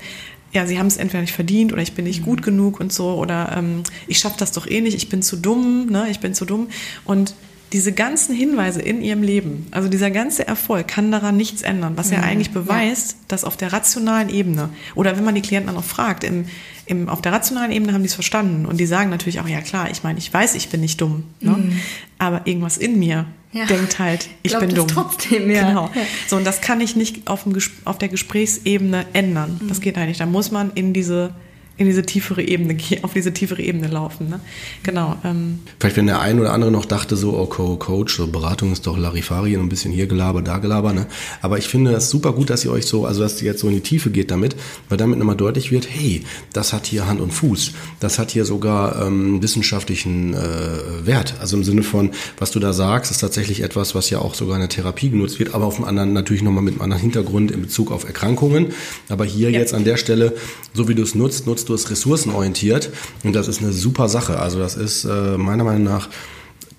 ja, 0.53 0.67
sie 0.67 0.79
haben 0.79 0.87
es 0.87 0.99
entweder 0.99 1.23
nicht 1.23 1.33
verdient 1.33 1.73
oder 1.73 1.81
ich 1.81 1.95
bin 1.95 2.05
nicht 2.05 2.21
mhm. 2.21 2.25
gut 2.27 2.43
genug 2.43 2.81
und 2.81 2.93
so 2.93 3.15
oder 3.15 3.55
ähm, 3.57 3.83
ich 4.07 4.19
schaffe 4.19 4.37
das 4.39 4.53
doch 4.53 4.67
eh 4.67 4.81
nicht, 4.81 4.97
ich 4.97 5.09
bin 5.09 5.23
zu 5.23 5.37
dumm, 5.37 5.87
ne, 5.87 6.07
ich 6.11 6.21
bin 6.21 6.35
zu 6.35 6.45
dumm 6.45 6.69
und 7.05 7.35
diese 7.73 7.93
ganzen 7.93 8.35
Hinweise 8.35 8.83
in 8.83 9.03
ihrem 9.03 9.23
Leben, 9.23 9.67
also 9.71 9.89
dieser 9.89 10.11
ganze 10.11 10.47
Erfolg 10.47 10.89
kann 10.89 11.11
daran 11.11 11.37
nichts 11.37 11.63
ändern, 11.63 11.97
was 11.97 12.11
ja, 12.11 12.19
ja 12.19 12.23
eigentlich 12.25 12.51
beweist, 12.51 13.17
dass 13.29 13.45
auf 13.45 13.57
der 13.57 13.73
rationalen 13.73 14.29
Ebene 14.29 14.69
oder 14.95 15.17
wenn 15.17 15.25
man 15.25 15.35
die 15.35 15.41
Klienten 15.41 15.69
dann 15.69 15.77
noch 15.77 15.85
fragt, 15.85 16.23
im, 16.23 16.45
im, 16.85 17.09
auf 17.09 17.23
der 17.23 17.33
rationalen 17.33 17.73
Ebene 17.73 17.95
haben 17.95 18.03
die 18.03 18.09
es 18.09 18.15
verstanden 18.15 18.67
und 18.67 18.79
die 18.79 18.87
sagen 18.87 19.09
natürlich 19.09 19.41
auch, 19.41 19.49
ja 19.49 19.61
klar, 19.63 19.91
ich 19.91 20.03
meine, 20.03 20.19
ich 20.19 20.33
weiß, 20.33 20.55
ich 20.55 20.69
bin 20.69 20.81
nicht 20.83 21.01
dumm, 21.01 21.25
ne? 21.41 21.53
Mhm. 21.53 21.81
aber 22.19 22.47
irgendwas 22.47 22.77
in 22.77 22.99
mir 22.99 23.27
ja. 23.53 23.67
denkt 23.67 23.99
halt, 23.99 24.29
ich 24.43 24.59
bin 24.59 24.75
dumm. 24.75 24.89
Trotzdem, 24.89 25.51
ja. 25.51 25.69
Genau. 25.69 25.91
So, 26.27 26.37
und 26.37 26.45
das 26.45 26.61
kann 26.61 26.81
ich 26.81 26.97
nicht 26.97 27.29
auf, 27.29 27.45
dem, 27.45 27.57
auf 27.85 27.99
der 27.99 28.09
Gesprächsebene 28.09 29.07
ändern. 29.13 29.61
Mhm. 29.63 29.69
Das 29.69 29.81
geht 29.81 29.97
halt 29.97 30.09
nicht. 30.09 30.21
Da 30.21 30.27
muss 30.27 30.51
man 30.51 30.73
in 30.75 30.93
diese 30.93 31.35
in 31.79 31.87
diese 31.87 32.03
tiefere 32.03 32.43
Ebene 32.43 32.75
gehen, 32.75 33.03
auf 33.03 33.15
diese 33.15 33.33
tiefere 33.33 33.63
Ebene 33.63 33.89
laufen. 33.89 34.29
Ne? 34.29 34.41
Genau. 34.83 35.17
Ähm. 35.25 35.61
Vielleicht, 35.81 35.97
wenn 35.97 36.07
der 36.07 36.21
ein 36.21 36.39
oder 36.39 36.53
andere 36.53 36.71
noch 36.71 36.85
dachte, 36.85 37.17
so, 37.17 37.37
oh, 37.37 37.47
Coach, 37.47 38.17
so 38.17 38.27
Beratung 38.27 38.73
ist 38.73 38.87
doch 38.87 38.99
Larifari, 38.99 39.57
ein 39.57 39.69
bisschen 39.69 39.93
hier 39.93 40.07
gelaber, 40.07 40.43
da 40.43 40.59
gelaber, 40.59 40.93
ne? 40.93 41.07
Aber 41.41 41.59
ich 41.59 41.67
finde 41.67 41.93
es 41.93 42.11
super 42.11 42.33
gut, 42.33 42.51
dass 42.51 42.65
ihr 42.65 42.71
euch 42.71 42.87
so, 42.87 43.07
also 43.07 43.23
dass 43.23 43.41
ihr 43.41 43.51
jetzt 43.51 43.61
so 43.61 43.69
in 43.69 43.75
die 43.75 43.81
Tiefe 43.81 44.11
geht 44.11 44.31
damit, 44.31 44.57
weil 44.89 44.99
damit 44.99 45.19
nochmal 45.19 45.37
deutlich 45.37 45.73
wird, 45.73 45.89
hey, 45.91 46.23
das 46.53 46.73
hat 46.73 46.87
hier 46.87 47.07
Hand 47.07 47.21
und 47.21 47.33
Fuß. 47.33 47.73
Das 48.01 48.19
hat 48.19 48.31
hier 48.31 48.45
sogar 48.45 49.07
ähm, 49.07 49.43
wissenschaftlichen 49.43 50.35
äh, 50.35 51.07
Wert. 51.07 51.35
Also 51.41 51.57
im 51.57 51.65
Sinne 51.65 51.83
von, 51.83 52.11
was 52.39 52.51
du 52.51 52.61
da 52.61 52.73
sagst, 52.73 53.11
ist 53.11 53.19
tatsächlich 53.19 53.63
etwas, 53.63 53.95
was 53.95 54.11
ja 54.11 54.19
auch 54.19 54.35
sogar 54.35 54.57
in 54.57 54.61
der 54.61 54.69
Therapie 54.69 55.11
genutzt 55.11 55.39
wird, 55.39 55.55
aber 55.55 55.67
auf 55.67 55.77
einem 55.77 55.87
anderen, 55.87 56.13
natürlich 56.13 56.43
nochmal 56.43 56.63
mit 56.63 56.75
einem 56.75 56.83
anderen 56.83 57.03
Hintergrund 57.03 57.51
in 57.51 57.63
Bezug 57.63 57.91
auf 57.91 58.05
Erkrankungen. 58.05 58.69
Aber 59.09 59.25
hier 59.25 59.51
ja. 59.51 59.59
jetzt 59.59 59.75
an 59.75 59.85
der 59.85 59.97
Stelle, 59.97 60.35
so 60.75 60.89
wie 60.89 60.95
du 60.95 61.03
es 61.03 61.15
nutzt, 61.15 61.47
nutzt 61.47 61.69
du 61.69 61.72
du 61.73 61.77
es 61.77 61.91
ressourcenorientiert 61.91 62.91
und 63.25 63.35
das 63.35 63.49
ist 63.49 63.63
eine 63.63 63.73
super 63.73 64.09
Sache. 64.09 64.39
Also 64.39 64.59
das 64.59 64.77
ist 64.77 65.05
äh, 65.05 65.37
meiner 65.37 65.65
Meinung 65.65 65.85
nach 65.85 66.09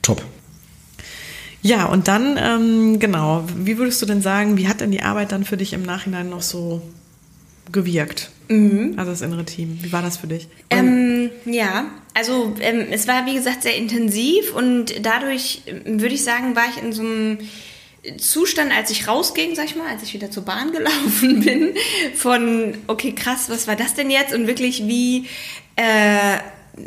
top. 0.02 0.24
Ja, 1.62 1.86
und 1.86 2.08
dann, 2.10 2.38
ähm, 2.38 3.00
genau, 3.00 3.46
wie 3.58 3.78
würdest 3.78 4.02
du 4.02 4.06
denn 4.06 4.22
sagen, 4.22 4.58
wie 4.58 4.68
hat 4.68 4.82
denn 4.82 4.92
die 4.92 5.02
Arbeit 5.02 5.32
dann 5.32 5.46
für 5.46 5.56
dich 5.56 5.72
im 5.72 5.84
Nachhinein 5.84 6.30
noch 6.30 6.42
so 6.42 6.82
gewirkt? 7.72 8.32
Mhm. 8.50 8.94
Also 8.98 9.12
das 9.12 9.22
innere 9.22 9.46
Team. 9.46 9.80
Wie 9.82 9.92
war 9.94 10.02
das 10.02 10.18
für 10.18 10.28
dich? 10.28 10.50
Ähm, 10.70 11.30
ja, 11.46 11.86
also 12.14 12.54
ähm, 12.60 12.88
es 12.92 13.08
war 13.08 13.26
wie 13.26 13.36
gesagt 13.36 13.64
sehr 13.64 13.78
intensiv 13.78 14.54
und 14.54 14.94
dadurch 15.06 15.62
ähm, 15.66 16.02
würde 16.02 16.16
ich 16.16 16.24
sagen, 16.24 16.56
war 16.56 16.66
ich 16.70 16.84
in 16.84 16.92
so 16.92 17.02
einem 17.02 17.38
Zustand, 18.18 18.72
als 18.72 18.90
ich 18.90 19.08
rausging, 19.08 19.56
sag 19.56 19.66
ich 19.66 19.76
mal, 19.76 19.88
als 19.88 20.04
ich 20.04 20.14
wieder 20.14 20.30
zur 20.30 20.44
Bahn 20.44 20.72
gelaufen 20.74 21.40
bin, 21.42 21.74
von, 22.16 22.78
okay, 22.88 23.14
krass, 23.14 23.50
was 23.50 23.68
war 23.68 23.76
das 23.76 23.94
denn 23.94 24.10
jetzt? 24.10 24.34
Und 24.34 24.48
wirklich 24.48 24.88
wie, 24.88 25.28
äh, 25.76 26.38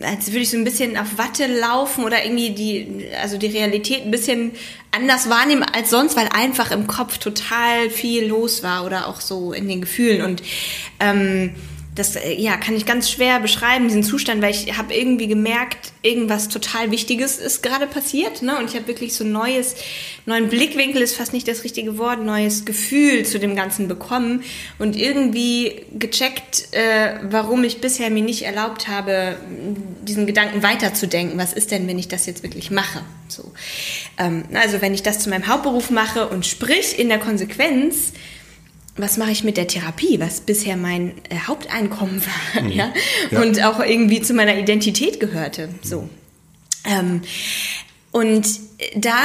als 0.02 0.28
würde 0.28 0.40
ich 0.40 0.50
so 0.50 0.56
ein 0.56 0.64
bisschen 0.64 0.96
auf 0.96 1.16
Watte 1.16 1.46
laufen 1.46 2.04
oder 2.04 2.24
irgendwie 2.24 2.50
die, 2.50 3.06
also 3.20 3.38
die 3.38 3.46
Realität 3.46 4.04
ein 4.04 4.10
bisschen 4.10 4.52
anders 4.90 5.30
wahrnehmen 5.30 5.62
als 5.62 5.90
sonst, 5.90 6.16
weil 6.16 6.28
einfach 6.32 6.70
im 6.70 6.86
Kopf 6.86 7.18
total 7.18 7.88
viel 7.90 8.26
los 8.26 8.62
war 8.62 8.84
oder 8.84 9.06
auch 9.06 9.20
so 9.20 9.52
in 9.52 9.68
den 9.68 9.80
Gefühlen 9.80 10.22
und, 10.22 10.42
ähm, 11.00 11.54
das 11.96 12.14
äh, 12.14 12.34
ja, 12.34 12.56
kann 12.56 12.76
ich 12.76 12.86
ganz 12.86 13.10
schwer 13.10 13.40
beschreiben, 13.40 13.88
diesen 13.88 14.04
Zustand, 14.04 14.42
weil 14.42 14.52
ich 14.52 14.76
habe 14.76 14.94
irgendwie 14.94 15.26
gemerkt, 15.26 15.92
irgendwas 16.02 16.48
total 16.48 16.90
Wichtiges 16.90 17.38
ist 17.38 17.62
gerade 17.62 17.86
passiert. 17.86 18.42
Ne? 18.42 18.56
Und 18.56 18.70
ich 18.70 18.76
habe 18.76 18.86
wirklich 18.86 19.14
so 19.14 19.24
neues, 19.24 19.74
neuen 20.26 20.48
Blickwinkel 20.48 21.02
ist 21.02 21.16
fast 21.16 21.32
nicht 21.32 21.48
das 21.48 21.64
richtige 21.64 21.98
Wort, 21.98 22.22
neues 22.22 22.64
Gefühl 22.64 23.24
zu 23.24 23.38
dem 23.38 23.56
Ganzen 23.56 23.88
bekommen 23.88 24.44
und 24.78 24.94
irgendwie 24.94 25.86
gecheckt, 25.98 26.68
äh, 26.72 27.18
warum 27.22 27.64
ich 27.64 27.80
bisher 27.80 28.10
mir 28.10 28.22
nicht 28.22 28.42
erlaubt 28.42 28.88
habe, 28.88 29.36
diesen 30.02 30.26
Gedanken 30.26 30.62
weiterzudenken. 30.62 31.38
Was 31.38 31.52
ist 31.52 31.70
denn, 31.70 31.88
wenn 31.88 31.98
ich 31.98 32.08
das 32.08 32.26
jetzt 32.26 32.42
wirklich 32.42 32.70
mache? 32.70 33.00
So. 33.28 33.52
Ähm, 34.18 34.44
also 34.54 34.80
wenn 34.82 34.94
ich 34.94 35.02
das 35.02 35.18
zu 35.18 35.30
meinem 35.30 35.46
Hauptberuf 35.46 35.90
mache 35.90 36.28
und 36.28 36.46
sprich 36.46 36.98
in 36.98 37.08
der 37.08 37.18
Konsequenz, 37.18 38.12
was 38.96 39.16
mache 39.16 39.30
ich 39.30 39.44
mit 39.44 39.56
der 39.56 39.66
Therapie, 39.66 40.20
was 40.20 40.40
bisher 40.40 40.76
mein 40.76 41.12
äh, 41.28 41.36
Haupteinkommen 41.46 42.22
war, 42.24 42.62
mhm. 42.62 42.70
ja? 42.70 42.92
ja? 43.30 43.42
und 43.42 43.62
auch 43.64 43.80
irgendwie 43.80 44.22
zu 44.22 44.34
meiner 44.34 44.56
Identität 44.56 45.20
gehörte. 45.20 45.68
So. 45.82 46.08
Ähm, 46.84 47.22
und 48.12 48.46
da 48.94 49.16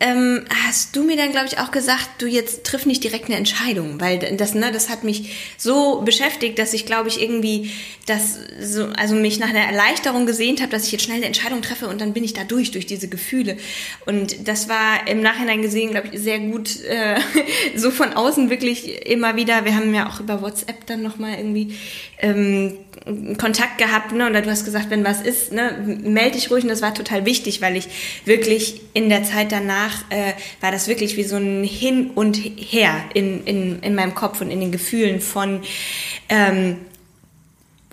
ähm, 0.00 0.44
hast 0.66 0.94
du 0.94 1.04
mir 1.04 1.16
dann, 1.16 1.30
glaube 1.30 1.46
ich, 1.46 1.58
auch 1.58 1.70
gesagt, 1.70 2.06
du 2.18 2.26
jetzt 2.26 2.64
triff 2.64 2.84
nicht 2.84 3.02
direkt 3.02 3.26
eine 3.26 3.36
Entscheidung, 3.36 3.98
weil 3.98 4.18
das, 4.18 4.54
ne, 4.54 4.72
das 4.72 4.90
hat 4.90 5.04
mich 5.04 5.54
so 5.56 6.02
beschäftigt, 6.02 6.58
dass 6.58 6.74
ich, 6.74 6.84
glaube 6.84 7.08
ich, 7.08 7.22
irgendwie 7.22 7.70
das 8.04 8.38
so, 8.60 8.84
also 8.88 9.14
mich 9.14 9.38
nach 9.38 9.48
einer 9.48 9.64
Erleichterung 9.64 10.26
gesehnt 10.26 10.60
habe, 10.60 10.70
dass 10.70 10.84
ich 10.84 10.92
jetzt 10.92 11.04
schnell 11.04 11.16
eine 11.16 11.26
Entscheidung 11.26 11.62
treffe 11.62 11.88
und 11.88 12.02
dann 12.02 12.12
bin 12.12 12.24
ich 12.24 12.34
da 12.34 12.44
durch, 12.44 12.72
durch 12.72 12.84
diese 12.84 13.08
Gefühle. 13.08 13.56
Und 14.04 14.46
das 14.46 14.68
war 14.68 15.08
im 15.08 15.22
Nachhinein 15.22 15.62
gesehen, 15.62 15.92
glaube 15.92 16.10
ich, 16.12 16.20
sehr 16.20 16.38
gut, 16.40 16.82
äh, 16.84 17.18
so 17.76 17.90
von 17.90 18.12
außen 18.12 18.50
wirklich 18.50 19.06
immer 19.06 19.36
wieder. 19.36 19.64
Wir 19.64 19.76
haben 19.76 19.94
ja 19.94 20.10
auch 20.10 20.20
über 20.20 20.42
WhatsApp 20.42 20.84
dann 20.84 21.02
nochmal 21.02 21.38
irgendwie 21.38 21.74
ähm, 22.18 22.76
Kontakt 23.38 23.78
gehabt, 23.78 24.12
ne? 24.12 24.26
Und 24.26 24.32
du 24.32 24.50
hast 24.50 24.64
gesagt, 24.64 24.90
wenn 24.90 25.04
was 25.04 25.20
ist, 25.20 25.52
ne, 25.52 25.72
melde 26.02 26.32
dich 26.32 26.50
ruhig. 26.50 26.64
Und 26.64 26.70
das 26.70 26.82
war 26.82 26.94
total 26.94 27.26
wichtig, 27.26 27.60
weil 27.60 27.76
ich 27.76 27.88
wirklich 28.24 28.80
in 28.94 29.08
der 29.08 29.24
Zeit 29.24 29.52
danach 29.52 30.10
äh, 30.10 30.32
war 30.60 30.72
das 30.72 30.88
wirklich 30.88 31.16
wie 31.16 31.24
so 31.24 31.36
ein 31.36 31.64
Hin 31.64 32.10
und 32.14 32.36
Her 32.36 32.94
in, 33.12 33.44
in, 33.44 33.80
in 33.80 33.94
meinem 33.94 34.14
Kopf 34.14 34.40
und 34.40 34.50
in 34.50 34.60
den 34.60 34.72
Gefühlen 34.72 35.20
von 35.20 35.60
ähm, 36.28 36.76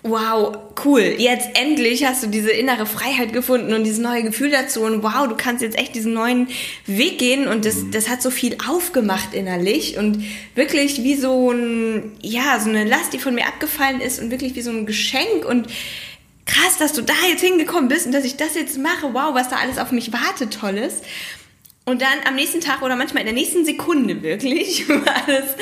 wow, 0.03 0.57
cool, 0.83 1.01
jetzt 1.01 1.49
endlich 1.53 2.05
hast 2.05 2.23
du 2.23 2.27
diese 2.27 2.51
innere 2.51 2.85
Freiheit 2.85 3.33
gefunden 3.33 3.73
und 3.73 3.83
dieses 3.83 3.99
neue 3.99 4.23
Gefühl 4.23 4.49
dazu. 4.49 4.81
Und 4.81 5.03
wow, 5.03 5.27
du 5.27 5.35
kannst 5.35 5.61
jetzt 5.61 5.77
echt 5.77 5.93
diesen 5.93 6.13
neuen 6.13 6.47
Weg 6.87 7.19
gehen. 7.19 7.47
Und 7.47 7.65
das, 7.65 7.89
das 7.91 8.09
hat 8.09 8.21
so 8.21 8.31
viel 8.31 8.57
aufgemacht 8.67 9.33
innerlich. 9.33 9.97
Und 9.97 10.23
wirklich 10.55 11.03
wie 11.03 11.15
so 11.15 11.51
ein, 11.51 12.13
ja, 12.21 12.59
so 12.59 12.69
eine 12.69 12.83
Last, 12.83 13.13
die 13.13 13.19
von 13.19 13.35
mir 13.35 13.45
abgefallen 13.45 14.01
ist 14.01 14.19
und 14.19 14.31
wirklich 14.31 14.55
wie 14.55 14.61
so 14.61 14.71
ein 14.71 14.87
Geschenk. 14.87 15.45
Und 15.47 15.67
krass, 16.45 16.77
dass 16.79 16.93
du 16.93 17.03
da 17.03 17.13
jetzt 17.29 17.41
hingekommen 17.41 17.87
bist 17.87 18.07
und 18.07 18.11
dass 18.11 18.25
ich 18.25 18.37
das 18.37 18.55
jetzt 18.55 18.79
mache, 18.79 19.13
wow, 19.13 19.33
was 19.33 19.49
da 19.49 19.57
alles 19.57 19.77
auf 19.77 19.91
mich 19.91 20.11
wartet, 20.11 20.59
tolles. 20.59 21.01
Und 21.85 22.01
dann 22.01 22.19
am 22.27 22.35
nächsten 22.35 22.61
Tag 22.61 22.81
oder 22.81 22.95
manchmal 22.95 23.21
in 23.21 23.27
der 23.27 23.35
nächsten 23.35 23.65
Sekunde 23.65 24.23
wirklich 24.23 24.87
war 24.89 25.23
das 25.27 25.55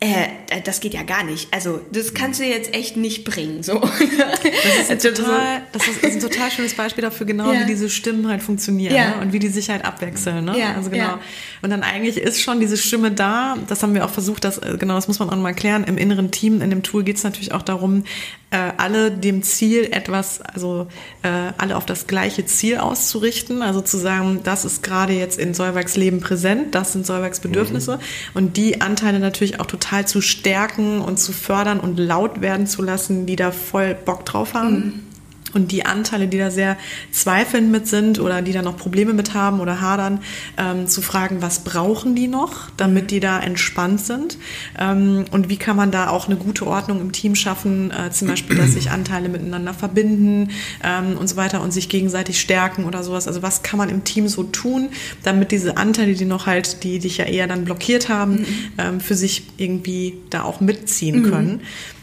äh, 0.00 0.62
das 0.64 0.80
geht 0.80 0.94
ja 0.94 1.02
gar 1.02 1.24
nicht. 1.24 1.52
Also 1.52 1.82
das 1.92 2.14
kannst 2.14 2.40
du 2.40 2.44
jetzt 2.44 2.74
echt 2.74 2.96
nicht 2.96 3.24
bringen. 3.24 3.62
So. 3.62 3.80
Das 3.80 4.90
ist, 4.90 4.90
ein 4.90 4.98
total, 5.14 5.62
das 5.72 5.86
ist, 5.88 6.04
ein 6.04 6.20
total 6.20 6.50
schönes 6.50 6.74
Beispiel 6.74 7.02
dafür, 7.02 7.26
genau 7.26 7.52
ja. 7.52 7.60
wie 7.60 7.66
diese 7.66 7.90
Stimmen 7.90 8.26
halt 8.26 8.42
funktionieren 8.42 8.94
ja. 8.94 9.10
ne? 9.10 9.20
und 9.20 9.34
wie 9.34 9.38
die 9.38 9.48
sich 9.48 9.68
halt 9.68 9.84
abwechseln. 9.84 10.46
Ne? 10.46 10.58
Ja. 10.58 10.74
Also 10.74 10.88
genau. 10.88 11.18
Und 11.60 11.68
dann 11.68 11.82
eigentlich 11.82 12.16
ist 12.16 12.40
schon 12.40 12.60
diese 12.60 12.78
Stimme 12.78 13.10
da. 13.10 13.58
Das 13.68 13.82
haben 13.82 13.92
wir 13.92 14.06
auch 14.06 14.10
versucht, 14.10 14.44
das 14.44 14.56
äh, 14.56 14.78
genau, 14.78 14.94
das 14.94 15.06
muss 15.06 15.18
man 15.18 15.28
auch 15.28 15.36
mal 15.36 15.52
klären. 15.52 15.84
Im 15.84 15.98
inneren 15.98 16.30
Team, 16.30 16.62
in 16.62 16.70
dem 16.70 16.82
Tool 16.82 17.04
geht 17.04 17.16
es 17.16 17.24
natürlich 17.24 17.52
auch 17.52 17.62
darum, 17.62 18.04
äh, 18.50 18.72
alle 18.76 19.10
dem 19.10 19.42
Ziel 19.42 19.88
etwas, 19.92 20.40
also 20.40 20.88
äh, 21.22 21.52
alle 21.56 21.76
auf 21.76 21.86
das 21.86 22.06
gleiche 22.06 22.44
Ziel 22.46 22.78
auszurichten. 22.78 23.62
Also 23.62 23.80
zu 23.80 23.96
sagen, 23.96 24.40
das 24.42 24.64
ist 24.64 24.82
gerade 24.82 25.12
jetzt 25.12 25.38
in 25.38 25.54
Solbergs 25.54 25.96
Leben 25.96 26.20
präsent, 26.20 26.74
das 26.74 26.92
sind 26.92 27.06
Solbergs 27.06 27.40
Bedürfnisse 27.40 27.96
mhm. 27.96 28.00
und 28.34 28.56
die 28.56 28.80
Anteile 28.80 29.20
natürlich 29.20 29.60
auch 29.60 29.66
total 29.66 30.06
zu 30.06 30.20
stärken 30.20 31.00
und 31.00 31.18
zu 31.18 31.32
fördern 31.32 31.80
und 31.80 31.98
laut 31.98 32.40
werden 32.40 32.66
zu 32.66 32.82
lassen, 32.82 33.26
die 33.26 33.36
da 33.36 33.52
voll 33.52 33.94
Bock 33.94 34.26
drauf 34.26 34.54
haben. 34.54 34.74
Mhm. 34.74 35.09
Und 35.52 35.72
die 35.72 35.84
Anteile, 35.84 36.28
die 36.28 36.38
da 36.38 36.50
sehr 36.50 36.76
zweifelnd 37.10 37.70
mit 37.70 37.86
sind 37.86 38.20
oder 38.20 38.42
die 38.42 38.52
da 38.52 38.62
noch 38.62 38.76
Probleme 38.76 39.12
mit 39.12 39.34
haben 39.34 39.60
oder 39.60 39.80
hadern, 39.80 40.20
ähm, 40.56 40.86
zu 40.86 41.02
fragen, 41.02 41.42
was 41.42 41.60
brauchen 41.60 42.14
die 42.14 42.28
noch, 42.28 42.70
damit 42.76 43.10
die 43.10 43.20
da 43.20 43.40
entspannt 43.40 44.00
sind? 44.00 44.38
Ähm, 44.78 45.24
und 45.30 45.48
wie 45.48 45.56
kann 45.56 45.76
man 45.76 45.90
da 45.90 46.08
auch 46.08 46.26
eine 46.26 46.36
gute 46.36 46.66
Ordnung 46.66 47.00
im 47.00 47.12
Team 47.12 47.34
schaffen? 47.34 47.90
Äh, 47.90 48.10
zum 48.10 48.28
Beispiel, 48.28 48.56
dass 48.56 48.72
sich 48.72 48.90
Anteile 48.90 49.28
miteinander 49.28 49.74
verbinden 49.74 50.50
ähm, 50.84 51.16
und 51.16 51.28
so 51.28 51.36
weiter 51.36 51.62
und 51.62 51.72
sich 51.72 51.88
gegenseitig 51.88 52.40
stärken 52.40 52.84
oder 52.84 53.02
sowas. 53.02 53.26
Also 53.26 53.42
was 53.42 53.62
kann 53.62 53.78
man 53.78 53.88
im 53.88 54.04
Team 54.04 54.28
so 54.28 54.42
tun, 54.42 54.90
damit 55.22 55.50
diese 55.50 55.76
Anteile, 55.76 56.14
die 56.14 56.24
noch 56.24 56.46
halt, 56.46 56.82
die 56.84 56.98
dich 56.98 57.18
ja 57.18 57.24
eher 57.24 57.46
dann 57.46 57.64
blockiert 57.64 58.08
haben, 58.08 58.32
mhm. 58.32 58.46
ähm, 58.78 59.00
für 59.00 59.14
sich 59.14 59.44
irgendwie 59.56 60.18
da 60.30 60.42
auch 60.42 60.60
mitziehen 60.60 61.22
mhm. 61.22 61.30
können? 61.30 61.60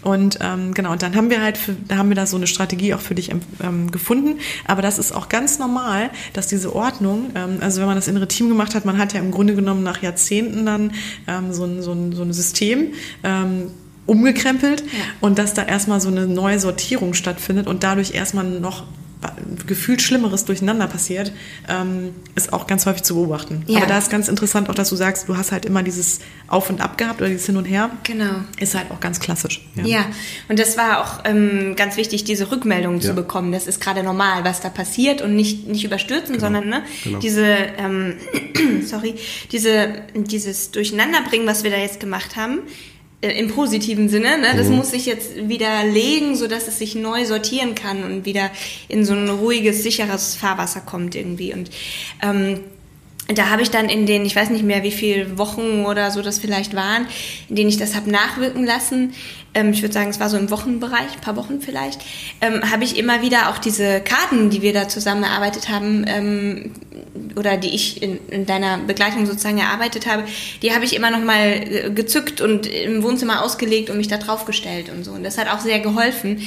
Und 0.07 0.39
ähm, 0.39 0.73
genau, 0.73 0.93
und 0.93 1.01
dann 1.01 1.17
haben 1.17 1.29
wir 1.29 1.41
halt, 1.41 1.57
für, 1.57 1.75
da 1.85 1.97
haben 1.97 2.07
wir 2.07 2.15
da 2.15 2.25
so 2.25 2.37
eine 2.37 2.47
Strategie 2.47 2.93
auch 2.93 3.01
für 3.01 3.13
dich 3.13 3.29
ähm, 3.61 3.91
gefunden. 3.91 4.39
Aber 4.65 4.81
das 4.81 4.99
ist 4.99 5.11
auch 5.11 5.27
ganz 5.27 5.59
normal, 5.59 6.11
dass 6.31 6.47
diese 6.47 6.73
Ordnung, 6.73 7.31
ähm, 7.35 7.57
also 7.59 7.81
wenn 7.81 7.87
man 7.87 7.97
das 7.97 8.07
innere 8.07 8.25
Team 8.25 8.47
gemacht 8.47 8.73
hat, 8.73 8.85
man 8.85 8.97
hat 8.97 9.11
ja 9.11 9.19
im 9.19 9.31
Grunde 9.31 9.53
genommen 9.53 9.83
nach 9.83 10.01
Jahrzehnten 10.01 10.65
dann 10.65 10.93
ähm, 11.27 11.51
so, 11.51 11.65
ein, 11.65 11.81
so, 11.81 11.91
ein, 11.91 12.13
so 12.13 12.23
ein 12.23 12.31
System. 12.31 12.93
Ähm, 13.23 13.71
umgekrempelt 14.05 14.79
ja. 14.79 14.87
und 15.19 15.37
dass 15.37 15.53
da 15.53 15.63
erstmal 15.63 15.99
so 15.99 16.07
eine 16.07 16.27
neue 16.27 16.59
Sortierung 16.61 17.13
stattfindet 17.13 17.67
und 17.67 17.83
dadurch 17.83 18.13
erstmal 18.13 18.45
noch 18.45 18.85
gefühlt 19.65 20.01
Schlimmeres 20.01 20.45
durcheinander 20.45 20.87
passiert, 20.87 21.31
ähm, 21.67 22.13
ist 22.35 22.53
auch 22.53 22.67
ganz 22.67 22.85
häufig 22.85 23.03
zu 23.03 23.15
beobachten. 23.15 23.63
Ja. 23.67 23.79
Aber 23.79 23.87
da 23.87 23.97
ist 23.97 24.09
ganz 24.09 24.27
interessant 24.27 24.69
auch, 24.69 24.75
dass 24.75 24.89
du 24.89 24.95
sagst, 24.95 25.27
du 25.27 25.37
hast 25.37 25.51
halt 25.51 25.65
immer 25.65 25.83
dieses 25.83 26.19
Auf 26.47 26.69
und 26.69 26.81
Ab 26.81 26.97
gehabt 26.97 27.21
oder 27.21 27.29
dieses 27.29 27.45
Hin 27.47 27.57
und 27.57 27.65
Her. 27.65 27.89
Genau. 28.03 28.41
Ist 28.59 28.75
halt 28.75 28.91
auch 28.91 28.99
ganz 28.99 29.19
klassisch. 29.19 29.67
Ja, 29.75 29.85
ja. 29.85 30.05
und 30.49 30.59
das 30.59 30.77
war 30.77 31.01
auch 31.01 31.25
ähm, 31.25 31.75
ganz 31.75 31.97
wichtig, 31.97 32.23
diese 32.23 32.51
Rückmeldungen 32.51 32.99
ja. 32.99 33.09
zu 33.09 33.15
bekommen. 33.15 33.51
Das 33.51 33.67
ist 33.67 33.81
gerade 33.81 34.03
normal, 34.03 34.43
was 34.43 34.61
da 34.61 34.69
passiert 34.69 35.21
und 35.21 35.35
nicht, 35.35 35.67
nicht 35.67 35.83
überstürzen, 35.83 36.35
genau. 36.35 36.45
sondern 36.45 36.69
ne, 36.69 36.83
genau. 37.03 37.19
diese, 37.19 37.45
ähm, 37.45 38.15
sorry, 38.85 39.15
diese, 39.51 40.03
dieses 40.15 40.71
Durcheinanderbringen, 40.71 41.47
was 41.47 41.63
wir 41.63 41.71
da 41.71 41.77
jetzt 41.77 41.99
gemacht 41.99 42.35
haben, 42.35 42.59
im 43.21 43.47
positiven 43.49 44.09
Sinne. 44.09 44.37
Ne? 44.37 44.53
Das 44.55 44.67
mhm. 44.67 44.75
muss 44.75 44.91
sich 44.91 45.05
jetzt 45.05 45.49
wieder 45.49 45.83
legen, 45.83 46.35
so 46.35 46.47
dass 46.47 46.67
es 46.67 46.77
sich 46.77 46.95
neu 46.95 47.25
sortieren 47.25 47.73
kann 47.73 48.03
und 48.03 48.25
wieder 48.25 48.51
in 48.87 49.05
so 49.05 49.13
ein 49.13 49.27
ruhiges, 49.29 49.83
sicheres 49.83 50.35
Fahrwasser 50.35 50.81
kommt 50.81 51.15
irgendwie. 51.15 51.53
Und 51.53 51.71
ähm, 52.21 52.59
da 53.33 53.49
habe 53.49 53.61
ich 53.61 53.71
dann 53.71 53.89
in 53.89 54.05
den, 54.05 54.23
ich 54.25 54.35
weiß 54.35 54.51
nicht 54.51 54.63
mehr, 54.63 54.83
wie 54.83 54.91
viele 54.91 55.37
Wochen 55.37 55.85
oder 55.85 56.11
so 56.11 56.21
das 56.21 56.39
vielleicht 56.39 56.75
waren, 56.75 57.07
in 57.49 57.57
denen 57.57 57.69
ich 57.69 57.77
das 57.77 57.95
habe 57.95 58.09
nachwirken 58.09 58.65
lassen, 58.65 59.13
ähm, 59.53 59.71
ich 59.71 59.81
würde 59.81 59.93
sagen, 59.93 60.09
es 60.09 60.19
war 60.19 60.29
so 60.29 60.37
im 60.37 60.49
Wochenbereich, 60.49 61.15
ein 61.15 61.21
paar 61.21 61.35
Wochen 61.35 61.61
vielleicht, 61.61 62.01
ähm, 62.41 62.71
habe 62.71 62.83
ich 62.83 62.97
immer 62.97 63.21
wieder 63.21 63.49
auch 63.49 63.57
diese 63.57 64.01
Karten, 64.01 64.49
die 64.49 64.61
wir 64.61 64.73
da 64.73 64.87
zusammen 64.87 65.23
erarbeitet 65.23 65.69
haben, 65.69 66.05
ähm, 66.07 66.71
oder 67.35 67.57
die 67.57 67.73
ich 67.73 68.01
in, 68.01 68.19
in, 68.29 68.45
deiner 68.45 68.77
Begleitung 68.79 69.25
sozusagen 69.25 69.57
erarbeitet 69.57 70.07
habe, 70.07 70.23
die 70.61 70.73
habe 70.73 70.85
ich 70.85 70.95
immer 70.95 71.11
noch 71.11 71.23
mal 71.23 71.47
äh, 71.47 71.91
gezückt 71.91 72.41
und 72.41 72.67
im 72.67 73.03
Wohnzimmer 73.03 73.43
ausgelegt 73.43 73.89
und 73.89 73.97
mich 73.97 74.07
da 74.07 74.17
drauf 74.17 74.45
gestellt 74.45 74.89
und 74.89 75.03
so. 75.03 75.11
Und 75.11 75.23
das 75.23 75.37
hat 75.37 75.49
auch 75.49 75.59
sehr 75.59 75.79
geholfen, 75.79 76.41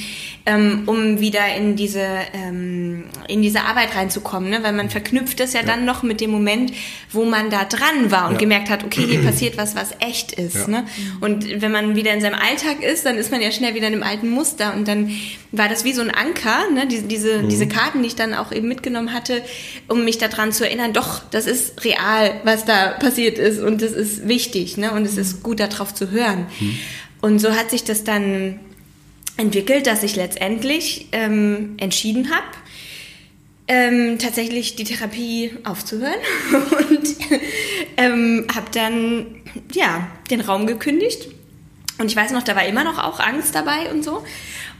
ähm, 0.45 0.83
um 0.87 1.19
wieder 1.19 1.55
in 1.55 1.75
diese, 1.75 2.05
ähm, 2.33 3.05
in 3.27 3.41
diese 3.41 3.61
Arbeit 3.61 3.95
reinzukommen, 3.95 4.49
ne? 4.49 4.59
weil 4.63 4.73
man 4.73 4.89
verknüpft 4.89 5.39
das 5.39 5.53
ja, 5.53 5.61
ja, 5.61 5.65
dann 5.65 5.85
noch 5.85 6.03
mit 6.03 6.19
dem 6.21 6.31
Moment, 6.31 6.73
wo 7.11 7.25
man 7.25 7.49
da 7.49 7.65
dran 7.65 8.11
war 8.11 8.27
und 8.27 8.33
ja. 8.33 8.39
gemerkt 8.39 8.69
hat, 8.69 8.83
okay, 8.83 9.05
hier 9.05 9.21
passiert 9.25 9.57
was, 9.57 9.75
was 9.75 9.91
echt 9.99 10.33
ist. 10.33 10.55
Ja. 10.55 10.67
Ne? 10.67 10.85
Und 11.21 11.61
wenn 11.61 11.71
man 11.71 11.95
wieder 11.95 12.13
in 12.13 12.21
seinem 12.21 12.39
Alltag 12.39 12.83
ist, 12.83 13.00
dann 13.03 13.17
ist 13.17 13.31
man 13.31 13.41
ja 13.41 13.51
schnell 13.51 13.75
wieder 13.75 13.87
in 13.87 13.93
einem 13.93 14.03
alten 14.03 14.29
Muster 14.29 14.73
und 14.73 14.87
dann 14.87 15.11
war 15.51 15.69
das 15.69 15.83
wie 15.83 15.93
so 15.93 16.01
ein 16.01 16.11
Anker, 16.11 16.69
ne? 16.71 16.87
diese, 16.87 17.03
diese, 17.03 17.39
mhm. 17.39 17.49
diese 17.49 17.67
Karten, 17.67 18.01
die 18.01 18.07
ich 18.07 18.15
dann 18.15 18.33
auch 18.33 18.51
eben 18.51 18.67
mitgenommen 18.67 19.13
hatte, 19.13 19.43
um 19.87 20.05
mich 20.05 20.17
daran 20.17 20.51
zu 20.51 20.65
erinnern, 20.65 20.93
doch, 20.93 21.21
das 21.31 21.45
ist 21.45 21.83
real, 21.83 22.39
was 22.43 22.65
da 22.65 22.91
passiert 22.91 23.37
ist 23.37 23.61
und 23.61 23.81
das 23.81 23.91
ist 23.91 24.27
wichtig 24.27 24.77
ne? 24.77 24.91
und 24.91 25.05
es 25.05 25.17
ist 25.17 25.43
gut, 25.43 25.59
darauf 25.59 25.93
zu 25.93 26.11
hören. 26.11 26.47
Mhm. 26.59 26.77
Und 27.21 27.39
so 27.39 27.51
hat 27.55 27.69
sich 27.69 27.83
das 27.83 28.03
dann 28.03 28.59
entwickelt, 29.37 29.87
dass 29.87 30.03
ich 30.03 30.15
letztendlich 30.15 31.07
ähm, 31.11 31.75
entschieden 31.77 32.31
habe, 32.31 32.45
ähm, 33.67 34.19
tatsächlich 34.19 34.75
die 34.75 34.83
Therapie 34.83 35.51
aufzuhören 35.63 36.19
und 36.89 37.15
ähm, 37.97 38.47
habe 38.53 38.67
dann 38.73 39.41
ja 39.73 40.07
den 40.29 40.41
Raum 40.41 40.67
gekündigt 40.67 41.27
und 42.01 42.07
ich 42.07 42.15
weiß 42.15 42.31
noch, 42.31 42.43
da 42.43 42.55
war 42.55 42.65
immer 42.65 42.83
noch 42.83 42.97
auch 42.97 43.19
Angst 43.19 43.55
dabei 43.55 43.91
und 43.91 44.03
so. 44.03 44.23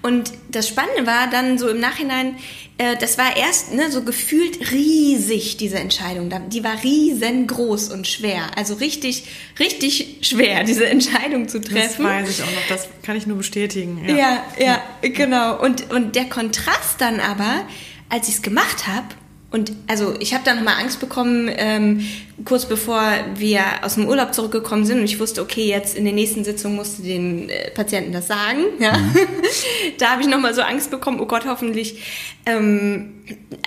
Und 0.02 0.32
das 0.50 0.68
Spannende 0.68 1.06
war 1.06 1.30
dann 1.30 1.60
so 1.60 1.70
im 1.70 1.80
Nachhinein, 1.80 2.36
äh, 2.80 2.98
das 2.98 3.20
war 3.20 3.38
erst 3.38 3.72
ne, 3.72 3.92
so 3.92 4.04
gefühlt 4.04 4.72
riesig, 4.72 5.58
diese 5.58 5.78
Entscheidung. 5.78 6.34
Die 6.50 6.64
war 6.64 6.84
riesengroß 6.84 7.90
und 7.90 8.08
schwer. 8.08 8.58
Also 8.58 8.74
richtig, 8.74 9.26
richtig 9.60 10.18
schwer, 10.22 10.64
diese 10.66 10.88
Entscheidung 10.88 11.48
zu 11.48 11.62
treffen. 11.62 12.04
Das 12.04 12.12
weiß 12.12 12.30
ich 12.32 12.42
auch 12.44 12.52
noch, 12.52 12.68
das 12.68 12.90
kann 13.04 13.16
ich 13.16 13.28
nur 13.28 13.38
bestätigen. 13.38 14.04
Ja, 14.08 14.16
ja, 14.18 14.44
ja 14.58 15.10
genau. 15.10 15.62
Und, 15.62 15.92
und 15.92 16.16
der 16.16 16.26
Kontrast 16.26 17.00
dann 17.00 17.20
aber, 17.20 17.68
als 18.10 18.28
ich 18.28 18.36
es 18.36 18.42
gemacht 18.42 18.88
habe, 18.88 19.06
Und 19.52 19.74
also 19.88 20.16
ich 20.20 20.34
habe 20.34 20.46
da 20.46 20.56
nochmal 20.56 20.76
Angst 20.80 21.02
bekommen, 21.02 21.52
ähm, 21.54 22.08
kurz 22.46 22.66
bevor 22.66 23.04
wir 23.36 23.62
aus 23.82 23.96
dem 23.96 24.08
Urlaub 24.08 24.34
zurückgekommen 24.34 24.86
sind 24.86 25.00
und 25.00 25.06
ich 25.06 25.20
wusste, 25.20 25.42
okay, 25.42 25.68
jetzt 25.68 25.98
in 25.98 26.06
den 26.06 26.16
nächsten 26.16 26.46
Sitzungen 26.46 26.78
musst 26.78 27.00
du 27.00 27.04
den 27.04 27.50
äh, 27.50 27.70
Patienten 27.72 28.14
das 28.14 28.28
sagen. 28.28 28.62
Ja? 28.80 28.98
Mhm. 28.98 29.14
da 29.98 30.12
habe 30.12 30.22
ich 30.22 30.30
nochmal 30.30 30.54
so 30.54 30.62
Angst 30.62 30.90
bekommen, 30.90 31.20
oh 31.20 31.26
Gott, 31.26 31.44
hoffentlich, 31.46 32.02
ähm, 32.46 33.12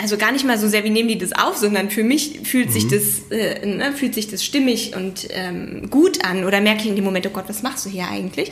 also 0.01 0.17
gar 0.17 0.33
nicht 0.33 0.47
mal 0.47 0.57
so 0.57 0.69
sehr, 0.69 0.85
wie 0.85 0.91
nehmen 0.91 1.11
die 1.11 1.19
das 1.19 1.33
auf, 1.33 1.59
sondern 1.59 1.91
für 1.91 2.03
mich 2.03 2.41
fühlt 2.45 2.69
mhm. 2.69 2.73
sich 2.73 2.89
das, 2.89 3.31
äh, 3.31 3.67
ne, 3.67 3.93
fühlt 3.93 4.15
sich 4.15 4.29
das 4.29 4.43
stimmig 4.43 4.97
und 4.97 5.29
ähm, 5.33 5.91
gut 5.91 6.25
an 6.25 6.45
oder 6.45 6.63
merke 6.63 6.81
ich 6.81 6.89
in 6.89 6.97
dem 6.97 7.05
Moment, 7.05 7.27
oh 7.27 7.31
Gott, 7.31 7.45
was 7.49 7.63
machst 7.63 7.85
du 7.85 7.91
hier 7.91 8.09
eigentlich? 8.09 8.51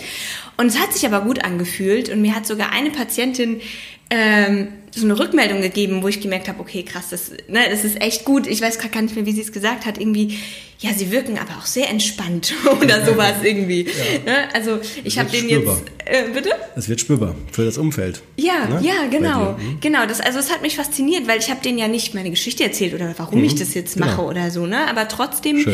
Und 0.59 0.67
es 0.67 0.79
hat 0.79 0.93
sich 0.93 1.07
aber 1.07 1.23
gut 1.23 1.43
angefühlt 1.43 2.11
und 2.11 2.21
mir 2.21 2.37
hat 2.37 2.47
sogar 2.47 2.73
eine 2.73 2.91
Patientin 2.91 3.63
ähm, 4.11 4.69
so 4.95 5.05
eine 5.05 5.19
Rückmeldung 5.19 5.63
gegeben, 5.63 6.03
wo 6.03 6.09
ich 6.09 6.21
gemerkt 6.21 6.49
habe, 6.49 6.61
okay, 6.61 6.83
krass, 6.83 7.07
das, 7.11 7.31
ne, 7.49 7.61
das 7.71 7.85
ist 7.85 8.01
echt 8.01 8.25
gut. 8.25 8.47
Ich 8.47 8.61
weiß 8.61 8.79
gerade 8.79 8.93
gar 8.93 9.03
nicht 9.03 9.17
mehr, 9.17 9.25
wie 9.25 9.33
sie 9.33 9.41
es 9.41 9.51
gesagt 9.51 9.87
hat. 9.87 9.99
Irgendwie, 9.99 10.39
ja, 10.81 10.93
sie 10.93 11.11
wirken 11.11 11.39
aber 11.39 11.59
auch 11.59 11.65
sehr 11.65 11.89
entspannt 11.89 12.53
oder 12.83 13.05
sowas 13.05 13.37
irgendwie. 13.43 13.87
Ja. 13.87 14.33
Ne? 14.33 14.55
Also 14.55 14.81
ich 15.03 15.19
habe 15.19 15.31
den 15.31 15.49
jetzt, 15.49 15.83
äh, 16.05 16.25
bitte? 16.35 16.51
Es 16.77 16.89
wird 16.89 17.01
spürbar 17.01 17.35
für 17.51 17.65
das 17.65 17.79
Umfeld. 17.79 18.23
Ja, 18.37 18.69
ne? 18.69 18.87
ja, 18.87 19.07
genau, 19.11 19.53
mhm. 19.53 19.79
genau. 19.81 20.05
Das, 20.05 20.21
also 20.21 20.39
es 20.39 20.53
hat 20.53 20.61
mich 20.61 20.77
fasziniert, 20.77 21.27
weil 21.27 21.39
ich 21.39 21.49
habe 21.49 21.63
denen 21.63 21.79
ja 21.79 21.89
nicht 21.89 22.15
meine 22.15 22.29
Geschichte 22.31 22.63
erzählt 22.63 22.93
oder 22.93 23.15
warum 23.17 23.39
mhm. 23.39 23.47
ich 23.47 23.55
das 23.55 23.73
jetzt 23.73 23.95
genau. 23.95 24.07
mache 24.07 24.23
oder 24.23 24.51
so. 24.51 24.67
Ne, 24.67 24.89
aber 24.89 25.09
trotzdem 25.09 25.65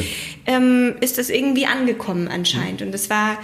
ähm, 0.47 0.95
ist 1.01 1.19
das 1.19 1.28
irgendwie 1.28 1.66
angekommen 1.66 2.28
anscheinend. 2.28 2.81
Mhm. 2.81 2.86
Und 2.86 2.93
das 2.93 3.11
war 3.11 3.39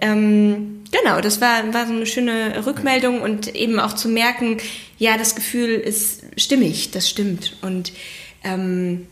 ähm, 0.00 0.84
genau, 0.90 1.20
das 1.20 1.40
war, 1.40 1.72
war 1.74 1.86
so 1.86 1.92
eine 1.92 2.06
schöne 2.06 2.64
Rückmeldung 2.64 3.20
und 3.20 3.54
eben 3.54 3.80
auch 3.80 3.94
zu 3.94 4.08
merken, 4.08 4.58
ja, 4.98 5.16
das 5.16 5.34
Gefühl 5.34 5.70
ist 5.70 6.22
stimmig, 6.36 6.90
das 6.90 7.08
stimmt. 7.08 7.56
Und 7.62 7.92
ähm, 8.44 9.06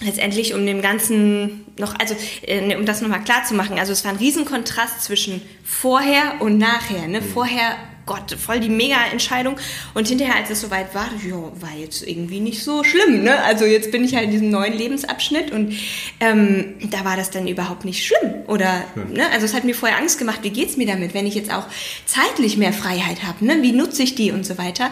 letztendlich 0.00 0.54
um 0.54 0.64
dem 0.64 0.80
Ganzen 0.80 1.64
noch, 1.76 1.98
also 1.98 2.14
äh, 2.42 2.76
um 2.76 2.86
das 2.86 3.00
nochmal 3.00 3.22
klar 3.24 3.44
zu 3.44 3.54
machen, 3.54 3.78
also 3.78 3.92
es 3.92 4.04
war 4.04 4.12
ein 4.12 4.18
Riesenkontrast 4.18 5.02
zwischen 5.02 5.42
vorher 5.64 6.40
und 6.40 6.58
nachher. 6.58 7.06
Ne? 7.08 7.20
Mhm. 7.20 7.24
Vorher 7.24 7.76
Gott, 8.08 8.34
voll 8.40 8.58
die 8.58 8.70
Mega-Entscheidung. 8.70 9.56
Und 9.92 10.08
hinterher, 10.08 10.36
als 10.36 10.48
es 10.48 10.62
soweit 10.62 10.94
war, 10.94 11.10
ja, 11.28 11.36
war 11.36 11.76
jetzt 11.78 12.02
irgendwie 12.08 12.40
nicht 12.40 12.64
so 12.64 12.82
schlimm. 12.82 13.22
Ne? 13.22 13.38
Also 13.44 13.66
jetzt 13.66 13.90
bin 13.92 14.02
ich 14.02 14.14
halt 14.14 14.24
in 14.24 14.30
diesem 14.30 14.50
neuen 14.50 14.72
Lebensabschnitt 14.72 15.52
und 15.52 15.74
ähm, 16.20 16.76
da 16.90 17.04
war 17.04 17.18
das 17.18 17.30
dann 17.30 17.46
überhaupt 17.46 17.84
nicht 17.84 18.06
schlimm. 18.06 18.32
Oder, 18.46 18.84
ne? 19.12 19.30
also 19.30 19.44
es 19.44 19.52
hat 19.52 19.64
mir 19.64 19.74
vorher 19.74 19.98
Angst 19.98 20.18
gemacht, 20.18 20.40
wie 20.42 20.48
geht's 20.48 20.78
mir 20.78 20.86
damit, 20.86 21.12
wenn 21.12 21.26
ich 21.26 21.34
jetzt 21.34 21.52
auch 21.52 21.66
zeitlich 22.06 22.56
mehr 22.56 22.72
Freiheit 22.72 23.22
habe? 23.24 23.44
Ne? 23.44 23.58
Wie 23.60 23.72
nutze 23.72 24.02
ich 24.02 24.14
die 24.14 24.32
und 24.32 24.46
so 24.46 24.56
weiter? 24.56 24.90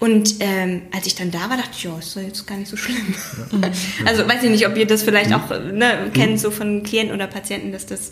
Und 0.00 0.34
ähm, 0.40 0.82
als 0.92 1.06
ich 1.06 1.14
dann 1.14 1.30
da 1.30 1.48
war, 1.48 1.56
dachte 1.56 1.70
ich, 1.72 1.84
ja, 1.84 1.96
ist 1.96 2.16
doch 2.16 2.20
jetzt 2.20 2.44
gar 2.48 2.58
nicht 2.58 2.68
so 2.68 2.76
schlimm. 2.76 3.14
Ja. 3.52 3.70
also 4.06 4.26
weiß 4.26 4.42
ich 4.42 4.50
nicht, 4.50 4.66
ob 4.66 4.76
ihr 4.76 4.88
das 4.88 5.04
vielleicht 5.04 5.32
auch 5.32 5.48
ne, 5.50 6.10
kennt, 6.12 6.40
so 6.40 6.50
von 6.50 6.82
Klienten 6.82 7.14
oder 7.14 7.28
Patienten, 7.28 7.70
dass 7.70 7.86
das 7.86 8.10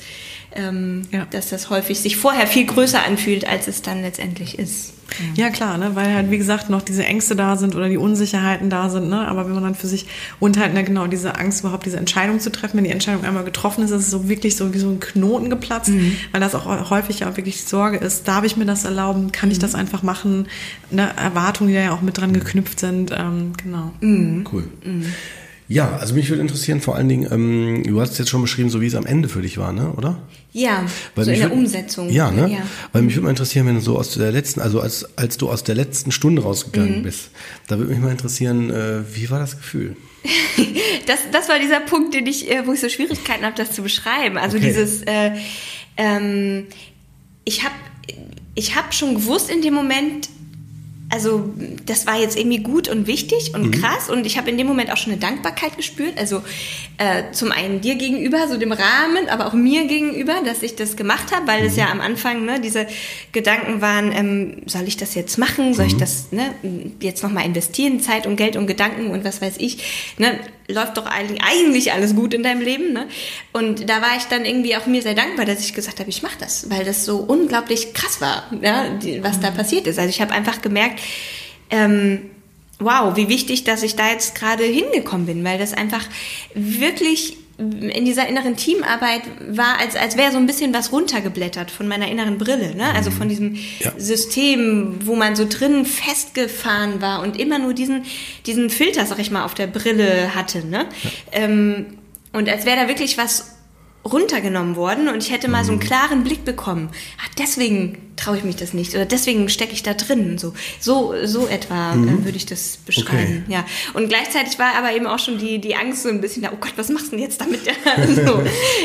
ähm, 0.54 1.02
ja. 1.10 1.26
dass 1.30 1.50
das 1.50 1.70
häufig 1.70 2.00
sich 2.00 2.16
vorher 2.16 2.46
viel 2.46 2.66
größer 2.66 3.04
anfühlt, 3.04 3.46
als 3.48 3.68
es 3.68 3.82
dann 3.82 4.02
letztendlich 4.02 4.58
ist. 4.58 4.94
Ja, 5.36 5.50
klar, 5.50 5.78
ne? 5.78 5.94
weil 5.94 6.14
halt, 6.14 6.30
wie 6.30 6.38
gesagt, 6.38 6.70
noch 6.70 6.82
diese 6.82 7.04
Ängste 7.04 7.36
da 7.36 7.56
sind 7.56 7.74
oder 7.74 7.88
die 7.88 7.96
Unsicherheiten 7.96 8.70
da 8.70 8.88
sind. 8.88 9.08
Ne? 9.08 9.28
Aber 9.28 9.46
wenn 9.46 9.54
man 9.54 9.62
dann 9.62 9.74
für 9.74 9.86
sich 9.86 10.06
und 10.40 10.58
halt, 10.58 10.74
ne, 10.74 10.82
genau, 10.82 11.06
diese 11.06 11.36
Angst 11.36 11.60
überhaupt, 11.60 11.86
diese 11.86 11.98
Entscheidung 11.98 12.40
zu 12.40 12.50
treffen, 12.50 12.78
wenn 12.78 12.84
die 12.84 12.90
Entscheidung 12.90 13.24
einmal 13.24 13.44
getroffen 13.44 13.84
ist, 13.84 13.90
ist 13.90 14.02
es 14.02 14.10
so 14.10 14.28
wirklich 14.28 14.56
so 14.56 14.72
wie 14.74 14.78
so 14.78 14.88
ein 14.88 15.00
Knoten 15.00 15.50
geplatzt, 15.50 15.90
mhm. 15.90 16.16
weil 16.32 16.40
das 16.40 16.54
auch 16.54 16.90
häufig 16.90 17.20
ja 17.20 17.30
auch 17.30 17.36
wirklich 17.36 17.56
die 17.56 17.68
Sorge 17.68 17.98
ist, 17.98 18.26
darf 18.26 18.44
ich 18.44 18.56
mir 18.56 18.66
das 18.66 18.84
erlauben, 18.84 19.30
kann 19.30 19.50
ich 19.50 19.58
mhm. 19.58 19.62
das 19.62 19.74
einfach 19.74 20.02
machen? 20.02 20.48
Ne? 20.90 21.10
Erwartungen, 21.16 21.68
die 21.68 21.76
ja 21.76 21.92
auch 21.92 22.02
mit 22.02 22.18
dran 22.18 22.32
geknüpft 22.32 22.80
sind, 22.80 23.12
ähm, 23.16 23.52
genau. 23.62 23.92
Mhm. 24.00 24.46
Cool. 24.50 24.64
Ja, 25.66 25.96
also 25.96 26.14
mich 26.14 26.28
würde 26.28 26.42
interessieren, 26.42 26.82
vor 26.82 26.96
allen 26.96 27.08
Dingen, 27.08 27.30
ähm, 27.32 27.82
du 27.84 28.00
hast 28.00 28.18
jetzt 28.18 28.28
schon 28.28 28.42
beschrieben, 28.42 28.68
so 28.68 28.82
wie 28.82 28.86
es 28.86 28.94
am 28.94 29.06
Ende 29.06 29.30
für 29.30 29.40
dich 29.40 29.56
war, 29.56 29.72
ne? 29.72 29.92
oder? 29.92 30.18
Ja, 30.52 30.84
Weil 31.14 31.24
so 31.24 31.30
in 31.30 31.38
der 31.38 31.48
würd, 31.48 31.58
Umsetzung. 31.58 32.10
Ja, 32.10 32.30
ne? 32.30 32.50
Ja. 32.50 32.58
Weil 32.92 33.02
mich 33.02 33.14
würde 33.14 33.24
mal 33.24 33.30
interessieren, 33.30 33.66
wenn 33.66 33.76
du 33.76 33.80
so 33.80 33.98
aus 33.98 34.12
der 34.14 34.30
letzten, 34.30 34.60
also 34.60 34.80
als, 34.80 35.16
als 35.16 35.38
du 35.38 35.48
aus 35.48 35.64
der 35.64 35.74
letzten 35.74 36.12
Stunde 36.12 36.42
rausgegangen 36.42 36.98
mhm. 36.98 37.02
bist, 37.02 37.30
da 37.66 37.78
würde 37.78 37.92
mich 37.92 38.00
mal 38.00 38.10
interessieren, 38.10 38.70
äh, 38.70 39.02
wie 39.14 39.30
war 39.30 39.38
das 39.38 39.56
Gefühl? 39.56 39.96
das, 41.06 41.20
das 41.32 41.48
war 41.48 41.58
dieser 41.58 41.80
Punkt, 41.80 42.12
den 42.12 42.26
ich, 42.26 42.50
äh, 42.50 42.66
wo 42.66 42.72
ich 42.74 42.80
so 42.80 42.88
Schwierigkeiten 42.90 43.44
habe, 43.44 43.56
das 43.56 43.72
zu 43.72 43.82
beschreiben. 43.82 44.36
Also 44.36 44.58
okay. 44.58 44.66
dieses, 44.66 45.02
äh, 45.02 45.32
ähm, 45.96 46.66
ich 47.44 47.64
habe 47.64 47.74
ich 48.54 48.76
hab 48.76 48.94
schon 48.94 49.14
gewusst 49.14 49.50
in 49.50 49.62
dem 49.62 49.74
Moment, 49.74 50.28
also 51.10 51.52
das 51.86 52.06
war 52.06 52.18
jetzt 52.18 52.36
irgendwie 52.36 52.58
gut 52.58 52.88
und 52.88 53.06
wichtig 53.06 53.52
und 53.54 53.66
mhm. 53.66 53.70
krass 53.72 54.08
und 54.08 54.26
ich 54.26 54.38
habe 54.38 54.50
in 54.50 54.58
dem 54.58 54.66
Moment 54.66 54.90
auch 54.90 54.96
schon 54.96 55.12
eine 55.12 55.20
Dankbarkeit 55.20 55.76
gespürt. 55.76 56.18
Also 56.18 56.42
äh, 56.98 57.30
zum 57.32 57.52
einen 57.52 57.80
dir 57.80 57.94
gegenüber, 57.94 58.48
so 58.48 58.56
dem 58.56 58.72
Rahmen, 58.72 59.28
aber 59.28 59.46
auch 59.46 59.52
mir 59.52 59.86
gegenüber, 59.86 60.34
dass 60.44 60.62
ich 60.62 60.76
das 60.76 60.96
gemacht 60.96 61.34
habe, 61.34 61.46
weil 61.46 61.60
mhm. 61.60 61.66
es 61.66 61.76
ja 61.76 61.90
am 61.90 62.00
Anfang 62.00 62.44
ne, 62.44 62.60
diese 62.60 62.86
Gedanken 63.32 63.80
waren, 63.80 64.12
ähm, 64.12 64.62
soll 64.66 64.88
ich 64.88 64.96
das 64.96 65.14
jetzt 65.14 65.38
machen, 65.38 65.74
soll 65.74 65.86
mhm. 65.86 65.90
ich 65.92 65.96
das 65.98 66.32
ne, 66.32 66.54
jetzt 67.00 67.22
nochmal 67.22 67.44
investieren, 67.44 68.00
Zeit 68.00 68.26
und 68.26 68.36
Geld 68.36 68.56
und 68.56 68.66
Gedanken 68.66 69.10
und 69.10 69.24
was 69.24 69.40
weiß 69.40 69.56
ich. 69.58 70.14
Ne? 70.18 70.38
Läuft 70.68 70.96
doch 70.96 71.06
eigentlich 71.06 71.92
alles 71.92 72.14
gut 72.14 72.34
in 72.34 72.42
deinem 72.42 72.62
Leben. 72.62 72.92
Ne? 72.92 73.06
Und 73.52 73.88
da 73.88 74.00
war 74.00 74.16
ich 74.16 74.24
dann 74.24 74.44
irgendwie 74.44 74.76
auch 74.76 74.86
mir 74.86 75.02
sehr 75.02 75.14
dankbar, 75.14 75.44
dass 75.44 75.60
ich 75.60 75.74
gesagt 75.74 76.00
habe, 76.00 76.10
ich 76.10 76.22
mache 76.22 76.38
das, 76.38 76.70
weil 76.70 76.84
das 76.84 77.04
so 77.04 77.18
unglaublich 77.18 77.92
krass 77.92 78.20
war, 78.20 78.44
ja, 78.60 78.88
die, 78.90 79.22
was 79.22 79.40
da 79.40 79.50
passiert 79.50 79.86
ist. 79.86 79.98
Also 79.98 80.08
ich 80.08 80.20
habe 80.20 80.32
einfach 80.32 80.62
gemerkt, 80.62 81.00
ähm, 81.70 82.30
wow, 82.78 83.16
wie 83.16 83.28
wichtig, 83.28 83.64
dass 83.64 83.82
ich 83.82 83.96
da 83.96 84.10
jetzt 84.10 84.34
gerade 84.34 84.64
hingekommen 84.64 85.26
bin, 85.26 85.44
weil 85.44 85.58
das 85.58 85.74
einfach 85.74 86.04
wirklich 86.54 87.36
in 87.56 88.04
dieser 88.04 88.26
inneren 88.26 88.56
Teamarbeit 88.56 89.22
war, 89.48 89.78
als, 89.78 89.94
als 89.94 90.16
wäre 90.16 90.32
so 90.32 90.38
ein 90.38 90.46
bisschen 90.46 90.74
was 90.74 90.90
runtergeblättert 90.90 91.70
von 91.70 91.86
meiner 91.86 92.08
inneren 92.08 92.36
Brille, 92.36 92.74
ne? 92.74 92.92
Also 92.94 93.12
von 93.12 93.28
diesem 93.28 93.56
ja. 93.78 93.92
System, 93.96 94.98
wo 95.04 95.14
man 95.14 95.36
so 95.36 95.46
drin 95.48 95.86
festgefahren 95.86 97.00
war 97.00 97.22
und 97.22 97.38
immer 97.38 97.60
nur 97.60 97.72
diesen, 97.72 98.04
diesen 98.46 98.70
Filter, 98.70 99.06
sag 99.06 99.20
ich 99.20 99.30
mal, 99.30 99.44
auf 99.44 99.54
der 99.54 99.68
Brille 99.68 100.34
hatte, 100.34 100.66
ne? 100.66 100.86
Ja. 101.02 101.10
Ähm, 101.32 101.98
und 102.32 102.48
als 102.48 102.66
wäre 102.66 102.76
da 102.76 102.88
wirklich 102.88 103.16
was 103.18 103.53
runtergenommen 104.04 104.76
worden 104.76 105.08
und 105.08 105.22
ich 105.22 105.32
hätte 105.32 105.48
mal 105.48 105.64
so 105.64 105.72
einen 105.72 105.80
mhm. 105.80 105.84
klaren 105.84 106.24
Blick 106.24 106.44
bekommen. 106.44 106.90
Ach, 107.22 107.28
deswegen 107.38 107.98
traue 108.16 108.36
ich 108.36 108.44
mich 108.44 108.56
das 108.56 108.74
nicht 108.74 108.94
oder 108.94 109.06
deswegen 109.06 109.48
stecke 109.48 109.72
ich 109.72 109.82
da 109.82 109.94
drin. 109.94 110.38
So, 110.38 110.54
so, 110.78 111.14
so 111.24 111.46
etwa 111.46 111.94
mhm. 111.94 112.08
äh, 112.08 112.24
würde 112.24 112.36
ich 112.36 112.46
das 112.46 112.76
beschreiben. 112.76 113.44
Okay. 113.46 113.54
Ja. 113.54 113.64
Und 113.94 114.08
gleichzeitig 114.08 114.58
war 114.58 114.74
aber 114.76 114.94
eben 114.94 115.06
auch 115.06 115.18
schon 115.18 115.38
die, 115.38 115.58
die 115.58 115.74
Angst 115.74 116.02
so 116.02 116.10
ein 116.10 116.20
bisschen 116.20 116.42
da, 116.42 116.50
oh 116.52 116.58
Gott, 116.60 116.74
was 116.76 116.90
machst 116.90 117.06
du 117.06 117.10
denn 117.12 117.20
jetzt 117.20 117.40
damit? 117.40 117.60
so. 118.26 118.42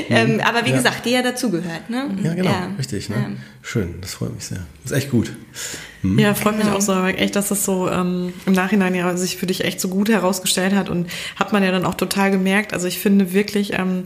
ähm, 0.10 0.42
aber 0.44 0.66
wie 0.66 0.72
ja. 0.72 0.78
gesagt, 0.78 1.06
die 1.06 1.12
ja 1.12 1.22
dazugehört. 1.22 1.90
Ne? 1.90 2.10
Ja, 2.24 2.34
genau, 2.34 2.50
ja. 2.50 2.72
richtig. 2.78 3.10
Ne? 3.10 3.16
Ja. 3.16 3.30
Schön, 3.62 3.96
das 4.02 4.14
freut 4.14 4.34
mich 4.34 4.46
sehr. 4.46 4.66
Das 4.84 4.92
ist 4.92 4.98
echt 4.98 5.12
gut. 5.12 5.34
Mhm. 6.02 6.18
Ja, 6.18 6.34
freut 6.34 6.58
mich 6.58 6.68
auch 6.68 6.82
so, 6.82 6.94
echt, 7.06 7.36
dass 7.36 7.50
das 7.50 7.66
so 7.66 7.90
ähm, 7.90 8.34
im 8.46 8.54
Nachhinein 8.54 8.96
ja 8.96 9.16
sich 9.18 9.38
für 9.38 9.48
dich 9.48 9.66
echt 9.66 9.82
so 9.82 9.90
gut 9.90 10.10
herausgestellt 10.10 10.74
hat 10.74 10.90
und 10.90 11.10
hat 11.36 11.52
man 11.52 11.62
ja 11.62 11.72
dann 11.72 11.86
auch 11.86 11.96
total 11.96 12.32
gemerkt. 12.32 12.74
Also 12.74 12.88
ich 12.88 13.00
finde 13.00 13.34
wirklich, 13.34 13.74
ähm, 13.74 14.06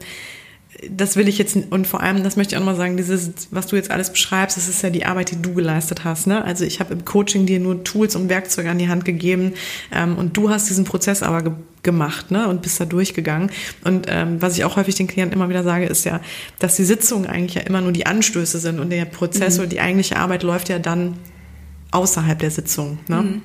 das 0.90 1.16
will 1.16 1.28
ich 1.28 1.38
jetzt, 1.38 1.58
und 1.70 1.88
vor 1.88 2.02
allem, 2.02 2.24
das 2.24 2.36
möchte 2.36 2.54
ich 2.54 2.58
auch 2.58 2.66
nochmal 2.66 2.76
sagen, 2.76 2.98
dieses, 2.98 3.32
was 3.52 3.68
du 3.68 3.76
jetzt 3.76 3.92
alles 3.92 4.12
beschreibst, 4.12 4.58
das 4.58 4.68
ist 4.68 4.82
ja 4.82 4.90
die 4.90 5.06
Arbeit, 5.06 5.32
die 5.32 5.42
du 5.42 5.54
geleistet 5.54 6.04
hast. 6.04 6.28
Ne? 6.28 6.44
Also 6.44 6.66
ich 6.66 6.80
habe 6.80 6.94
im 6.94 7.06
Coaching 7.06 7.46
dir 7.46 7.60
nur 7.60 7.84
Tools 7.84 8.16
und 8.16 8.30
Werkzeuge 8.30 8.70
an 8.70 8.78
die 8.78 8.90
Hand 8.90 9.06
gegeben 9.06 9.54
ähm, 9.92 10.18
und 10.18 10.38
du 10.38 10.50
hast 10.50 10.70
diesen 10.70 10.86
Prozess 10.86 11.24
aber 11.24 11.42
ge 11.44 11.54
gemacht 11.84 12.32
ne? 12.32 12.48
und 12.48 12.62
bist 12.62 12.80
da 12.80 12.86
durchgegangen. 12.86 13.52
Und 13.84 14.06
ähm, 14.08 14.42
was 14.42 14.58
ich 14.58 14.64
auch 14.64 14.78
häufig 14.78 14.96
den 14.96 15.08
Klienten 15.08 15.38
immer 15.38 15.50
wieder 15.50 15.64
sage, 15.64 15.86
ist 15.86 16.06
ja, 16.06 16.22
dass 16.60 16.78
die 16.78 16.86
Sitzungen 16.86 17.28
eigentlich 17.28 17.56
ja 17.56 17.62
immer 17.64 17.82
nur 17.82 17.92
die 17.92 18.06
Anstöße 18.06 18.60
sind 18.60 18.80
und 18.80 18.90
der 18.90 19.04
Prozess 19.04 19.58
mhm. 19.58 19.64
oder 19.64 19.70
die 19.70 19.82
eigentliche 19.82 20.16
Arbeit 20.16 20.44
läuft 20.44 20.70
ja 20.70 20.80
dann 20.80 21.18
außerhalb 21.92 22.40
der 22.40 22.52
Sitzung. 22.52 23.00
Ne? 23.10 23.22
Mhm 23.22 23.42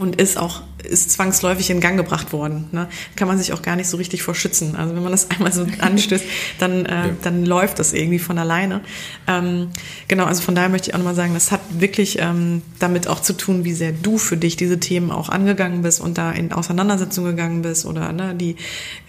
und 0.00 0.16
ist 0.20 0.38
auch 0.38 0.62
ist 0.82 1.10
zwangsläufig 1.10 1.68
in 1.70 1.80
Gang 1.80 1.96
gebracht 1.96 2.32
worden. 2.32 2.68
Ne? 2.72 2.88
Kann 3.16 3.28
man 3.28 3.38
sich 3.38 3.52
auch 3.52 3.60
gar 3.60 3.76
nicht 3.76 3.88
so 3.88 3.98
richtig 3.98 4.22
vor 4.22 4.34
schützen. 4.34 4.76
Also 4.76 4.94
wenn 4.94 5.02
man 5.02 5.12
das 5.12 5.30
einmal 5.30 5.52
so 5.52 5.66
anstößt, 5.78 6.24
dann, 6.58 6.86
äh, 6.86 7.08
ja. 7.08 7.10
dann 7.22 7.44
läuft 7.44 7.78
das 7.78 7.92
irgendwie 7.92 8.18
von 8.18 8.38
alleine. 8.38 8.80
Ähm, 9.26 9.68
genau, 10.08 10.24
also 10.24 10.42
von 10.42 10.54
daher 10.54 10.68
möchte 10.68 10.88
ich 10.88 10.94
auch 10.94 10.98
nochmal 10.98 11.14
sagen, 11.14 11.34
das 11.34 11.52
hat 11.52 11.60
wirklich 11.70 12.18
ähm, 12.20 12.62
damit 12.78 13.08
auch 13.08 13.20
zu 13.20 13.34
tun, 13.34 13.64
wie 13.64 13.72
sehr 13.72 13.92
du 13.92 14.18
für 14.18 14.36
dich 14.36 14.56
diese 14.56 14.80
Themen 14.80 15.10
auch 15.10 15.28
angegangen 15.28 15.82
bist 15.82 16.00
und 16.00 16.18
da 16.18 16.32
in 16.32 16.52
Auseinandersetzung 16.52 17.24
gegangen 17.24 17.62
bist 17.62 17.84
oder 17.86 18.12
ne, 18.12 18.34
die 18.34 18.56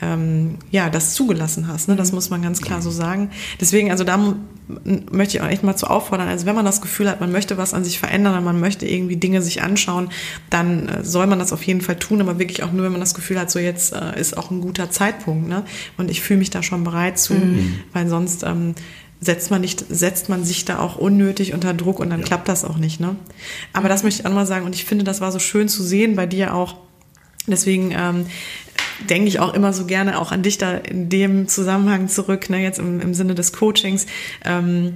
ähm, 0.01 0.57
ja 0.71 0.89
das 0.89 1.13
zugelassen 1.13 1.67
hast. 1.67 1.87
Ne? 1.87 1.95
Das 1.95 2.11
mhm. 2.11 2.15
muss 2.15 2.29
man 2.29 2.41
ganz 2.41 2.61
klar 2.61 2.81
so 2.81 2.91
sagen. 2.91 3.29
Deswegen, 3.59 3.91
also 3.91 4.03
da 4.03 4.35
möchte 5.11 5.37
ich 5.37 5.43
auch 5.43 5.47
echt 5.47 5.63
mal 5.63 5.75
zu 5.75 5.87
auffordern. 5.87 6.27
Also 6.27 6.45
wenn 6.45 6.55
man 6.55 6.65
das 6.65 6.81
Gefühl 6.81 7.09
hat, 7.09 7.19
man 7.19 7.31
möchte 7.31 7.57
was 7.57 7.73
an 7.73 7.83
sich 7.83 7.99
verändern, 7.99 8.43
man 8.43 8.59
möchte 8.59 8.87
irgendwie 8.87 9.17
Dinge 9.17 9.41
sich 9.41 9.61
anschauen, 9.61 10.09
dann 10.49 10.80
äh, 10.87 11.03
soll 11.03 11.27
man 11.27 11.39
das 11.39 11.53
auf 11.53 11.63
jeden 11.63 11.81
Fall 11.81 11.97
tun, 11.97 12.21
aber 12.21 12.39
wirklich 12.39 12.63
auch 12.63 12.71
nur, 12.71 12.85
wenn 12.85 12.91
man 12.91 13.01
das 13.01 13.13
Gefühl 13.13 13.39
hat, 13.39 13.51
so 13.51 13.59
jetzt 13.59 13.93
äh, 13.93 14.19
ist 14.19 14.37
auch 14.37 14.51
ein 14.51 14.61
guter 14.61 14.89
Zeitpunkt. 14.89 15.47
Ne? 15.47 15.63
Und 15.97 16.11
ich 16.11 16.21
fühle 16.21 16.39
mich 16.39 16.49
da 16.49 16.63
schon 16.63 16.83
bereit 16.83 17.19
zu, 17.19 17.33
mhm. 17.33 17.79
weil 17.93 18.07
sonst 18.07 18.43
ähm, 18.43 18.75
setzt 19.19 19.51
man 19.51 19.61
nicht, 19.61 19.85
setzt 19.89 20.29
man 20.29 20.43
sich 20.43 20.65
da 20.65 20.79
auch 20.79 20.95
unnötig 20.95 21.53
unter 21.53 21.73
Druck 21.73 21.99
und 21.99 22.09
dann 22.09 22.21
ja. 22.21 22.25
klappt 22.25 22.47
das 22.47 22.65
auch 22.65 22.77
nicht. 22.77 22.99
Ne? 22.99 23.15
Aber 23.73 23.89
das 23.89 24.03
möchte 24.03 24.21
ich 24.21 24.27
auch 24.27 24.33
mal 24.33 24.45
sagen 24.45 24.65
und 24.65 24.75
ich 24.75 24.85
finde, 24.85 25.03
das 25.03 25.21
war 25.21 25.31
so 25.31 25.39
schön 25.39 25.69
zu 25.69 25.83
sehen 25.83 26.15
bei 26.15 26.25
dir 26.25 26.53
auch 26.53 26.75
Deswegen 27.47 27.91
ähm, 27.91 28.27
denke 29.09 29.27
ich 29.27 29.39
auch 29.39 29.53
immer 29.53 29.73
so 29.73 29.85
gerne 29.85 30.19
auch 30.19 30.31
an 30.31 30.43
dich 30.43 30.57
da 30.57 30.73
in 30.73 31.09
dem 31.09 31.47
Zusammenhang 31.47 32.07
zurück, 32.07 32.49
ne, 32.49 32.61
jetzt 32.61 32.79
im, 32.79 32.99
im 32.99 33.13
Sinne 33.13 33.35
des 33.35 33.53
Coachings. 33.53 34.05
Ähm, 34.45 34.95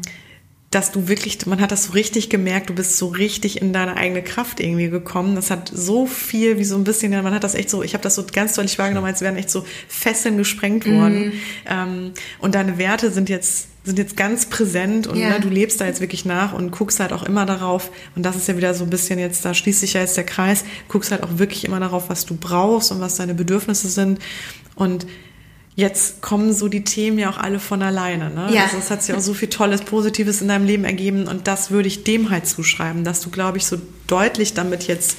dass 0.75 0.91
du 0.91 1.07
wirklich, 1.07 1.45
man 1.45 1.61
hat 1.61 1.71
das 1.71 1.85
so 1.85 1.93
richtig 1.93 2.29
gemerkt, 2.29 2.69
du 2.69 2.75
bist 2.75 2.97
so 2.97 3.07
richtig 3.07 3.61
in 3.61 3.71
deine 3.71 3.95
eigene 3.95 4.21
Kraft 4.21 4.59
irgendwie 4.59 4.89
gekommen. 4.89 5.35
Das 5.35 5.49
hat 5.49 5.71
so 5.73 6.05
viel, 6.05 6.59
wie 6.59 6.65
so 6.65 6.75
ein 6.75 6.83
bisschen, 6.83 7.11
man 7.11 7.33
hat 7.33 7.45
das 7.45 7.55
echt 7.55 7.69
so, 7.69 7.81
ich 7.81 7.93
habe 7.93 8.03
das 8.03 8.15
so 8.15 8.25
ganz 8.29 8.55
deutlich 8.55 8.77
wahrgenommen, 8.77 9.07
als 9.07 9.21
wären 9.21 9.37
echt 9.37 9.49
so 9.49 9.65
Fesseln 9.87 10.37
gesprengt 10.37 10.85
worden. 10.85 11.31
Mhm. 11.65 12.11
Und 12.39 12.55
deine 12.55 12.77
Werte 12.77 13.09
sind 13.09 13.29
jetzt 13.29 13.69
sind 13.85 13.99
jetzt 13.99 14.17
ganz 14.17 14.47
präsent 14.47 15.05
und 15.05 15.19
ja. 15.19 15.29
ne, 15.29 15.39
du 15.39 15.47
lebst 15.47 15.79
da 15.79 15.85
jetzt 15.85 16.01
wirklich 16.01 16.25
nach 16.25 16.53
und 16.53 16.71
guckst 16.71 16.99
halt 16.99 17.13
auch 17.13 17.21
immer 17.21 17.45
darauf. 17.45 17.91
Und 18.15 18.23
das 18.23 18.35
ist 18.35 18.47
ja 18.47 18.57
wieder 18.57 18.73
so 18.73 18.83
ein 18.83 18.89
bisschen 18.89 19.19
jetzt, 19.19 19.45
da 19.45 19.53
schließt 19.53 19.79
sich 19.79 19.93
ja 19.93 20.01
jetzt 20.01 20.17
der 20.17 20.23
Kreis, 20.23 20.65
guckst 20.87 21.11
halt 21.11 21.21
auch 21.21 21.37
wirklich 21.37 21.65
immer 21.65 21.79
darauf, 21.79 22.09
was 22.09 22.25
du 22.25 22.35
brauchst 22.35 22.91
und 22.91 22.99
was 22.99 23.15
deine 23.15 23.35
Bedürfnisse 23.35 23.87
sind. 23.87 24.17
Und 24.75 25.05
jetzt 25.75 26.21
kommen 26.21 26.53
so 26.53 26.67
die 26.67 26.83
Themen 26.83 27.19
ja 27.19 27.29
auch 27.29 27.37
alle 27.37 27.59
von 27.59 27.81
alleine. 27.81 28.29
Ne? 28.29 28.49
Ja. 28.53 28.63
Also 28.63 28.77
es 28.77 28.89
hat 28.89 29.03
sich 29.03 29.13
auch 29.13 29.19
so 29.19 29.33
viel 29.33 29.49
Tolles, 29.49 29.81
Positives 29.81 30.41
in 30.41 30.47
deinem 30.47 30.65
Leben 30.65 30.85
ergeben 30.85 31.27
und 31.27 31.47
das 31.47 31.69
würde 31.69 31.87
ich 31.87 32.03
dem 32.03 32.29
halt 32.29 32.47
zuschreiben, 32.47 33.03
dass 33.03 33.19
du, 33.19 33.29
glaube 33.29 33.57
ich, 33.57 33.65
so 33.65 33.77
deutlich 34.07 34.53
damit 34.53 34.87
jetzt 34.87 35.17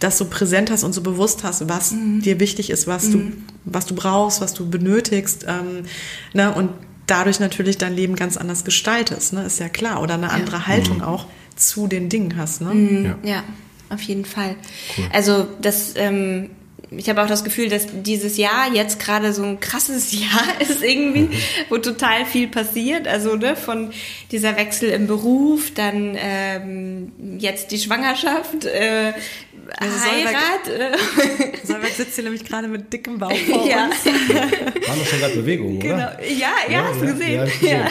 das 0.00 0.18
so 0.18 0.24
präsent 0.24 0.72
hast 0.72 0.82
und 0.82 0.92
so 0.92 1.00
bewusst 1.00 1.44
hast, 1.44 1.68
was 1.68 1.92
mhm. 1.92 2.20
dir 2.20 2.40
wichtig 2.40 2.70
ist, 2.70 2.88
was 2.88 3.08
mhm. 3.08 3.12
du, 3.12 3.32
was 3.64 3.86
du 3.86 3.94
brauchst, 3.94 4.40
was 4.40 4.52
du 4.54 4.68
benötigst. 4.68 5.46
Ähm, 5.48 5.84
ne? 6.32 6.52
Und 6.52 6.70
dadurch 7.06 7.38
natürlich 7.38 7.78
dein 7.78 7.94
Leben 7.94 8.16
ganz 8.16 8.36
anders 8.36 8.64
gestaltest, 8.64 9.32
ne? 9.32 9.44
ist 9.44 9.60
ja 9.60 9.68
klar. 9.68 10.02
Oder 10.02 10.14
eine 10.14 10.30
andere 10.30 10.56
ja. 10.56 10.66
Haltung 10.66 10.96
mhm. 10.96 11.04
auch 11.04 11.26
zu 11.54 11.86
den 11.86 12.08
Dingen 12.08 12.36
hast. 12.36 12.60
Ne? 12.60 12.74
Mhm. 12.74 13.04
Ja. 13.04 13.18
ja. 13.22 13.44
auf 13.90 14.02
jeden 14.02 14.24
Fall. 14.24 14.56
Cool. 14.98 15.04
Also 15.12 15.46
das 15.60 15.92
ähm, 15.94 16.50
ich 16.96 17.08
habe 17.08 17.22
auch 17.22 17.26
das 17.26 17.44
Gefühl, 17.44 17.68
dass 17.68 17.86
dieses 17.90 18.36
Jahr 18.36 18.72
jetzt 18.72 18.98
gerade 18.98 19.32
so 19.32 19.42
ein 19.42 19.60
krasses 19.60 20.12
Jahr 20.20 20.60
ist 20.60 20.82
irgendwie, 20.82 21.30
wo 21.68 21.78
total 21.78 22.26
viel 22.26 22.48
passiert. 22.48 23.06
Also 23.08 23.36
ne, 23.36 23.56
von 23.56 23.92
dieser 24.30 24.56
Wechsel 24.56 24.90
im 24.90 25.06
Beruf, 25.06 25.72
dann 25.74 26.16
ähm, 26.18 27.12
jetzt 27.38 27.70
die 27.70 27.78
Schwangerschaft, 27.78 28.64
äh, 28.64 29.12
also 29.76 29.94
Heirat. 30.04 30.68
Äh. 30.68 30.96
sitzt 31.96 32.14
hier 32.14 32.24
nämlich 32.24 32.44
gerade 32.44 32.68
mit 32.68 32.92
dickem 32.92 33.18
Bauch 33.18 33.32
vor 33.32 33.66
ja. 33.68 33.86
uns. 33.86 34.04
Waren 34.06 34.98
doch 34.98 35.06
schon 35.06 35.20
gerade 35.20 35.34
Bewegungen, 35.34 35.78
genau. 35.78 35.94
oder? 35.94 36.18
Ja, 36.26 36.52
ja, 36.66 36.72
ja 36.72 36.84
hast 36.88 37.00
du 37.00 37.06
ja, 37.06 37.12
gesehen. 37.12 37.50
Ja, 37.60 37.84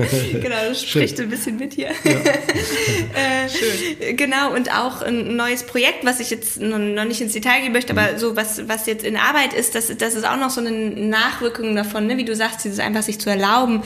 gesehen. 0.00 0.40
genau, 0.40 0.56
das 0.68 0.82
spricht 0.82 1.16
Schön. 1.16 1.26
ein 1.26 1.30
bisschen 1.30 1.56
mit 1.56 1.74
hier. 1.74 1.90
äh, 1.90 3.48
Schön. 3.48 4.16
Genau, 4.16 4.54
und 4.54 4.72
auch 4.72 5.02
ein 5.02 5.36
neues 5.36 5.62
Projekt, 5.64 6.04
was 6.04 6.20
ich 6.20 6.30
jetzt 6.30 6.60
noch 6.60 7.04
nicht 7.04 7.20
ins 7.20 7.32
Detail 7.32 7.60
gehen 7.62 7.72
möchte, 7.72 7.92
aber 7.92 8.12
mhm. 8.12 8.18
So 8.28 8.36
was, 8.36 8.68
was 8.68 8.86
jetzt 8.86 9.04
in 9.04 9.16
Arbeit 9.16 9.54
ist, 9.54 9.74
das, 9.74 9.96
das 9.96 10.14
ist 10.14 10.26
auch 10.26 10.36
noch 10.36 10.50
so 10.50 10.60
eine 10.60 10.70
Nachwirkung 10.70 11.74
davon, 11.74 12.06
ne? 12.06 12.16
wie 12.16 12.24
du 12.24 12.34
sagst, 12.34 12.64
dieses 12.64 12.78
einfach 12.78 13.02
sich 13.02 13.18
zu 13.18 13.30
erlauben, 13.30 13.82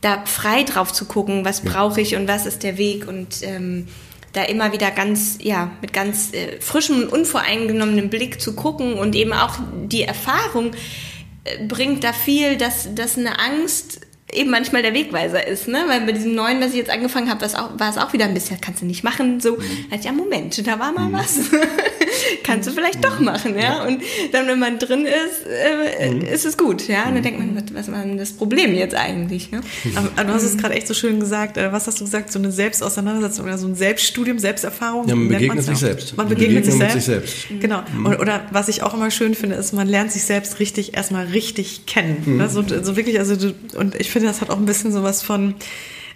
da 0.00 0.24
frei 0.24 0.62
drauf 0.62 0.92
zu 0.92 1.04
gucken, 1.04 1.44
was 1.44 1.62
brauche 1.62 2.00
ich 2.00 2.16
und 2.16 2.28
was 2.28 2.46
ist 2.46 2.62
der 2.62 2.78
Weg 2.78 3.06
und 3.06 3.42
ähm, 3.42 3.86
da 4.32 4.44
immer 4.44 4.72
wieder 4.72 4.90
ganz, 4.90 5.38
ja, 5.42 5.72
mit 5.80 5.92
ganz 5.92 6.32
äh, 6.32 6.60
frischem 6.60 7.02
und 7.02 7.08
unvoreingenommenem 7.08 8.10
Blick 8.10 8.40
zu 8.40 8.54
gucken 8.54 8.94
und 8.94 9.14
eben 9.14 9.32
auch 9.32 9.56
die 9.86 10.02
Erfahrung 10.02 10.70
äh, 11.44 11.64
bringt 11.66 12.04
da 12.04 12.12
viel, 12.12 12.56
dass, 12.56 12.94
dass 12.94 13.18
eine 13.18 13.40
Angst 13.40 14.00
eben 14.32 14.50
manchmal 14.50 14.82
der 14.82 14.94
Wegweiser 14.94 15.46
ist, 15.46 15.68
ne? 15.68 15.84
Weil 15.88 16.02
bei 16.02 16.12
diesem 16.12 16.34
neuen, 16.34 16.60
was 16.60 16.70
ich 16.70 16.76
jetzt 16.76 16.90
angefangen 16.90 17.30
habe, 17.30 17.40
war 17.40 17.90
es 17.90 17.98
auch 17.98 18.12
wieder 18.12 18.24
ein 18.26 18.34
bisschen, 18.34 18.60
kannst 18.60 18.82
du 18.82 18.86
nicht 18.86 19.04
machen, 19.04 19.40
so, 19.40 19.56
mhm. 19.56 20.00
ja, 20.02 20.12
Moment, 20.12 20.66
da 20.66 20.78
war 20.78 20.92
mal 20.92 21.08
mhm. 21.08 21.12
was. 21.12 21.38
kannst 22.44 22.68
du 22.68 22.72
vielleicht 22.72 23.04
doch 23.04 23.20
machen, 23.20 23.54
ja? 23.56 23.62
ja? 23.62 23.86
Und 23.86 24.02
dann, 24.32 24.46
wenn 24.46 24.58
man 24.58 24.78
drin 24.78 25.06
ist, 25.06 25.46
äh, 25.46 26.10
mhm. 26.10 26.22
ist 26.22 26.44
es 26.44 26.56
gut, 26.56 26.88
ja? 26.88 27.04
Und 27.08 27.14
dann 27.14 27.22
denkt 27.22 27.38
man, 27.38 27.64
was 27.74 27.90
war 27.90 28.02
denn 28.02 28.18
das 28.18 28.32
Problem 28.32 28.74
jetzt 28.74 28.94
eigentlich, 28.94 29.50
ne? 29.50 29.60
Aber, 29.94 30.24
du 30.24 30.32
hast 30.32 30.42
es 30.42 30.56
gerade 30.56 30.74
echt 30.74 30.86
so 30.86 30.94
schön 30.94 31.20
gesagt, 31.20 31.56
äh, 31.56 31.72
was 31.72 31.86
hast 31.86 32.00
du 32.00 32.04
gesagt, 32.04 32.32
so 32.32 32.38
eine 32.38 32.52
Selbstauseinandersetzung 32.52 33.46
oder 33.46 33.58
so 33.58 33.66
ein 33.66 33.74
Selbststudium, 33.74 34.38
Selbsterfahrung? 34.38 35.08
Ja, 35.08 35.14
man 35.14 35.28
begegnet 35.28 35.64
sich 35.64 35.78
selbst. 35.78 36.16
Man 36.16 36.28
begegnet, 36.28 36.64
sich, 36.64 36.74
selbst. 36.74 36.94
sich 36.94 37.04
selbst. 37.04 37.34
Genau. 37.60 37.82
Mhm. 37.92 38.06
Oder, 38.06 38.20
oder 38.20 38.46
was 38.50 38.68
ich 38.68 38.82
auch 38.82 38.94
immer 38.94 39.10
schön 39.10 39.34
finde, 39.34 39.56
ist, 39.56 39.72
man 39.72 39.88
lernt 39.88 40.12
sich 40.12 40.22
selbst 40.22 40.60
richtig, 40.60 40.94
erstmal 40.94 41.26
richtig 41.26 41.86
kennen. 41.86 42.22
Mhm. 42.24 42.36
Ne? 42.38 42.48
So, 42.48 42.62
so 42.62 42.96
wirklich, 42.96 43.18
also 43.18 43.36
du, 43.36 43.54
und 43.76 43.94
ich 43.94 44.10
finde, 44.10 44.19
das 44.26 44.40
hat 44.40 44.50
auch 44.50 44.58
ein 44.58 44.66
bisschen 44.66 44.92
sowas 44.92 45.22
von, 45.22 45.54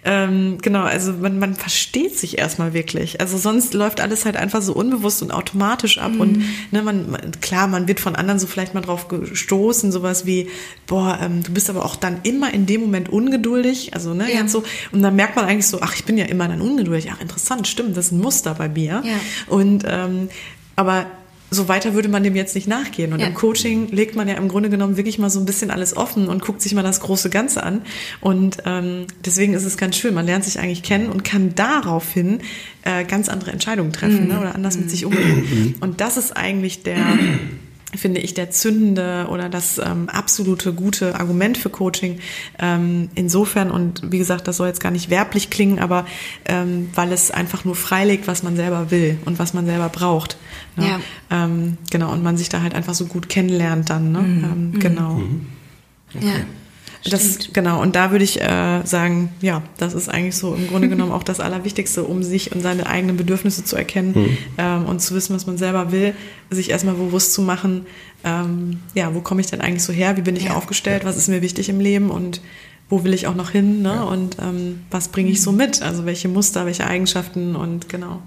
ähm, 0.07 0.59
genau, 0.61 0.83
also 0.83 1.13
man, 1.13 1.39
man 1.39 1.55
versteht 1.55 2.15
sich 2.15 2.37
erstmal 2.37 2.73
wirklich. 2.75 3.19
Also 3.21 3.39
sonst 3.39 3.73
läuft 3.73 3.99
alles 4.01 4.23
halt 4.25 4.37
einfach 4.37 4.61
so 4.61 4.73
unbewusst 4.73 5.23
und 5.23 5.31
automatisch 5.31 5.97
ab. 5.97 6.11
Mhm. 6.11 6.21
Und 6.21 6.43
ne, 6.71 6.83
man, 6.83 7.31
klar, 7.41 7.65
man 7.65 7.87
wird 7.87 7.99
von 7.99 8.15
anderen 8.15 8.39
so 8.39 8.45
vielleicht 8.45 8.75
mal 8.75 8.81
drauf 8.81 9.07
gestoßen, 9.07 9.91
sowas 9.91 10.27
wie, 10.27 10.47
boah, 10.85 11.17
ähm, 11.19 11.41
du 11.41 11.51
bist 11.51 11.71
aber 11.71 11.83
auch 11.83 11.95
dann 11.95 12.19
immer 12.21 12.53
in 12.53 12.67
dem 12.67 12.81
Moment 12.81 13.09
ungeduldig. 13.09 13.95
Also, 13.95 14.13
ne, 14.13 14.31
ja. 14.31 14.47
so. 14.47 14.63
Und 14.91 15.01
dann 15.01 15.15
merkt 15.15 15.35
man 15.35 15.45
eigentlich 15.45 15.67
so, 15.67 15.81
ach, 15.81 15.95
ich 15.95 16.05
bin 16.05 16.19
ja 16.19 16.25
immer 16.25 16.47
dann 16.47 16.61
ungeduldig. 16.61 17.09
Ach, 17.11 17.19
interessant, 17.19 17.67
stimmt, 17.67 17.97
das 17.97 18.07
ist 18.07 18.11
ein 18.11 18.21
Muster 18.21 18.53
bei 18.53 18.69
mir. 18.69 19.01
Ja. 19.03 19.19
Und 19.47 19.85
ähm, 19.87 20.29
aber 20.75 21.07
so 21.51 21.67
weiter 21.67 21.93
würde 21.93 22.09
man 22.09 22.23
dem 22.23 22.35
jetzt 22.35 22.55
nicht 22.55 22.67
nachgehen. 22.67 23.13
Und 23.13 23.19
ja. 23.19 23.27
im 23.27 23.33
Coaching 23.33 23.89
legt 23.89 24.15
man 24.15 24.27
ja 24.27 24.35
im 24.35 24.47
Grunde 24.47 24.69
genommen 24.69 24.97
wirklich 24.97 25.19
mal 25.19 25.29
so 25.29 25.39
ein 25.39 25.45
bisschen 25.45 25.71
alles 25.71 25.95
offen 25.95 26.27
und 26.27 26.41
guckt 26.41 26.61
sich 26.61 26.73
mal 26.73 26.83
das 26.83 26.99
große 26.99 27.29
Ganze 27.29 27.63
an. 27.63 27.81
Und 28.21 28.57
ähm, 28.65 29.05
deswegen 29.23 29.53
ist 29.53 29.63
es 29.63 29.77
ganz 29.77 29.95
schön. 29.97 30.13
Man 30.13 30.25
lernt 30.25 30.43
sich 30.43 30.59
eigentlich 30.59 30.83
kennen 30.83 31.09
und 31.09 31.23
kann 31.23 31.55
daraufhin 31.55 32.39
äh, 32.83 33.03
ganz 33.05 33.29
andere 33.29 33.51
Entscheidungen 33.51 33.93
treffen 33.93 34.23
mhm. 34.23 34.27
ne? 34.29 34.39
oder 34.39 34.55
anders 34.55 34.75
mhm. 34.75 34.81
mit 34.81 34.91
sich 34.91 35.05
umgehen. 35.05 35.75
Und 35.79 36.01
das 36.01 36.17
ist 36.17 36.35
eigentlich 36.35 36.83
der 36.83 36.97
finde 37.97 38.21
ich, 38.21 38.33
der 38.33 38.51
zündende 38.51 39.27
oder 39.29 39.49
das 39.49 39.77
ähm, 39.77 40.09
absolute 40.09 40.73
gute 40.73 41.19
Argument 41.19 41.57
für 41.57 41.69
Coaching. 41.69 42.19
Ähm, 42.59 43.09
insofern, 43.15 43.71
und 43.71 44.11
wie 44.11 44.17
gesagt, 44.17 44.47
das 44.47 44.57
soll 44.57 44.67
jetzt 44.67 44.81
gar 44.81 44.91
nicht 44.91 45.09
werblich 45.09 45.49
klingen, 45.49 45.79
aber 45.79 46.05
ähm, 46.45 46.89
weil 46.93 47.11
es 47.11 47.31
einfach 47.31 47.65
nur 47.65 47.75
freilegt, 47.75 48.27
was 48.27 48.43
man 48.43 48.55
selber 48.55 48.91
will 48.91 49.17
und 49.25 49.39
was 49.39 49.53
man 49.53 49.65
selber 49.65 49.89
braucht. 49.89 50.37
Ne? 50.75 50.87
Ja. 50.87 50.99
Ähm, 51.31 51.77
genau, 51.91 52.11
und 52.11 52.23
man 52.23 52.37
sich 52.37 52.49
da 52.49 52.61
halt 52.61 52.73
einfach 52.73 52.93
so 52.93 53.05
gut 53.05 53.29
kennenlernt 53.29 53.89
dann. 53.89 54.11
Ne? 54.11 54.19
Mhm. 54.19 54.43
Ähm, 54.43 54.79
genau. 54.79 55.13
Mhm. 55.15 55.45
Okay. 56.15 56.27
Ja. 56.27 56.33
Das, 57.09 57.53
genau, 57.53 57.81
und 57.81 57.95
da 57.95 58.11
würde 58.11 58.23
ich 58.23 58.41
äh, 58.41 58.81
sagen, 58.83 59.29
ja, 59.39 59.61
das 59.77 59.93
ist 59.93 60.09
eigentlich 60.09 60.35
so 60.35 60.55
im 60.55 60.67
Grunde 60.67 60.89
genommen 60.89 61.11
auch 61.11 61.21
das 61.21 61.39
Allerwichtigste, 61.39 62.03
um 62.03 62.23
sich 62.23 62.51
und 62.51 62.61
seine 62.61 62.87
eigenen 62.87 63.15
Bedürfnisse 63.15 63.63
zu 63.63 63.75
erkennen 63.75 64.13
mhm. 64.15 64.37
ähm, 64.57 64.85
und 64.85 65.01
zu 65.01 65.13
wissen, 65.13 65.35
was 65.35 65.45
man 65.45 65.57
selber 65.57 65.91
will, 65.91 66.15
sich 66.49 66.71
erstmal 66.71 66.95
bewusst 66.95 67.33
zu 67.33 67.43
machen, 67.43 67.85
ähm, 68.23 68.79
ja, 68.95 69.13
wo 69.13 69.21
komme 69.21 69.41
ich 69.41 69.47
denn 69.47 69.61
eigentlich 69.61 69.83
so 69.83 69.93
her, 69.93 70.17
wie 70.17 70.21
bin 70.21 70.35
ich 70.35 70.45
ja. 70.45 70.55
aufgestellt, 70.55 71.05
was 71.05 71.15
ist 71.15 71.27
mir 71.27 71.43
wichtig 71.43 71.69
im 71.69 71.79
Leben 71.79 72.09
und 72.09 72.41
wo 72.89 73.03
will 73.03 73.13
ich 73.13 73.27
auch 73.27 73.35
noch 73.35 73.51
hin 73.51 73.83
ne? 73.83 73.93
Ja. 73.95 74.03
und 74.03 74.37
ähm, 74.41 74.81
was 74.89 75.09
bringe 75.09 75.29
ich 75.29 75.41
so 75.41 75.51
mhm. 75.51 75.57
mit, 75.57 75.81
also 75.83 76.05
welche 76.05 76.27
Muster, 76.27 76.65
welche 76.65 76.87
Eigenschaften 76.87 77.55
und 77.55 77.87
genau. 77.87 78.21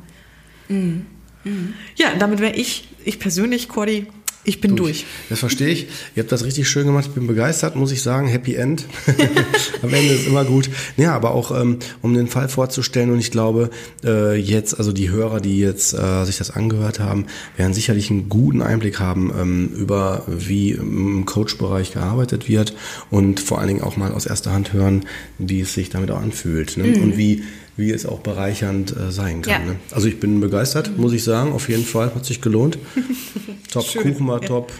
Mhm. 0.68 1.06
Mhm. 1.44 1.74
Ja, 1.96 2.14
damit 2.16 2.40
wäre 2.40 2.54
ich, 2.54 2.88
ich 3.04 3.18
persönlich, 3.18 3.68
Cordy, 3.68 4.06
ich 4.48 4.60
bin 4.60 4.76
durch. 4.76 5.00
durch. 5.00 5.06
Das 5.28 5.40
verstehe 5.40 5.68
ich. 5.68 5.88
Ihr 6.14 6.22
habt 6.22 6.32
das 6.32 6.44
richtig 6.44 6.68
schön 6.68 6.86
gemacht. 6.86 7.06
Ich 7.08 7.14
bin 7.14 7.26
begeistert, 7.26 7.76
muss 7.76 7.92
ich 7.92 8.02
sagen. 8.02 8.28
Happy 8.28 8.54
End. 8.54 8.86
Am 9.82 9.92
Ende 9.92 10.14
ist 10.14 10.26
immer 10.26 10.44
gut. 10.44 10.70
Ja, 10.96 11.14
aber 11.14 11.32
auch 11.32 11.58
ähm, 11.58 11.78
um 12.02 12.14
den 12.14 12.26
Fall 12.26 12.48
vorzustellen 12.48 13.10
und 13.10 13.18
ich 13.18 13.30
glaube, 13.30 13.70
äh, 14.04 14.36
jetzt, 14.36 14.78
also 14.78 14.92
die 14.92 15.10
Hörer, 15.10 15.40
die 15.40 15.58
jetzt 15.58 15.94
äh, 15.94 16.24
sich 16.24 16.38
das 16.38 16.50
angehört 16.50 17.00
haben, 17.00 17.26
werden 17.56 17.74
sicherlich 17.74 18.10
einen 18.10 18.28
guten 18.28 18.62
Einblick 18.62 18.98
haben 18.98 19.32
ähm, 19.38 19.68
über, 19.76 20.24
wie 20.26 20.70
im 20.70 21.24
Coach-Bereich 21.24 21.92
gearbeitet 21.92 22.48
wird 22.48 22.74
und 23.10 23.40
vor 23.40 23.58
allen 23.58 23.68
Dingen 23.68 23.82
auch 23.82 23.96
mal 23.96 24.12
aus 24.12 24.26
erster 24.26 24.52
Hand 24.52 24.72
hören, 24.72 25.04
wie 25.38 25.60
es 25.60 25.74
sich 25.74 25.90
damit 25.90 26.10
auch 26.10 26.20
anfühlt 26.20 26.76
ne? 26.76 26.84
Mhm. 26.84 27.02
und 27.02 27.18
wie 27.18 27.42
wie 27.78 27.92
es 27.92 28.04
auch 28.04 28.18
bereichernd 28.18 28.94
äh, 28.94 29.12
sein 29.12 29.40
kann. 29.40 29.62
Ja. 29.62 29.72
Ne? 29.72 29.76
Also 29.92 30.08
ich 30.08 30.18
bin 30.18 30.40
begeistert, 30.40 30.90
mhm. 30.90 31.00
muss 31.00 31.12
ich 31.12 31.22
sagen, 31.22 31.52
auf 31.52 31.68
jeden 31.68 31.84
Fall, 31.84 32.12
hat 32.14 32.26
sich 32.26 32.42
gelohnt. 32.42 32.76
top, 33.72 33.84
Schön. 33.84 34.02
Kuchen 34.02 34.26
war 34.26 34.40
top, 34.40 34.72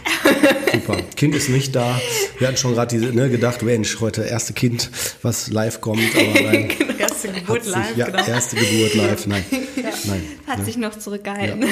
super. 0.71 0.97
Kind 1.15 1.33
ist 1.33 1.49
nicht 1.49 1.73
da. 1.73 1.99
Wir 2.37 2.47
hatten 2.49 2.57
schon 2.57 2.73
gerade 2.73 2.97
ne, 2.97 3.29
gedacht, 3.29 3.63
Mensch, 3.63 3.99
heute 4.01 4.23
erste 4.23 4.51
Kind, 4.53 4.91
was 5.21 5.49
live 5.49 5.79
kommt, 5.79 6.01
aber 6.13 6.41
nein. 6.43 6.69
genau. 6.77 6.93
Erste 6.99 7.29
Geburt 7.29 7.63
sich, 7.63 7.71
live, 7.71 7.97
ja, 7.97 8.05
genau. 8.07 8.25
Erste 8.25 8.55
Geburt 8.57 8.93
live, 8.95 9.27
nein. 9.27 9.45
ja. 9.77 9.89
nein 10.05 10.21
hat 10.45 10.59
ne? 10.59 10.65
sich 10.65 10.77
noch 10.77 10.97
zurückgehalten. 10.97 11.61
Ja, 11.61 11.67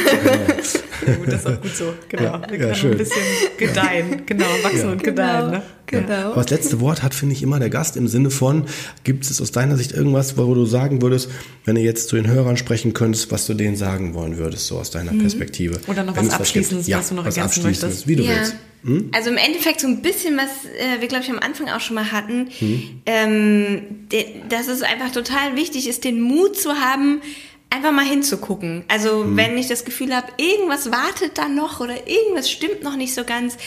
genau. 1.05 1.17
gut, 1.17 1.27
das 1.27 1.41
ist 1.41 1.47
auch 1.47 1.61
gut 1.61 1.75
so, 1.75 1.93
genau. 2.07 2.41
Wir 2.49 2.57
können 2.57 2.75
schön. 2.75 2.91
ein 2.91 2.97
bisschen 2.97 3.21
gedeihen, 3.57 4.25
genau, 4.25 4.45
wachsen 4.61 4.89
und 4.91 5.03
gedeihen. 5.03 5.51
Genau. 5.51 5.63
Genau. 5.87 6.31
Aber 6.31 6.43
das 6.43 6.51
letzte 6.51 6.79
Wort 6.81 7.01
hat, 7.01 7.15
finde 7.15 7.33
ich, 7.33 7.41
immer 7.41 7.59
der 7.59 7.69
Gast 7.69 7.97
im 7.97 8.07
Sinne 8.07 8.29
von, 8.29 8.65
gibt 9.03 9.23
es 9.23 9.41
aus 9.41 9.51
deiner 9.51 9.77
Sicht 9.77 9.93
irgendwas, 9.93 10.37
wo 10.37 10.53
du 10.53 10.65
sagen 10.65 11.01
würdest, 11.01 11.29
wenn 11.65 11.75
du 11.75 11.81
jetzt 11.81 12.09
zu 12.09 12.17
den 12.17 12.27
Hörern 12.27 12.57
sprechen 12.57 12.93
könntest, 12.93 13.31
was 13.31 13.47
du 13.47 13.53
denen 13.53 13.77
sagen 13.77 14.13
wollen 14.13 14.37
würdest, 14.37 14.67
so 14.67 14.77
aus 14.77 14.91
deiner 14.91 15.13
mhm. 15.13 15.19
Perspektive? 15.19 15.79
Oder 15.87 16.03
noch 16.03 16.15
was 16.17 16.29
Abschließendes, 16.29 16.85
was, 16.85 16.87
ja, 16.87 16.99
was 16.99 17.09
du 17.09 17.15
noch 17.15 17.25
was 17.25 17.37
ergänzen 17.37 17.63
möchtest? 17.63 18.07
Wie 18.07 18.15
du 18.17 18.23
ja. 18.23 18.31
willst. 18.31 18.55
Hm? 18.83 19.09
Also 19.13 19.29
im 19.29 19.37
Endeffekt 19.37 19.81
so 19.81 19.87
ein 19.87 20.01
bisschen, 20.01 20.37
was 20.37 20.65
äh, 20.65 21.01
wir, 21.01 21.07
glaube 21.07 21.23
ich, 21.23 21.31
am 21.31 21.39
Anfang 21.39 21.69
auch 21.69 21.79
schon 21.79 21.95
mal 21.95 22.11
hatten, 22.11 22.47
hm. 22.59 22.83
ähm, 23.05 23.81
de, 24.11 24.25
dass 24.49 24.67
es 24.67 24.81
einfach 24.81 25.11
total 25.11 25.55
wichtig 25.55 25.87
ist, 25.87 26.03
den 26.03 26.21
Mut 26.21 26.57
zu 26.57 26.73
haben, 26.73 27.21
einfach 27.69 27.91
mal 27.91 28.05
hinzugucken. 28.05 28.83
Also 28.87 29.23
mhm. 29.23 29.37
wenn 29.37 29.57
ich 29.57 29.67
das 29.67 29.85
Gefühl 29.85 30.15
habe, 30.15 30.27
irgendwas 30.37 30.91
wartet 30.91 31.37
da 31.37 31.47
noch 31.47 31.79
oder 31.79 32.07
irgendwas 32.07 32.49
stimmt 32.49 32.83
noch 32.83 32.95
nicht 32.95 33.13
so 33.13 33.23
ganz, 33.23 33.57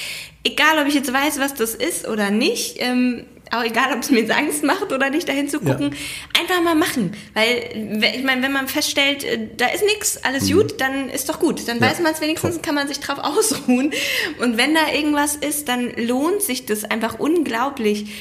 egal 0.45 0.79
ob 0.81 0.87
ich 0.87 0.95
jetzt 0.95 1.13
weiß, 1.13 1.39
was 1.39 1.55
das 1.55 1.75
ist 1.75 2.09
oder 2.09 2.31
nicht, 2.31 2.77
ähm, 2.79 3.27
auch 3.53 3.65
egal, 3.65 3.93
ob 3.93 4.01
es 4.01 4.11
mir 4.11 4.21
jetzt 4.21 4.31
Angst 4.31 4.63
macht 4.63 4.93
oder 4.93 5.11
nicht, 5.11 5.29
dahin 5.29 5.49
zu 5.49 5.59
gucken, 5.59 5.91
ja. 5.93 6.41
einfach 6.41 6.63
mal 6.63 6.75
machen. 6.77 7.17
Weil, 7.35 8.03
ich 8.15 8.23
meine, 8.23 8.43
wenn 8.43 8.53
man 8.53 8.69
feststellt, 8.69 9.25
äh, 9.25 9.49
da 9.57 9.67
ist 9.67 9.85
nichts, 9.85 10.23
alles 10.25 10.49
mhm. 10.49 10.55
gut, 10.55 10.81
dann 10.81 11.09
ist 11.09 11.29
doch 11.29 11.41
gut. 11.41 11.67
Dann 11.67 11.79
ja. 11.81 11.91
weiß 11.91 12.01
man 12.01 12.13
es 12.13 12.21
wenigstens, 12.21 12.57
Top. 12.57 12.65
kann 12.65 12.75
man 12.77 12.87
sich 12.89 13.01
drauf 13.01 13.19
ausruhen. 13.23 13.93
Und 14.41 14.57
wenn 14.57 14.75
da 14.75 14.93
irgendwas 14.93 15.37
ist, 15.37 15.69
dann 15.69 15.93
lohnt 15.97 16.43
sich 16.43 16.67
das 16.67 16.85
einfach 16.85 17.19
unglaublich 17.19 18.13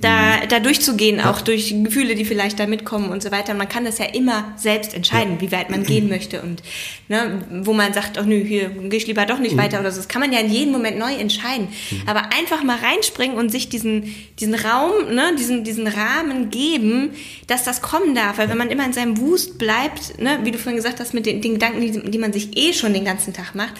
da, 0.00 0.36
mhm. 0.36 0.48
da 0.48 0.60
durchzugehen, 0.60 1.20
auch 1.20 1.40
durch 1.40 1.74
Gefühle, 1.82 2.14
die 2.14 2.24
vielleicht 2.24 2.58
da 2.58 2.66
mitkommen 2.66 3.10
und 3.10 3.22
so 3.22 3.30
weiter. 3.30 3.54
Man 3.54 3.68
kann 3.68 3.84
das 3.84 3.98
ja 3.98 4.06
immer 4.06 4.52
selbst 4.56 4.94
entscheiden, 4.94 5.40
wie 5.40 5.52
weit 5.52 5.70
man 5.70 5.84
gehen 5.84 6.08
möchte 6.08 6.42
und 6.42 6.62
ne, 7.08 7.44
wo 7.62 7.72
man 7.72 7.92
sagt, 7.92 8.18
oh 8.18 8.22
nö, 8.22 8.42
hier 8.44 8.68
gehe 8.70 8.98
ich 8.98 9.06
lieber 9.06 9.26
doch 9.26 9.38
nicht 9.38 9.54
mhm. 9.54 9.60
weiter 9.60 9.80
oder 9.80 9.90
so. 9.90 9.98
Das 9.98 10.08
kann 10.08 10.20
man 10.20 10.32
ja 10.32 10.40
in 10.40 10.50
jedem 10.50 10.72
Moment 10.72 10.98
neu 10.98 11.14
entscheiden. 11.14 11.68
Mhm. 11.90 12.02
Aber 12.06 12.32
einfach 12.32 12.62
mal 12.62 12.78
reinspringen 12.78 13.36
und 13.36 13.50
sich 13.50 13.68
diesen, 13.68 14.14
diesen 14.38 14.54
Raum, 14.54 15.14
ne, 15.14 15.34
diesen, 15.38 15.64
diesen 15.64 15.86
Rahmen 15.86 16.50
geben, 16.50 17.10
dass 17.46 17.64
das 17.64 17.82
kommen 17.82 18.14
darf. 18.14 18.38
Weil 18.38 18.48
wenn 18.48 18.58
man 18.58 18.70
immer 18.70 18.84
in 18.84 18.92
seinem 18.92 19.18
Wust 19.18 19.58
bleibt, 19.58 20.20
ne, 20.20 20.40
wie 20.42 20.50
du 20.50 20.58
vorhin 20.58 20.76
gesagt 20.76 21.00
hast, 21.00 21.14
mit 21.14 21.26
den, 21.26 21.40
den 21.40 21.54
Gedanken, 21.54 21.80
die, 21.80 22.10
die 22.10 22.18
man 22.18 22.32
sich 22.32 22.56
eh 22.56 22.72
schon 22.72 22.92
den 22.92 23.04
ganzen 23.04 23.32
Tag 23.32 23.54
macht, 23.54 23.74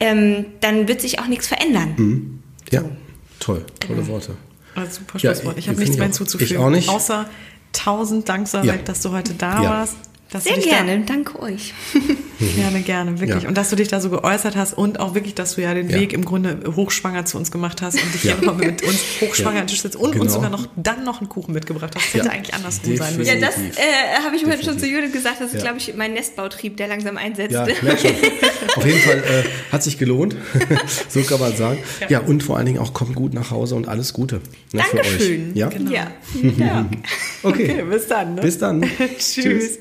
ähm, 0.00 0.46
dann 0.60 0.88
wird 0.88 1.00
sich 1.00 1.18
auch 1.18 1.26
nichts 1.26 1.46
verändern. 1.46 1.94
Mhm. 1.96 2.38
Ja, 2.70 2.84
toll, 3.40 3.64
tolle 3.80 4.00
genau. 4.00 4.08
Worte. 4.08 4.36
Also 4.76 5.00
super 5.00 5.18
Schlusswort. 5.18 5.54
Ja, 5.54 5.58
ich, 5.58 5.68
habe 5.68 5.78
nichts 5.78 5.96
mehr 5.96 6.04
hinzuzufügen. 6.04 6.52
Ich 6.52 6.58
auch 6.58 6.70
nicht. 6.70 6.88
Außer 6.88 7.26
tausend 7.72 8.28
Dank, 8.28 8.46
Sarek, 8.46 8.66
ja. 8.66 8.76
dass 8.78 9.00
du 9.00 9.10
heute 9.10 9.34
da 9.34 9.62
ja. 9.62 9.70
warst. 9.70 9.96
Sehr 10.34 10.58
gerne, 10.58 11.04
danke 11.06 11.40
euch. 11.40 11.72
gerne, 12.56 12.80
gerne, 12.80 13.20
wirklich. 13.20 13.44
Ja. 13.44 13.48
Und 13.48 13.56
dass 13.56 13.70
du 13.70 13.76
dich 13.76 13.86
da 13.86 14.00
so 14.00 14.10
geäußert 14.10 14.56
hast 14.56 14.76
und 14.76 14.98
auch 14.98 15.14
wirklich, 15.14 15.36
dass 15.36 15.54
du 15.54 15.62
ja 15.62 15.72
den 15.72 15.88
ja. 15.88 16.00
Weg 16.00 16.12
im 16.12 16.24
Grunde 16.24 16.58
hochschwanger 16.74 17.24
zu 17.24 17.38
uns 17.38 17.52
gemacht 17.52 17.80
hast 17.80 18.02
und 18.02 18.12
dich 18.12 18.24
ja. 18.24 18.34
hier 18.38 18.44
nochmal 18.44 18.66
mit 18.66 18.82
uns 18.82 18.98
hochschwanger 19.20 19.60
an 19.60 19.62
den 19.62 19.68
Tisch 19.68 19.82
sitzt 19.82 19.94
und 19.94 20.12
genau. 20.12 20.24
uns 20.24 20.32
sogar 20.32 20.50
noch 20.50 20.66
dann 20.74 21.04
noch 21.04 21.20
einen 21.20 21.28
Kuchen 21.28 21.54
mitgebracht 21.54 21.94
hast. 21.94 22.06
Das 22.06 22.14
hätte 22.14 22.30
eigentlich 22.30 22.54
andersrum 22.54 22.96
sein 22.96 23.16
müssen. 23.16 23.40
Ja, 23.40 23.46
das 23.46 23.56
äh, 23.56 24.24
habe 24.24 24.34
ich 24.34 24.44
heute 24.44 24.64
schon 24.64 24.78
zu 24.80 24.86
Judith 24.86 25.12
gesagt. 25.12 25.40
Das 25.40 25.54
ist, 25.54 25.62
glaube 25.62 25.78
ich, 25.78 25.94
mein 25.94 26.12
Nestbautrieb, 26.12 26.76
der 26.76 26.88
langsam 26.88 27.16
einsetzt. 27.16 27.52
Ja, 27.52 27.66
schon. 27.76 28.10
Auf 28.74 28.84
jeden 28.84 29.00
Fall 29.00 29.18
äh, 29.18 29.72
hat 29.72 29.84
sich 29.84 29.96
gelohnt. 29.96 30.36
so 31.08 31.22
kann 31.22 31.38
man 31.38 31.56
sagen. 31.56 31.78
Ja. 32.08 32.20
und 32.20 32.42
vor 32.42 32.56
allen 32.56 32.66
Dingen 32.66 32.80
auch 32.80 32.92
kommt 32.92 33.14
gut 33.14 33.32
nach 33.32 33.52
Hause 33.52 33.76
und 33.76 33.86
alles 33.86 34.12
Gute. 34.12 34.40
Ne, 34.72 34.82
Dankeschön. 34.92 35.54
Ja? 35.54 35.68
Genau. 35.68 35.92
Ja. 35.92 36.10
okay. 37.44 37.70
okay. 37.70 37.84
Bis 37.88 38.08
dann. 38.08 38.34
Ne? 38.34 38.42
Bis 38.42 38.58
dann. 38.58 38.84
Tschüss. 39.18 39.78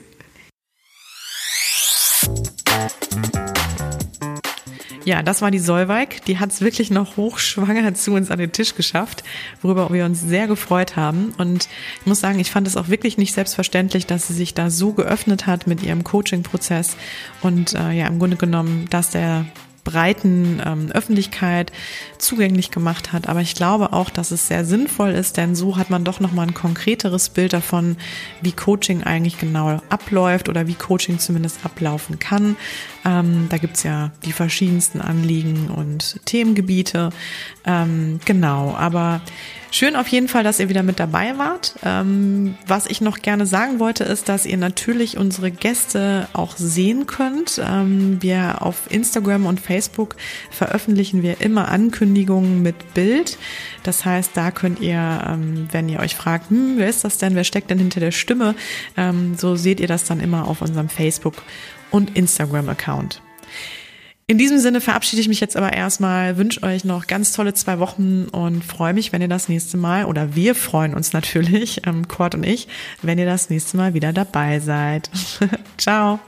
Ja, 5.06 5.22
das 5.22 5.44
war 5.44 5.52
die 5.52 5.60
Solveig. 5.60 6.26
Die 6.26 6.40
hat 6.40 6.52
es 6.52 6.62
wirklich 6.62 6.90
noch 6.90 7.16
hochschwanger 7.16 7.94
zu 7.94 8.14
uns 8.14 8.32
an 8.32 8.40
den 8.40 8.52
Tisch 8.52 8.74
geschafft, 8.74 9.24
worüber 9.62 9.94
wir 9.94 10.04
uns 10.04 10.20
sehr 10.20 10.48
gefreut 10.48 10.96
haben. 10.96 11.34
Und 11.38 11.70
ich 12.02 12.06
muss 12.08 12.20
sagen, 12.20 12.40
ich 12.40 12.50
fand 12.50 12.68
es 12.68 12.76
auch 12.76 12.90
wirklich 12.90 13.18
nicht 13.20 13.34
selbstverständlich, 13.34 14.08
dass 14.08 14.28
sie 14.28 14.34
sich 14.34 14.56
da 14.56 14.72
so 14.72 14.94
geöffnet 14.94 15.46
hat 15.46 15.68
mit 15.68 15.84
ihrem 15.84 16.04
Coaching-Prozess 16.04 16.98
und 17.42 17.76
äh, 17.76 17.92
ja, 17.92 18.08
im 18.08 18.18
Grunde 18.18 18.36
genommen, 18.36 18.88
dass 18.90 19.12
der 19.12 19.46
breiten 19.86 20.62
ähm, 20.66 20.92
Öffentlichkeit 20.92 21.72
zugänglich 22.18 22.72
gemacht 22.72 23.14
hat. 23.14 23.30
Aber 23.30 23.40
ich 23.40 23.56
glaube 23.56 23.94
auch, 23.94 24.10
dass 24.10 24.32
es 24.32 24.50
sehr 24.50 24.66
sinnvoll 24.66 25.12
ist, 25.12 25.38
denn 25.38 25.56
so 25.56 25.78
hat 25.78 25.90
man 25.90 26.04
doch 26.04 26.20
nochmal 26.20 26.48
ein 26.48 26.54
konkreteres 26.54 27.30
Bild 27.30 27.54
davon, 27.54 27.96
wie 28.42 28.52
Coaching 28.52 29.04
eigentlich 29.04 29.40
genau 29.40 29.82
abläuft 29.90 30.50
oder 30.50 30.68
wie 30.68 30.74
Coaching 30.74 31.20
zumindest 31.20 31.64
ablaufen 31.64 32.20
kann. 32.20 32.58
Ähm, 33.06 33.48
da 33.50 33.58
gibt's 33.58 33.84
ja 33.84 34.12
die 34.26 34.34
verschiedensten 34.34 35.00
Anliegen 35.00 35.70
und 35.70 36.20
Themengebiete. 36.26 37.12
Ähm, 37.66 38.20
genau, 38.26 38.76
aber 38.76 39.22
Schön 39.78 39.98
auf 39.98 40.08
jeden 40.08 40.30
Fall, 40.30 40.46
dass 40.46 40.62
ihr 40.62 40.70
wieder 40.70 40.84
mit 40.84 41.02
dabei 41.02 41.38
wart. 41.38 41.76
Ähm, 41.84 42.56
was 42.66 42.86
ich 42.86 43.02
noch 43.02 43.18
gerne 43.18 43.46
sagen 43.46 43.78
wollte, 43.78 44.06
ist, 44.06 44.30
dass 44.30 44.46
ihr 44.46 44.56
natürlich 44.56 45.18
unsere 45.18 45.52
Gäste 45.52 46.30
auch 46.32 46.56
sehen 46.56 47.08
könnt. 47.08 47.62
Ähm, 47.62 48.22
wir 48.22 48.62
auf 48.62 48.90
Instagram 48.90 49.46
und 49.46 49.60
Facebook 49.60 50.16
veröffentlichen 50.50 51.24
wir 51.24 51.42
immer 51.42 51.68
Ankündigungen 51.68 52.62
mit 52.62 52.94
Bild. 52.94 53.38
Das 53.84 54.06
heißt, 54.06 54.32
da 54.36 54.52
könnt 54.52 54.80
ihr, 54.80 55.22
ähm, 55.28 55.68
wenn 55.74 55.90
ihr 55.90 56.00
euch 56.00 56.16
fragt, 56.16 56.52
hm, 56.52 56.76
wer 56.78 56.88
ist 56.88 57.04
das 57.04 57.18
denn, 57.18 57.36
wer 57.36 57.44
steckt 57.44 57.70
denn 57.70 57.80
hinter 57.80 58.00
der 58.00 58.12
Stimme, 58.12 58.56
ähm, 58.96 59.36
so 59.36 59.58
seht 59.58 59.82
ihr 59.82 59.88
das 59.88 60.06
dann 60.06 60.22
immer 60.22 60.48
auf 60.48 60.62
unserem 60.62 60.88
Facebook 60.88 61.44
und 61.92 62.16
Instagram-Account. 62.16 63.25
In 64.28 64.40
diesem 64.40 64.58
Sinne 64.58 64.82
verabschiede 64.82 65.22
ich 65.22 65.28
mich 65.28 65.40
jetzt 65.40 65.56
aber 65.56 65.74
erstmal, 65.74 66.38
wünsche 66.38 66.64
euch 66.64 66.84
noch 66.84 67.06
ganz 67.06 67.32
tolle 67.32 67.54
zwei 67.54 67.78
Wochen 67.78 68.26
und 68.32 68.64
freue 68.64 68.94
mich, 68.94 69.14
wenn 69.14 69.22
ihr 69.22 69.28
das 69.28 69.50
nächste 69.50 69.78
Mal, 69.78 70.06
oder 70.06 70.36
wir 70.36 70.56
freuen 70.56 70.96
uns 70.96 71.14
natürlich, 71.14 71.82
ähm, 71.86 72.08
Kurt 72.08 72.34
und 72.34 72.44
ich, 72.44 72.68
wenn 73.04 73.20
ihr 73.20 73.28
das 73.28 73.52
nächste 73.52 73.78
Mal 73.78 73.94
wieder 73.94 74.14
dabei 74.14 74.60
seid. 74.60 75.12
Ciao. 75.78 76.20